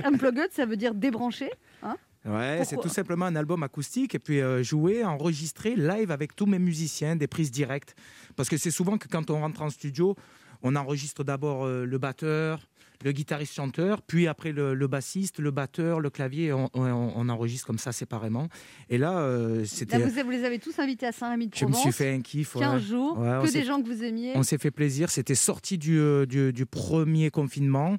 Unplugged, 0.03 0.51
ça 0.51 0.65
veut 0.65 0.77
dire 0.77 0.93
débranché. 0.93 1.49
Hein? 1.83 1.95
Ouais, 2.25 2.61
c'est 2.65 2.77
tout 2.77 2.89
simplement 2.89 3.25
un 3.25 3.35
album 3.35 3.61
acoustique 3.63 4.15
et 4.15 4.19
puis 4.19 4.41
euh, 4.41 4.63
jouer, 4.63 5.03
enregistrer 5.03 5.75
live 5.75 6.09
avec 6.11 6.35
tous 6.35 6.47
mes 6.47 6.59
musiciens, 6.59 7.15
des 7.15 7.27
prises 7.27 7.51
directes. 7.51 7.95
Parce 8.35 8.49
que 8.49 8.57
c'est 8.57 8.71
souvent 8.71 8.97
que 8.97 9.07
quand 9.07 9.29
on 9.29 9.39
rentre 9.41 9.61
en 9.61 9.69
studio, 9.69 10.15
on 10.63 10.75
enregistre 10.75 11.23
d'abord 11.23 11.65
euh, 11.65 11.85
le 11.85 11.97
batteur, 11.99 12.59
le 13.03 13.11
guitariste-chanteur, 13.11 14.01
puis 14.01 14.27
après 14.27 14.51
le, 14.51 14.73
le 14.73 14.87
bassiste, 14.87 15.39
le 15.39 15.51
batteur, 15.51 15.99
le 15.99 16.09
clavier, 16.09 16.53
on, 16.53 16.69
on- 16.73 17.11
on 17.15 17.29
enregistre 17.29 17.67
comme 17.67 17.77
ça 17.79 17.91
séparément. 17.91 18.47
Et 18.89 18.97
là, 18.97 19.17
euh, 19.19 19.65
c'était... 19.65 19.97
vous, 19.99 20.23
vous 20.23 20.29
les 20.31 20.43
avez 20.43 20.59
tous 20.59 20.77
invités 20.79 21.05
à 21.07 21.11
Saint-Rémy 21.11 21.47
de 21.47 21.55
Je 21.55 21.65
me 21.65 21.73
suis 21.73 21.91
fait 21.91 22.13
un 22.13 22.21
kiff. 22.21 22.55
ouais. 22.55 22.61
15 22.61 22.81
jours, 22.81 23.17
Ouais, 23.19 23.37
on 23.41 23.45
que 23.45 23.51
des 23.51 23.63
gens 23.63 23.81
que 23.81 23.87
vous 23.87 24.03
aimiez. 24.03 24.33
On 24.35 24.43
s'est 24.43 24.57
fait 24.57 24.71
plaisir. 24.71 25.09
C'était 25.09 25.35
sorti 25.35 25.77
du, 25.77 25.99
euh, 25.99 26.25
du, 26.25 26.51
du 26.53 26.65
premier 26.65 27.29
confinement 27.31 27.97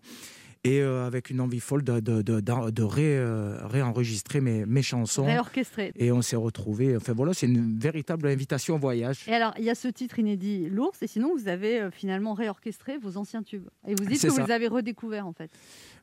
et 0.67 0.81
euh, 0.81 1.07
avec 1.07 1.31
une 1.31 1.41
envie 1.41 1.61
folle 1.61 1.83
de, 1.85 2.01
de, 2.01 2.23
de, 2.23 2.83
ré, 2.83 3.17
euh, 3.17 3.59
réenregistrer 3.67 4.41
mes, 4.41 4.67
mes 4.67 4.83
chansons. 4.83 5.25
Réorchestré. 5.25 5.93
Et 5.97 6.13
on 6.13 6.23
s'est 6.23 6.37
retrouvés. 6.37 6.97
Enfin 6.97 7.13
voilà, 7.13 7.35
c'est 7.35 7.47
une 7.47 7.79
véritable 7.79 8.27
invitation 8.29 8.75
au 8.75 8.79
voyage. 8.79 9.25
Et 9.29 9.33
alors, 9.33 9.55
il 9.59 9.65
y 9.65 9.71
a 9.71 9.75
ce 9.75 9.89
titre 9.89 10.19
inédit, 10.19 10.69
L'ours, 10.71 11.01
et 11.03 11.07
sinon, 11.07 11.35
vous 11.37 11.49
avez 11.49 11.81
euh, 11.81 11.91
finalement 11.91 12.35
réorchestré 12.35 12.99
vos 12.99 13.17
anciens 13.17 13.43
tubes. 13.43 13.69
Et 13.87 13.95
vous 13.95 14.05
dites 14.07 14.23
que 14.23 14.29
vous 14.29 14.45
les 14.45 14.53
avez 14.53 14.69
redécouverts, 14.69 15.27
en 15.27 15.33
fait. 15.33 15.51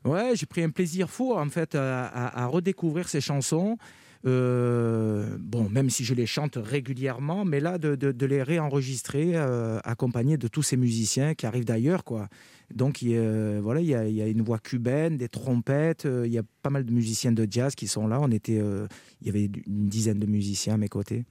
Ouais, 0.04 0.32
j'ai 0.34 0.46
pris 0.46 0.62
un 0.62 0.70
plaisir 0.70 1.08
fou 1.08 1.32
en 1.34 1.48
fait 1.48 1.74
à, 1.74 2.04
à- 2.06 2.42
à 2.42 2.46
redécouvrir 2.46 3.08
ces 3.08 3.20
chansons. 3.20 3.78
Euh, 4.26 5.36
bon, 5.38 5.68
même 5.68 5.90
si 5.90 6.02
je 6.04 6.14
les 6.14 6.24
chante 6.26 6.56
régulièrement, 6.60 7.44
mais 7.44 7.60
là 7.60 7.76
de, 7.78 7.94
de- 7.94 8.12
de 8.12 8.26
les 8.26 8.42
réenregistrer, 8.42 9.32
euh, 9.34 9.78
accompagné 9.84 10.36
de 10.38 10.48
tous 10.48 10.62
ces 10.62 10.76
musiciens 10.78 11.34
qui 11.34 11.44
arrivent 11.46 11.66
d'ailleurs, 11.66 12.04
quoi. 12.04 12.28
Donc 12.74 13.02
il 13.02 13.10
y 13.10 13.18
a, 13.18 13.60
voilà, 13.60 13.80
il 13.80 13.86
y, 13.86 13.94
a, 13.94 14.08
il 14.08 14.14
y 14.14 14.22
a 14.22 14.26
une 14.26 14.40
voix 14.42 14.58
cubaine, 14.58 15.18
des 15.18 15.28
trompettes, 15.28 16.06
euh, 16.06 16.26
il 16.26 16.32
y 16.32 16.38
a 16.38 16.42
pas 16.62 16.70
mal 16.70 16.84
de 16.84 16.92
musiciens 16.92 17.32
de 17.32 17.46
jazz 17.48 17.74
qui 17.74 17.86
sont 17.86 18.06
là. 18.06 18.18
On 18.22 18.30
était, 18.30 18.58
euh, 18.58 18.86
il 19.20 19.26
y 19.26 19.30
avait 19.30 19.44
une 19.66 19.88
dizaine 19.88 20.18
de 20.18 20.26
musiciens 20.26 20.74
à 20.74 20.78
mes 20.78 20.88
côtés. 20.88 21.24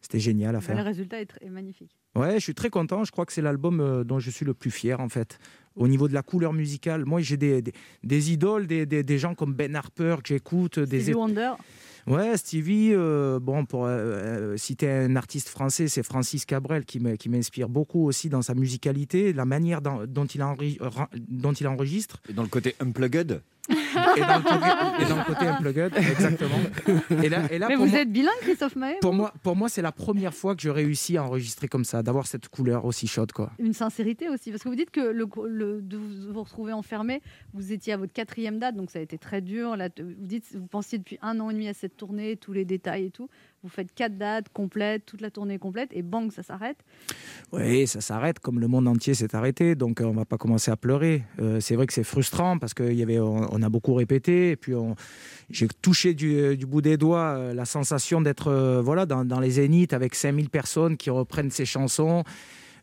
C'était 0.00 0.18
génial 0.20 0.56
à 0.56 0.60
Le 0.60 0.64
faire. 0.64 0.82
résultat 0.82 1.20
est, 1.20 1.50
magnifique. 1.50 1.94
Ouais, 2.16 2.36
je 2.36 2.40
suis 2.40 2.54
très 2.54 2.70
content. 2.70 3.04
Je 3.04 3.12
crois 3.12 3.26
que 3.26 3.34
c'est 3.34 3.42
l'album 3.42 4.02
dont 4.04 4.18
je 4.18 4.30
suis 4.30 4.46
le 4.46 4.54
plus 4.54 4.70
fier, 4.70 4.98
en 4.98 5.10
fait. 5.10 5.38
Au 5.76 5.86
niveau 5.88 6.08
de 6.08 6.14
la 6.14 6.22
couleur 6.22 6.54
musicale, 6.54 7.04
moi, 7.04 7.20
j'ai 7.20 7.36
des, 7.36 7.60
des, 7.60 7.72
des 8.02 8.32
idoles, 8.32 8.66
des, 8.66 9.18
gens 9.18 9.34
comme 9.34 9.52
Ben 9.52 9.76
Harper 9.76 10.16
que 10.24 10.28
j'écoute. 10.28 10.78
des 10.78 11.12
Wonder. 11.12 11.52
Ouais, 12.06 12.36
Stevie, 12.36 12.90
euh, 12.92 13.38
bon, 13.40 13.64
pour 13.64 13.86
euh, 13.86 13.88
euh, 13.90 14.56
citer 14.56 14.90
un 14.90 15.16
artiste 15.16 15.48
français, 15.48 15.88
c'est 15.88 16.02
Francis 16.02 16.44
Cabrel 16.44 16.84
qui 16.84 17.28
m'inspire 17.28 17.68
beaucoup 17.68 18.06
aussi 18.06 18.28
dans 18.28 18.42
sa 18.42 18.54
musicalité, 18.54 19.32
la 19.32 19.44
manière 19.44 19.80
dont, 19.80 20.04
il, 20.24 20.78
dont 21.28 21.52
il 21.52 21.66
enregistre. 21.68 22.20
Et 22.28 22.32
dans 22.32 22.42
le 22.42 22.48
côté 22.48 22.74
unplugged? 22.80 23.42
Et 24.16 24.20
dans 25.08 25.16
le 25.16 25.24
côté, 25.24 25.46
unplugged, 25.46 25.96
exactement. 25.96 27.22
Et 27.22 27.28
là, 27.28 27.42
et 27.50 27.58
là, 27.58 27.66
Mais 27.68 27.76
vous 27.76 27.86
moi- 27.86 27.98
êtes 28.00 28.10
bilingue, 28.12 28.32
Christophe 28.42 28.76
Maé 28.76 28.96
pour 29.00 29.12
moi, 29.12 29.32
pour 29.42 29.56
moi 29.56 29.68
c'est 29.68 29.82
la 29.82 29.92
première 29.92 30.34
fois 30.34 30.54
que 30.54 30.62
je 30.62 30.68
réussis 30.70 31.16
à 31.16 31.24
enregistrer 31.24 31.68
comme 31.68 31.84
ça, 31.84 32.02
d'avoir 32.02 32.26
cette 32.26 32.48
couleur 32.48 32.84
aussi 32.84 33.06
chaude. 33.06 33.32
Quoi. 33.32 33.50
Une 33.58 33.72
sincérité 33.72 34.28
aussi, 34.28 34.50
parce 34.50 34.62
que 34.62 34.68
vous 34.68 34.74
dites 34.74 34.90
que 34.90 35.00
le, 35.00 35.26
le- 35.48 35.80
de 35.82 35.96
vous 35.96 36.32
vous 36.32 36.42
retrouver 36.42 36.72
enfermé, 36.72 37.22
vous 37.54 37.72
étiez 37.72 37.92
à 37.92 37.96
votre 37.96 38.12
quatrième 38.12 38.58
date, 38.58 38.76
donc 38.76 38.90
ça 38.90 38.98
a 38.98 39.02
été 39.02 39.18
très 39.18 39.40
dur. 39.40 39.76
Là, 39.76 39.88
vous 39.98 40.12
dites, 40.26 40.44
vous 40.54 40.66
pensiez 40.66 40.98
depuis 40.98 41.18
un 41.22 41.38
an 41.40 41.50
et 41.50 41.54
demi 41.54 41.68
à 41.68 41.74
cette 41.74 41.96
tournée, 41.96 42.36
tous 42.36 42.52
les 42.52 42.64
détails 42.64 43.06
et 43.06 43.10
tout. 43.10 43.28
Vous 43.62 43.68
faites 43.68 43.92
quatre 43.94 44.16
dates 44.16 44.48
complètes, 44.50 45.04
toute 45.04 45.20
la 45.20 45.30
tournée 45.30 45.58
complète, 45.58 45.90
et 45.92 46.02
bang, 46.02 46.32
ça 46.32 46.42
s'arrête. 46.42 46.78
Oui, 47.52 47.86
ça 47.86 48.00
s'arrête 48.00 48.38
comme 48.38 48.58
le 48.58 48.68
monde 48.68 48.88
entier 48.88 49.14
s'est 49.14 49.34
arrêté, 49.36 49.74
donc 49.74 50.00
euh, 50.00 50.04
on 50.04 50.12
va 50.12 50.24
pas 50.24 50.38
commencer 50.38 50.70
à 50.70 50.76
pleurer. 50.76 51.24
Euh, 51.40 51.60
c'est 51.60 51.76
vrai 51.76 51.86
que 51.86 51.92
c'est 51.92 52.04
frustrant 52.04 52.58
parce 52.58 52.72
qu'on 52.72 52.84
on, 52.84 53.48
on 53.50 53.62
a 53.62 53.68
beaucoup 53.68 53.94
répété, 53.94 54.50
et 54.52 54.56
puis 54.56 54.72
j'ai 55.50 55.68
touché 55.68 56.14
du, 56.14 56.56
du 56.56 56.66
bout 56.66 56.80
des 56.80 56.96
doigts 56.96 57.36
euh, 57.36 57.54
la 57.54 57.64
sensation 57.64 58.20
d'être 58.20 58.48
euh, 58.48 58.80
voilà, 58.80 59.06
dans, 59.06 59.40
les 59.40 59.50
zéniths 59.50 59.92
avec 59.92 60.14
5000 60.14 60.50
personnes 60.50 60.96
qui 60.96 61.10
reprennent 61.10 61.50
ces 61.50 61.64
chansons. 61.64 62.24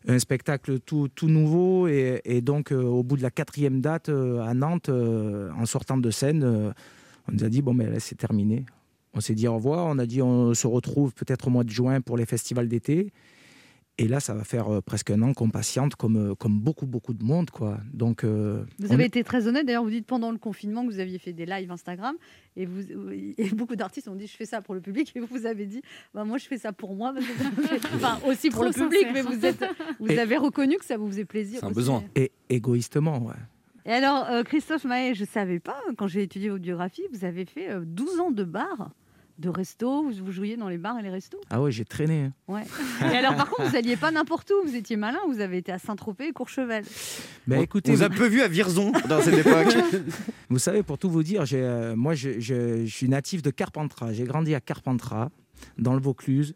Un 0.06 0.18
spectacle 0.18 0.78
tout, 0.78 1.10
nouveau, 1.22 1.88
et, 1.88 2.40
donc 2.40 2.72
euh, 2.72 2.82
au 2.82 3.02
bout 3.02 3.16
de 3.16 3.22
la 3.22 3.30
quatrième 3.30 3.80
date 3.80 4.08
euh, 4.08 4.40
à 4.40 4.54
Nantes, 4.54 4.88
euh, 4.88 5.50
en 5.58 5.66
sortant 5.66 5.98
de 5.98 6.10
scène, 6.10 6.44
euh, 6.44 6.70
on 7.28 7.32
nous 7.32 7.44
a 7.44 7.48
dit 7.48 7.62
bon, 7.62 7.74
mais 7.74 7.90
là 7.90 7.98
c'est 7.98 8.14
terminé. 8.14 8.64
On 9.18 9.20
s'est 9.20 9.34
dit 9.34 9.48
au 9.48 9.54
revoir, 9.56 9.86
on 9.86 9.98
a 9.98 10.06
dit 10.06 10.22
on 10.22 10.54
se 10.54 10.68
retrouve 10.68 11.12
peut-être 11.12 11.48
au 11.48 11.50
mois 11.50 11.64
de 11.64 11.70
juin 11.70 12.00
pour 12.00 12.16
les 12.16 12.24
festivals 12.24 12.68
d'été. 12.68 13.12
Et 14.00 14.06
là, 14.06 14.20
ça 14.20 14.32
va 14.32 14.44
faire 14.44 14.72
euh, 14.72 14.80
presque 14.80 15.10
un 15.10 15.20
an 15.22 15.34
qu'on 15.34 15.50
patiente 15.50 15.96
comme, 15.96 16.16
euh, 16.30 16.34
comme 16.36 16.60
beaucoup, 16.60 16.86
beaucoup 16.86 17.14
de 17.14 17.24
monde. 17.24 17.50
Quoi. 17.50 17.78
Donc, 17.92 18.22
euh, 18.22 18.62
Vous 18.78 18.92
avez 18.92 19.06
été 19.06 19.24
très 19.24 19.48
honnête. 19.48 19.66
D'ailleurs, 19.66 19.82
vous 19.82 19.90
dites 19.90 20.06
pendant 20.06 20.30
le 20.30 20.38
confinement 20.38 20.86
que 20.86 20.92
vous 20.92 21.00
aviez 21.00 21.18
fait 21.18 21.32
des 21.32 21.46
lives 21.46 21.68
Instagram 21.72 22.14
et, 22.54 22.64
vous, 22.64 22.80
et 23.10 23.50
beaucoup 23.54 23.74
d'artistes 23.74 24.06
ont 24.06 24.14
dit 24.14 24.28
je 24.28 24.36
fais 24.36 24.44
ça 24.44 24.62
pour 24.62 24.76
le 24.76 24.80
public 24.80 25.10
et 25.16 25.18
vous 25.20 25.46
avez 25.46 25.66
dit 25.66 25.82
bah, 26.14 26.22
moi 26.24 26.38
je 26.38 26.46
fais 26.46 26.58
ça 26.58 26.72
pour 26.72 26.94
moi. 26.94 27.12
Enfin, 27.96 28.20
aussi 28.28 28.50
pour 28.50 28.60
Trop 28.60 28.68
le 28.68 28.72
public, 28.88 29.00
sincère. 29.08 29.12
mais 29.14 29.22
vous, 29.22 29.44
êtes, 29.44 29.64
vous 29.98 30.06
Et- 30.12 30.18
avez 30.20 30.36
reconnu 30.36 30.76
que 30.76 30.84
ça 30.84 30.96
vous 30.96 31.08
faisait 31.08 31.24
plaisir. 31.24 31.60
aussi. 31.64 31.90
Et 32.14 32.30
égoïstement, 32.50 33.18
ouais. 33.18 33.34
Et 33.84 33.90
alors, 33.90 34.26
euh, 34.30 34.42
Christophe 34.44 34.84
Maé, 34.84 35.14
je 35.14 35.22
ne 35.22 35.26
savais 35.26 35.58
pas, 35.60 35.80
quand 35.96 36.06
j'ai 36.06 36.22
étudié 36.22 36.50
votre 36.50 36.62
biographie, 36.62 37.02
vous 37.12 37.24
avez 37.24 37.46
fait 37.46 37.70
euh, 37.70 37.80
12 37.84 38.20
ans 38.20 38.30
de 38.30 38.44
bar, 38.44 38.90
de 39.38 39.48
resto, 39.48 40.02
vous, 40.02 40.12
vous 40.24 40.32
jouiez 40.32 40.56
dans 40.56 40.68
les 40.68 40.78
bars 40.78 40.98
et 40.98 41.02
les 41.02 41.10
restos? 41.10 41.38
Ah 41.48 41.62
ouais, 41.62 41.70
j'ai 41.70 41.84
traîné. 41.84 42.24
hein. 42.24 42.32
Ouais. 42.48 42.62
Et 43.02 43.16
alors, 43.16 43.36
par 43.36 43.48
contre, 43.48 43.68
vous 43.68 43.74
n'alliez 43.74 43.96
pas 43.96 44.10
n'importe 44.10 44.50
où, 44.50 44.68
vous 44.68 44.74
étiez 44.74 44.96
malin, 44.96 45.18
vous 45.28 45.40
avez 45.40 45.58
été 45.58 45.70
à 45.70 45.78
Saint-Tropez 45.78 46.26
et 46.28 46.32
Courchevel. 46.32 46.84
Mais 47.46 47.58
On- 47.58 47.62
écoutez, 47.62 47.92
on 47.92 47.94
vous 47.94 48.02
a 48.02 48.10
peu 48.10 48.26
vu 48.26 48.42
à 48.42 48.48
Vierzon 48.48 48.92
dans 49.08 49.20
cette 49.22 49.46
époque. 49.46 49.74
Vous 50.50 50.58
savez, 50.58 50.82
pour 50.82 50.96
tout 50.98 51.10
vous 51.10 51.22
dire, 51.22 51.44
j'ai, 51.44 51.60
euh, 51.62 51.94
moi, 51.94 52.14
je, 52.14 52.40
je- 52.40 52.84
je 52.86 52.94
suis 52.94 53.08
natif 53.08 53.42
de 53.42 53.50
Carpentras. 53.50 54.12
J'ai 54.14 54.24
grandi 54.24 54.54
à 54.54 54.60
Carpentras, 54.60 55.28
dans 55.76 55.92
le 55.94 56.00
Vaucluse. 56.00 56.54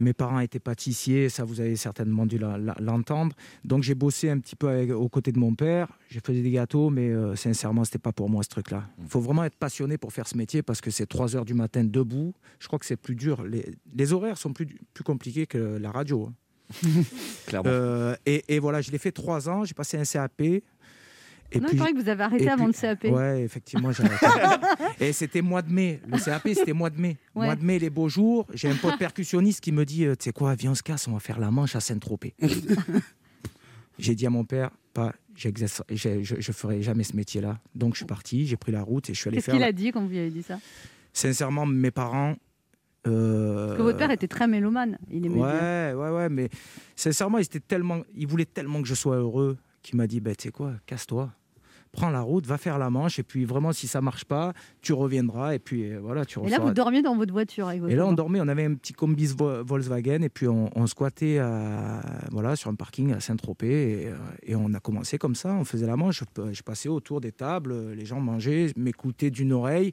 Mes 0.00 0.12
parents 0.14 0.40
étaient 0.40 0.58
pâtissiers, 0.58 1.28
ça 1.28 1.44
vous 1.44 1.60
avez 1.60 1.76
certainement 1.76 2.24
dû 2.26 2.38
l'entendre. 2.38 3.36
Donc 3.64 3.82
j'ai 3.82 3.94
bossé 3.94 4.30
un 4.30 4.38
petit 4.38 4.56
peu 4.56 4.68
avec- 4.68 4.90
aux 4.92 5.08
côtés 5.08 5.30
de 5.30 5.38
mon 5.38 5.54
père. 5.54 5.88
J'ai 6.08 6.20
fait 6.20 6.32
des 6.32 6.50
gâteaux, 6.50 6.88
mais 6.90 7.10
euh, 7.10 7.36
sincèrement, 7.36 7.84
c'était 7.84 7.98
pas 7.98 8.12
pour 8.12 8.30
moi 8.30 8.42
ce 8.42 8.48
truc-là. 8.48 8.84
Il 9.02 9.08
faut 9.08 9.20
vraiment 9.20 9.44
être 9.44 9.56
passionné 9.56 9.98
pour 9.98 10.12
faire 10.12 10.26
ce 10.26 10.36
métier 10.36 10.62
parce 10.62 10.80
que 10.80 10.90
c'est 10.90 11.06
3 11.06 11.36
heures 11.36 11.44
du 11.44 11.54
matin 11.54 11.84
debout. 11.84 12.32
Je 12.58 12.66
crois 12.66 12.78
que 12.78 12.86
c'est 12.86 12.96
plus 12.96 13.14
dur. 13.14 13.42
Les, 13.44 13.64
les 13.94 14.12
horaires 14.12 14.38
sont 14.38 14.52
plus, 14.52 14.66
plus 14.94 15.04
compliqués 15.04 15.46
que 15.46 15.58
la 15.78 15.90
radio. 15.90 16.28
hein. 16.30 16.34
Clairement. 17.46 17.68
Euh, 17.70 18.14
et, 18.26 18.44
et 18.54 18.58
voilà, 18.58 18.80
je 18.80 18.90
l'ai 18.90 18.98
fait 18.98 19.12
3 19.12 19.48
ans. 19.48 19.64
J'ai 19.64 19.74
passé 19.74 19.96
un 19.98 20.04
CAP. 20.04 20.62
Et 21.52 21.58
Non, 21.60 21.68
il 21.72 21.78
paraît 21.78 21.92
que 21.92 21.98
vous 22.00 22.08
avez 22.08 22.22
arrêté 22.22 22.48
avant 22.48 22.66
le 22.66 22.72
CAP. 22.72 23.04
Ouais, 23.04 23.42
effectivement, 23.42 23.90
j'ai 23.90 24.04
arrêté. 24.04 24.26
et 25.00 25.12
c'était 25.12 25.42
mois 25.42 25.62
de 25.62 25.72
mai. 25.72 26.00
Le 26.06 26.16
CAP, 26.18 26.48
c'était 26.54 26.72
mois 26.72 26.90
de 26.90 27.00
mai. 27.00 27.16
Ouais. 27.34 27.46
Mois 27.46 27.56
de 27.56 27.64
mai, 27.64 27.78
les 27.80 27.90
beaux 27.90 28.08
jours. 28.08 28.46
J'ai 28.54 28.68
un 28.70 28.76
pote 28.76 28.98
percussionniste 28.98 29.60
qui 29.60 29.72
me 29.72 29.84
dit 29.84 30.04
euh, 30.04 30.14
Tu 30.14 30.24
sais 30.26 30.32
quoi, 30.32 30.54
viens, 30.54 30.70
on 30.70 30.74
se 30.76 30.82
casse, 30.82 31.08
on 31.08 31.12
va 31.12 31.18
faire 31.20 31.40
la 31.40 31.50
manche 31.50 31.74
à 31.74 31.80
Saint-Tropez. 31.80 32.34
j'ai 33.98 34.14
dit 34.14 34.26
à 34.26 34.30
mon 34.30 34.44
père 34.44 34.70
Pas, 34.94 35.12
je, 35.34 35.48
je 35.90 36.52
ferai 36.52 36.82
jamais 36.82 37.04
ce 37.04 37.16
métier-là. 37.16 37.58
Donc 37.74 37.94
je 37.94 37.98
suis 37.98 38.06
parti, 38.06 38.46
j'ai 38.46 38.56
pris 38.56 38.72
la 38.72 38.82
route 38.82 39.10
et 39.10 39.14
je 39.14 39.18
suis 39.20 39.28
allé 39.28 39.36
Qu'est-ce 39.38 39.46
faire. 39.46 39.54
qu'il 39.54 39.60
la- 39.60 39.66
a 39.68 39.72
dit 39.72 39.90
quand 39.92 40.02
vous 40.02 40.08
lui 40.08 40.18
avez 40.18 40.30
dit 40.30 40.42
ça? 40.42 40.58
Sincèrement, 41.12 41.66
mes 41.66 41.90
parents. 41.90 42.36
euh, 43.06 43.66
Parce 43.68 43.78
que 43.78 43.82
votre 43.82 43.98
père 43.98 44.10
était 44.10 44.28
très 44.28 44.46
mélomane. 44.46 44.98
Il 45.10 45.26
aimait 45.26 45.34
bien. 45.36 45.44
Ouais, 45.44 45.92
ouais, 45.94 46.10
ouais, 46.10 46.28
mais 46.28 46.48
sincèrement, 46.94 47.38
il, 47.38 47.42
était 47.44 47.60
tellement, 47.60 48.02
il 48.14 48.26
voulait 48.26 48.44
tellement 48.44 48.80
que 48.82 48.88
je 48.88 48.94
sois 48.94 49.16
heureux 49.16 49.58
qu'il 49.82 49.96
m'a 49.96 50.06
dit, 50.06 50.20
bah, 50.20 50.34
tu 50.34 50.44
sais 50.44 50.50
quoi, 50.52 50.74
casse-toi, 50.86 51.32
prends 51.92 52.10
la 52.10 52.20
route, 52.20 52.46
va 52.46 52.56
faire 52.58 52.78
la 52.78 52.88
manche, 52.88 53.18
et 53.18 53.22
puis 53.24 53.44
vraiment, 53.44 53.72
si 53.72 53.88
ça 53.88 54.00
marche 54.00 54.24
pas, 54.24 54.52
tu 54.80 54.92
reviendras, 54.92 55.54
et 55.54 55.58
puis 55.58 55.90
euh, 55.92 55.98
voilà, 56.00 56.24
tu 56.24 56.38
Et 56.40 56.48
là, 56.48 56.58
vous 56.60 56.72
dormiez 56.72 57.02
dans 57.02 57.16
votre 57.16 57.32
voiture 57.32 57.66
avec 57.68 57.80
votre 57.80 57.92
Et 57.92 57.96
là, 57.96 58.06
on 58.06 58.12
dormait, 58.12 58.40
on 58.40 58.46
avait 58.48 58.64
un 58.64 58.74
petit 58.74 58.92
combi 58.92 59.26
Vo- 59.26 59.64
Volkswagen, 59.64 60.22
et 60.22 60.28
puis 60.28 60.46
on, 60.46 60.70
on 60.76 60.86
squattait 60.86 61.38
à- 61.38 62.00
voilà, 62.30 62.54
sur 62.56 62.70
un 62.70 62.74
parking 62.76 63.12
à 63.12 63.18
Saint-Tropez, 63.20 64.02
et, 64.02 64.06
euh, 64.08 64.14
et 64.44 64.54
on 64.54 64.72
a 64.74 64.80
commencé 64.80 65.18
comme 65.18 65.34
ça, 65.34 65.52
on 65.54 65.64
faisait 65.64 65.86
la 65.86 65.96
manche, 65.96 66.22
je, 66.36 66.52
je 66.52 66.62
passais 66.62 66.88
autour 66.88 67.20
des 67.20 67.32
tables, 67.32 67.92
les 67.92 68.04
gens 68.06 68.20
mangeaient, 68.20 68.72
m'écoutaient 68.76 69.30
d'une 69.30 69.52
oreille. 69.52 69.92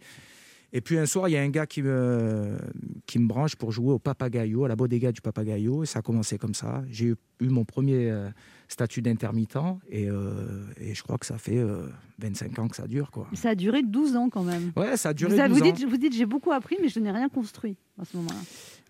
Et 0.74 0.82
puis 0.82 0.98
un 0.98 1.06
soir, 1.06 1.30
il 1.30 1.32
y 1.32 1.38
a 1.38 1.41
un 1.41 1.50
gars 1.50 1.66
qui 1.66 1.82
me, 1.82 2.58
qui 3.06 3.20
me 3.20 3.28
branche 3.28 3.56
pour 3.56 3.72
jouer 3.72 3.93
au 3.93 4.00
Papagayo, 4.00 4.66
à 4.66 4.68
la 4.68 4.76
bodega 4.76 5.14
du 5.14 5.22
Papagayo. 5.22 5.84
Et 5.84 5.86
ça 5.86 6.00
a 6.00 6.02
commencé 6.02 6.38
comme 6.38 6.54
ça. 6.54 6.84
J'ai 6.91 7.06
eu, 7.06 7.16
eu 7.39 7.48
mon 7.48 7.64
premier 7.64 8.12
euh, 8.12 8.30
statut 8.68 9.01
d'intermittent. 9.01 9.57
Et, 9.89 10.09
euh, 10.09 10.65
et 10.80 10.93
je 10.95 11.03
crois 11.03 11.18
que 11.18 11.26
ça 11.26 11.38
fait 11.38 11.57
euh, 11.57 11.88
25 12.20 12.59
ans 12.59 12.68
que 12.68 12.76
ça 12.76 12.88
dure. 12.88 13.11
Quoi. 13.11 13.28
Ça 13.34 13.49
a 13.49 13.55
duré 13.55 13.82
12 13.84 14.15
ans 14.15 14.30
quand 14.30 14.43
même. 14.43 14.72
Ouais, 14.76 14.97
ça 14.97 15.09
a 15.09 15.13
duré 15.13 15.34
vous, 15.36 15.39
avez- 15.39 15.49
12 15.49 15.59
vous 15.61 15.68
ans. 15.68 15.72
dites, 15.74 15.89
vous 15.89 15.97
dites 15.97 16.13
j'ai 16.13 16.26
beaucoup 16.26 16.51
appris, 16.51 16.78
mais 16.82 16.89
je 16.89 16.99
n'ai 16.99 17.11
rien 17.11 17.30
construit 17.30 17.78
à 17.99 18.05
ce 18.05 18.18
moment-là. 18.18 18.39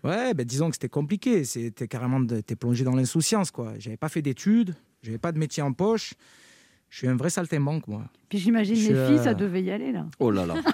Ouais, 0.04 0.32
ben 0.34 0.46
disons 0.46 0.68
que 0.68 0.76
c'était 0.76 0.88
compliqué. 0.88 1.44
C'était 1.44 1.88
carrément, 1.88 2.24
t'es 2.24 2.54
plongé 2.56 2.84
dans 2.84 2.94
l'insouciance, 2.94 3.50
quoi. 3.50 3.74
J'avais 3.78 3.96
pas 3.96 4.08
fait 4.08 4.22
d'études, 4.22 4.74
j'avais 5.02 5.18
pas 5.18 5.32
de 5.32 5.38
métier 5.38 5.62
en 5.62 5.72
poche. 5.72 6.14
Je 6.88 6.98
suis 6.98 7.08
un 7.08 7.16
vrai 7.16 7.30
saltimbanque, 7.30 7.86
moi. 7.88 8.04
Puis 8.28 8.38
j'imagine 8.38 8.74
les 8.74 8.80
filles, 8.82 8.94
euh, 9.18 9.22
ça 9.24 9.32
devait 9.34 9.62
y 9.62 9.70
aller 9.70 9.90
là. 9.92 10.04
Oh 10.18 10.30
là 10.30 10.44
là. 10.46 10.54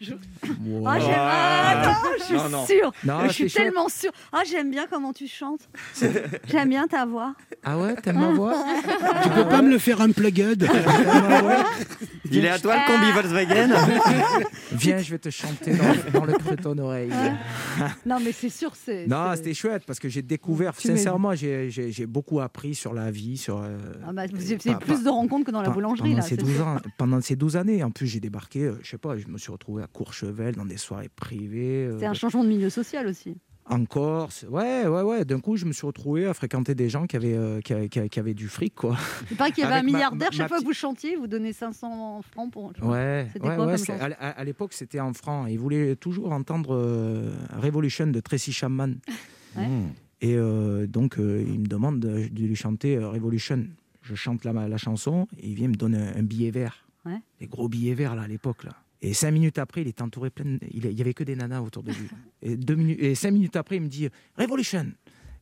Je- 0.00 0.14
Wow. 0.66 0.84
Ah, 0.88 0.98
j'aime- 0.98 1.14
ah, 1.16 1.82
non, 1.86 2.10
je 2.18 2.24
suis 2.24 2.34
Non, 2.34 2.48
non. 2.48 2.66
sûre. 2.66 2.92
Non, 3.04 3.20
je 3.28 3.32
suis 3.32 3.50
tellement 3.50 3.88
sûre. 3.88 4.10
Ah, 4.32 4.42
j'aime 4.44 4.68
bien 4.70 4.86
comment 4.90 5.12
tu 5.12 5.28
chantes. 5.28 5.68
J'aime 6.50 6.68
bien 6.70 6.88
ta 6.88 7.06
voix. 7.06 7.34
Ah 7.62 7.78
ouais, 7.78 7.94
t'aimes 7.96 8.18
ma 8.20 8.32
voix 8.32 8.54
Tu 9.22 9.28
peux 9.30 9.44
pas 9.48 9.62
me 9.62 9.70
le 9.70 9.78
faire 9.78 10.00
unplugged 10.00 10.66
Il 12.30 12.44
est 12.44 12.48
à 12.48 12.58
toi 12.58 12.74
le 12.76 12.86
combi 12.92 13.12
Volkswagen 13.12 13.74
Viens, 14.72 14.98
je 14.98 15.10
vais 15.12 15.18
te 15.18 15.30
chanter 15.30 15.74
dans, 15.74 16.20
dans 16.20 16.24
le 16.26 16.32
creux 16.32 16.56
de 16.56 16.62
ton 16.62 16.76
oreille. 16.78 17.12
Non, 18.06 18.18
mais 18.22 18.32
c'est 18.32 18.48
sûr, 18.48 18.72
c'est. 18.74 19.06
Non, 19.06 19.32
c'était 19.36 19.54
chouette 19.54 19.84
parce 19.86 20.00
que 20.00 20.08
j'ai 20.08 20.22
découvert, 20.22 20.74
Tu 20.76 20.88
sincèrement, 20.88 21.34
j'ai- 21.34 21.70
beaucoup 22.06 22.40
appris 22.40 22.74
sur 22.74 22.92
la 22.94 23.10
vie, 23.12 23.36
sur. 23.36 23.58
euh, 23.58 23.76
Ah 24.08 24.12
bah, 24.12 24.22
vous 24.32 24.42
avez 24.52 24.56
pas- 24.56 24.74
plus 24.78 24.94
pas- 24.94 25.02
de 25.02 25.08
rencontres 25.08 25.46
que 25.46 25.50
dans 25.52 25.62
la 25.62 25.70
boulangerie 25.70 26.14
là. 26.14 26.22
Ces 26.22 26.30
c'est 26.30 26.36
12 26.38 26.54
sûr. 26.56 26.61
Ans, 26.62 26.78
pendant 26.98 27.20
ces 27.20 27.36
12 27.36 27.56
années, 27.56 27.82
en 27.84 27.90
plus, 27.90 28.06
j'ai 28.06 28.20
débarqué, 28.20 28.60
euh, 28.64 28.78
je 28.82 28.90
sais 28.90 28.98
pas, 28.98 29.16
je 29.18 29.26
me 29.28 29.36
suis 29.38 29.52
retrouvé 29.52 29.82
à 29.82 29.86
Courchevel 29.86 30.54
dans 30.56 30.64
des 30.66 30.76
soirées 30.78 31.10
privées. 31.14 31.86
euh, 31.86 31.98
C'est 31.98 32.06
un 32.06 32.14
changement 32.14 32.44
de 32.44 32.48
milieu 32.48 32.70
social 32.70 33.06
aussi. 33.06 33.36
en 33.66 33.84
Corse. 33.84 34.44
Ouais, 34.50 34.86
ouais, 34.88 35.02
ouais. 35.02 35.24
D'un 35.24 35.38
coup, 35.38 35.56
je 35.56 35.64
me 35.66 35.72
suis 35.72 35.86
retrouvé 35.86 36.26
à 36.26 36.34
fréquenter 36.34 36.74
des 36.74 36.88
gens 36.88 37.06
qui 37.06 37.14
avaient, 37.16 37.36
euh, 37.36 37.60
qui 37.60 37.72
avaient, 37.72 37.88
qui 37.88 37.98
avaient- 38.00 38.08
qui 38.08 38.18
avaient 38.18 38.34
du 38.34 38.48
fric, 38.48 38.74
quoi. 38.74 38.96
Il 39.30 39.36
paraît 39.36 39.52
qu'il 39.52 39.62
y 39.62 39.66
avait 39.66 39.76
un 39.76 39.82
milliardaire, 39.84 40.30
ma- 40.30 40.36
chaque 40.36 40.40
ma 40.44 40.48
fois 40.48 40.58
que 40.60 40.64
vous 40.64 40.72
chantiez, 40.72 41.14
vous 41.16 41.28
donnez 41.28 41.52
500 41.52 42.22
francs 42.22 42.50
pour. 42.52 42.72
Ouais, 42.82 43.28
C'était 43.32 43.46
ouais, 43.46 43.54
quoi 43.54 43.66
ouais, 43.66 43.72
comme 43.74 43.78
c'est- 43.78 43.98
chanson 43.98 44.14
à, 44.18 44.44
l'époque, 44.44 44.72
c'était 44.72 44.98
en 45.00 45.12
franc. 45.12 45.46
Ils 45.46 45.58
voulaient 45.60 45.94
toujours 45.96 46.32
entendre 46.32 46.74
euh, 46.74 47.30
Revolution 47.56 48.08
de 48.08 48.18
Tracy 48.20 48.52
Chapman. 48.52 48.94
Ouais. 49.56 49.68
Et 50.20 50.34
euh, 50.36 50.86
donc, 50.86 51.18
euh, 51.18 51.44
il 51.46 51.60
me 51.60 51.66
demande 51.66 52.00
de, 52.00 52.28
de 52.28 52.42
lui 52.42 52.54
chanter 52.56 52.96
euh, 52.96 53.08
Revolution. 53.10 53.64
Je 54.02 54.14
chante 54.14 54.44
la, 54.44 54.52
la 54.52 54.76
chanson 54.78 55.26
et 55.38 55.48
il 55.48 55.54
vient 55.54 55.68
me 55.68 55.74
donner 55.74 55.98
un, 55.98 56.16
un 56.16 56.22
billet 56.22 56.50
vert. 56.50 56.86
Ouais. 57.04 57.20
Les 57.40 57.46
gros 57.46 57.68
billets 57.68 57.94
verts, 57.94 58.14
là, 58.14 58.22
à 58.22 58.28
l'époque, 58.28 58.64
là. 58.64 58.72
Et 59.04 59.14
cinq 59.14 59.32
minutes 59.32 59.58
après, 59.58 59.82
il 59.82 59.88
est 59.88 60.00
entouré 60.00 60.30
plein 60.30 60.44
de... 60.44 60.58
Il 60.70 60.92
y 60.92 61.00
avait 61.00 61.14
que 61.14 61.24
des 61.24 61.34
nanas 61.34 61.60
autour 61.60 61.82
de 61.82 61.90
lui. 61.90 62.08
Et, 62.42 62.56
deux 62.56 62.76
minutes... 62.76 62.98
et 63.00 63.14
cinq 63.16 63.32
minutes 63.32 63.56
après, 63.56 63.76
il 63.76 63.82
me 63.82 63.88
dit 63.88 64.08
Revolution. 64.38 64.86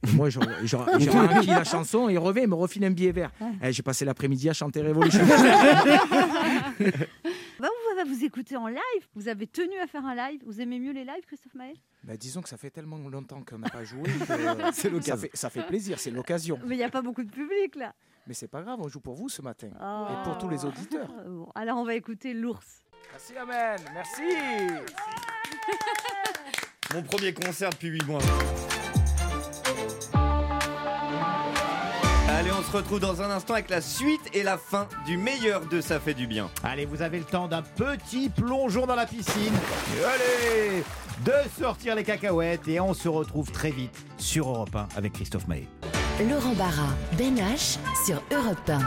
Et 0.09 0.13
moi, 0.13 0.31
j'ai 0.31 0.41
rempli 1.11 1.47
la 1.47 1.65
chanson, 1.65 2.09
il 2.09 2.19
revient, 2.19 2.43
il 2.45 2.49
me 2.49 2.55
refile 2.55 2.85
un 2.85 2.91
billet 2.91 3.13
vert. 3.13 3.31
Et 3.63 3.71
J'ai 3.73 3.83
passé 3.83 4.07
l'après-midi 4.07 4.49
à 4.49 4.55
chanter 4.55 4.81
Revolution. 4.83 5.21
Bah, 7.61 7.69
vous 7.69 7.97
va 7.97 8.05
vous 8.05 8.25
écouter 8.25 8.57
en 8.57 8.69
live. 8.69 9.07
Vous 9.15 9.29
avez 9.29 9.47
tenu 9.47 9.77
à 9.83 9.87
faire 9.87 10.07
un 10.07 10.15
live. 10.15 10.41
Vous 10.47 10.63
aimez 10.63 10.79
mieux 10.79 10.93
les 10.93 11.05
lives, 11.05 11.27
Christophe 11.27 11.55
Maé 11.55 11.75
Bah, 12.05 12.17
disons 12.17 12.41
que 12.41 12.49
ça 12.49 12.57
fait 12.57 12.71
tellement 12.71 12.97
longtemps 12.97 13.43
qu'on 13.43 13.59
n'a 13.59 13.69
pas 13.69 13.85
joué 13.85 14.05
que 14.05 14.33
euh. 14.33 15.01
Ça 15.03 15.17
fait, 15.19 15.31
ça 15.35 15.51
fait 15.51 15.67
plaisir, 15.67 15.99
c'est 15.99 16.11
l'occasion. 16.11 16.59
Mais 16.65 16.77
il 16.77 16.79
n'y 16.79 16.85
a 16.85 16.89
pas 16.89 17.03
beaucoup 17.03 17.23
de 17.23 17.31
public 17.31 17.77
là. 17.77 17.95
Mais 18.31 18.35
c'est 18.35 18.47
pas 18.47 18.62
grave, 18.62 18.78
on 18.81 18.87
joue 18.87 19.01
pour 19.01 19.16
vous 19.16 19.28
ce 19.28 19.43
matin. 19.43 19.70
Oh. 19.83 20.07
Et 20.09 20.22
pour 20.22 20.39
tous 20.39 20.49
les 20.49 20.64
auditeurs. 20.64 21.09
Bon, 21.26 21.49
alors 21.57 21.78
on 21.78 21.85
va 21.85 21.97
écouter 21.97 22.33
l'ours. 22.33 22.85
Merci 23.11 23.37
Amen, 23.37 23.76
merci. 23.93 24.22
Mon 26.95 27.03
premier 27.03 27.35
concert 27.35 27.70
depuis 27.70 27.89
8 27.89 28.07
mois. 28.07 28.20
Allez, 32.28 32.53
on 32.53 32.62
se 32.62 32.70
retrouve 32.70 33.01
dans 33.01 33.20
un 33.20 33.33
instant 33.33 33.55
avec 33.55 33.68
la 33.68 33.81
suite 33.81 34.22
et 34.33 34.45
la 34.45 34.57
fin 34.57 34.87
du 35.07 35.16
meilleur 35.16 35.66
de 35.66 35.81
Ça 35.81 35.99
fait 35.99 36.14
du 36.14 36.28
bien. 36.28 36.49
Allez, 36.62 36.87
vous 36.87 37.03
avez 37.03 37.18
le 37.18 37.24
temps 37.24 37.49
d'un 37.49 37.62
petit 37.62 38.28
plongeon 38.28 38.87
dans 38.87 38.95
la 38.95 39.07
piscine. 39.07 39.55
Et 39.99 40.05
allez 40.05 40.85
De 41.24 41.51
sortir 41.59 41.97
les 41.97 42.05
cacahuètes 42.05 42.68
et 42.68 42.78
on 42.78 42.95
se 42.95 43.09
retrouve 43.09 43.51
très 43.51 43.72
vite 43.72 44.07
sur 44.18 44.51
Europe 44.51 44.76
1 44.76 44.87
avec 44.97 45.14
Christophe 45.14 45.49
Maé. 45.49 45.66
Laurent 46.29 46.53
Barra, 46.55 46.89
Ben 47.16 47.35
H 47.37 47.79
sur 48.05 48.23
Europe 48.31 48.68
1. 48.68 48.79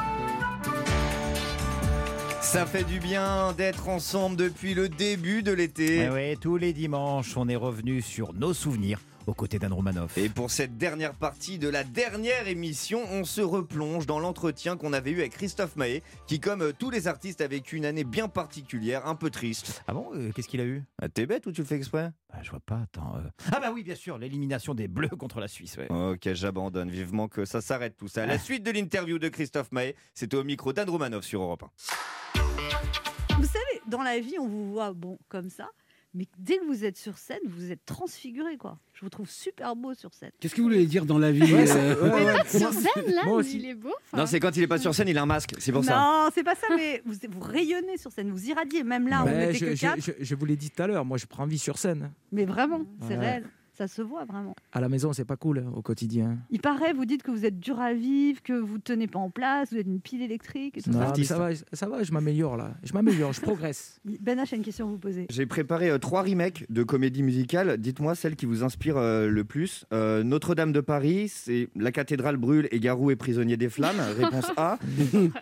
Ça 2.42 2.68
fait 2.68 2.84
du 2.84 3.00
bien 3.00 3.54
d'être 3.54 3.90
ensemble 3.90 4.36
depuis 4.36 4.76
le 4.76 4.88
début 4.88 5.42
de 5.42 5.52
l'été. 5.52 6.04
Eh 6.04 6.10
oui, 6.10 6.38
tous 6.38 6.58
les 6.58 6.74
dimanches, 6.74 7.36
on 7.36 7.50
est 7.50 7.56
revenu 7.56 8.04
sur 8.04 8.34
nos 8.34 8.54
souvenirs 8.54 9.00
aux 9.28 9.34
côtés 9.34 9.60
d'Anne 9.60 9.74
Romanoff. 9.74 10.18
Et 10.18 10.30
pour 10.30 10.52
cette 10.52 10.78
dernière 10.78 11.14
partie 11.14 11.58
de 11.58 11.68
la 11.70 11.84
dernière 11.84 12.48
émission, 12.48 13.02
on 13.12 13.24
se 13.24 13.42
replonge 13.42 14.06
dans 14.06 14.20
l'entretien 14.20 14.78
qu'on 14.78 14.94
avait 14.94 15.12
eu 15.12 15.20
avec 15.20 15.34
Christophe 15.34 15.76
Maé, 15.76 16.04
qui, 16.28 16.40
comme 16.40 16.62
euh, 16.62 16.74
tous 16.78 16.90
les 16.90 17.08
artistes, 17.08 17.42
a 17.42 17.48
vécu 17.48 17.78
une 17.78 17.86
année 17.86 18.04
bien 18.04 18.28
particulière, 18.28 19.08
un 19.08 19.16
peu 19.16 19.30
triste. 19.30 19.84
Ah 19.88 19.94
bon 19.94 20.10
euh, 20.14 20.32
Qu'est-ce 20.36 20.48
qu'il 20.48 20.62
a 20.62 20.66
eu? 20.66 20.84
Ah, 21.02 21.10
T'es 21.10 21.26
bête 21.26 21.46
ou 21.48 21.52
tu 21.52 21.62
le 21.62 21.68
fais 21.68 21.76
exprès? 21.76 22.12
Bah, 22.32 22.40
Je 22.42 22.50
vois 22.50 22.60
pas, 22.60 22.80
attends. 22.84 23.16
euh. 23.18 23.30
Ah 23.52 23.60
bah 23.60 23.72
oui, 23.74 23.84
bien 23.84 23.96
sûr, 23.96 24.18
l'élimination 24.18 24.74
des 24.74 24.88
Bleus 24.88 25.10
contre 25.10 25.40
la 25.40 25.48
Suisse. 25.48 25.78
ouais. 25.78 25.88
Ok, 25.92 26.34
j'abandonne 26.34 26.90
vivement 26.90 27.28
que 27.28 27.46
ça 27.46 27.62
s'arrête 27.62 27.96
tout 27.98 28.08
ça. 28.08 28.26
La 28.26 28.40
suite 28.40 28.64
de 28.64 28.72
l'interview 28.72 29.20
de 29.20 29.30
Christophe 29.30 29.72
Maé, 29.72 29.96
c'était 30.14 30.38
au 30.38 30.44
micro 30.44 30.74
d'Anne 30.74 30.90
Romanov 30.90 31.24
sur 31.24 31.42
Europe 31.42 31.64
1. 31.64 33.34
Vous 33.38 33.46
savez, 33.48 33.82
dans 33.88 34.02
la 34.04 34.20
vie, 34.20 34.36
on 34.40 34.48
vous 34.48 34.72
voit 34.72 34.94
bon 34.94 35.18
comme 35.28 35.50
ça, 35.50 35.70
mais 36.14 36.28
dès 36.38 36.58
que 36.58 36.66
vous 36.66 36.86
êtes 36.86 36.98
sur 36.98 37.18
scène, 37.18 37.40
vous 37.46 37.72
êtes 37.72 37.86
transfiguré 37.86 38.58
quoi. 38.58 38.78
Je 38.94 39.02
vous 39.02 39.10
trouve 39.10 39.30
super 39.30 39.76
beau 39.76 39.94
sur 39.94 40.14
scène. 40.14 40.32
Qu'est-ce 40.40 40.54
que 40.56 40.62
vous 40.62 40.68
voulez 40.68 40.86
dire 40.86 41.06
dans 41.06 41.18
la 41.18 41.32
vie 41.32 41.42
Ouais, 41.54 41.70
euh, 41.72 42.04
ouais, 42.04 42.26
ouais. 42.26 42.48
Sur 42.60 42.72
scène, 42.74 43.14
là, 43.14 43.22
Moi 43.26 43.38
aussi. 43.38 43.58
il 43.58 43.66
est 43.66 43.74
beau. 43.76 43.94
Non, 44.16 44.26
c'est 44.26 44.40
quand 44.40 44.56
il 44.56 44.64
est 44.64 44.68
pas 44.68 44.78
sur 44.78 44.94
scène, 44.94 45.08
il 45.08 45.18
a 45.18 45.24
un 45.24 45.26
masque, 45.26 45.56
c'est 45.58 45.72
pour 45.72 45.84
ça. 45.84 45.98
Non, 46.00 46.30
c'est 46.34 46.44
pas 46.44 46.56
ça, 46.56 46.68
mais 46.76 47.02
vous, 47.06 47.16
vous 47.30 47.40
rayonnez 47.42 47.98
sur 47.98 48.12
scène, 48.12 48.30
vous 48.32 48.48
irradiez. 48.48 48.84
Même 48.84 49.08
là, 49.08 49.24
on 49.26 49.28
je, 49.54 49.60
que 49.60 49.76
je- 49.76 49.82
quatre, 49.82 50.00
je- 50.02 50.12
je 50.24 50.36
vous 50.36 50.46
l'ai 50.46 50.56
dit 50.56 50.70
tout 50.70 50.82
à 50.84 50.88
l'heure, 50.88 51.04
moi 51.06 51.18
je 51.18 51.26
prends 51.26 51.46
vie 51.46 51.58
sur 51.60 51.78
scène. 51.78 52.12
mais 52.32 52.46
vraiment, 52.46 52.84
c'est 53.02 53.18
Ouais. 53.18 53.20
réel. 53.20 53.46
Ça 53.76 53.88
se 53.88 54.02
voit 54.04 54.24
vraiment. 54.26 54.56
À 54.72 54.82
la 54.82 54.88
maison, 54.88 55.14
c'est 55.14 55.26
pas 55.26 55.36
cool 55.36 55.60
hein, 55.60 55.72
au 55.76 55.82
quotidien. 55.82 56.38
Il 56.52 56.62
paraît, 56.62 56.94
vous 56.94 57.06
dites 57.06 57.24
que 57.24 57.32
vous 57.32 57.44
êtes 57.46 57.60
dur 57.60 57.80
à 57.80 57.94
vivre, 57.94 58.42
que 58.44 58.54
vous 58.54 58.78
tenez 58.78 59.08
pas 59.08 59.18
en 59.20 59.32
place, 59.32 59.72
vous 59.72 59.78
êtes 59.80 59.88
une 59.88 60.00
pile 60.00 60.22
électrique 60.22 60.78
et 60.78 60.82
tout 60.82 60.92
Non, 60.92 61.00
ça. 61.00 61.14
mais 61.18 61.24
ça 61.24 61.40
va, 61.40 61.50
ça 61.74 61.88
va, 61.90 62.04
je 62.04 62.12
m'améliore 62.12 62.56
là. 62.56 62.76
Je 62.84 62.94
m'améliore, 62.94 63.34
je 63.34 63.42
progresse. 63.50 64.00
Ben 64.22 64.38
H 64.40 64.54
a 64.54 64.58
une 64.58 64.64
question 64.64 64.88
à 64.88 64.92
vous 64.92 64.98
poser. 65.00 65.26
J'ai 65.32 65.48
préparé 65.48 65.90
euh, 65.90 65.98
trois 65.98 66.22
remakes 66.22 66.66
de 66.70 66.84
comédies 66.84 67.24
musicales. 67.24 67.78
Dites-moi 67.78 68.14
celle 68.14 68.36
qui 68.36 68.46
vous 68.46 68.64
inspire 68.64 68.98
euh, 68.98 69.28
le 69.28 69.44
plus. 69.44 69.86
Euh, 69.92 70.24
Notre-Dame 70.24 70.72
de 70.72 70.82
Paris, 70.82 71.28
c'est 71.30 71.70
La 71.76 71.92
cathédrale 71.92 72.38
brûle 72.38 72.68
et 72.72 72.80
Garou 72.80 73.10
est 73.10 73.16
prisonnier 73.16 73.58
des 73.58 73.70
flammes. 73.70 74.00
Réponse 74.18 74.52
A. 74.56 74.78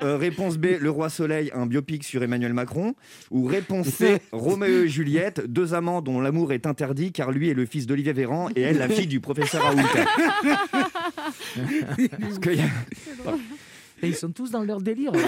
Euh, 0.03 0.15
réponse 0.15 0.57
B, 0.57 0.67
Le 0.79 0.89
Roi 0.89 1.09
Soleil, 1.09 1.51
un 1.53 1.65
biopic 1.65 2.03
sur 2.05 2.23
Emmanuel 2.23 2.53
Macron. 2.53 2.93
Ou 3.29 3.45
réponse 3.45 3.87
C, 3.89 4.21
Roméo 4.31 4.83
et 4.83 4.87
Juliette, 4.87 5.45
deux 5.47 5.73
amants 5.73 6.01
dont 6.01 6.21
l'amour 6.21 6.53
est 6.53 6.65
interdit 6.65 7.11
car 7.11 7.31
lui 7.31 7.49
est 7.49 7.53
le 7.53 7.65
fils 7.65 7.85
d'Olivier 7.87 8.13
Véran 8.21 8.49
et 8.55 8.61
elle, 8.61 8.77
la 8.77 8.87
fille 8.89 9.07
du 9.07 9.19
professeur 9.19 9.63
Raoult. 9.63 9.77
Parce 12.19 12.39
qu'il 12.39 12.55
y 12.55 12.61
a- 12.61 12.65
Et 14.03 14.07
ils 14.07 14.15
sont 14.15 14.31
tous 14.31 14.49
dans 14.49 14.63
leur 14.63 14.81
délire. 14.81 15.11
là. 15.11 15.19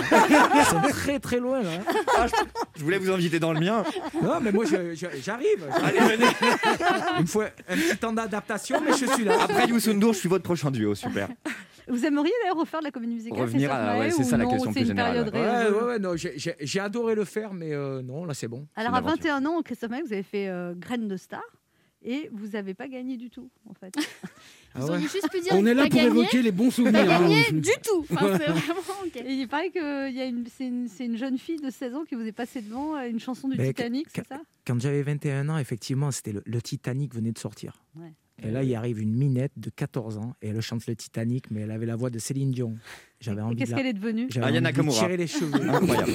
Ils 0.56 0.66
sont 0.66 0.82
très 0.82 1.20
très 1.20 1.40
loin. 1.40 1.62
Là. 1.62 1.70
Ah, 2.18 2.26
je, 2.28 2.34
je 2.80 2.84
voulais 2.84 2.98
vous 2.98 3.12
inviter 3.12 3.40
dans 3.40 3.54
le 3.54 3.60
mien. 3.60 3.84
Non, 4.22 4.40
mais 4.42 4.52
moi 4.52 4.66
j'arrive. 4.66 5.68
Allez, 5.84 6.00
venez. 6.00 6.26
Il 7.18 7.22
me 7.22 7.28
faut 7.28 7.42
un 7.42 7.50
petit 7.76 7.98
temps 7.98 8.14
d'adaptation, 8.14 8.80
mais 8.84 8.94
je 8.98 9.06
suis 9.06 9.24
là. 9.26 9.38
Après 9.44 9.68
Youssou 9.68 9.94
N'Dour, 9.94 10.14
je 10.14 10.20
suis 10.20 10.30
votre 10.30 10.44
prochain 10.44 10.72
duo, 10.72 10.96
super. 10.96 11.30
Vous 11.88 12.06
aimeriez 12.06 12.32
d'ailleurs 12.42 12.58
refaire 12.58 12.80
de 12.80 12.86
la 12.86 12.92
comédie 12.92 13.14
musicale 13.16 13.42
Revenir 13.42 13.72
à- 13.72 13.98
ouais, 14.00 14.10
c'est 14.10 14.24
ça 14.24 14.38
la 14.38 14.46
question 14.46 14.72
plus 14.72 14.86
générale. 14.88 15.30
Ouais, 15.34 15.40
ouais, 15.70 15.84
ouais, 15.88 16.00
non, 16.00 16.12
j'ai- 16.16 16.80
adoré 16.80 17.14
le 17.14 17.26
faire, 17.26 17.54
mais 17.54 17.74
euh, 17.74 18.02
non, 18.02 18.26
là 18.26 18.34
c'est 18.34 18.48
bon. 18.48 18.66
Alors 18.76 18.96
à 18.96 19.02
21 19.02 19.46
ans, 19.46 19.62
Christophe 19.62 19.92
Maé, 19.92 20.02
vous 20.02 20.14
avez 20.14 20.24
fait 20.24 20.48
euh, 20.48 20.74
Graine 20.78 21.08
de 21.10 21.18
Star 21.18 21.42
et 22.04 22.30
vous 22.34 22.48
n'avez 22.50 22.74
pas 22.74 22.88
gagné 22.88 23.18
du 23.18 23.30
tout 23.30 23.50
en 23.70 23.74
fait. 23.74 23.94
Ah 24.76 24.80
Ils 24.82 24.92
ont 24.92 25.00
juste 25.02 25.30
pu 25.32 25.40
dire 25.40 25.52
On 25.54 25.64
est 25.68 25.74
là 25.76 25.84
pour 25.84 25.92
gagné, 26.00 26.08
évoquer 26.08 26.42
les 26.42 26.52
bons 26.52 26.72
souvenirs. 26.72 27.02
hein. 27.02 27.30
gagné 27.30 27.44
du 27.52 27.70
tout. 27.84 28.08
Enfin, 28.12 28.40
c'est 28.40 28.48
vraiment 28.48 28.82
ok. 29.06 29.18
Et 29.18 29.32
il 29.34 29.48
paraît 29.48 29.70
que 29.70 30.10
il 30.10 30.16
y 30.16 30.20
a 30.20 30.26
une- 30.26 30.46
c'est 30.48 31.06
une, 31.06 31.16
jeune 31.16 31.38
fille 31.38 31.60
de 31.62 31.70
16 31.70 31.94
ans 31.94 32.06
qui 32.10 32.16
vous 32.16 32.26
est 32.26 32.32
passée 32.32 32.60
devant 32.64 32.96
euh, 32.96 33.08
une 33.08 33.20
chanson 33.20 33.48
du 33.48 33.56
Mais 33.56 33.68
Titanic, 33.68 34.08
c'est 34.16 34.26
ça? 34.28 34.42
Quand 34.66 34.82
j'avais 34.82 35.04
21 35.04 35.48
ans, 35.50 35.60
effectivement, 35.60 36.10
c'était 36.10 36.32
le, 36.32 36.42
le 36.44 36.60
Titanic 36.60 37.14
venait 37.14 37.32
de 37.34 37.38
sortir. 37.38 37.84
Ouais. 37.96 38.14
Et 38.42 38.50
là, 38.50 38.64
il 38.64 38.74
arrive 38.74 39.00
une 39.00 39.14
minette 39.14 39.52
de 39.58 39.70
14 39.70 40.18
ans 40.18 40.34
et 40.42 40.48
elle 40.48 40.60
chante 40.62 40.88
le 40.88 40.96
Titanic, 40.96 41.52
mais 41.52 41.62
elle 41.62 41.72
avait 41.72 41.86
la 41.86 41.96
voix 41.96 42.10
de 42.10 42.18
Céline 42.18 42.50
Dion. 42.50 42.76
J'avais 43.22 43.42
envie 43.42 43.56
qu'est-ce 43.56 43.76
qu'elle 43.76 43.86
est 43.86 43.94
devenue? 43.94 44.26
j'avais 44.32 44.48
Aya 44.48 44.60
envie 44.60 44.88
de 44.88 44.92
tirer 44.92 45.18
les 45.18 45.28
cheveux. 45.28 45.54
Incroyable. 45.70 46.14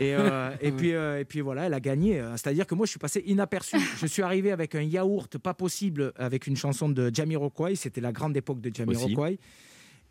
Et, 0.00 0.14
euh, 0.14 0.50
et, 0.60 0.72
puis, 0.72 0.94
euh, 0.94 1.20
et 1.20 1.24
puis 1.24 1.40
voilà, 1.40 1.66
elle 1.66 1.74
a 1.74 1.80
gagné. 1.80 2.22
C'est-à-dire 2.36 2.66
que 2.66 2.74
moi, 2.74 2.86
je 2.86 2.90
suis 2.90 2.98
passé 2.98 3.22
inaperçu. 3.26 3.76
Je 3.98 4.06
suis 4.06 4.22
arrivé 4.22 4.50
avec 4.52 4.74
un 4.74 4.82
yaourt 4.82 5.38
pas 5.38 5.54
possible 5.54 6.12
avec 6.16 6.46
une 6.46 6.56
chanson 6.56 6.88
de 6.88 7.10
Jamiroquai. 7.12 7.74
C'était 7.74 8.00
la 8.00 8.12
grande 8.12 8.36
époque 8.36 8.60
de 8.60 8.70
Jamiroquai. 8.74 9.38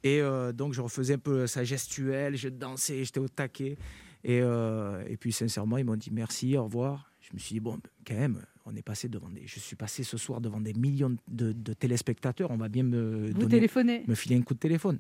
Et 0.04 0.22
euh, 0.22 0.52
donc, 0.54 0.74
je 0.74 0.82
refaisais 0.82 1.16
un 1.16 1.20
peu 1.20 1.48
sa 1.48 1.64
gestuelle, 1.64 2.36
je 2.38 2.50
dansais, 2.50 3.04
j'étais 3.04 3.20
au 3.20 3.28
taquet. 3.28 3.78
Et, 4.24 4.40
euh, 4.42 5.04
et 5.08 5.18
puis, 5.18 5.32
sincèrement, 5.32 5.78
ils 5.78 5.86
m'ont 5.86 5.96
dit 5.96 6.12
merci, 6.12 6.56
au 6.58 6.66
revoir. 6.66 7.12
Je 7.22 7.30
me 7.34 7.40
suis 7.40 7.54
dit, 7.54 7.60
bon, 7.60 7.80
quand 8.06 8.14
même, 8.16 8.42
on 8.66 8.76
est 8.76 8.82
passé 8.82 9.10
devant 9.10 9.30
des. 9.30 9.44
Je 9.46 9.60
suis 9.60 9.76
passé 9.76 10.04
ce 10.04 10.18
soir 10.18 10.40
devant 10.40 10.62
des 10.62 10.74
millions 10.74 11.16
de, 11.28 11.52
de 11.52 11.74
téléspectateurs. 11.74 12.52
On 12.52 12.58
va 12.58 12.70
bien 12.70 12.84
me, 12.84 13.28
Vous 13.28 13.34
donner- 13.34 13.48
téléphonez. 13.56 14.04
me 14.08 14.16
filer 14.16 14.36
un 14.38 14.42
coup 14.42 14.54
de 14.54 14.60
téléphone. 14.60 15.00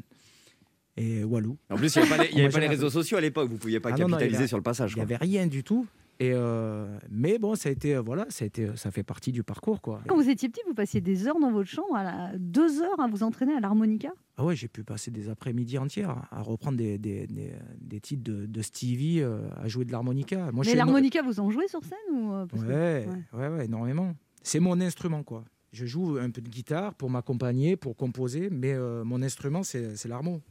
Et 0.98 1.24
Walou. 1.24 1.58
En 1.70 1.76
plus, 1.76 1.95
il 1.95 2.02
n'y 2.02 2.08
avait 2.08 2.18
pas 2.18 2.24
les, 2.24 2.41
avait 2.45 2.60
pas 2.62 2.68
réseaux 2.68 2.89
sociaux 2.89 3.18
à 3.18 3.22
l'époque, 3.22 3.48
vous 3.48 3.56
ne 3.56 3.60
pouviez 3.60 3.80
pas 3.80 3.89
Ah 3.93 3.98
non, 3.98 4.06
non, 4.06 4.08
capitaliser 4.10 4.38
avait- 4.39 4.48
sur 4.48 4.58
le 4.58 4.64
passage. 4.64 4.93
Il 4.93 4.95
n'y 4.95 5.02
avait 5.02 5.16
rien 5.18 5.45
du 5.48 5.64
tout. 5.64 5.86
Et 6.20 6.32
euh, 6.34 6.88
mais 7.12 7.38
bon, 7.38 7.54
ça 7.54 7.70
a 7.70 7.72
été, 7.72 7.95
euh, 7.95 8.02
voilà, 8.02 8.26
ça, 8.30 8.43
a 8.43 8.48
été, 8.48 8.68
ça 8.76 8.89
fait 8.89 9.04
partie 9.04 9.32
du 9.32 9.43
parcours. 9.43 9.82
Quoi. 9.82 10.02
Quand 10.08 10.16
vous 10.16 10.28
étiez 10.28 10.50
petit, 10.50 10.62
vous 10.68 10.74
passiez 10.74 11.00
des 11.00 11.28
heures 11.28 11.39
dans 11.39 11.52
votre 11.52 11.70
chambre, 11.70 11.95
à 11.95 12.04
la- 12.04 12.32
deux 12.39 12.82
heures 12.82 13.00
à 13.00 13.08
vous 13.08 13.22
entraîner 13.22 13.54
à 13.54 13.60
l'harmonica? 13.60 14.10
Ah 14.36 14.43
ouais, 14.43 14.56
j'ai 14.56 14.68
pu 14.68 14.84
passer 14.84 15.12
des 15.12 15.30
après-midi 15.30 15.78
entières 15.78 16.24
à 16.32 16.41
reprendre 16.41 16.76
des, 16.80 16.98
des, 16.98 17.28
des, 17.28 17.52
des 17.80 18.00
titres 18.00 18.24
de, 18.24 18.48
de 18.48 18.62
Stevie, 18.64 19.20
euh, 19.22 19.41
à 19.58 19.68
jouer 19.68 19.86
de 19.86 19.91
l'harmonica. 19.91 20.50
Moi, 20.52 20.64
Mais 20.66 20.74
l'harmonica, 20.74 21.22
vous 21.22 21.39
en 21.39 21.52
jouez 21.52 21.68
sur 21.68 21.84
scène 21.84 22.16
ou 22.20 22.34
euh, 22.34 22.48
que- 22.48 22.56
Ouais, 22.66 23.08
ouais. 23.34 23.48
ouais, 23.50 23.66
énormément. 23.66 24.16
C'est 24.41 24.60
mon 24.60 24.82
instrument, 24.82 25.22
quoi. 25.22 25.43
Je 25.72 25.86
joue 25.86 26.18
un 26.20 26.32
peu 26.32 26.41
de 26.41 26.50
guitare 26.50 26.95
pour 26.95 27.12
m'accompagner, 27.12 27.76
pour 27.76 27.95
composer, 27.95 28.50
mais 28.50 28.74
euh, 28.74 29.04
mon 29.04 29.22
instrument, 29.22 29.62
c'est 29.62 29.95
c'est 29.95 30.08
l'harmo. 30.08 30.41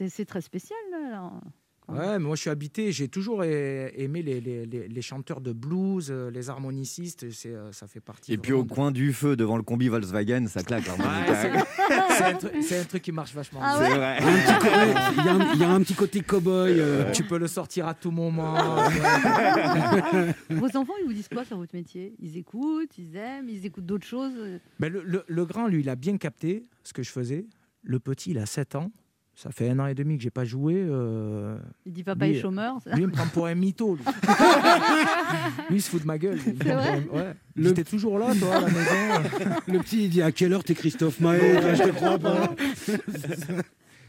C'est 0.00 0.08
c'est 0.08 0.24
très 0.24 0.40
spécial. 0.40 0.78
là. 0.92 1.30
Ouais, 1.88 2.12
mais 2.12 2.18
moi 2.20 2.36
je 2.36 2.42
suis 2.42 2.50
habité, 2.50 2.90
j'ai 2.92 3.08
toujours 3.08 3.42
a- 3.42 3.46
aimé 3.46 4.22
les, 4.22 4.40
les, 4.40 4.64
les- 4.64 4.86
les 4.88 5.02
chanteurs 5.02 5.40
de 5.40 5.52
blues, 5.52 6.06
euh, 6.10 6.30
les 6.30 6.48
harmonicistes, 6.48 7.30
c'est, 7.32 7.48
euh, 7.48 7.72
ça 7.72 7.86
fait 7.88 8.00
partie. 8.00 8.32
Et 8.32 8.38
puis 8.38 8.52
au 8.52 8.64
coin 8.64 8.92
du 8.92 9.12
feu, 9.12 9.34
devant 9.36 9.56
le 9.56 9.62
combi 9.64 9.88
Volkswagen, 9.88 10.46
ça 10.46 10.62
claque. 10.62 10.84
c'est 10.86 12.24
un, 12.24 12.34
truc- 12.34 12.52
c'est 12.62 12.78
un 12.78 12.84
truc 12.84 13.02
qui 13.02 13.10
marche 13.12 13.34
vachement. 13.34 13.58
Ah 13.62 13.78
bien. 13.80 13.88
C'est 13.88 13.94
vrai. 13.96 14.18
Il 14.20 14.24
y 14.24 14.28
a 14.28 14.32
un 14.32 14.38
petit 14.38 14.54
co- 14.60 15.12
il 15.18 15.24
y 15.24 15.28
a 15.28 15.34
un- 15.34 15.54
il 15.54 15.60
y 15.60 15.64
a 15.64 15.70
un 15.70 15.80
petit 15.82 15.94
côté 15.94 16.20
cow-boy. 16.20 16.78
euh. 16.78 17.12
Tu 17.12 17.24
peux 17.24 17.38
le 17.38 17.48
sortir 17.48 17.88
à 17.88 17.94
tout 17.94 18.10
moment. 18.12 18.54
Vos 20.50 20.76
enfants, 20.76 20.94
ils 21.02 21.06
vous 21.06 21.12
disent 21.12 21.28
quoi 21.28 21.44
sur 21.44 21.56
votre 21.58 21.74
métier? 21.74 22.14
Ils 22.20 22.36
écoutent, 22.36 22.96
ils 22.98 23.16
aiment, 23.16 23.48
ils 23.48 23.66
écoutent 23.66 23.86
d'autres 23.86 24.06
choses. 24.06 24.32
Mais 24.78 24.88
le, 24.88 25.02
le- 25.04 25.24
le 25.26 25.44
grand, 25.44 25.66
lui, 25.66 25.80
il 25.80 25.88
a 25.88 25.96
bien 25.96 26.16
capté 26.18 26.64
ce 26.84 26.92
que 26.92 27.02
je 27.02 27.10
faisais. 27.10 27.46
Le 27.82 27.98
petit, 27.98 28.30
il 28.30 28.38
a 28.38 28.46
7 28.46 28.76
ans. 28.76 28.92
Ça 29.42 29.50
fait 29.50 29.70
un 29.70 29.78
an 29.78 29.86
et 29.86 29.94
demi 29.94 30.18
que 30.18 30.22
j'ai 30.22 30.28
pas 30.30 30.44
joué. 30.44 30.74
euh, 30.76 31.56
Il 31.86 31.94
dit 31.94 32.04
papa 32.04 32.26
lui, 32.26 32.36
est 32.36 32.40
chômeur. 32.42 32.76
ça. 32.84 32.90
Lui, 32.94 33.02
il 33.04 33.06
me 33.06 33.12
prend 33.12 33.26
pour 33.28 33.46
un 33.46 33.54
mytho. 33.54 33.94
Lui, 33.96 34.04
Lui, 35.70 35.76
il 35.76 35.80
se 35.82 35.88
fout 35.88 36.02
de 36.02 36.06
ma 36.06 36.18
gueule. 36.18 36.38
C'est 36.44 36.52
prend 36.58 36.74
vrai 36.74 37.00
pour 37.02 37.16
un- 37.18 37.22
ouais. 37.22 37.34
Le- 37.56 37.68
J'étais 37.68 37.84
toujours 37.84 38.18
là, 38.18 38.34
toi, 38.38 38.56
à 38.56 38.60
la 38.60 38.66
maison. 38.68 39.30
Le 39.66 39.78
petit, 39.78 40.04
il 40.04 40.10
dit 40.10 40.20
à 40.20 40.30
quelle 40.30 40.52
heure 40.52 40.62
t'es 40.62 40.74
Christophe 40.74 41.20
Maé 41.20 41.40
Je 41.74 41.82
te 41.84 41.88
crois 41.90 42.18
pas. 42.18 42.54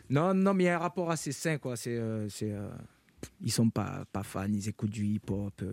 Non, 0.09 0.33
non, 0.33 0.53
mais 0.53 0.63
il 0.63 0.67
y 0.67 0.69
a 0.69 0.75
un 0.75 0.79
rapport 0.79 1.09
assez 1.09 1.31
sain, 1.31 1.57
quoi. 1.57 1.77
C'est, 1.77 1.95
euh, 1.97 2.27
c'est, 2.27 2.51
euh, 2.51 2.67
ils 3.41 3.51
sont 3.51 3.69
pas, 3.69 4.03
pas 4.11 4.23
fans, 4.23 4.43
ils 4.51 4.67
écoutent 4.67 4.89
du 4.91 5.05
hip-hop. 5.05 5.63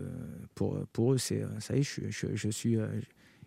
pour, 0.55 0.77
pour 0.93 1.13
eux, 1.13 1.17
c'est, 1.17 1.43
ça 1.59 1.75
y 1.75 1.79
est, 1.79 1.83
je, 1.83 1.89
suis- 1.89 2.03
je, 2.11 2.27
je 2.35 2.49
suis, 2.49 2.77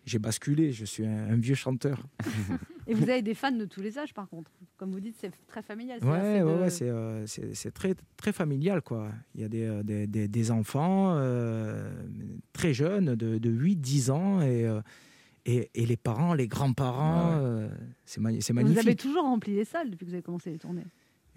j'ai 0.05 0.19
basculé, 0.19 0.71
je 0.71 0.85
suis 0.85 1.05
un, 1.05 1.29
un 1.31 1.35
vieux 1.37 1.55
chanteur. 1.55 2.05
Et 2.87 2.93
vous 2.93 3.09
avez 3.09 3.21
des 3.21 3.33
fans 3.33 3.51
de 3.51 3.63
tous 3.65 3.79
les 3.81 3.97
âges, 3.97 4.13
par 4.13 4.27
contre. 4.27 4.51
Comme 4.77 4.91
vous 4.91 4.99
dites, 4.99 5.15
c'est 5.19 5.31
très 5.47 5.61
familial. 5.61 5.99
c'est-à-dire, 6.01 6.45
Ouais, 6.45 6.53
de- 6.57 6.61
ouais, 6.61 6.69
c'est, 6.69 6.89
euh, 6.89 7.25
très, 7.73 7.95
très 8.17 8.33
familial, 8.33 8.81
quoi. 8.81 9.09
Il 9.35 9.41
y 9.41 9.43
a 9.45 9.47
des, 9.47 9.63
euh, 9.63 9.83
des, 9.83 10.05
des- 10.07 10.27
des 10.27 10.51
enfants 10.51 11.13
euh, 11.15 11.89
très 12.51 12.73
jeunes, 12.73 13.15
de, 13.15 13.37
de 13.37 13.49
8-10 13.49 14.11
ans, 14.11 14.41
et, 14.41 14.65
euh, 14.65 14.81
et, 15.45 15.69
et 15.73 15.85
les 15.85 15.95
parents, 15.95 16.33
les 16.33 16.47
grands-parents, 16.49 17.29
ouais. 17.37 17.41
euh, 17.41 17.69
c'est, 18.05 18.19
ma- 18.19 18.31
c'est 18.41 18.51
Vous 18.51 18.59
magnifique. 18.59 18.79
avez 18.79 18.95
toujours 18.95 19.23
rempli 19.23 19.55
les 19.55 19.65
salles 19.65 19.89
depuis 19.89 20.05
que 20.05 20.09
vous 20.09 20.15
avez 20.15 20.23
commencé 20.23 20.51
les 20.51 20.57
tournées. 20.59 20.85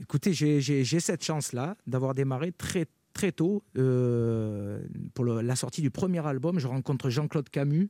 Écoutez, 0.01 0.33
j'ai- 0.33 0.85
cette 1.01 1.23
chance-là 1.25 1.77
d'avoir 1.87 2.15
démarré 2.15 2.51
très, 2.51 2.87
très 3.13 3.31
tôt. 3.31 3.63
euh, 3.79 4.81
pour 5.15 5.25
le- 5.25 5.41
la 5.43 5.55
sortie 5.57 5.81
du 5.83 5.91
premier 5.91 6.27
album, 6.27 6.59
je 6.59 6.67
rencontre 6.67 7.09
Jean-Claude 7.09 7.49
Camus 7.51 7.89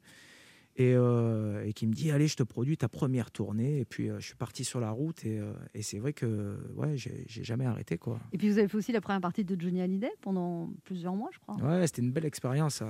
et, 0.76 0.94
euh, 0.94 1.64
et 1.64 1.72
qui 1.72 1.86
me 1.86 1.92
dit 1.92 2.10
Allez, 2.10 2.28
je 2.28 2.36
te 2.36 2.42
produis 2.42 2.76
ta 2.76 2.88
première 2.88 3.30
tournée. 3.30 3.80
Et 3.80 3.84
puis, 3.84 4.10
euh, 4.10 4.18
je 4.20 4.26
suis 4.26 4.34
parti 4.36 4.64
sur 4.64 4.80
la 4.80 4.90
route 4.90 5.24
et, 5.24 5.38
euh, 5.38 5.52
et 5.74 5.82
c'est 5.82 5.98
vrai 5.98 6.12
que 6.12 6.56
ouais, 6.74 6.96
j'ai 6.96 7.26
jamais 7.44 7.66
arrêté. 7.66 7.98
Quoi. 7.98 8.18
Et 8.32 8.38
puis 8.38 8.50
vous 8.50 8.58
avez 8.58 8.68
fait 8.68 8.76
aussi 8.76 8.92
la 8.92 9.00
première 9.00 9.20
partie 9.20 9.44
de 9.44 9.60
Johnny 9.60 9.80
Hallyday 9.80 10.12
pendant 10.20 10.70
plusieurs 10.84 11.14
mois, 11.14 11.30
je 11.32 11.38
crois. 11.38 11.56
Ouais, 11.56 11.86
c'était 11.86 12.02
une 12.02 12.12
belle 12.12 12.26
expérience. 12.26 12.82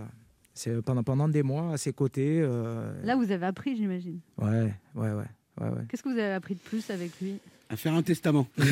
C'est 0.55 0.83
pendant, 0.83 1.03
pendant 1.03 1.29
des 1.29 1.43
mois 1.43 1.73
à 1.73 1.77
ses 1.77 1.93
côtés. 1.93 2.41
Là, 2.41 3.17
vous 3.17 3.31
avez 3.31 3.47
appris, 3.47 3.77
j'imagine. 3.77 4.21
ouais, 4.39 4.73
ouais, 4.95 5.13
ouais. 5.13 5.13
ouais, 5.61 5.69
ouais. 5.69 5.85
Qu'est-ce 5.89 6.03
que 6.03 6.09
vous 6.09 6.19
avez 6.19 6.33
appris 6.33 6.55
de 6.55 6.61
plus 6.61 6.91
avec 6.91 7.13
lui? 7.21 7.39
À 7.69 7.77
faire 7.77 7.95
un 7.95 8.03
testament. 8.03 8.47
Non, 8.59 8.65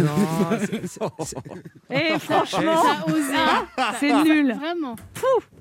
c'est- 0.60 0.86
c'est- 0.86 1.00
c'est- 1.24 1.36
Eh, 1.90 2.18
franchement, 2.20 2.82
Ça 2.82 3.00
a 3.00 3.06
osé. 3.10 3.34
ah, 3.76 3.94
c'est 3.98 4.22
nul. 4.22 4.52
Vraiment. 4.54 4.94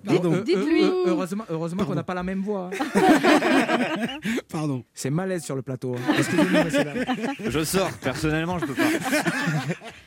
Pardon. 0.06 0.34
Euh, 0.34 0.42
dites-lui. 0.44 0.84
euh, 0.84 0.88
euh, 0.88 1.04
heureusement 1.08 1.44
heureusement 1.50 1.84
qu'on 1.86 1.96
n'a 1.96 2.04
pas 2.04 2.14
la 2.14 2.22
même 2.24 2.42
voix. 2.42 2.70
Pardon. 4.50 4.84
C'est 4.94 5.10
malaise 5.10 5.44
sur 5.44 5.56
le 5.56 5.62
plateau. 5.62 5.96
hein. 5.96 6.14
Excusez-moi. 6.18 6.64
Je 7.50 7.64
sors, 7.64 7.92
personnellement, 7.98 8.60
je 8.60 8.66
peux 8.66 8.74
pas. 8.76 8.84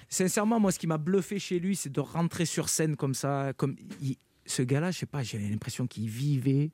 Sincèrement, 0.09 0.61
moi, 0.61 0.71
ce 0.73 0.79
qui 0.79 0.87
m'a 0.87 0.99
bluffé 0.99 1.39
chez 1.39 1.59
lui, 1.59 1.75
c'est 1.77 1.91
de 1.93 2.01
rentrer 2.01 2.45
sur 2.45 2.69
scène 2.69 2.97
comme 2.97 3.15
ça. 3.15 3.53
Comme 3.57 3.77
il- 4.01 4.17
ce 4.45 4.63
gars-là, 4.63 4.91
je 4.93 4.99
sais 4.99 5.07
pas, 5.07 5.23
j'ai 5.23 5.39
l'impression 5.39 5.87
qu'il 5.87 6.09
vivait. 6.09 6.71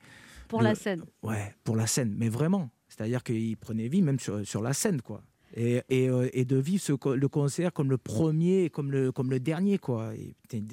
Pour 0.49 0.61
le- 0.61 0.67
la 0.69 0.75
scène. 0.75 1.03
Ouais, 1.23 1.55
pour 1.65 1.77
la 1.77 1.87
scène, 1.87 2.15
mais 2.19 2.29
vraiment. 2.29 2.69
C'est-à-dire 2.89 3.23
qu'il 3.23 3.57
prenait 3.57 3.89
vie 3.89 4.03
même 4.03 4.19
sur, 4.21 4.47
sur 4.47 4.61
la 4.61 4.75
scène, 4.75 5.01
quoi. 5.01 5.23
Et, 5.55 5.83
et, 5.91 6.09
euh, 6.09 6.29
et 6.33 6.45
de 6.45 6.57
vivre 6.57 6.83
ce, 6.83 6.93
le 7.15 7.29
concert 7.29 7.73
comme 7.73 7.91
le 7.91 7.99
premier 7.99 8.71
comme 8.71 8.91
le, 8.91 9.13
comme 9.13 9.31
le 9.31 9.39
dernier, 9.39 9.79
quoi. 9.79 10.13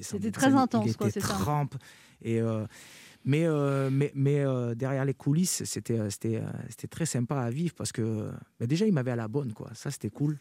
C'était 0.01 0.31
très 0.31 0.53
intense, 0.53 0.85
il 0.87 0.95
quoi, 0.95 1.09
ça. 1.09 1.19
trempe. 1.19 1.75
Et, 2.21 2.39
euh, 2.39 2.65
mais 3.25 3.47
mais, 3.47 3.89
mais, 3.91 4.11
mais, 4.15 4.39
euh, 4.39 4.75
derrière 4.75 5.05
les 5.05 5.13
coulisses, 5.13 5.63
c'était 5.65 5.99
euh, 5.99 6.09
c'était, 6.09 6.37
euh, 6.37 6.87
très 6.89 7.05
sympa 7.05 7.41
à 7.41 7.49
vivre 7.49 7.73
parce 7.75 7.91
que 7.91 8.31
bah, 8.59 8.67
déjà, 8.67 8.85
il 8.85 8.93
m'avait 8.93 9.11
à 9.11 9.15
la 9.15 9.27
bonne, 9.27 9.53
quoi. 9.53 9.69
Ça, 9.73 9.91
c'était 9.91 10.09
cool. 10.09 10.39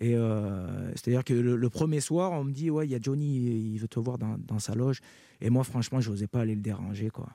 Et 0.00 0.14
euh, 0.16 0.90
c'est-à-dire 0.90 1.24
que 1.24 1.34
le, 1.34 1.56
le 1.56 1.70
premier 1.70 2.00
soir, 2.00 2.32
on 2.32 2.44
me 2.44 2.52
dit 2.52 2.68
ouais, 2.70 2.86
il 2.86 2.90
y 2.90 2.94
a 2.94 2.98
Johnny, 3.00 3.72
il 3.72 3.78
veut 3.78 3.88
te 3.88 4.00
voir 4.00 4.18
dans, 4.18 4.36
dans 4.38 4.58
sa 4.58 4.74
loge. 4.74 5.00
Et 5.40 5.50
moi, 5.50 5.64
franchement, 5.64 6.00
je 6.00 6.10
n'osais 6.10 6.26
pas 6.26 6.40
aller 6.40 6.54
le 6.54 6.60
déranger, 6.60 7.10
quoi. 7.10 7.28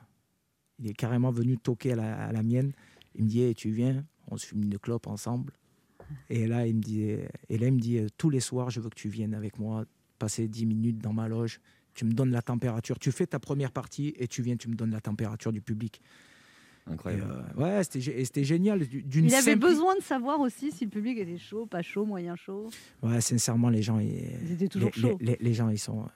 Il 0.78 0.88
est 0.88 0.94
carrément 0.94 1.30
venu 1.30 1.58
toquer 1.58 1.92
à 1.92 1.96
la, 1.96 2.26
à 2.26 2.32
la 2.32 2.42
mienne. 2.42 2.72
Il 3.14 3.24
me 3.24 3.28
dit 3.28 3.42
Hey, 3.42 3.54
tu 3.54 3.70
viens, 3.70 4.04
on 4.28 4.36
se 4.36 4.46
fume 4.46 4.62
une 4.62 4.78
clope 4.78 5.06
ensemble. 5.06 5.52
Et 6.28 6.46
là, 6.46 6.66
il 6.66 6.76
me 6.76 6.80
dit, 6.80 7.00
et 7.02 7.58
là, 7.58 7.66
il 7.66 7.72
me 7.72 7.80
dit 7.80 7.98
euh, 7.98 8.06
tous 8.16 8.30
les 8.30 8.40
soirs, 8.40 8.70
je 8.70 8.80
veux 8.80 8.88
que 8.90 8.94
tu 8.96 9.08
viennes 9.08 9.34
avec 9.34 9.58
moi, 9.58 9.84
passer 10.18 10.48
10 10.48 10.66
minutes 10.66 10.98
dans 10.98 11.12
ma 11.12 11.28
loge. 11.28 11.60
Tu 11.94 12.04
me 12.04 12.12
donnes 12.12 12.30
la 12.30 12.42
température. 12.42 12.98
Tu 12.98 13.10
fais 13.12 13.26
ta 13.26 13.38
première 13.38 13.72
partie 13.72 14.14
et 14.16 14.28
tu 14.28 14.42
viens, 14.42 14.56
tu 14.56 14.68
me 14.68 14.74
donnes 14.74 14.92
la 14.92 15.00
température 15.00 15.52
du 15.52 15.60
public. 15.60 16.00
Incroyable. 16.86 17.44
Et, 17.56 17.60
euh, 17.60 17.78
ouais, 17.78 17.84
c'était 17.84 18.44
génial. 18.44 18.80
D'une 18.86 19.26
Il 19.26 19.34
avait 19.34 19.56
besoin 19.56 19.96
de 19.96 20.02
savoir 20.02 20.40
aussi 20.40 20.72
si 20.72 20.84
le 20.84 20.90
public 20.90 21.18
était 21.18 21.38
chaud, 21.38 21.66
pas 21.66 21.82
chaud, 21.82 22.04
moyen 22.06 22.36
chaud. 22.36 22.70
Ouais, 23.02 23.20
sincèrement, 23.20 23.68
les 23.68 23.82
gens, 23.82 23.98
ils, 23.98 24.08
Ils 24.44 24.52
étaient 24.52 24.68
toujours 24.68 24.90
les, 24.94 25.00
chauds. 25.00 25.18
les- 25.20 25.26
les- 25.32 25.38
les 25.40 25.54
gens, 25.54 25.68
ils 25.68 25.78
sont. 25.78 26.06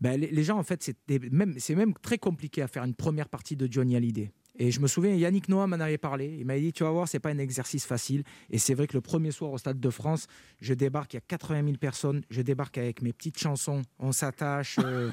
Ben, 0.00 0.18
les, 0.20 0.30
les 0.30 0.42
gens, 0.44 0.58
en 0.58 0.62
fait, 0.62 0.82
c'était 0.82 1.18
même, 1.30 1.54
c'est 1.58 1.74
même 1.74 1.94
très 1.94 2.18
compliqué 2.18 2.62
à 2.62 2.68
faire 2.68 2.84
une 2.84 2.94
première 2.94 3.28
partie 3.28 3.56
de 3.56 3.70
Johnny 3.70 3.96
Hallyday. 3.96 4.30
Et 4.62 4.70
je 4.70 4.78
me 4.80 4.86
souviens, 4.86 5.14
Yannick 5.14 5.48
Noah 5.48 5.66
m'en 5.66 5.80
avait 5.80 5.96
parlé. 5.96 6.36
Il 6.38 6.44
m'avait 6.44 6.60
dit, 6.60 6.70
tu 6.74 6.84
vas 6.84 6.90
voir, 6.90 7.08
c'est 7.08 7.18
pas 7.18 7.30
un 7.30 7.38
exercice 7.38 7.86
facile. 7.86 8.24
Et 8.50 8.58
c'est 8.58 8.74
vrai 8.74 8.86
que 8.86 8.92
le 8.92 9.00
premier 9.00 9.30
soir 9.30 9.50
au 9.52 9.56
Stade 9.58 9.80
de 9.80 9.88
France, 9.88 10.26
je 10.60 10.74
débarque, 10.74 11.14
il 11.14 11.16
y 11.16 11.18
a 11.18 11.22
80 11.26 11.64
000 11.64 11.76
personnes. 11.78 12.20
Je 12.28 12.42
débarque 12.42 12.76
avec 12.76 13.00
mes 13.00 13.14
petites 13.14 13.38
chansons. 13.38 13.80
On 13.98 14.12
s'attache. 14.12 14.76
euh, 14.84 15.10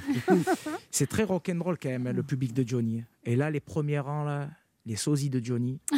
c'est 0.91 1.07
très 1.07 1.23
rock'n'roll 1.23 1.77
quand 1.81 1.87
même, 1.89 2.07
hein, 2.07 2.13
le 2.13 2.23
public 2.23 2.51
de 2.53 2.67
Johnny. 2.67 3.03
Et 3.23 3.37
là, 3.37 3.49
les 3.49 3.61
premiers 3.61 3.99
rangs, 3.99 4.25
là, 4.25 4.49
les 4.85 4.97
sosies 4.97 5.29
de 5.29 5.39
Johnny. 5.43 5.79
qui, 5.91 5.97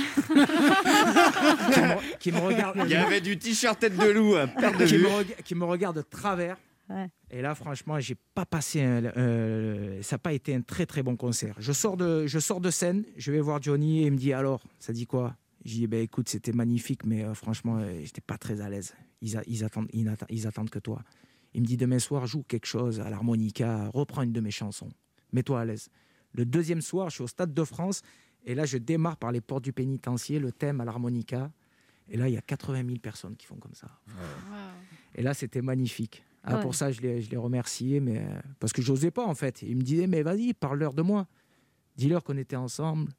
me, 1.81 2.17
qui 2.19 2.31
me 2.31 2.39
regardent. 2.39 2.81
Il 2.85 2.91
y 2.91 2.95
avait 2.95 3.21
du 3.21 3.37
t-shirt 3.39 3.79
tête 3.79 3.97
de 3.97 4.09
loup, 4.09 4.35
à 4.35 4.45
perte 4.47 4.77
de 4.79 4.85
qui, 4.85 4.97
vue. 4.97 5.03
me 5.03 5.09
reg- 5.09 5.41
qui 5.43 5.55
me 5.55 5.65
regarde 5.65 5.95
de 5.97 6.01
travers. 6.03 6.55
Ouais. 6.89 7.07
Et 7.29 7.41
là, 7.41 7.53
franchement, 7.55 7.99
j'ai 7.99 8.15
pas 8.15 8.45
passé. 8.45 8.81
un- 8.81 9.03
euh, 9.17 10.01
ça 10.01 10.15
n'a 10.15 10.19
pas 10.19 10.33
été 10.33 10.55
un 10.55 10.61
très 10.61 10.85
très 10.85 11.03
bon 11.03 11.15
concert. 11.15 11.55
Je 11.59 11.71
sors 11.71 11.97
de, 11.97 12.25
je 12.25 12.39
sors 12.39 12.59
de 12.61 12.71
scène, 12.71 13.03
je 13.15 13.31
vais 13.31 13.39
voir 13.41 13.61
Johnny 13.61 14.01
et 14.03 14.07
il 14.07 14.11
me 14.13 14.17
dit 14.17 14.33
alors, 14.33 14.63
ça 14.79 14.91
dit 14.93 15.05
quoi? 15.05 15.35
J'ai 15.65 15.75
dit 15.81 15.87
ben 15.87 16.01
écoute, 16.01 16.29
c'était 16.29 16.51
magnifique, 16.53 17.05
mais 17.05 17.23
euh, 17.23 17.33
franchement, 17.35 17.77
euh, 17.77 17.99
j'étais 18.03 18.21
pas 18.21 18.37
très 18.37 18.61
à 18.61 18.69
l'aise. 18.69 18.95
Ils, 19.21 19.37
a- 19.37 19.43
ils 19.45 19.63
attendent, 19.63 19.89
ils 19.93 20.47
attendent 20.47 20.69
que 20.69 20.79
toi. 20.79 21.03
Il 21.53 21.61
me 21.61 21.65
dit 21.67 21.77
demain 21.77 21.99
soir, 21.99 22.25
joue 22.27 22.43
quelque 22.43 22.65
chose 22.67 22.99
à 23.01 23.09
l'harmonica, 23.09 23.89
reprends 23.93 24.21
une 24.23 24.31
de 24.33 24.39
mes 24.39 24.51
chansons, 24.51 24.89
mets-toi 25.33 25.61
à 25.61 25.65
l'aise. 25.65 25.89
Le 26.33 26.45
deuxième 26.45 26.81
soir, 26.81 27.09
je 27.09 27.15
suis 27.15 27.23
au 27.23 27.27
Stade 27.27 27.53
de 27.53 27.63
France 27.63 28.01
et 28.45 28.55
là, 28.55 28.65
je 28.65 28.77
démarre 28.77 29.17
par 29.17 29.31
les 29.31 29.41
portes 29.41 29.63
du 29.63 29.73
pénitencier, 29.73 30.39
le 30.39 30.51
thème 30.51 30.79
à 30.81 30.85
l'harmonica. 30.85 31.51
Et 32.09 32.17
là, 32.17 32.27
il 32.29 32.33
y 32.33 32.37
a 32.37 32.41
80 32.41 32.83
000 32.85 32.97
personnes 32.99 33.35
qui 33.35 33.45
font 33.45 33.57
comme 33.57 33.73
ça. 33.75 33.87
Et 35.15 35.21
là, 35.21 35.33
c'était 35.33 35.61
magnifique. 35.61 36.23
Ah, 36.43 36.55
Ouais. 36.55 36.61
Pour 36.61 36.73
ça, 36.75 36.91
je 36.91 37.01
l'ai 37.01 37.37
remercié, 37.37 37.99
mais 37.99 38.19
euh, 38.19 38.39
parce 38.59 38.71
que 38.73 38.81
j'osais 38.81 39.11
pas 39.11 39.25
en 39.25 39.35
fait. 39.35 39.61
Il 39.61 39.75
me 39.77 39.81
disait, 39.81 40.07
mais 40.07 40.21
vas-y, 40.23 40.53
parle-leur 40.53 40.93
de 40.93 41.01
moi. 41.01 41.27
Dis-leur 41.97 42.23
qu'on 42.23 42.37
était 42.37 42.55
ensemble, 42.55 43.11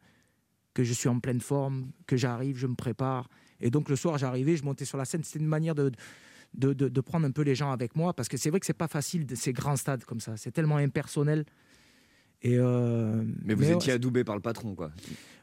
que 0.73 0.85
je 0.85 0.93
suis 0.95 1.09
en 1.09 1.21
pleine 1.21 1.41
forme, 1.41 1.91
que 2.07 2.17
j'arrive, 2.17 2.57
je 2.57 2.67
me 2.67 2.75
prépare. 2.75 3.29
Et 3.61 3.71
donc 3.71 3.89
le 3.91 3.97
soir, 3.97 4.17
j'arrivais, 4.17 4.57
je 4.57 4.65
montais 4.65 4.87
sur 4.87 4.97
la 4.97 5.05
scène. 5.05 5.23
C'était 5.23 5.39
une 5.41 5.47
manière 5.49 5.75
de, 5.75 5.93
de, 6.55 6.73
de- 6.73 6.89
de 6.89 7.01
prendre 7.03 7.27
un 7.27 7.31
peu 7.31 7.43
les 7.43 7.55
gens 7.55 7.71
avec 7.73 7.95
moi, 7.95 8.15
parce 8.15 8.29
que 8.29 8.39
c'est 8.39 8.49
vrai 8.49 8.59
que 8.59 8.65
c'est 8.67 8.73
pas 8.73 8.89
facile 8.89 9.27
de- 9.27 9.35
ces 9.35 9.53
grands 9.53 9.77
stades 9.77 10.05
comme 10.05 10.21
ça. 10.21 10.37
C'est 10.39 10.51
tellement 10.53 10.77
impersonnel. 10.79 11.45
Et 12.43 12.57
euh, 12.59 13.23
Mais 13.45 13.53
vous 13.53 13.71
étiez 13.71 13.93
adoubé 13.93 14.25
par 14.25 14.35
le 14.35 14.41
patron, 14.41 14.75
quoi. 14.75 14.93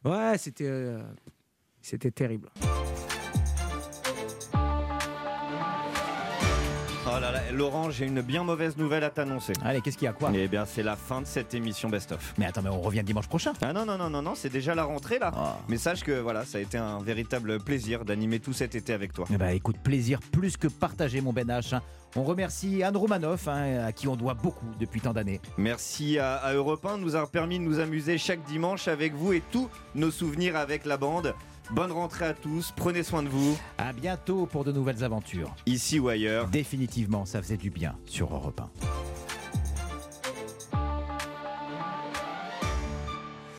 Ouais, 0.04 0.36
c'était 0.40 0.66
euh, 0.68 1.04
c'était 1.80 2.10
terrible. 2.12 2.50
Laurent, 7.54 7.90
j'ai 7.92 8.06
une 8.06 8.22
bien 8.22 8.44
mauvaise 8.44 8.78
nouvelle 8.78 9.04
à 9.04 9.10
t'annoncer. 9.10 9.54
Allez, 9.64 9.82
qu'est-ce 9.82 9.98
qu'il 9.98 10.06
y 10.06 10.10
a 10.10 10.14
quoi? 10.14 10.32
Eh 10.34 10.48
bien, 10.48 10.66
c'est 10.66 10.84
la 10.84 10.96
fin 10.96 11.22
de 11.22 11.26
cette 11.28 11.54
émission 11.54 11.90
Best 11.90 12.12
of. 12.12 12.34
Mais 12.38 12.46
attends, 12.46 12.62
mais 12.62 12.70
on 12.70 12.82
revient 12.82 13.04
dimanche 13.04 13.28
prochain. 13.28 13.54
Ah 13.62 13.74
non, 13.74 13.86
non, 13.86 13.98
non, 13.98 14.10
non, 14.10 14.22
non, 14.22 14.36
c'est 14.36 14.50
déjà 14.50 14.76
la 14.76 14.84
rentrée 14.84 15.20
là. 15.20 15.32
Ah. 15.36 15.58
Mais 15.68 15.78
sache 15.78 16.04
que 16.04 16.20
voilà, 16.20 16.46
ça 16.46 16.58
a 16.58 16.62
été 16.62 16.78
un 16.78 17.00
véritable 17.00 17.60
plaisir 17.60 18.06
d'animer 18.06 18.40
tout 18.40 18.54
cet 18.54 18.76
été 18.76 18.94
avec 18.94 19.14
toi. 19.14 19.26
Eh 19.34 19.38
ben, 19.38 19.50
écoute, 19.50 19.78
plaisir 19.84 20.20
plus 20.32 20.58
que 20.58 20.68
partagé, 20.68 21.22
mon 21.22 21.34
Ben 21.34 21.48
H. 21.48 21.76
hein. 21.76 21.82
On 22.16 22.24
remercie 22.24 22.82
Anne 22.84 22.98
Romanoff, 22.98 23.48
hein, 23.48 23.86
à 23.86 23.92
qui 23.92 24.08
on 24.08 24.16
doit 24.16 24.34
beaucoup 24.34 24.66
depuis 24.80 25.02
tant 25.02 25.14
d'années. 25.14 25.40
Merci 25.58 26.18
à, 26.18 26.36
à 26.36 26.54
Europe 26.54 26.86
1 26.86 26.98
de 26.98 27.04
nous 27.04 27.16
avoir 27.16 27.30
permis 27.30 27.60
de 27.60 27.64
nous 27.64 27.80
amuser 27.80 28.18
chaque 28.18 28.44
dimanche 28.46 28.88
avec 28.88 29.14
vous 29.14 29.34
et 29.34 29.44
tous 29.52 29.70
nos 29.94 30.10
souvenirs 30.10 30.56
avec 30.56 30.86
la 30.86 30.98
bande. 30.98 31.36
Bonne 31.72 31.92
rentrée 31.92 32.26
à 32.26 32.34
tous, 32.34 32.74
prenez 32.76 33.04
soin 33.04 33.24
de 33.24 33.28
vous, 33.30 33.58
À 33.78 33.92
bientôt 33.92 34.46
pour 34.46 34.64
de 34.64 34.72
nouvelles 34.72 35.04
aventures. 35.04 35.54
ici 35.66 36.00
ou 36.00 36.08
ailleurs. 36.08 36.48
Définitivement, 36.48 37.26
ça 37.26 37.42
faisait 37.42 37.58
du 37.58 37.70
bien 37.70 37.96
sur 38.06 38.34
Europe 38.34 38.62
1. 38.62 38.70